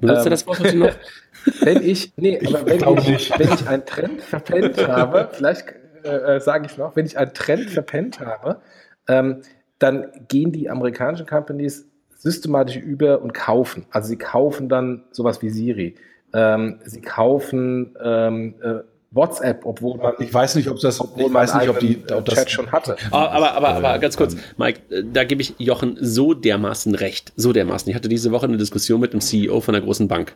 Benutzt 0.00 0.22
ähm, 0.22 0.26
er 0.26 0.30
das 0.30 0.46
Wort 0.48 0.74
noch? 0.74 0.92
wenn 1.60 1.82
ich, 1.82 2.12
nee, 2.16 2.40
aber 2.44 2.66
wenn 2.66 3.14
ich, 3.14 3.30
wenn 3.38 3.52
ich 3.52 3.68
einen 3.68 3.86
Trend 3.86 4.22
verpennt 4.22 4.88
habe, 4.88 5.28
vielleicht 5.32 5.72
äh, 6.02 6.36
äh 6.36 6.40
sage 6.40 6.66
ich 6.66 6.78
noch, 6.78 6.96
wenn 6.96 7.06
ich 7.06 7.16
einen 7.16 7.32
Trend 7.32 7.70
verpennt 7.70 8.18
habe, 8.18 8.60
ähm, 9.08 9.42
dann 9.78 10.08
gehen 10.26 10.50
die 10.50 10.68
amerikanischen 10.68 11.26
Companies 11.26 11.86
systematisch 12.10 12.76
über 12.76 13.22
und 13.22 13.32
kaufen. 13.32 13.86
Also 13.92 14.08
sie 14.08 14.18
kaufen 14.18 14.68
dann 14.68 15.04
sowas 15.12 15.40
wie 15.42 15.50
Siri. 15.50 15.94
Ähm, 16.32 16.80
sie 16.84 17.00
kaufen 17.00 17.96
ähm, 18.02 18.54
äh, 18.62 18.80
WhatsApp, 19.10 19.64
obwohl 19.64 19.96
man 19.96 20.14
ich 20.18 20.32
weiß 20.32 20.56
nicht, 20.56 20.68
ob 20.68 20.78
das 20.80 21.00
obwohl 21.00 21.26
ich 21.26 21.34
weiß 21.34 21.54
nicht, 21.54 21.68
ob 21.68 21.78
die 21.78 22.02
ob 22.12 22.24
das 22.26 22.34
Chat 22.34 22.50
schon 22.50 22.70
hatte. 22.70 22.96
Aber 23.10 23.32
aber 23.32 23.54
aber, 23.54 23.68
aber 23.68 23.98
ganz 23.98 24.16
kurz, 24.16 24.36
Mike, 24.56 24.80
äh, 24.90 25.02
da 25.10 25.24
gebe 25.24 25.40
ich 25.40 25.54
Jochen 25.58 25.96
so 26.00 26.34
dermaßen 26.34 26.94
recht, 26.94 27.32
so 27.36 27.52
dermaßen. 27.52 27.88
Ich 27.88 27.96
hatte 27.96 28.08
diese 28.08 28.30
Woche 28.32 28.46
eine 28.46 28.58
Diskussion 28.58 29.00
mit 29.00 29.12
dem 29.12 29.20
CEO 29.20 29.60
von 29.60 29.74
einer 29.74 29.84
großen 29.84 30.08
Bank. 30.08 30.34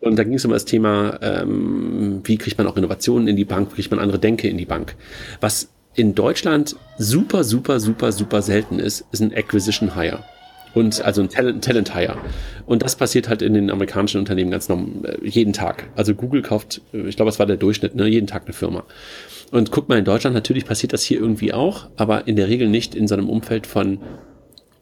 Und 0.00 0.16
da 0.16 0.24
ging 0.24 0.34
es 0.34 0.44
um 0.44 0.50
das 0.50 0.64
Thema, 0.64 1.18
ähm, 1.22 2.22
wie 2.24 2.36
kriegt 2.36 2.58
man 2.58 2.66
auch 2.66 2.76
Innovationen 2.76 3.28
in 3.28 3.36
die 3.36 3.44
Bank, 3.44 3.70
wie 3.70 3.76
kriegt 3.76 3.92
man 3.92 4.00
andere 4.00 4.18
Denke 4.18 4.48
in 4.48 4.58
die 4.58 4.66
Bank. 4.66 4.96
Was 5.40 5.68
in 5.94 6.16
Deutschland 6.16 6.74
super, 6.98 7.44
super, 7.44 7.78
super, 7.78 8.10
super 8.10 8.42
selten 8.42 8.80
ist, 8.80 9.04
ist 9.12 9.20
ein 9.20 9.32
Acquisition 9.32 9.94
Hire 9.94 10.24
und 10.74 11.02
also 11.02 11.22
ein 11.22 11.28
Talent, 11.28 11.64
Talent 11.64 11.94
Hire. 11.94 12.16
Und 12.66 12.82
das 12.82 12.96
passiert 12.96 13.28
halt 13.28 13.42
in 13.42 13.54
den 13.54 13.70
amerikanischen 13.70 14.18
Unternehmen 14.18 14.50
ganz 14.50 14.68
normal, 14.68 15.18
äh, 15.22 15.28
jeden 15.28 15.52
Tag. 15.52 15.88
Also 15.96 16.14
Google 16.14 16.42
kauft, 16.42 16.80
äh, 16.92 17.08
ich 17.08 17.16
glaube, 17.16 17.28
es 17.30 17.38
war 17.38 17.46
der 17.46 17.56
Durchschnitt, 17.56 17.94
ne, 17.94 18.06
jeden 18.06 18.26
Tag 18.26 18.44
eine 18.44 18.52
Firma. 18.52 18.84
Und 19.50 19.70
guck 19.70 19.88
mal, 19.88 19.98
in 19.98 20.04
Deutschland 20.04 20.34
natürlich 20.34 20.64
passiert 20.64 20.92
das 20.92 21.02
hier 21.02 21.20
irgendwie 21.20 21.52
auch, 21.52 21.88
aber 21.96 22.26
in 22.26 22.36
der 22.36 22.48
Regel 22.48 22.68
nicht 22.68 22.94
in 22.94 23.06
so 23.06 23.14
einem 23.14 23.28
Umfeld 23.28 23.66
von 23.66 23.98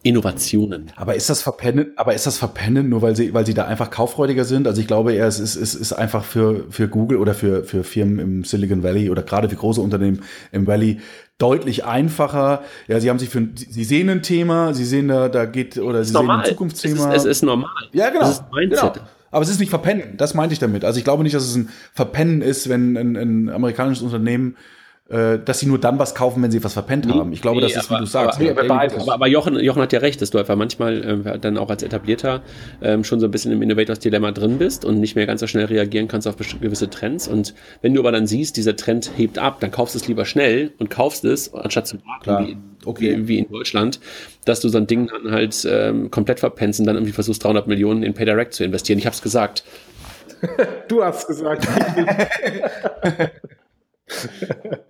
Innovationen. 0.02 0.92
Aber 0.96 1.14
ist 1.14 1.28
das 1.28 1.42
verpennen, 1.42 1.92
aber 1.96 2.14
ist 2.14 2.26
das 2.26 2.38
verpennen, 2.38 2.88
nur 2.88 3.02
weil 3.02 3.16
sie, 3.16 3.34
weil 3.34 3.44
sie 3.44 3.52
da 3.52 3.66
einfach 3.66 3.90
kauffreudiger 3.90 4.44
sind? 4.44 4.66
Also 4.66 4.80
ich 4.80 4.86
glaube 4.86 5.12
eher, 5.12 5.26
es 5.26 5.38
ist, 5.38 5.56
es 5.56 5.74
ist 5.74 5.92
einfach 5.92 6.24
für, 6.24 6.64
für 6.70 6.88
Google 6.88 7.18
oder 7.18 7.34
für, 7.34 7.64
für 7.64 7.84
Firmen 7.84 8.18
im 8.18 8.44
Silicon 8.44 8.82
Valley 8.82 9.10
oder 9.10 9.22
gerade 9.22 9.50
für 9.50 9.56
große 9.56 9.80
Unternehmen 9.80 10.22
im 10.52 10.66
Valley 10.66 11.00
deutlich 11.36 11.84
einfacher. 11.84 12.62
Ja, 12.88 12.98
sie 12.98 13.10
haben 13.10 13.18
sich 13.18 13.28
für, 13.28 13.46
sie 13.54 13.84
sehen 13.84 14.08
ein 14.08 14.22
Thema, 14.22 14.72
sie 14.72 14.86
sehen 14.86 15.08
da, 15.08 15.28
da 15.28 15.44
geht, 15.44 15.76
oder 15.76 16.02
sie 16.02 16.14
normal. 16.14 16.38
sehen 16.38 16.44
ein 16.44 16.50
Zukunftsthema. 16.50 17.10
Es 17.10 17.16
ist, 17.16 17.24
es 17.24 17.36
ist 17.38 17.42
normal. 17.42 17.70
Ja, 17.92 18.08
genau. 18.08 18.24
Es 18.24 18.30
ist 18.30 18.44
Mindset. 18.52 18.94
Genau. 18.94 19.06
Aber 19.30 19.42
es 19.44 19.50
ist 19.50 19.60
nicht 19.60 19.70
verpennen. 19.70 20.16
Das 20.16 20.34
meinte 20.34 20.54
ich 20.54 20.58
damit. 20.58 20.84
Also 20.84 20.98
ich 20.98 21.04
glaube 21.04 21.22
nicht, 21.22 21.34
dass 21.34 21.44
es 21.44 21.54
ein 21.54 21.68
Verpennen 21.92 22.42
ist, 22.42 22.68
wenn 22.68 22.96
ein, 22.96 23.16
ein 23.16 23.48
amerikanisches 23.50 24.02
Unternehmen 24.02 24.56
dass 25.10 25.58
sie 25.58 25.66
nur 25.66 25.80
dann 25.80 25.98
was 25.98 26.14
kaufen, 26.14 26.40
wenn 26.40 26.52
sie 26.52 26.62
was 26.62 26.74
verpennt 26.74 27.06
nee, 27.06 27.14
haben. 27.14 27.32
Ich 27.32 27.42
glaube, 27.42 27.56
nee, 27.56 27.66
das 27.66 27.74
ist, 27.74 27.90
aber, 27.90 27.98
wie 27.98 28.04
du 28.04 28.10
sagst. 28.10 28.40
Aber, 28.40 28.60
aber, 28.60 28.80
aber, 28.80 29.14
aber 29.14 29.26
Jochen, 29.26 29.58
Jochen 29.58 29.82
hat 29.82 29.92
ja 29.92 29.98
recht, 29.98 30.22
dass 30.22 30.30
du 30.30 30.38
einfach 30.38 30.54
manchmal 30.54 31.24
äh, 31.26 31.38
dann 31.38 31.58
auch 31.58 31.68
als 31.68 31.82
Etablierter 31.82 32.42
ähm, 32.80 33.02
schon 33.02 33.18
so 33.18 33.26
ein 33.26 33.32
bisschen 33.32 33.50
im 33.50 33.60
Innovators-Dilemma 33.60 34.30
drin 34.30 34.58
bist 34.58 34.84
und 34.84 35.00
nicht 35.00 35.16
mehr 35.16 35.26
ganz 35.26 35.40
so 35.40 35.48
schnell 35.48 35.64
reagieren 35.64 36.06
kannst 36.06 36.28
auf 36.28 36.36
gewisse 36.36 36.88
Trends. 36.90 37.26
Und 37.26 37.54
wenn 37.82 37.92
du 37.92 38.00
aber 38.00 38.12
dann 38.12 38.28
siehst, 38.28 38.56
dieser 38.56 38.76
Trend 38.76 39.10
hebt 39.16 39.38
ab, 39.38 39.58
dann 39.58 39.72
kaufst 39.72 39.96
du 39.96 39.98
es 39.98 40.06
lieber 40.06 40.24
schnell 40.24 40.72
und 40.78 40.90
kaufst 40.90 41.24
es, 41.24 41.52
anstatt 41.54 41.88
zu 41.88 41.96
warten, 42.06 42.46
wie, 42.46 42.56
okay. 42.84 43.18
wie, 43.18 43.28
wie, 43.28 43.38
in 43.38 43.48
Deutschland, 43.48 43.98
dass 44.44 44.60
du 44.60 44.68
so 44.68 44.78
ein 44.78 44.86
Ding 44.86 45.08
dann 45.08 45.32
halt 45.32 45.66
ähm, 45.68 46.12
komplett 46.12 46.38
verpennst 46.38 46.78
und 46.78 46.86
dann 46.86 46.94
irgendwie 46.94 47.12
versuchst, 47.12 47.42
300 47.42 47.66
Millionen 47.66 48.04
in 48.04 48.14
PayDirect 48.14 48.54
zu 48.54 48.62
investieren. 48.62 49.00
Ich 49.00 49.06
habe 49.06 49.14
es 49.14 49.22
gesagt. 49.22 49.64
du 50.88 51.02
hast 51.02 51.26
gesagt. 51.26 51.66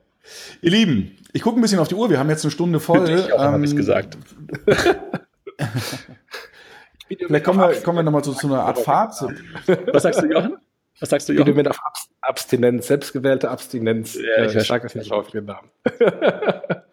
Ihr 0.63 0.71
Lieben, 0.71 1.17
ich 1.33 1.43
gucke 1.43 1.59
ein 1.59 1.63
bisschen 1.63 1.79
auf 1.79 1.89
die 1.89 1.95
Uhr. 1.95 2.11
Wir 2.11 2.19
haben 2.19 2.31
jetzt 2.31 2.45
eine 2.45 2.51
Stunde 2.51 2.81
voll. 2.81 3.05
Dich 3.07 3.33
auch, 3.33 3.41
ähm, 3.41 3.53
habe 3.53 3.65
ich 3.65 3.75
gesagt. 3.77 4.19
Vielleicht 7.09 7.45
kommen 7.45 7.59
wir, 7.59 7.75
kommen 7.83 7.99
wir 7.99 8.03
nochmal 8.03 8.23
zu, 8.25 8.33
zu 8.35 8.47
einer 8.47 8.65
Art 8.65 8.79
Fazit. 8.79 9.43
Was 9.93 10.05
sagst 10.05 10.23
du, 10.23 10.27
Jochen? 10.27 10.57
Was 11.01 11.11
sagst 11.11 11.29
du, 11.29 11.33
Jochen? 11.33 11.49
Ich 11.49 11.57
bin 11.57 11.67
auf 11.67 11.79
Abstinenz, 12.21 12.87
selbstgewählte 12.87 13.51
Abstinenz. 13.51 14.15
Ja, 14.15 14.45
ich 14.45 14.55
äh, 14.55 14.61
sage 14.61 14.85
das 14.85 14.95
nicht 14.95 15.11
auf 15.13 15.33
ihren 15.35 15.47
Namen. 15.47 15.71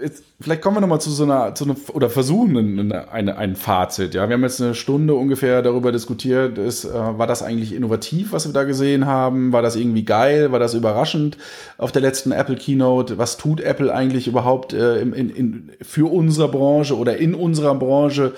jetzt, 0.00 0.24
vielleicht 0.40 0.62
kommen 0.62 0.76
wir 0.76 0.80
nochmal 0.80 1.00
zu 1.00 1.10
so 1.10 1.24
einer, 1.24 1.54
zu 1.54 1.64
einer 1.64 1.76
oder 1.92 2.10
versuchen 2.10 2.78
eine, 2.78 3.10
eine, 3.10 3.36
ein 3.36 3.56
Fazit. 3.56 4.14
Ja, 4.14 4.28
wir 4.28 4.34
haben 4.34 4.42
jetzt 4.42 4.60
eine 4.60 4.74
Stunde 4.74 5.14
ungefähr 5.14 5.62
darüber 5.62 5.92
diskutiert. 5.92 6.58
Ist, 6.58 6.84
äh, 6.84 6.92
war 6.92 7.26
das 7.26 7.42
eigentlich 7.42 7.74
innovativ, 7.74 8.32
was 8.32 8.46
wir 8.46 8.52
da 8.52 8.64
gesehen 8.64 9.06
haben? 9.06 9.52
War 9.52 9.62
das 9.62 9.76
irgendwie 9.76 10.04
geil? 10.04 10.52
War 10.52 10.58
das 10.58 10.74
überraschend 10.74 11.38
auf 11.78 11.92
der 11.92 12.02
letzten 12.02 12.32
Apple 12.32 12.56
Keynote? 12.56 13.18
Was 13.18 13.36
tut 13.36 13.60
Apple 13.60 13.92
eigentlich 13.92 14.28
überhaupt 14.28 14.72
äh, 14.72 15.00
in, 15.00 15.12
in, 15.12 15.70
für 15.82 16.10
unsere 16.10 16.48
Branche 16.48 16.96
oder 16.96 17.16
in 17.16 17.34
unserer 17.34 17.74
Branche? 17.74 18.34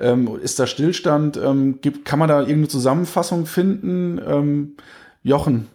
Ähm, 0.00 0.30
ist 0.42 0.58
da 0.58 0.66
Stillstand? 0.66 1.36
Ähm, 1.36 1.80
gibt, 1.80 2.04
kann 2.04 2.18
man 2.18 2.28
da 2.28 2.40
irgendeine 2.40 2.68
Zusammenfassung 2.68 3.46
finden? 3.46 4.20
Ähm, 4.26 4.76
Jochen, 5.22 5.68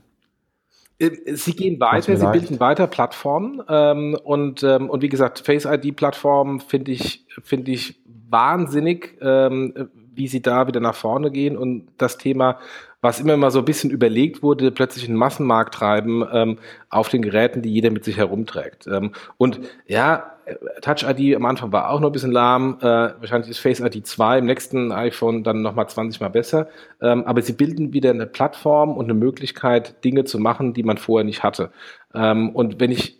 sie 1.00 1.56
gehen 1.56 1.80
weiter, 1.80 2.18
sie 2.18 2.28
bilden 2.32 2.60
weiter 2.60 2.88
Plattformen 2.88 3.62
ähm, 3.70 4.18
und, 4.24 4.64
ähm, 4.64 4.90
und 4.90 5.02
wie 5.02 5.10
gesagt, 5.10 5.40
Face 5.40 5.66
ID-Plattformen 5.66 6.60
finde 6.60 6.92
ich, 6.92 7.26
finde 7.44 7.72
ich 7.72 8.02
wahnsinnig, 8.30 9.18
ähm, 9.22 9.90
wie 10.14 10.28
sie 10.28 10.42
da 10.42 10.68
wieder 10.68 10.80
nach 10.80 10.96
vorne 10.96 11.32
gehen. 11.32 11.56
Und 11.56 11.88
das 11.98 12.18
Thema, 12.18 12.60
was 13.02 13.20
immer 13.20 13.38
mal 13.38 13.52
so 13.52 13.60
ein 13.60 13.66
bisschen 13.66 13.92
überlegt 13.92 14.42
wurde, 14.42 14.72
plötzlich 14.72 15.08
einen 15.08 15.18
Massenmarkt 15.18 15.74
treiben 15.76 16.26
ähm, 16.32 16.58
auf 16.90 17.10
den 17.10 17.22
Geräten, 17.22 17.62
die 17.62 17.72
jeder 17.72 17.92
mit 17.92 18.04
sich 18.04 18.18
herumträgt. 18.18 18.88
Ähm, 18.88 19.12
und 19.38 19.60
ja, 19.86 20.38
Touch 20.82 21.04
ID 21.04 21.36
am 21.36 21.46
Anfang 21.46 21.72
war 21.72 21.90
auch 21.90 22.00
noch 22.00 22.10
ein 22.10 22.14
bisschen 22.14 22.32
lahm. 22.32 22.78
Äh, 22.80 22.86
wahrscheinlich 22.86 23.50
ist 23.50 23.60
Face 23.60 23.82
ID 23.82 24.08
2 24.08 24.40
im 24.40 24.46
nächsten 24.46 24.92
iPhone 24.92 25.44
dann 25.44 25.62
nochmal 25.62 25.90
20 25.90 26.22
Mal 26.22 26.30
besser. 26.30 26.70
Ähm, 27.02 27.26
aber 27.26 27.42
sie 27.42 27.54
bilden 27.54 27.94
wieder 27.94 28.12
eine 28.12 28.28
Plattform 28.28 28.96
und 28.96 29.06
eine 29.06 29.14
Möglichkeit, 29.14 30.04
Dinge 30.06 30.24
zu 30.24 30.40
machen, 30.40 30.74
die 30.74 30.84
man 30.84 30.98
vorher 30.98 31.26
nicht 31.26 31.44
hatte. 31.44 31.72
Ähm, 32.14 32.56
und 32.56 32.80
wenn 32.80 32.92
ich 32.92 33.20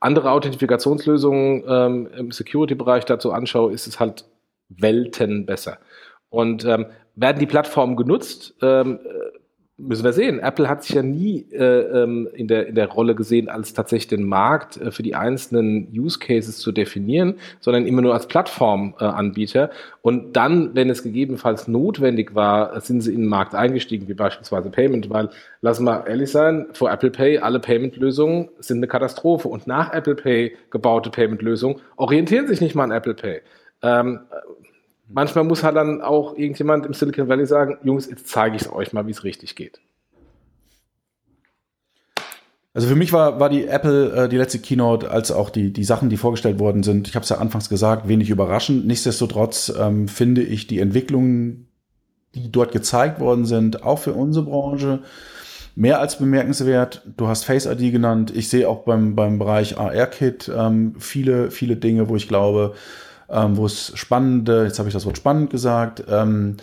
andere 0.00 0.30
Authentifikationslösungen 0.32 1.64
ähm, 1.68 2.08
im 2.16 2.30
Security-Bereich 2.32 3.04
dazu 3.04 3.32
anschaue, 3.32 3.72
ist 3.72 3.86
es 3.86 4.00
halt 4.00 4.24
Welten 4.68 5.46
besser. 5.46 5.78
Und 6.28 6.64
ähm, 6.64 6.86
werden 7.20 7.38
die 7.38 7.46
Plattformen 7.46 7.96
genutzt? 7.96 8.54
Ähm, 8.62 8.98
müssen 9.78 10.04
wir 10.04 10.12
sehen. 10.12 10.40
Apple 10.40 10.68
hat 10.68 10.82
sich 10.82 10.96
ja 10.96 11.02
nie 11.02 11.46
äh, 11.52 12.02
ähm, 12.02 12.28
in, 12.34 12.48
der, 12.48 12.66
in 12.66 12.74
der 12.74 12.88
Rolle 12.88 13.14
gesehen, 13.14 13.48
als 13.48 13.74
tatsächlich 13.74 14.08
den 14.08 14.24
Markt 14.24 14.76
äh, 14.76 14.90
für 14.90 15.04
die 15.04 15.14
einzelnen 15.14 15.88
Use 15.96 16.18
Cases 16.18 16.58
zu 16.58 16.72
definieren, 16.72 17.36
sondern 17.60 17.86
immer 17.86 18.02
nur 18.02 18.12
als 18.12 18.26
Plattformanbieter. 18.26 19.64
Äh, 19.64 19.74
und 20.02 20.36
dann, 20.36 20.74
wenn 20.74 20.90
es 20.90 21.04
gegebenenfalls 21.04 21.68
notwendig 21.68 22.34
war, 22.34 22.80
sind 22.80 23.02
sie 23.02 23.14
in 23.14 23.20
den 23.20 23.28
Markt 23.28 23.54
eingestiegen, 23.54 24.08
wie 24.08 24.14
beispielsweise 24.14 24.68
Payment, 24.68 25.10
weil, 25.10 25.30
lass 25.60 25.78
mal 25.78 26.04
ehrlich 26.08 26.32
sein, 26.32 26.66
vor 26.72 26.90
Apple 26.90 27.10
Pay, 27.10 27.38
alle 27.38 27.60
Payment-Lösungen 27.60 28.48
sind 28.58 28.78
eine 28.78 28.88
Katastrophe. 28.88 29.46
Und 29.46 29.68
nach 29.68 29.92
Apple 29.92 30.16
Pay 30.16 30.56
gebaute 30.70 31.10
Payment-Lösungen 31.10 31.76
orientieren 31.96 32.48
sich 32.48 32.60
nicht 32.60 32.74
mal 32.74 32.84
an 32.84 32.90
Apple 32.90 33.14
Pay. 33.14 33.42
Ähm, 33.82 34.20
manchmal 35.08 35.44
muss 35.44 35.62
halt 35.62 35.76
dann 35.76 36.00
auch 36.00 36.36
irgendjemand 36.36 36.86
im 36.86 36.94
Silicon 36.94 37.28
Valley 37.28 37.46
sagen, 37.46 37.78
Jungs, 37.82 38.08
jetzt 38.08 38.28
zeige 38.28 38.56
ich 38.56 38.62
es 38.62 38.72
euch 38.72 38.92
mal, 38.92 39.06
wie 39.06 39.10
es 39.10 39.24
richtig 39.24 39.56
geht. 39.56 39.80
Also 42.74 42.86
für 42.86 42.94
mich 42.94 43.12
war, 43.12 43.40
war 43.40 43.48
die 43.48 43.66
Apple 43.66 44.12
äh, 44.12 44.28
die 44.28 44.36
letzte 44.36 44.60
Keynote, 44.60 45.10
als 45.10 45.32
auch 45.32 45.50
die, 45.50 45.72
die 45.72 45.84
Sachen, 45.84 46.10
die 46.10 46.16
vorgestellt 46.16 46.60
worden 46.60 46.82
sind, 46.82 47.08
ich 47.08 47.16
habe 47.16 47.24
es 47.24 47.28
ja 47.28 47.38
anfangs 47.38 47.68
gesagt, 47.68 48.06
wenig 48.06 48.30
überraschend. 48.30 48.86
Nichtsdestotrotz 48.86 49.72
ähm, 49.76 50.06
finde 50.06 50.42
ich 50.42 50.68
die 50.68 50.78
Entwicklungen, 50.78 51.68
die 52.34 52.52
dort 52.52 52.70
gezeigt 52.70 53.20
worden 53.20 53.46
sind, 53.46 53.82
auch 53.82 53.98
für 53.98 54.12
unsere 54.12 54.44
Branche, 54.44 55.00
mehr 55.74 55.98
als 55.98 56.18
bemerkenswert. 56.18 57.02
Du 57.16 57.26
hast 57.26 57.44
Face 57.44 57.66
ID 57.66 57.92
genannt. 57.92 58.32
Ich 58.34 58.48
sehe 58.48 58.68
auch 58.68 58.84
beim, 58.84 59.16
beim 59.16 59.38
Bereich 59.38 59.78
AR-Kit 59.78 60.50
ähm, 60.54 60.94
viele, 60.98 61.50
viele 61.50 61.76
Dinge, 61.76 62.08
wo 62.08 62.16
ich 62.16 62.28
glaube, 62.28 62.74
ähm, 63.30 63.56
wo 63.56 63.66
es 63.66 63.92
spannende, 63.94 64.64
jetzt 64.64 64.78
habe 64.78 64.88
ich 64.88 64.94
das 64.94 65.06
Wort 65.06 65.16
spannend 65.16 65.50
gesagt, 65.50 66.04
ähm, 66.08 66.56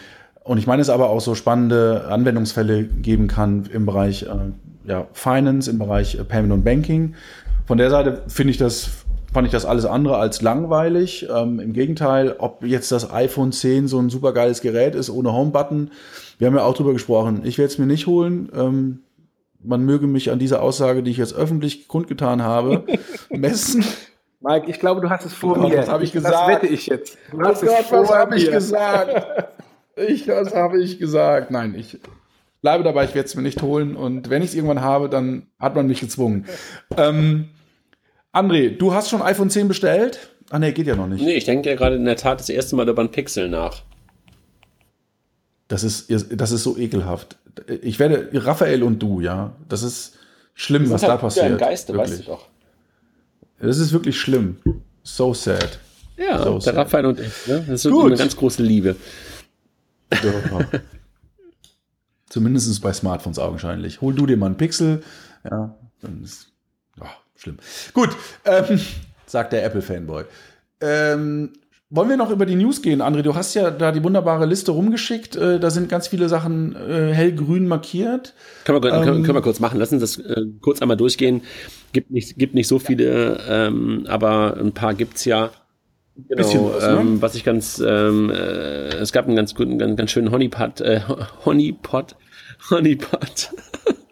und 0.44 0.60
ich 0.60 0.68
meine 0.68 0.82
es 0.82 0.90
aber 0.90 1.10
auch 1.10 1.22
so 1.22 1.34
spannende 1.34 2.06
Anwendungsfälle 2.08 2.84
geben 2.84 3.28
kann 3.28 3.68
im 3.74 3.88
Bereich 3.88 4.24
äh, 4.24 4.52
ja, 4.88 5.08
Finance, 5.12 5.70
im 5.70 5.80
Bereich 5.80 6.16
äh, 6.16 6.24
Payment 6.24 6.54
und 6.54 6.64
Banking. 6.64 7.16
Von 7.66 7.80
der 7.80 7.90
Seite 7.90 8.22
finde 8.28 8.52
ich 8.52 8.58
das, 8.58 8.90
fand 9.34 9.48
ich 9.48 9.52
das 9.52 9.66
alles 9.66 9.86
andere 9.86 10.18
als 10.18 10.44
langweilig. 10.44 11.28
Ähm, 11.36 11.60
Im 11.60 11.74
Gegenteil, 11.74 12.36
ob 12.38 12.64
jetzt 12.64 12.92
das 12.92 13.12
iPhone 13.12 13.52
10 13.52 13.88
so 13.88 13.98
ein 14.00 14.12
super 14.12 14.34
geiles 14.34 14.62
Gerät 14.62 14.94
ist 14.94 15.10
ohne 15.10 15.34
Home-Button, 15.34 15.90
wir 16.38 16.48
haben 16.48 16.56
ja 16.56 16.64
auch 16.64 16.76
drüber 16.76 16.94
gesprochen. 16.94 17.42
Ich 17.44 17.58
werde 17.58 17.72
es 17.72 17.80
mir 17.80 17.88
nicht 17.88 18.06
holen. 18.06 18.50
Ähm, 18.56 19.00
man 19.64 19.84
möge 19.84 20.06
mich 20.06 20.30
an 20.30 20.38
dieser 20.38 20.62
Aussage, 20.62 21.02
die 21.02 21.10
ich 21.10 21.18
jetzt 21.18 21.34
öffentlich 21.34 21.88
kundgetan 21.88 22.44
habe, 22.44 22.84
messen. 23.32 23.84
Mike, 24.46 24.70
ich 24.70 24.80
glaube, 24.80 25.02
du 25.02 25.10
hast 25.10 25.26
es 25.26 25.34
vor 25.34 25.58
oh, 25.58 25.68
mir. 25.68 25.80
Was 25.80 25.90
habe 25.90 26.04
ich 26.04 26.12
gesagt? 26.12 26.36
Das 26.36 26.48
wette 26.48 26.68
ich 26.68 26.86
jetzt. 26.86 27.18
Du 27.32 27.42
hast 27.42 27.64
oh 27.64 27.66
Gott, 27.66 27.92
was 27.92 28.10
habe 28.12 28.38
ich 28.38 28.52
gesagt? 28.52 29.50
Ich, 29.96 30.28
was 30.28 30.54
habe 30.54 30.80
ich 30.84 31.00
gesagt? 31.00 31.50
Nein, 31.50 31.74
ich 31.76 31.98
bleibe 32.62 32.84
dabei, 32.84 33.06
ich 33.06 33.16
werde 33.16 33.28
es 33.28 33.36
mir 33.36 33.42
nicht 33.42 33.64
holen. 33.64 33.96
Und 33.96 34.30
wenn 34.30 34.44
ich 34.44 34.50
es 34.50 34.56
irgendwann 34.56 34.82
habe, 34.82 35.10
dann 35.10 35.48
hat 35.58 35.74
man 35.74 35.88
mich 35.88 36.00
gezwungen. 36.00 36.46
Ähm, 36.96 37.50
André, 38.34 38.78
du 38.78 38.94
hast 38.94 39.10
schon 39.10 39.24
iPhone 39.24 39.50
10 39.50 39.68
bestellt? 39.68 40.30
Ah, 40.52 40.60
nee, 40.60 40.74
geht 40.74 40.86
ja 40.86 40.96
noch 40.96 41.08
nicht. 41.08 41.24
Nee, 41.24 41.36
ich 41.36 41.46
denke 41.46 41.70
ja 41.70 41.76
gerade 41.76 41.96
in 41.96 42.06
der 42.06 42.18
Tat 42.18 42.40
das 42.40 42.50
erste 42.50 42.76
Mal 42.76 42.88
über 42.88 43.02
ein 43.02 43.10
Pixel 43.10 43.50
nach. 43.50 43.82
Das 45.68 45.84
ist, 45.84 46.12
das 46.32 46.52
ist 46.52 46.62
so 46.62 46.78
ekelhaft. 46.78 47.38
Ich 47.82 47.98
werde, 47.98 48.30
Raphael 48.34 48.84
und 48.84 49.00
du, 49.00 49.22
ja, 49.22 49.56
das 49.68 49.82
ist 49.82 50.20
schlimm, 50.54 50.92
was 50.92 51.02
da 51.02 51.18
passiert. 51.18 51.46
Ja, 51.46 51.52
im 51.54 51.58
Geiste, 51.58 51.94
wirklich. 51.94 52.12
weißt 52.12 52.28
du 52.28 52.32
doch. 52.32 52.48
Das 53.60 53.78
ist 53.78 53.92
wirklich 53.92 54.20
schlimm. 54.20 54.58
So 55.04 55.34
sad. 55.34 55.80
Ja, 56.18 56.44
so 56.44 56.54
der 56.54 56.62
sad. 56.62 56.76
Raphael 56.76 57.06
und 57.06 57.20
ich. 57.20 57.48
Ne? 57.48 57.66
Das 57.68 57.86
ist 57.86 57.92
Gut. 57.92 58.06
eine 58.06 58.18
ganz 58.18 58.36
große 58.36 58.64
Liebe. 58.64 58.96
Ja. 60.12 60.60
Zumindest 62.30 62.82
bei 62.82 62.92
Smartphones 62.92 63.40
augenscheinlich. 63.40 64.02
Hol 64.02 64.14
du 64.14 64.26
dir 64.26 64.38
mal 64.38 64.48
einen 64.48 64.58
Pixel. 64.58 65.04
Ja, 65.44 65.76
dann 66.02 66.24
ist. 66.24 66.52
Oh, 67.00 67.06
schlimm. 67.36 67.58
Gut, 67.94 68.10
ähm, 68.46 68.80
sagt 69.26 69.54
der 69.54 69.64
Apple-Fanboy. 69.66 70.26
Ähm, 70.82 71.54
wollen 71.90 72.10
wir 72.10 72.18
noch 72.18 72.32
über 72.32 72.46
die 72.46 72.56
News 72.56 72.82
gehen, 72.82 73.02
André? 73.02 73.22
Du 73.22 73.36
hast 73.36 73.54
ja 73.54 73.70
da 73.70 73.92
die 73.92 74.04
wunderbare 74.04 74.46
Liste 74.46 74.72
rumgeschickt. 74.72 75.36
Äh, 75.36 75.60
da 75.60 75.70
sind 75.70 75.88
ganz 75.90 76.08
viele 76.08 76.30
Sachen 76.30 76.76
äh, 76.76 77.14
hellgrün 77.14 77.68
markiert. 77.68 78.34
Können 78.64 78.84
wir, 78.84 78.92
ähm, 78.92 79.04
können, 79.04 79.24
können 79.24 79.38
wir 79.38 79.42
kurz 79.42 79.60
machen. 79.60 79.80
Lass 79.80 79.92
uns 79.92 80.02
das 80.02 80.18
äh, 80.18 80.46
kurz 80.62 80.82
einmal 80.82 80.98
durchgehen. 80.98 81.44
Gibt 81.94 82.12
nicht, 82.12 82.38
gibt 82.38 82.56
nicht 82.56 82.68
so 82.68 82.80
viele, 82.80 83.40
ähm, 83.48 84.06
aber 84.10 84.58
ein 84.60 84.74
paar 84.74 84.94
gibt's 84.94 85.26
ja. 85.26 85.52
Genau, 86.30 86.74
was, 86.74 86.84
ne? 86.84 86.98
ähm, 87.02 87.22
was 87.22 87.36
ich 87.36 87.44
ganz, 87.44 87.84
ähm, 87.86 88.30
äh, 88.30 88.96
es 88.96 89.12
gab 89.12 89.28
einen 89.28 89.36
ganz 89.36 89.54
guten, 89.54 89.78
ganz, 89.78 89.98
ganz 89.98 90.12
schönen 90.12 90.32
Honeypot, 90.32 90.80
äh, 90.80 91.02
Honeypot, 91.44 92.16
Honeypot 92.70 93.52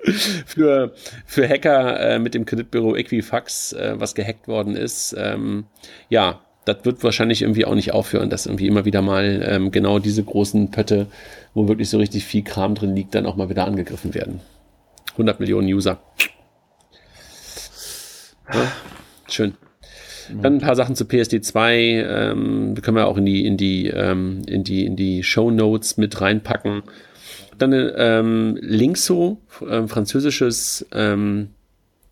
für, 0.45 0.93
für 1.25 1.47
Hacker 1.47 1.99
äh, 1.99 2.19
mit 2.19 2.33
dem 2.33 2.45
Kreditbüro 2.45 2.95
Equifax, 2.95 3.71
äh, 3.71 3.95
was 3.97 4.15
gehackt 4.15 4.49
worden 4.49 4.75
ist. 4.75 5.15
Ähm, 5.17 5.65
ja, 6.09 6.41
das 6.65 6.85
wird 6.85 7.03
wahrscheinlich 7.03 7.41
irgendwie 7.41 7.65
auch 7.65 7.75
nicht 7.75 7.93
aufhören, 7.93 8.29
dass 8.29 8.45
irgendwie 8.45 8.67
immer 8.67 8.85
wieder 8.85 9.01
mal 9.01 9.43
ähm, 9.45 9.71
genau 9.71 9.99
diese 9.99 10.23
großen 10.23 10.71
Pötte, 10.71 11.07
wo 11.53 11.67
wirklich 11.67 11.89
so 11.89 11.97
richtig 11.97 12.25
viel 12.25 12.43
Kram 12.43 12.75
drin 12.75 12.95
liegt, 12.95 13.15
dann 13.15 13.25
auch 13.25 13.35
mal 13.35 13.49
wieder 13.49 13.65
angegriffen 13.65 14.13
werden. 14.13 14.39
100 15.13 15.39
Millionen 15.39 15.67
User. 15.67 16.01
Ja, 18.51 18.71
schön. 19.27 19.53
Dann 20.41 20.55
ein 20.55 20.61
paar 20.61 20.75
Sachen 20.75 20.95
zu 20.95 21.03
PSD2. 21.03 21.71
Ähm, 21.71 22.75
können 22.81 22.97
wir 22.97 23.07
auch 23.07 23.17
in 23.17 23.25
die, 23.25 23.45
in 23.45 23.57
die, 23.57 23.87
ähm, 23.87 24.41
in 24.47 24.63
die, 24.63 24.85
in 24.85 24.95
die 24.95 25.23
Show 25.23 25.51
Notes 25.51 25.97
mit 25.97 26.19
reinpacken. 26.21 26.83
Dann 27.57 27.73
ähm, 27.73 28.57
Linkso, 28.61 29.41
äh, 29.67 29.85
französisches 29.87 30.85
ähm, 30.93 31.49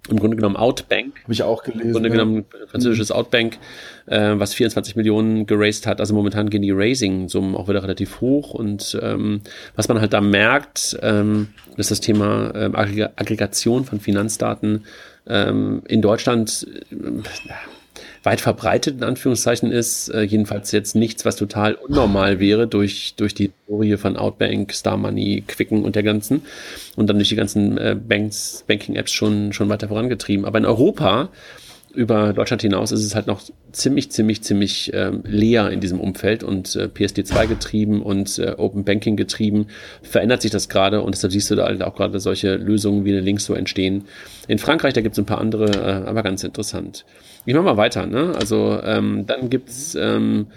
im 0.10 0.20
Grunde 0.20 0.36
genommen 0.36 0.56
Outbank. 0.56 1.22
Habe 1.24 1.34
ich 1.34 1.44
auch 1.44 1.64
gelesen. 1.64 1.88
Im 1.88 1.92
Grunde 1.94 2.10
ja. 2.10 2.16
genommen 2.16 2.46
französisches 2.68 3.12
Outbank, 3.12 3.60
äh, 4.08 4.34
was 4.36 4.54
24 4.54 4.96
Millionen 4.96 5.46
geraced 5.46 5.86
hat. 5.86 6.00
Also 6.00 6.14
momentan 6.16 6.50
gehen 6.50 6.64
die 6.64 6.72
Racing-Summen 6.72 7.56
auch 7.56 7.68
wieder 7.68 7.84
relativ 7.84 8.20
hoch. 8.20 8.54
Und 8.54 8.98
ähm, 9.02 9.42
was 9.76 9.88
man 9.88 10.02
halt 10.02 10.14
da 10.14 10.22
merkt, 10.22 10.98
ähm, 11.02 11.50
ist 11.78 11.92
das 11.92 12.02
Thema 12.02 12.52
ähm, 12.56 12.76
Aggregation 12.76 13.86
von 13.86 14.00
Finanzdaten 14.00 14.86
ähm, 15.28 15.84
in 15.88 16.02
Deutschland. 16.02 16.68
Äh, 16.92 16.96
weit 18.24 18.42
verbreitet 18.42 18.98
in 18.98 19.04
Anführungszeichen 19.04 19.72
ist. 19.72 20.10
Äh, 20.10 20.22
jedenfalls 20.22 20.72
jetzt 20.72 20.96
nichts, 20.96 21.26
was 21.26 21.36
total 21.36 21.74
unnormal 21.76 22.40
wäre 22.40 22.68
durch, 22.68 23.16
durch 23.16 23.34
die 23.34 23.52
Historie 23.52 23.98
von 23.98 24.18
Outbank, 24.18 24.74
Star 24.74 24.98
Money, 24.98 25.44
Quicken 25.48 25.84
und 25.84 25.96
der 25.96 26.04
ganzen 26.04 26.44
und 26.96 27.08
dann 27.08 27.18
durch 27.18 27.30
die 27.30 27.36
ganzen 27.36 27.78
äh, 27.78 27.96
Banks, 27.96 28.64
Banking-Apps 28.68 29.12
schon, 29.12 29.54
schon 29.54 29.70
weiter 29.70 29.88
vorangetrieben. 29.88 30.46
Aber 30.46 30.60
in 30.60 30.66
Europa 30.66 31.30
über 31.94 32.34
Deutschland 32.34 32.62
hinaus 32.62 32.92
ist 32.92 33.04
es 33.04 33.16
halt 33.16 33.28
noch 33.28 33.42
ziemlich, 33.72 34.12
ziemlich, 34.12 34.44
ziemlich 34.44 34.92
ähm, 34.94 35.24
leer 35.26 35.70
in 35.72 35.82
diesem 35.82 36.00
Umfeld 36.00 36.44
und 36.44 36.76
äh, 36.76 36.86
PSD2 36.86 37.48
getrieben 37.48 38.02
und 38.02 38.40
äh, 38.40 38.56
Open 38.58 38.84
Banking 38.84 39.16
getrieben. 39.16 39.68
Verändert 40.02 40.42
sich 40.42 40.52
das 40.52 40.70
gerade 40.70 41.02
und 41.02 41.16
deshalb 41.16 41.34
siehst 41.34 41.52
du 41.52 41.56
da 41.56 41.66
halt 41.66 41.84
auch 41.84 41.96
gerade 41.96 42.20
solche 42.20 42.56
Lösungen 42.56 43.06
wie 43.06 43.12
eine 43.12 43.22
Links 43.22 43.46
so 43.46 43.54
entstehen. 43.54 44.06
In 44.48 44.58
Frankreich, 44.58 44.94
da 44.94 45.02
gibt 45.02 45.14
es 45.14 45.20
ein 45.20 45.26
paar 45.26 45.40
andere, 45.40 45.72
äh, 45.72 46.08
aber 46.08 46.24
ganz 46.24 46.44
interessant. 46.44 47.06
Ich 47.46 47.54
mache 47.54 47.64
mal 47.64 47.78
weiter. 47.78 48.06
Ne? 48.06 48.34
Also 48.36 48.80
ähm, 48.84 49.26
dann 49.26 49.50
gibt's 49.50 49.96
ähm, 49.96 50.48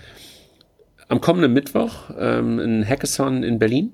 am 1.09 1.21
kommenden 1.21 1.53
Mittwoch 1.53 2.11
ähm, 2.19 2.59
ein 2.59 2.89
Hackathon 2.89 3.43
in 3.43 3.59
Berlin 3.59 3.93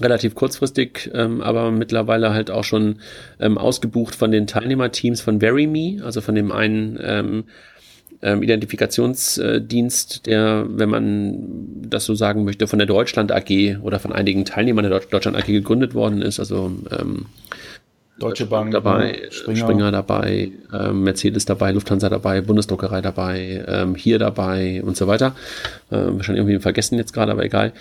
relativ 0.00 0.34
kurzfristig, 0.34 1.10
ähm, 1.14 1.40
aber 1.40 1.70
mittlerweile 1.70 2.34
halt 2.34 2.50
auch 2.50 2.64
schon 2.64 2.96
ähm, 3.38 3.58
ausgebucht 3.58 4.14
von 4.14 4.32
den 4.32 4.46
Teilnehmerteams 4.46 5.20
von 5.20 5.40
VeryMe, 5.40 6.02
also 6.04 6.20
von 6.20 6.34
dem 6.34 6.50
einen 6.50 6.98
ähm, 7.00 7.44
Identifikationsdienst, 8.42 10.24
der, 10.24 10.64
wenn 10.66 10.88
man 10.88 11.82
das 11.88 12.06
so 12.06 12.14
sagen 12.14 12.44
möchte, 12.44 12.66
von 12.66 12.78
der 12.78 12.86
Deutschland 12.86 13.30
AG 13.30 13.76
oder 13.82 13.98
von 13.98 14.14
einigen 14.14 14.46
Teilnehmern 14.46 14.88
der 14.88 14.98
Deutschland 15.00 15.36
AG 15.36 15.44
gegründet 15.46 15.92
worden 15.92 16.22
ist. 16.22 16.40
Also 16.40 16.72
ähm, 16.90 17.26
Deutsche 18.18 18.46
Bank 18.46 18.70
dabei, 18.70 19.22
Springer, 19.30 19.58
Springer 19.58 19.90
dabei, 19.90 20.52
ähm, 20.72 21.02
Mercedes 21.02 21.46
dabei, 21.46 21.72
Lufthansa 21.72 22.08
dabei, 22.08 22.40
Bundesdruckerei 22.42 23.00
dabei, 23.00 23.64
ähm, 23.66 23.96
hier 23.96 24.20
dabei 24.20 24.82
und 24.84 24.96
so 24.96 25.08
weiter. 25.08 25.34
Ähm, 25.90 26.16
wahrscheinlich 26.16 26.44
irgendwie 26.44 26.60
vergessen 26.60 26.96
jetzt 26.96 27.12
gerade, 27.12 27.32
aber 27.32 27.44
egal. 27.44 27.72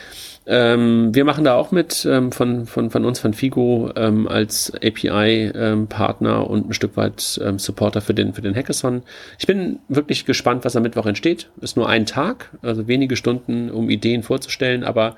Ähm, 0.45 1.13
wir 1.13 1.23
machen 1.23 1.43
da 1.43 1.55
auch 1.55 1.71
mit 1.71 2.05
ähm, 2.09 2.31
von, 2.31 2.65
von, 2.65 2.89
von 2.89 3.05
uns, 3.05 3.19
von 3.19 3.33
Figo, 3.33 3.91
ähm, 3.95 4.27
als 4.27 4.73
API-Partner 4.73 6.37
ähm, 6.37 6.43
und 6.43 6.69
ein 6.69 6.73
Stück 6.73 6.97
weit 6.97 7.39
ähm, 7.43 7.59
Supporter 7.59 8.01
für 8.01 8.15
den, 8.15 8.33
für 8.33 8.41
den 8.41 8.55
Hackathon. 8.55 9.03
Ich 9.37 9.45
bin 9.45 9.79
wirklich 9.87 10.25
gespannt, 10.25 10.65
was 10.65 10.75
am 10.75 10.83
Mittwoch 10.83 11.05
entsteht. 11.05 11.49
Ist 11.61 11.77
nur 11.77 11.87
ein 11.87 12.07
Tag, 12.07 12.49
also 12.63 12.87
wenige 12.87 13.15
Stunden, 13.15 13.69
um 13.69 13.89
Ideen 13.89 14.23
vorzustellen, 14.23 14.83
aber 14.83 15.15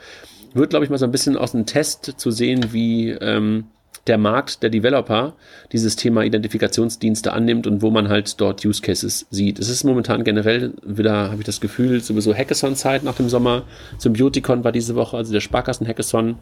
wird, 0.54 0.70
glaube 0.70 0.86
ich, 0.86 0.92
mal 0.92 0.98
so 0.98 1.06
ein 1.06 1.12
bisschen 1.12 1.38
aus 1.38 1.54
dem 1.54 1.66
Test 1.66 2.14
zu 2.18 2.32
sehen, 2.32 2.72
wie 2.72 3.10
ähm, 3.10 3.66
der 4.08 4.18
Markt 4.18 4.62
der 4.62 4.70
Developer 4.70 5.34
dieses 5.72 5.96
Thema 5.96 6.24
Identifikationsdienste 6.24 7.34
annimmt 7.34 7.66
und 7.66 7.82
wo 7.82 7.90
man 7.90 8.10
halt 8.10 8.40
dort 8.40 8.64
Use 8.66 8.82
Cases 8.82 9.26
sieht. 9.32 9.60
Es 9.60 9.70
ist 9.70 9.84
momentan 9.84 10.24
generell 10.24 10.74
wieder, 10.86 11.32
habe 11.32 11.38
ich 11.40 11.46
das 11.46 11.60
Gefühl, 11.60 12.02
sowieso 12.02 12.34
Hackathon-Zeit 12.34 13.04
nach 13.04 13.16
dem 13.16 13.30
Sommer. 13.30 13.64
Symbioticon 13.98 14.64
war 14.64 14.72
diese 14.72 14.96
Woche, 14.96 15.18
also 15.18 15.34
der 15.34 15.42
Sparkassen-Hackathon. 15.42 16.38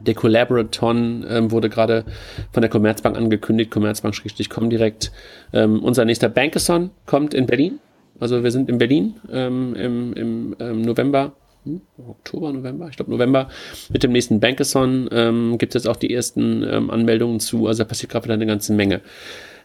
Der 0.00 0.14
Collaboraton 0.14 1.24
ähm, 1.28 1.50
wurde 1.50 1.70
gerade 1.70 2.04
von 2.52 2.60
der 2.60 2.70
Commerzbank 2.70 3.16
angekündigt, 3.16 3.70
Commerzbank-com 3.70 4.70
direkt. 4.70 5.12
Ähm, 5.52 5.82
unser 5.82 6.04
nächster 6.04 6.28
Bankathon 6.28 6.90
kommt 7.06 7.32
in 7.32 7.46
Berlin. 7.46 7.78
Also 8.20 8.42
wir 8.42 8.50
sind 8.50 8.68
in 8.68 8.78
Berlin 8.78 9.16
ähm, 9.32 9.74
im, 9.74 10.12
im 10.14 10.56
ähm, 10.60 10.82
November, 10.82 11.32
hm, 11.64 11.80
Oktober, 12.08 12.52
November, 12.52 12.88
ich 12.88 12.96
glaube 12.96 13.10
November, 13.10 13.48
mit 13.90 14.02
dem 14.02 14.12
nächsten 14.12 14.40
Bankathon 14.40 15.08
ähm, 15.12 15.58
gibt 15.58 15.74
es 15.74 15.84
jetzt 15.84 15.90
auch 15.90 15.96
die 15.96 16.12
ersten 16.12 16.62
ähm, 16.62 16.90
Anmeldungen 16.90 17.40
zu. 17.40 17.66
Also 17.66 17.82
da 17.82 17.88
passiert 17.88 18.12
gerade 18.12 18.24
wieder 18.24 18.34
eine 18.34 18.46
ganze 18.46 18.72
Menge. 18.72 19.00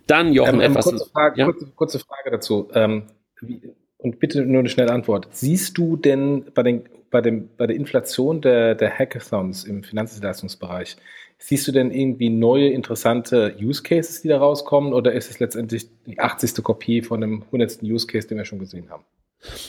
Dann 0.08 0.34
Jochen 0.34 0.62
Ähm, 0.62 0.72
etwas. 0.72 0.86
kurze, 0.86 1.10
Frage, 1.10 1.40
ja? 1.40 1.46
kurze, 1.46 1.68
kurze 1.76 2.00
Frage 2.00 2.32
dazu. 2.32 2.70
Ähm, 2.74 3.04
wie, 3.42 3.62
und 3.98 4.20
bitte 4.20 4.46
nur 4.46 4.60
eine 4.60 4.70
schnelle 4.70 4.92
Antwort. 4.92 5.28
Siehst 5.32 5.78
du 5.78 5.98
denn 5.98 6.46
bei, 6.54 6.64
den, 6.64 6.84
bei, 7.12 7.22
dem, 7.22 7.50
bei 7.58 7.68
der 7.68 7.76
Inflation 7.76 8.42
der, 8.42 8.74
der 8.74 8.98
Hackathons 8.98 9.66
im 9.66 9.84
Finanzdienstleistungsbereich, 9.84 10.96
siehst 11.38 11.68
du 11.68 11.72
denn 11.72 11.92
irgendwie 11.92 12.30
neue 12.30 12.70
interessante 12.70 13.56
Use 13.62 13.84
Cases, 13.84 14.22
die 14.22 14.30
da 14.30 14.38
rauskommen, 14.38 14.94
oder 14.94 15.12
ist 15.12 15.30
es 15.30 15.40
letztendlich 15.40 15.90
die 16.06 16.18
80. 16.18 16.64
Kopie 16.64 17.02
von 17.02 17.20
dem 17.20 17.44
100. 17.44 17.84
Use 17.84 18.08
Case, 18.08 18.28
den 18.28 18.38
wir 18.38 18.46
schon 18.46 18.60
gesehen 18.60 18.90
haben? 18.90 19.04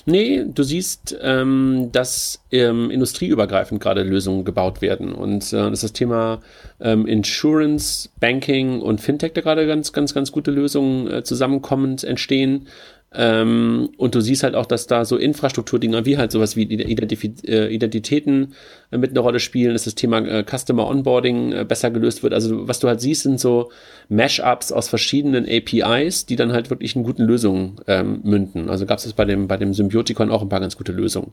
Nee, 0.04 0.44
du 0.46 0.62
siehst, 0.64 1.16
ähm, 1.22 1.90
dass 1.92 2.42
ähm, 2.50 2.90
industrieübergreifend 2.90 3.80
gerade 3.80 4.02
Lösungen 4.02 4.44
gebaut 4.44 4.82
werden. 4.82 5.12
Und 5.12 5.52
äh, 5.52 5.56
das 5.56 5.72
ist 5.74 5.82
das 5.84 5.92
Thema 5.92 6.40
ähm, 6.80 7.06
Insurance, 7.06 8.08
Banking 8.18 8.80
und 8.80 9.00
Fintech, 9.00 9.32
da 9.32 9.40
gerade 9.40 9.66
ganz, 9.66 9.92
ganz, 9.92 10.12
ganz 10.12 10.32
gute 10.32 10.50
Lösungen 10.50 11.08
äh, 11.10 11.22
zusammenkommend 11.22 12.02
entstehen. 12.02 12.66
Ähm, 13.12 13.90
und 13.96 14.14
du 14.14 14.20
siehst 14.20 14.44
halt 14.44 14.54
auch, 14.54 14.66
dass 14.66 14.86
da 14.86 15.04
so 15.04 15.16
Infrastrukturdinger 15.16 16.06
wie 16.06 16.16
halt 16.16 16.30
sowas 16.30 16.54
wie 16.54 16.66
die 16.66 16.80
Identifi 16.80 17.34
äh, 17.44 17.74
Identitäten 17.74 18.54
äh, 18.92 18.98
mit 18.98 19.11
einer 19.11 19.20
Rolle 19.20 19.40
spielen, 19.40 19.72
dass 19.72 19.84
das 19.84 19.96
Thema 19.96 20.18
äh, 20.18 20.44
Customer 20.44 20.86
Onboarding 20.86 21.52
äh, 21.52 21.64
besser 21.64 21.90
gelöst 21.90 22.22
wird. 22.22 22.32
Also 22.32 22.68
was 22.68 22.78
du 22.78 22.86
halt 22.86 23.00
siehst, 23.00 23.24
sind 23.24 23.40
so 23.40 23.72
Mashups 24.08 24.70
aus 24.70 24.88
verschiedenen 24.88 25.44
APIs, 25.48 26.26
die 26.26 26.36
dann 26.36 26.52
halt 26.52 26.70
wirklich 26.70 26.94
in 26.94 27.02
guten 27.02 27.24
Lösungen 27.24 27.80
ähm, 27.88 28.20
münden. 28.22 28.70
Also 28.70 28.86
gab 28.86 28.98
es 28.98 29.12
bei 29.12 29.24
dem, 29.24 29.48
bei 29.48 29.56
dem 29.56 29.74
Symbiotikon 29.74 30.30
auch 30.30 30.42
ein 30.42 30.48
paar 30.48 30.61
ganz 30.61 30.76
gute 30.76 30.92
Lösungen. 30.92 31.32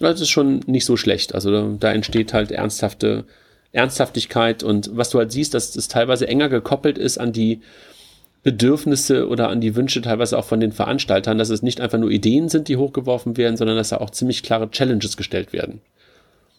Das 0.00 0.20
ist 0.20 0.30
schon 0.30 0.60
nicht 0.66 0.84
so 0.84 0.96
schlecht. 0.96 1.32
Also 1.32 1.52
da, 1.52 1.76
da 1.78 1.92
entsteht 1.92 2.32
halt 2.32 2.50
ernsthafte 2.50 3.24
Ernsthaftigkeit 3.70 4.62
und 4.62 4.90
was 4.96 5.10
du 5.10 5.18
halt 5.18 5.30
siehst, 5.30 5.54
dass 5.54 5.72
das 5.72 5.88
teilweise 5.88 6.26
enger 6.26 6.48
gekoppelt 6.48 6.98
ist 6.98 7.18
an 7.18 7.32
die 7.32 7.60
Bedürfnisse 8.42 9.28
oder 9.28 9.48
an 9.48 9.60
die 9.60 9.74
Wünsche 9.74 10.00
teilweise 10.00 10.38
auch 10.38 10.44
von 10.44 10.60
den 10.60 10.72
Veranstaltern, 10.72 11.38
dass 11.38 11.50
es 11.50 11.62
nicht 11.62 11.80
einfach 11.80 11.98
nur 11.98 12.10
Ideen 12.10 12.48
sind, 12.48 12.68
die 12.68 12.76
hochgeworfen 12.76 13.36
werden, 13.36 13.56
sondern 13.56 13.76
dass 13.76 13.90
da 13.90 13.98
auch 13.98 14.10
ziemlich 14.10 14.42
klare 14.42 14.70
Challenges 14.70 15.16
gestellt 15.16 15.52
werden. 15.52 15.80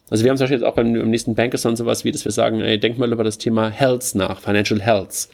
Also 0.10 0.24
wir 0.24 0.32
haben 0.32 0.38
zum 0.38 0.46
Beispiel 0.46 0.58
jetzt 0.58 0.68
auch 0.68 0.76
beim, 0.76 0.96
im 0.96 1.10
nächsten 1.10 1.36
Bankathon 1.36 1.76
sowas 1.76 2.04
wie, 2.04 2.12
dass 2.12 2.26
wir 2.26 2.32
sagen, 2.32 2.62
ey, 2.62 2.80
denk 2.80 2.98
mal 2.98 3.12
über 3.12 3.24
das 3.24 3.38
Thema 3.38 3.70
Health 3.70 4.16
nach, 4.16 4.40
Financial 4.42 4.82
Health. 4.82 5.30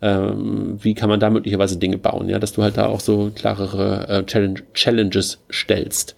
Ähm, 0.00 0.78
wie 0.80 0.94
kann 0.94 1.08
man 1.08 1.18
da 1.18 1.28
möglicherweise 1.28 1.76
Dinge 1.76 1.98
bauen, 1.98 2.28
ja, 2.28 2.38
dass 2.38 2.52
du 2.52 2.62
halt 2.62 2.76
da 2.76 2.86
auch 2.86 3.00
so 3.00 3.32
klarere 3.34 4.06
äh, 4.08 4.24
Challenge, 4.24 4.60
Challenges 4.72 5.40
stellst. 5.50 6.14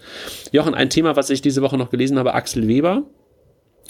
Jochen, 0.53 0.75
ein 0.75 0.91
Thema, 0.91 1.17
was 1.17 1.31
ich 1.31 1.41
diese 1.41 1.63
Woche 1.63 1.79
noch 1.79 1.91
gelesen 1.91 2.19
habe, 2.19 2.35
Axel 2.35 2.69
Weber, 2.69 3.05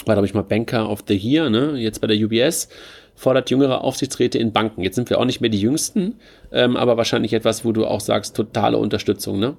war, 0.07 0.15
glaube 0.15 0.27
ich, 0.27 0.35
mal 0.35 0.43
Banker 0.43 0.89
of 0.89 1.03
the 1.09 1.17
Year, 1.17 1.51
ne, 1.51 1.73
jetzt 1.77 2.01
bei 2.01 2.07
der 2.07 2.17
UBS, 2.17 2.69
fordert 3.21 3.51
jüngere 3.51 3.85
Aufsichtsräte 3.85 4.39
in 4.39 4.53
Banken. 4.53 4.81
Jetzt 4.81 4.95
sind 4.95 5.11
wir 5.11 5.19
auch 5.19 5.27
nicht 5.27 5.43
mehr 5.43 5.51
die 5.51 5.61
Jüngsten, 5.61 6.19
ähm, 6.53 6.77
aber 6.77 6.97
wahrscheinlich 6.97 7.35
etwas, 7.35 7.67
wo 7.67 7.73
du 7.73 7.85
auch 7.87 8.01
sagst, 8.01 8.35
totale 8.35 8.79
Unterstützung, 8.79 9.39
ne? 9.39 9.59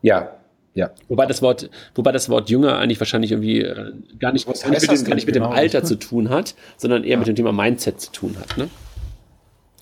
Ja, 0.00 0.32
ja. 0.72 0.90
Wobei 1.08 1.26
das 1.26 1.42
Wort, 1.42 1.68
wobei 1.94 2.10
das 2.10 2.30
Wort 2.30 2.48
jünger 2.48 2.78
eigentlich 2.78 3.00
wahrscheinlich 3.00 3.32
irgendwie 3.32 3.60
äh, 3.60 3.92
gar 4.18 4.32
nicht, 4.32 4.48
Was 4.48 4.62
gar 4.62 4.70
nicht 4.70 4.80
mit, 4.80 4.98
dem, 4.98 5.04
gar 5.04 5.14
nicht 5.14 5.26
mit 5.26 5.34
dem 5.34 5.42
genau? 5.42 5.54
Alter 5.54 5.84
zu 5.84 5.96
tun 5.96 6.30
hat, 6.30 6.54
sondern 6.78 7.04
eher 7.04 7.18
mit 7.18 7.26
dem 7.26 7.36
Thema 7.36 7.52
Mindset 7.52 8.00
zu 8.00 8.12
tun 8.12 8.36
hat, 8.40 8.56
ne? 8.56 8.70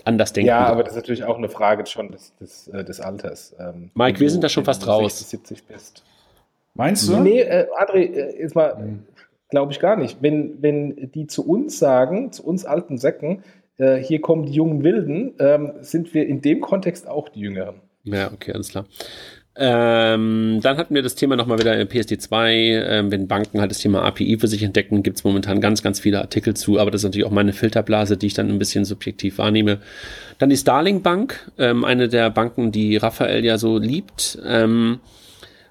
Anders 0.04 0.32
denken. 0.32 0.48
Ja, 0.48 0.66
aber 0.66 0.82
das 0.82 0.92
ist 0.94 0.96
natürlich 0.96 1.24
auch 1.24 1.38
eine 1.38 1.48
Frage 1.48 1.86
schon 1.86 2.10
des, 2.10 2.34
des, 2.40 2.68
äh, 2.68 2.84
des 2.84 3.00
Alters. 3.00 3.54
Ähm, 3.60 3.90
Mike, 3.94 4.18
wir 4.18 4.30
sind 4.30 4.42
da 4.42 4.48
schon 4.48 4.64
fast 4.64 4.86
raus. 4.86 5.18
60, 5.18 5.26
70 5.28 5.64
bist. 5.64 6.02
Meinst 6.74 7.08
du? 7.08 7.16
Nee, 7.18 7.40
äh, 7.40 7.66
Adri, 7.78 8.04
äh, 8.04 8.40
jetzt 8.40 8.54
mal, 8.54 8.76
glaube 9.56 9.72
ich 9.72 9.80
gar 9.80 9.96
nicht. 9.96 10.18
Wenn, 10.20 10.60
wenn 10.60 11.10
die 11.14 11.28
zu 11.28 11.42
uns 11.48 11.78
sagen, 11.78 12.30
zu 12.30 12.44
uns 12.44 12.66
alten 12.66 12.98
Säcken, 12.98 13.42
äh, 13.78 13.96
hier 13.96 14.20
kommen 14.20 14.44
die 14.44 14.52
jungen 14.52 14.84
Wilden, 14.84 15.32
ähm, 15.38 15.72
sind 15.80 16.12
wir 16.12 16.26
in 16.26 16.42
dem 16.42 16.60
Kontext 16.60 17.08
auch 17.08 17.30
die 17.30 17.40
Jüngeren. 17.40 17.76
Ja, 18.04 18.30
okay, 18.30 18.52
alles 18.52 18.68
klar. 18.68 18.84
Ähm, 19.56 20.60
dann 20.62 20.76
hatten 20.76 20.94
wir 20.94 21.00
das 21.00 21.14
Thema 21.14 21.36
nochmal 21.36 21.58
wieder 21.58 21.74
im 21.80 21.88
PSD2, 21.88 22.50
ähm, 22.86 23.10
wenn 23.10 23.28
Banken 23.28 23.58
halt 23.58 23.70
das 23.70 23.78
Thema 23.78 24.02
API 24.02 24.36
für 24.36 24.46
sich 24.46 24.62
entdecken, 24.62 25.02
gibt 25.02 25.16
es 25.16 25.24
momentan 25.24 25.62
ganz, 25.62 25.82
ganz 25.82 26.00
viele 26.00 26.20
Artikel 26.20 26.52
zu, 26.52 26.78
aber 26.78 26.90
das 26.90 27.00
ist 27.00 27.04
natürlich 27.06 27.26
auch 27.26 27.30
meine 27.30 27.54
Filterblase, 27.54 28.18
die 28.18 28.26
ich 28.26 28.34
dann 28.34 28.50
ein 28.50 28.58
bisschen 28.58 28.84
subjektiv 28.84 29.38
wahrnehme. 29.38 29.78
Dann 30.36 30.50
die 30.50 30.58
Starling 30.58 31.00
Bank, 31.00 31.50
ähm, 31.56 31.86
eine 31.86 32.08
der 32.08 32.28
Banken, 32.28 32.72
die 32.72 32.98
Raphael 32.98 33.42
ja 33.42 33.56
so 33.56 33.78
liebt, 33.78 34.38
ähm, 34.46 35.00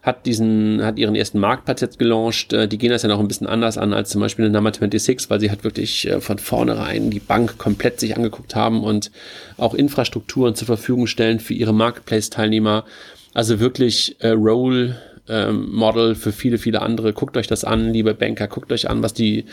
hat 0.06 0.28
diesen, 0.28 0.86
hat 0.86 1.00
ihren 1.00 1.16
ersten 1.16 1.40
Marktplatz 1.40 1.82
jetzt 1.82 1.98
gelauncht. 1.98 2.54
Äh, 2.54 2.68
die 2.68 2.78
gehen 2.78 2.92
das 2.92 3.02
ja 3.02 3.10
noch 3.10 3.20
ein 3.20 3.28
bisschen 3.28 3.48
anders 3.48 3.78
an 3.80 3.92
als 3.92 4.12
zum 4.12 4.22
Beispiel 4.22 4.46
eine 4.46 4.54
Number 4.54 4.72
26, 4.72 5.30
weil 5.32 5.40
sie 5.40 5.50
halt 5.50 5.64
wirklich 5.64 6.08
äh, 6.08 6.22
von 6.22 6.38
vornherein 6.38 7.10
die 7.10 7.20
Bank 7.20 7.58
komplett 7.58 8.00
sich 8.00 8.16
angeguckt 8.16 8.56
haben 8.56 8.84
und 8.84 9.12
auch 9.58 9.74
Infrastrukturen 9.74 10.54
zur 10.54 10.68
Verfügung 10.68 11.08
stellen 11.08 11.40
für 11.40 11.56
ihre 11.56 11.74
Marketplace-Teilnehmer. 11.74 12.86
Also 13.34 13.60
wirklich 13.60 14.16
äh, 14.20 14.30
Role 14.30 14.96
ähm, 15.28 15.72
Model 15.72 16.16
für 16.16 16.32
viele, 16.32 16.58
viele 16.58 16.82
andere. 16.82 17.14
Guckt 17.14 17.38
euch 17.38 17.48
das 17.48 17.64
an, 17.64 17.92
liebe 17.92 18.14
Banker, 18.14 18.48
guckt 18.48 18.72
euch 18.72 18.90
an, 18.90 19.02
was 19.04 19.14
die, 19.14 19.46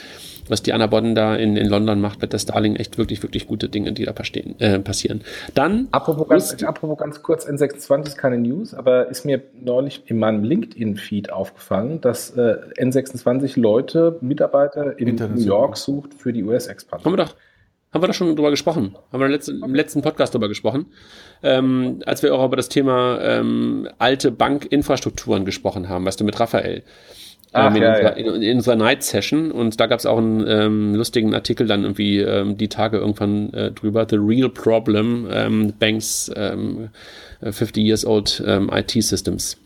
was 0.49 0.63
die 0.63 0.73
Anna 0.73 0.87
Bodden 0.87 1.15
da 1.15 1.35
in, 1.37 1.57
in 1.57 1.69
London 1.69 2.01
macht 2.01 2.21
mit 2.21 2.33
der 2.33 2.39
Starling. 2.39 2.77
Echt 2.77 2.99
wirklich, 2.99 3.23
wirklich 3.23 3.47
gute 3.47 3.69
Dinge, 3.69 3.93
die 3.93 4.05
da 4.05 4.13
pastehen, 4.13 4.59
äh, 4.61 4.79
passieren. 4.79 5.23
Dann 5.55 5.89
Apropos 5.91 6.29
ganz, 6.29 6.63
apropos 6.63 6.99
ganz 6.99 7.23
kurz, 7.23 7.47
N26 7.47 8.07
ist 8.07 8.19
keine 8.19 8.39
News, 8.39 8.75
aber 8.75 9.09
ist 9.09 9.25
mir 9.25 9.43
neulich 9.61 10.03
in 10.07 10.19
meinem 10.19 10.45
LinkedIn-Feed 10.45 11.33
aufgefallen, 11.33 12.01
dass 12.01 12.31
äh, 12.37 12.57
N26 12.79 13.59
Leute, 13.59 14.19
Mitarbeiter 14.21 14.99
in 14.99 15.15
New. 15.15 15.41
York 15.43 15.77
sucht 15.77 16.15
für 16.15 16.33
die 16.33 16.45
US-Expansion. 16.45 17.05
Haben 17.05 17.19
wir 17.19 17.25
doch, 17.25 17.35
haben 17.93 18.03
wir 18.03 18.07
doch 18.07 18.15
schon 18.15 18.35
drüber 18.35 18.51
gesprochen. 18.51 18.97
Haben 19.13 19.21
wir 19.21 19.27
im 19.27 19.33
letzten, 19.33 19.63
im 19.63 19.75
letzten 19.75 20.03
Podcast 20.03 20.35
drüber 20.35 20.49
gesprochen. 20.49 20.87
Ähm, 21.43 22.01
als 22.07 22.23
wir 22.23 22.35
auch 22.35 22.45
über 22.45 22.57
das 22.57 22.69
Thema 22.69 23.21
ähm, 23.21 23.89
alte 23.99 24.31
Bankinfrastrukturen 24.31 25.45
gesprochen 25.45 25.89
haben, 25.89 26.05
weißt 26.07 26.21
du, 26.21 26.25
mit 26.25 26.41
Raphael. 26.41 26.83
Ach, 27.53 27.71
ähm, 27.71 27.77
in, 27.77 27.83
ja, 27.83 27.91
unserer, 27.91 28.19
ja. 28.19 28.35
in, 28.35 28.43
in 28.43 28.57
unserer 28.57 28.77
Night 28.77 29.03
Session 29.03 29.51
und 29.51 29.79
da 29.79 29.87
gab 29.87 29.99
es 29.99 30.07
auch 30.07 30.17
einen 30.17 30.45
ähm, 30.47 30.95
lustigen 30.95 31.35
Artikel 31.35 31.67
dann 31.67 31.83
irgendwie 31.83 32.19
ähm, 32.19 32.57
die 32.57 32.69
Tage 32.69 32.97
irgendwann 32.97 33.53
äh, 33.53 33.71
drüber. 33.73 34.07
The 34.09 34.17
Real 34.17 34.49
Problem, 34.49 35.29
ähm, 35.31 35.75
Banks 35.79 36.31
ähm, 36.35 36.89
50 37.43 37.85
Years 37.85 38.07
Old 38.07 38.43
ähm, 38.47 38.71
IT 38.73 38.93
Systems. 38.93 39.59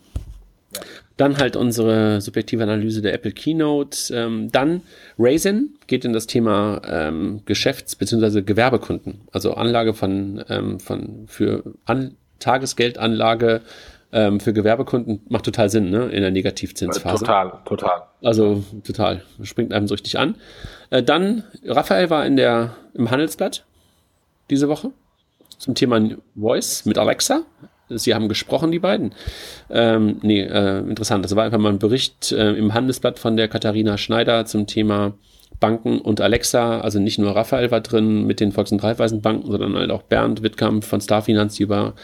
Dann 1.17 1.37
halt 1.37 1.55
unsere 1.55 2.21
subjektive 2.21 2.63
Analyse 2.63 3.01
der 3.01 3.13
Apple 3.13 3.31
Keynote. 3.31 4.13
Ähm, 4.13 4.51
dann 4.51 4.81
Raisin 5.17 5.75
geht 5.87 6.05
in 6.05 6.13
das 6.13 6.27
Thema 6.27 6.81
ähm, 6.85 7.41
Geschäfts- 7.45 7.95
bzw. 7.95 8.43
Gewerbekunden. 8.43 9.21
Also 9.31 9.53
Anlage 9.53 9.93
von, 9.93 10.43
ähm, 10.47 10.79
von 10.79 11.25
für 11.27 11.63
An 11.85 12.15
Tagesgeldanlage 12.39 13.61
ähm, 14.11 14.39
für 14.39 14.53
Gewerbekunden 14.53 15.21
macht 15.27 15.45
total 15.45 15.69
Sinn, 15.69 15.89
ne? 15.89 16.05
In 16.05 16.21
der 16.21 16.31
Negativzinsphase. 16.31 17.25
Total, 17.25 17.59
total. 17.65 18.03
Also 18.21 18.63
total. 18.85 19.23
Springt 19.43 19.73
einem 19.73 19.87
so 19.87 19.95
richtig 19.95 20.17
an. 20.17 20.35
Äh, 20.89 21.03
dann, 21.03 21.43
Raphael 21.65 22.09
war 22.09 22.25
in 22.25 22.37
der, 22.37 22.75
im 22.93 23.11
Handelsblatt 23.11 23.65
diese 24.49 24.69
Woche 24.69 24.91
zum 25.57 25.75
Thema 25.75 25.99
Voice 26.35 26.85
mit 26.85 26.97
Alexa. 26.97 27.41
Sie 27.89 28.13
haben 28.13 28.27
gesprochen, 28.27 28.71
die 28.71 28.79
beiden. 28.79 29.13
Ähm, 29.69 30.17
nee, 30.21 30.41
äh, 30.41 30.79
interessant. 30.79 31.23
Das 31.23 31.35
war 31.35 31.45
einfach 31.45 31.57
mal 31.57 31.69
ein 31.69 31.79
Bericht 31.79 32.31
äh, 32.31 32.53
im 32.53 32.73
Handelsblatt 32.73 33.19
von 33.19 33.37
der 33.37 33.47
Katharina 33.47 33.97
Schneider 33.97 34.45
zum 34.45 34.67
Thema 34.67 35.13
Banken 35.59 35.99
und 35.99 36.21
Alexa. 36.21 36.81
Also 36.81 36.99
nicht 36.99 37.17
nur 37.17 37.35
Raphael 37.35 37.71
war 37.71 37.81
drin 37.81 38.25
mit 38.25 38.39
den 38.39 38.51
Volks- 38.51 38.71
und 38.71 38.83
Raiffeisenbanken, 38.83 39.51
sondern 39.51 39.75
halt 39.75 39.91
auch 39.91 40.03
Bernd 40.03 40.43
Wittkamp 40.43 40.83
von 40.83 41.01
Starfinanz, 41.01 41.55
die 41.55 41.63
über 41.63 41.95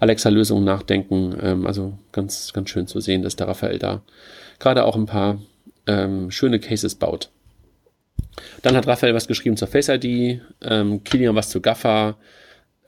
Alexa-Lösungen 0.00 0.64
nachdenken. 0.64 1.36
Ähm, 1.40 1.66
also 1.66 1.98
ganz, 2.12 2.52
ganz 2.52 2.70
schön 2.70 2.86
zu 2.86 3.00
sehen, 3.00 3.22
dass 3.22 3.36
der 3.36 3.48
Raphael 3.48 3.78
da 3.78 4.02
gerade 4.58 4.84
auch 4.84 4.96
ein 4.96 5.06
paar 5.06 5.38
ähm, 5.86 6.30
schöne 6.30 6.58
Cases 6.58 6.94
baut. 6.94 7.30
Dann 8.62 8.76
hat 8.76 8.86
Raphael 8.86 9.14
was 9.14 9.28
geschrieben 9.28 9.56
zur 9.56 9.68
Face 9.68 9.88
ID, 9.88 10.40
ähm, 10.62 11.04
Kilian 11.04 11.34
was 11.34 11.48
zu 11.48 11.60
Gaffa, 11.60 12.16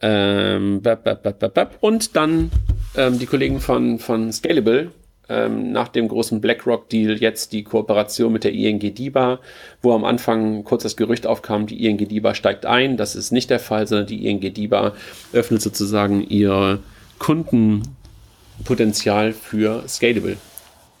ähm, 0.01 0.81
bap, 0.81 1.03
bap, 1.03 1.23
bap, 1.23 1.39
bap, 1.39 1.53
bap. 1.53 1.77
und 1.81 2.15
dann 2.15 2.51
ähm, 2.95 3.19
die 3.19 3.25
Kollegen 3.25 3.59
von, 3.59 3.99
von 3.99 4.31
Scalable 4.31 4.91
ähm, 5.29 5.71
nach 5.71 5.87
dem 5.89 6.07
großen 6.07 6.41
BlackRock-Deal 6.41 7.17
jetzt 7.17 7.53
die 7.53 7.63
Kooperation 7.63 8.33
mit 8.33 8.43
der 8.43 8.51
ING 8.51 8.79
DIBA, 8.79 9.39
wo 9.81 9.93
am 9.93 10.03
Anfang 10.03 10.63
kurz 10.63 10.81
das 10.83 10.95
Gerücht 10.97 11.25
aufkam, 11.27 11.67
die 11.67 11.85
ING 11.85 11.97
DIBA 11.97 12.33
steigt 12.33 12.65
ein. 12.65 12.97
Das 12.97 13.15
ist 13.15 13.29
nicht 13.31 13.51
der 13.51 13.59
Fall, 13.59 13.87
sondern 13.87 14.07
die 14.07 14.25
ING 14.25 14.41
DIBA 14.41 14.93
öffnet 15.31 15.61
sozusagen 15.61 16.27
ihr 16.27 16.79
Kundenpotenzial 17.19 19.33
für 19.33 19.83
Scalable. 19.87 20.37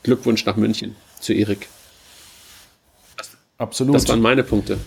Glückwunsch 0.03 0.45
nach 0.45 0.55
München 0.55 0.95
zu 1.19 1.33
Erik. 1.33 1.67
Absolut. 3.57 3.95
Das 3.95 4.07
waren 4.07 4.21
meine 4.21 4.43
Punkte. 4.43 4.77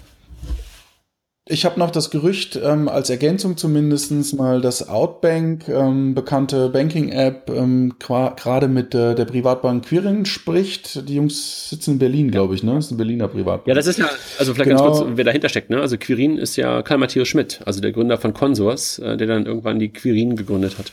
Ich 1.48 1.64
habe 1.64 1.80
noch 1.80 1.90
das 1.90 2.10
Gerücht, 2.10 2.56
ähm, 2.62 2.88
als 2.88 3.10
Ergänzung 3.10 3.56
zumindest 3.56 4.32
mal, 4.36 4.60
dass 4.60 4.88
Outbank, 4.88 5.68
ähm, 5.68 6.14
bekannte 6.14 6.68
Banking-App, 6.68 7.50
ähm, 7.50 7.94
gerade 7.98 8.68
mit 8.68 8.94
äh, 8.94 9.16
der 9.16 9.24
Privatbank 9.24 9.84
Quirin 9.84 10.24
spricht. 10.24 11.08
Die 11.08 11.16
Jungs 11.16 11.68
sitzen 11.68 11.94
in 11.94 11.98
Berlin, 11.98 12.30
glaube 12.30 12.54
ich, 12.54 12.62
ne? 12.62 12.76
Das 12.76 12.86
ist 12.86 12.90
ein 12.92 12.96
Berliner 12.96 13.26
Privatbank. 13.26 13.66
Ja, 13.66 13.74
das 13.74 13.88
ist 13.88 13.98
ja, 13.98 14.08
also 14.38 14.54
vielleicht 14.54 14.70
genau. 14.70 14.84
ganz 14.84 14.98
kurz, 14.98 15.10
wer 15.16 15.24
dahinter 15.24 15.48
steckt, 15.48 15.68
ne? 15.68 15.80
Also 15.80 15.98
Quirin 15.98 16.38
ist 16.38 16.54
ja 16.54 16.80
Karl 16.82 16.98
Matthias 16.98 17.26
Schmidt, 17.26 17.60
also 17.64 17.80
der 17.80 17.90
Gründer 17.90 18.18
von 18.18 18.34
Consors, 18.34 19.00
äh, 19.00 19.16
der 19.16 19.26
dann 19.26 19.44
irgendwann 19.44 19.80
die 19.80 19.88
Quirin 19.88 20.36
gegründet 20.36 20.78
hat. 20.78 20.92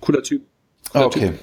Cooler 0.00 0.24
Typ. 0.24 0.42
Cooler 0.90 1.04
ah, 1.04 1.06
okay. 1.06 1.28
Typ. 1.28 1.34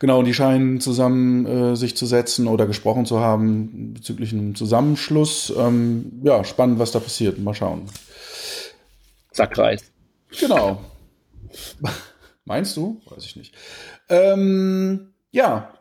Genau, 0.00 0.20
und 0.20 0.24
die 0.24 0.32
scheinen 0.32 0.80
zusammen 0.80 1.44
äh, 1.44 1.76
sich 1.76 1.94
zu 1.94 2.06
setzen 2.06 2.48
oder 2.48 2.66
gesprochen 2.66 3.04
zu 3.04 3.20
haben 3.20 3.92
bezüglich 3.92 4.32
einem 4.32 4.54
Zusammenschluss. 4.54 5.52
Ähm, 5.56 6.22
ja, 6.24 6.42
spannend, 6.42 6.78
was 6.78 6.90
da 6.90 7.00
passiert. 7.00 7.38
Mal 7.38 7.54
schauen. 7.54 7.82
Sackreis. 9.30 9.92
Genau. 10.40 10.80
Meinst 12.46 12.78
du? 12.78 13.02
Weiß 13.10 13.26
ich 13.26 13.36
nicht. 13.36 13.54
Ähm, 14.08 15.12
ja, 15.32 15.74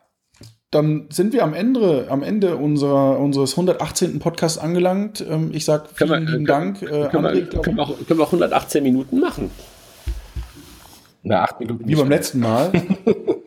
dann 0.69 1.07
sind 1.09 1.31
wir 1.31 1.43
am 1.43 1.53
Ende, 1.53 2.07
am 2.09 2.21
Ende 2.21 2.57
unserer, 2.57 3.19
unseres 3.19 3.53
118. 3.53 4.19
Podcasts 4.19 4.57
angelangt. 4.57 5.25
Ähm, 5.27 5.51
ich 5.53 5.63
sage 5.63 5.85
vielen 5.93 6.27
lieben 6.27 6.45
Dank. 6.45 6.81
Äh, 6.81 7.07
können, 7.07 7.25
André, 7.25 7.53
wir, 7.53 7.61
können, 7.61 7.77
wir 7.77 7.83
auch, 7.83 7.97
können 8.05 8.19
wir 8.19 8.23
auch 8.23 8.33
118 8.33 8.83
Minuten 8.83 9.21
machen? 9.21 9.49
Na, 11.23 11.43
acht 11.43 11.59
Minuten. 11.61 11.87
Wie 11.87 11.95
beim 11.95 12.09
letzten 12.09 12.41
Mal. 12.41 12.71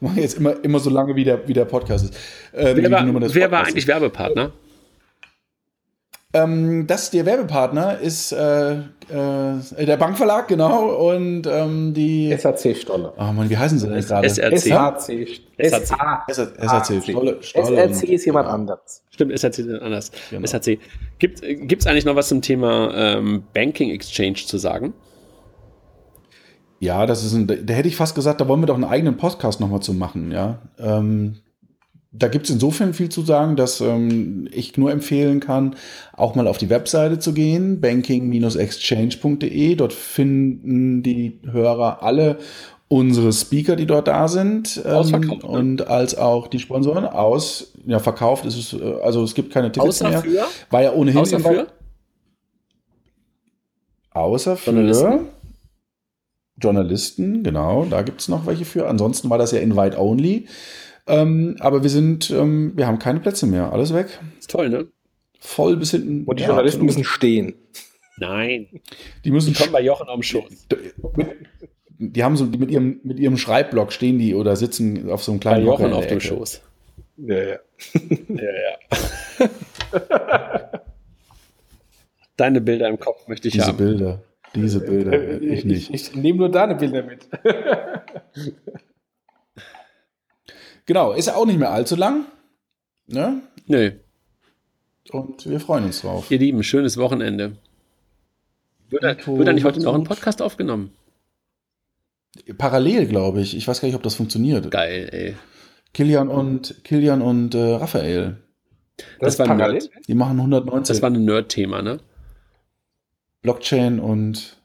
Machen 0.00 0.18
jetzt 0.18 0.38
immer, 0.38 0.62
immer 0.62 0.78
so 0.78 0.90
lange, 0.90 1.16
wie 1.16 1.24
der, 1.24 1.46
wie 1.48 1.52
der 1.52 1.64
Podcast 1.64 2.04
ist. 2.04 2.14
Äh, 2.52 2.76
wer 2.76 2.90
war, 2.90 3.34
wer 3.34 3.50
war 3.50 3.66
eigentlich 3.66 3.86
Werbepartner? 3.86 4.52
Ähm, 6.34 6.86
das 6.86 7.10
der 7.10 7.24
Werbepartner 7.24 7.98
ist 8.00 8.32
äh, 8.32 8.72
äh, 8.72 9.86
der 9.86 9.96
Bankverlag, 9.96 10.46
genau, 10.46 11.10
und 11.10 11.46
ähm, 11.46 11.94
die 11.94 12.36
SAC 12.36 12.76
Stolle. 12.76 13.14
Oh 13.16 13.32
Mann, 13.32 13.48
wie 13.48 13.56
heißen 13.56 13.78
sie 13.78 13.88
denn 13.88 13.98
gerade? 13.98 14.28
SRC. 14.28 14.58
SAC. 14.58 15.26
SAC. 15.58 17.02
Stolle, 17.02 17.38
Stolle 17.40 17.94
SRC 17.94 18.08
ist 18.10 18.26
jemand 18.26 18.46
anders. 18.46 19.02
Stimmt, 19.08 19.38
SAC 19.38 19.58
ist 19.58 19.80
anders. 19.80 20.12
Genau. 20.30 20.46
SAC. 20.46 20.78
Gibt 21.18 21.42
es 21.42 21.86
eigentlich 21.86 22.04
noch 22.04 22.14
was 22.14 22.28
zum 22.28 22.42
Thema 22.42 22.92
ähm, 22.94 23.44
Banking 23.54 23.90
Exchange 23.90 24.34
zu 24.34 24.58
sagen? 24.58 24.92
Ja, 26.80 27.06
das 27.06 27.24
ist 27.24 27.34
ein, 27.34 27.46
da 27.46 27.74
hätte 27.74 27.88
ich 27.88 27.96
fast 27.96 28.14
gesagt, 28.14 28.40
da 28.40 28.48
wollen 28.48 28.60
wir 28.60 28.66
doch 28.66 28.74
einen 28.74 28.84
eigenen 28.84 29.16
Podcast 29.16 29.60
nochmal 29.60 29.80
zu 29.80 29.94
machen, 29.94 30.30
ja. 30.30 30.58
Ähm, 30.78 31.38
da 32.10 32.28
gibt 32.28 32.46
es 32.46 32.50
insofern 32.50 32.94
viel 32.94 33.10
zu 33.10 33.22
sagen, 33.22 33.56
dass 33.56 33.80
ähm, 33.80 34.48
ich 34.50 34.76
nur 34.78 34.90
empfehlen 34.90 35.40
kann, 35.40 35.76
auch 36.16 36.34
mal 36.34 36.46
auf 36.46 36.56
die 36.58 36.70
Webseite 36.70 37.18
zu 37.18 37.34
gehen, 37.34 37.80
banking-exchange.de. 37.80 39.74
Dort 39.74 39.92
finden 39.92 41.02
die 41.02 41.40
Hörer 41.50 42.02
alle 42.02 42.38
unsere 42.88 43.32
Speaker, 43.34 43.76
die 43.76 43.84
dort 43.86 44.08
da 44.08 44.28
sind, 44.28 44.82
ähm, 44.84 45.20
ne? 45.20 45.38
und 45.42 45.86
als 45.86 46.16
auch 46.16 46.48
die 46.48 46.58
Sponsoren 46.58 47.04
aus. 47.04 47.72
Ja, 47.86 47.98
verkauft 47.98 48.46
ist 48.46 48.56
es, 48.56 48.72
äh, 48.72 48.94
also 49.02 49.22
es 49.22 49.34
gibt 49.34 49.52
keine 49.52 49.70
Tickets 49.70 50.02
Außer 50.02 50.08
mehr. 50.08 50.22
Für? 50.22 50.46
War 50.70 50.82
ja 50.82 50.92
ohnehin. 50.92 51.20
Außer 51.20 51.40
für? 51.40 51.66
Außer 54.12 54.56
für. 54.56 54.70
Journalisten, 56.60 57.42
genau, 57.42 57.86
da 57.88 58.02
gibt 58.02 58.20
es 58.20 58.28
noch 58.28 58.46
welche 58.46 58.64
für. 58.64 58.88
Ansonsten 58.88 59.30
war 59.30 59.38
das 59.38 59.52
ja 59.52 59.60
Invite 59.60 59.98
Only. 59.98 60.46
Ähm, 61.06 61.56
aber 61.60 61.82
wir 61.82 61.90
sind, 61.90 62.30
ähm, 62.30 62.72
wir 62.76 62.86
haben 62.86 62.98
keine 62.98 63.20
Plätze 63.20 63.46
mehr, 63.46 63.72
alles 63.72 63.94
weg. 63.94 64.20
Ist 64.38 64.50
toll, 64.50 64.68
ne? 64.68 64.88
Voll 65.40 65.76
bis 65.76 65.92
hinten. 65.92 66.24
Und 66.24 66.38
die 66.38 66.42
ja, 66.42 66.48
Journalisten 66.48 66.84
müssen 66.84 67.04
stehen. 67.04 67.54
Nein. 68.18 68.66
Die 69.24 69.30
müssen. 69.30 69.52
Die 69.52 69.58
kommen 69.58 69.72
bei 69.72 69.82
Jochen 69.82 70.08
am 70.08 70.22
Schoß. 70.22 70.66
Die 71.98 72.24
haben 72.24 72.36
so 72.36 72.44
mit 72.44 72.70
ihrem, 72.70 73.00
mit 73.02 73.18
ihrem 73.18 73.36
Schreibblock 73.36 73.92
stehen 73.92 74.18
die 74.18 74.34
oder 74.34 74.56
sitzen 74.56 75.10
auf 75.10 75.22
so 75.22 75.32
einem 75.32 75.40
kleinen 75.40 75.64
Bei 75.64 75.72
Jochen 75.72 75.92
auf 75.92 76.06
dem 76.06 76.20
Schoß. 76.20 76.60
Ja, 77.16 77.36
ja. 77.36 77.58
ja, 78.28 78.50
ja. 79.40 79.50
Deine 82.36 82.60
Bilder 82.60 82.88
im 82.88 83.00
Kopf 83.00 83.26
möchte 83.26 83.48
ich 83.48 83.54
Diese 83.54 83.66
haben. 83.66 83.78
Diese 83.78 83.88
Bilder. 83.88 84.22
Diese 84.54 84.80
Bilder, 84.80 85.12
äh, 85.12 85.38
ich 85.38 85.64
nicht. 85.64 85.90
Ich, 85.90 86.10
ich 86.10 86.16
nehme 86.16 86.38
nur 86.38 86.50
deine 86.50 86.74
Bilder 86.74 87.02
mit. 87.02 87.28
genau, 90.86 91.12
ist 91.12 91.26
ja 91.26 91.34
auch 91.34 91.46
nicht 91.46 91.58
mehr 91.58 91.70
allzu 91.70 91.96
lang. 91.96 92.26
Ne? 93.06 93.42
Nö. 93.66 93.92
Und 95.10 95.48
wir 95.48 95.60
freuen 95.60 95.84
uns 95.84 96.02
drauf. 96.02 96.30
Ihr 96.30 96.38
Lieben, 96.38 96.62
schönes 96.62 96.96
Wochenende. 96.96 97.56
Wird, 98.90 99.02
da, 99.02 99.26
wird 99.26 99.48
da 99.48 99.52
nicht 99.52 99.64
heute 99.64 99.80
noch 99.80 99.94
ein 99.94 100.04
Podcast 100.04 100.42
aufgenommen? 100.42 100.92
Parallel, 102.56 103.06
glaube 103.06 103.40
ich. 103.40 103.56
Ich 103.56 103.66
weiß 103.66 103.80
gar 103.80 103.88
nicht, 103.88 103.96
ob 103.96 104.02
das 104.02 104.14
funktioniert. 104.14 104.70
Geil, 104.70 105.08
ey. 105.12 105.34
Kilian 105.92 106.28
und, 106.28 106.84
Kilian 106.84 107.22
und 107.22 107.54
äh, 107.54 107.74
Raphael. 107.74 108.38
Das, 109.18 109.36
das 109.36 109.38
war 109.40 109.56
parallel? 109.56 109.78
Nerd. 109.78 110.08
Die 110.08 110.14
machen 110.14 110.38
190. 110.38 110.94
Das 110.94 111.02
war 111.02 111.10
ein 111.10 111.24
Nerd-Thema, 111.24 111.82
ne? 111.82 112.00
Blockchain 113.48 113.98
und 113.98 114.58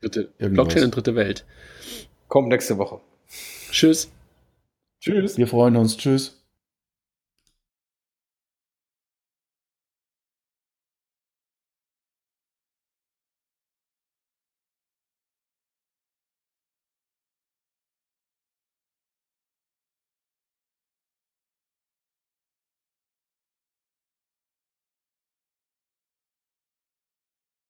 dritte, 0.00 0.32
Blockchain 0.38 0.84
und 0.84 0.96
dritte 0.96 1.14
Welt. 1.14 1.44
Kommt 2.28 2.48
nächste 2.48 2.78
Woche. 2.78 3.00
Tschüss. 3.70 4.10
Tschüss. 4.98 5.36
Wir 5.36 5.46
freuen 5.46 5.76
uns. 5.76 5.98
Tschüss. 5.98 6.39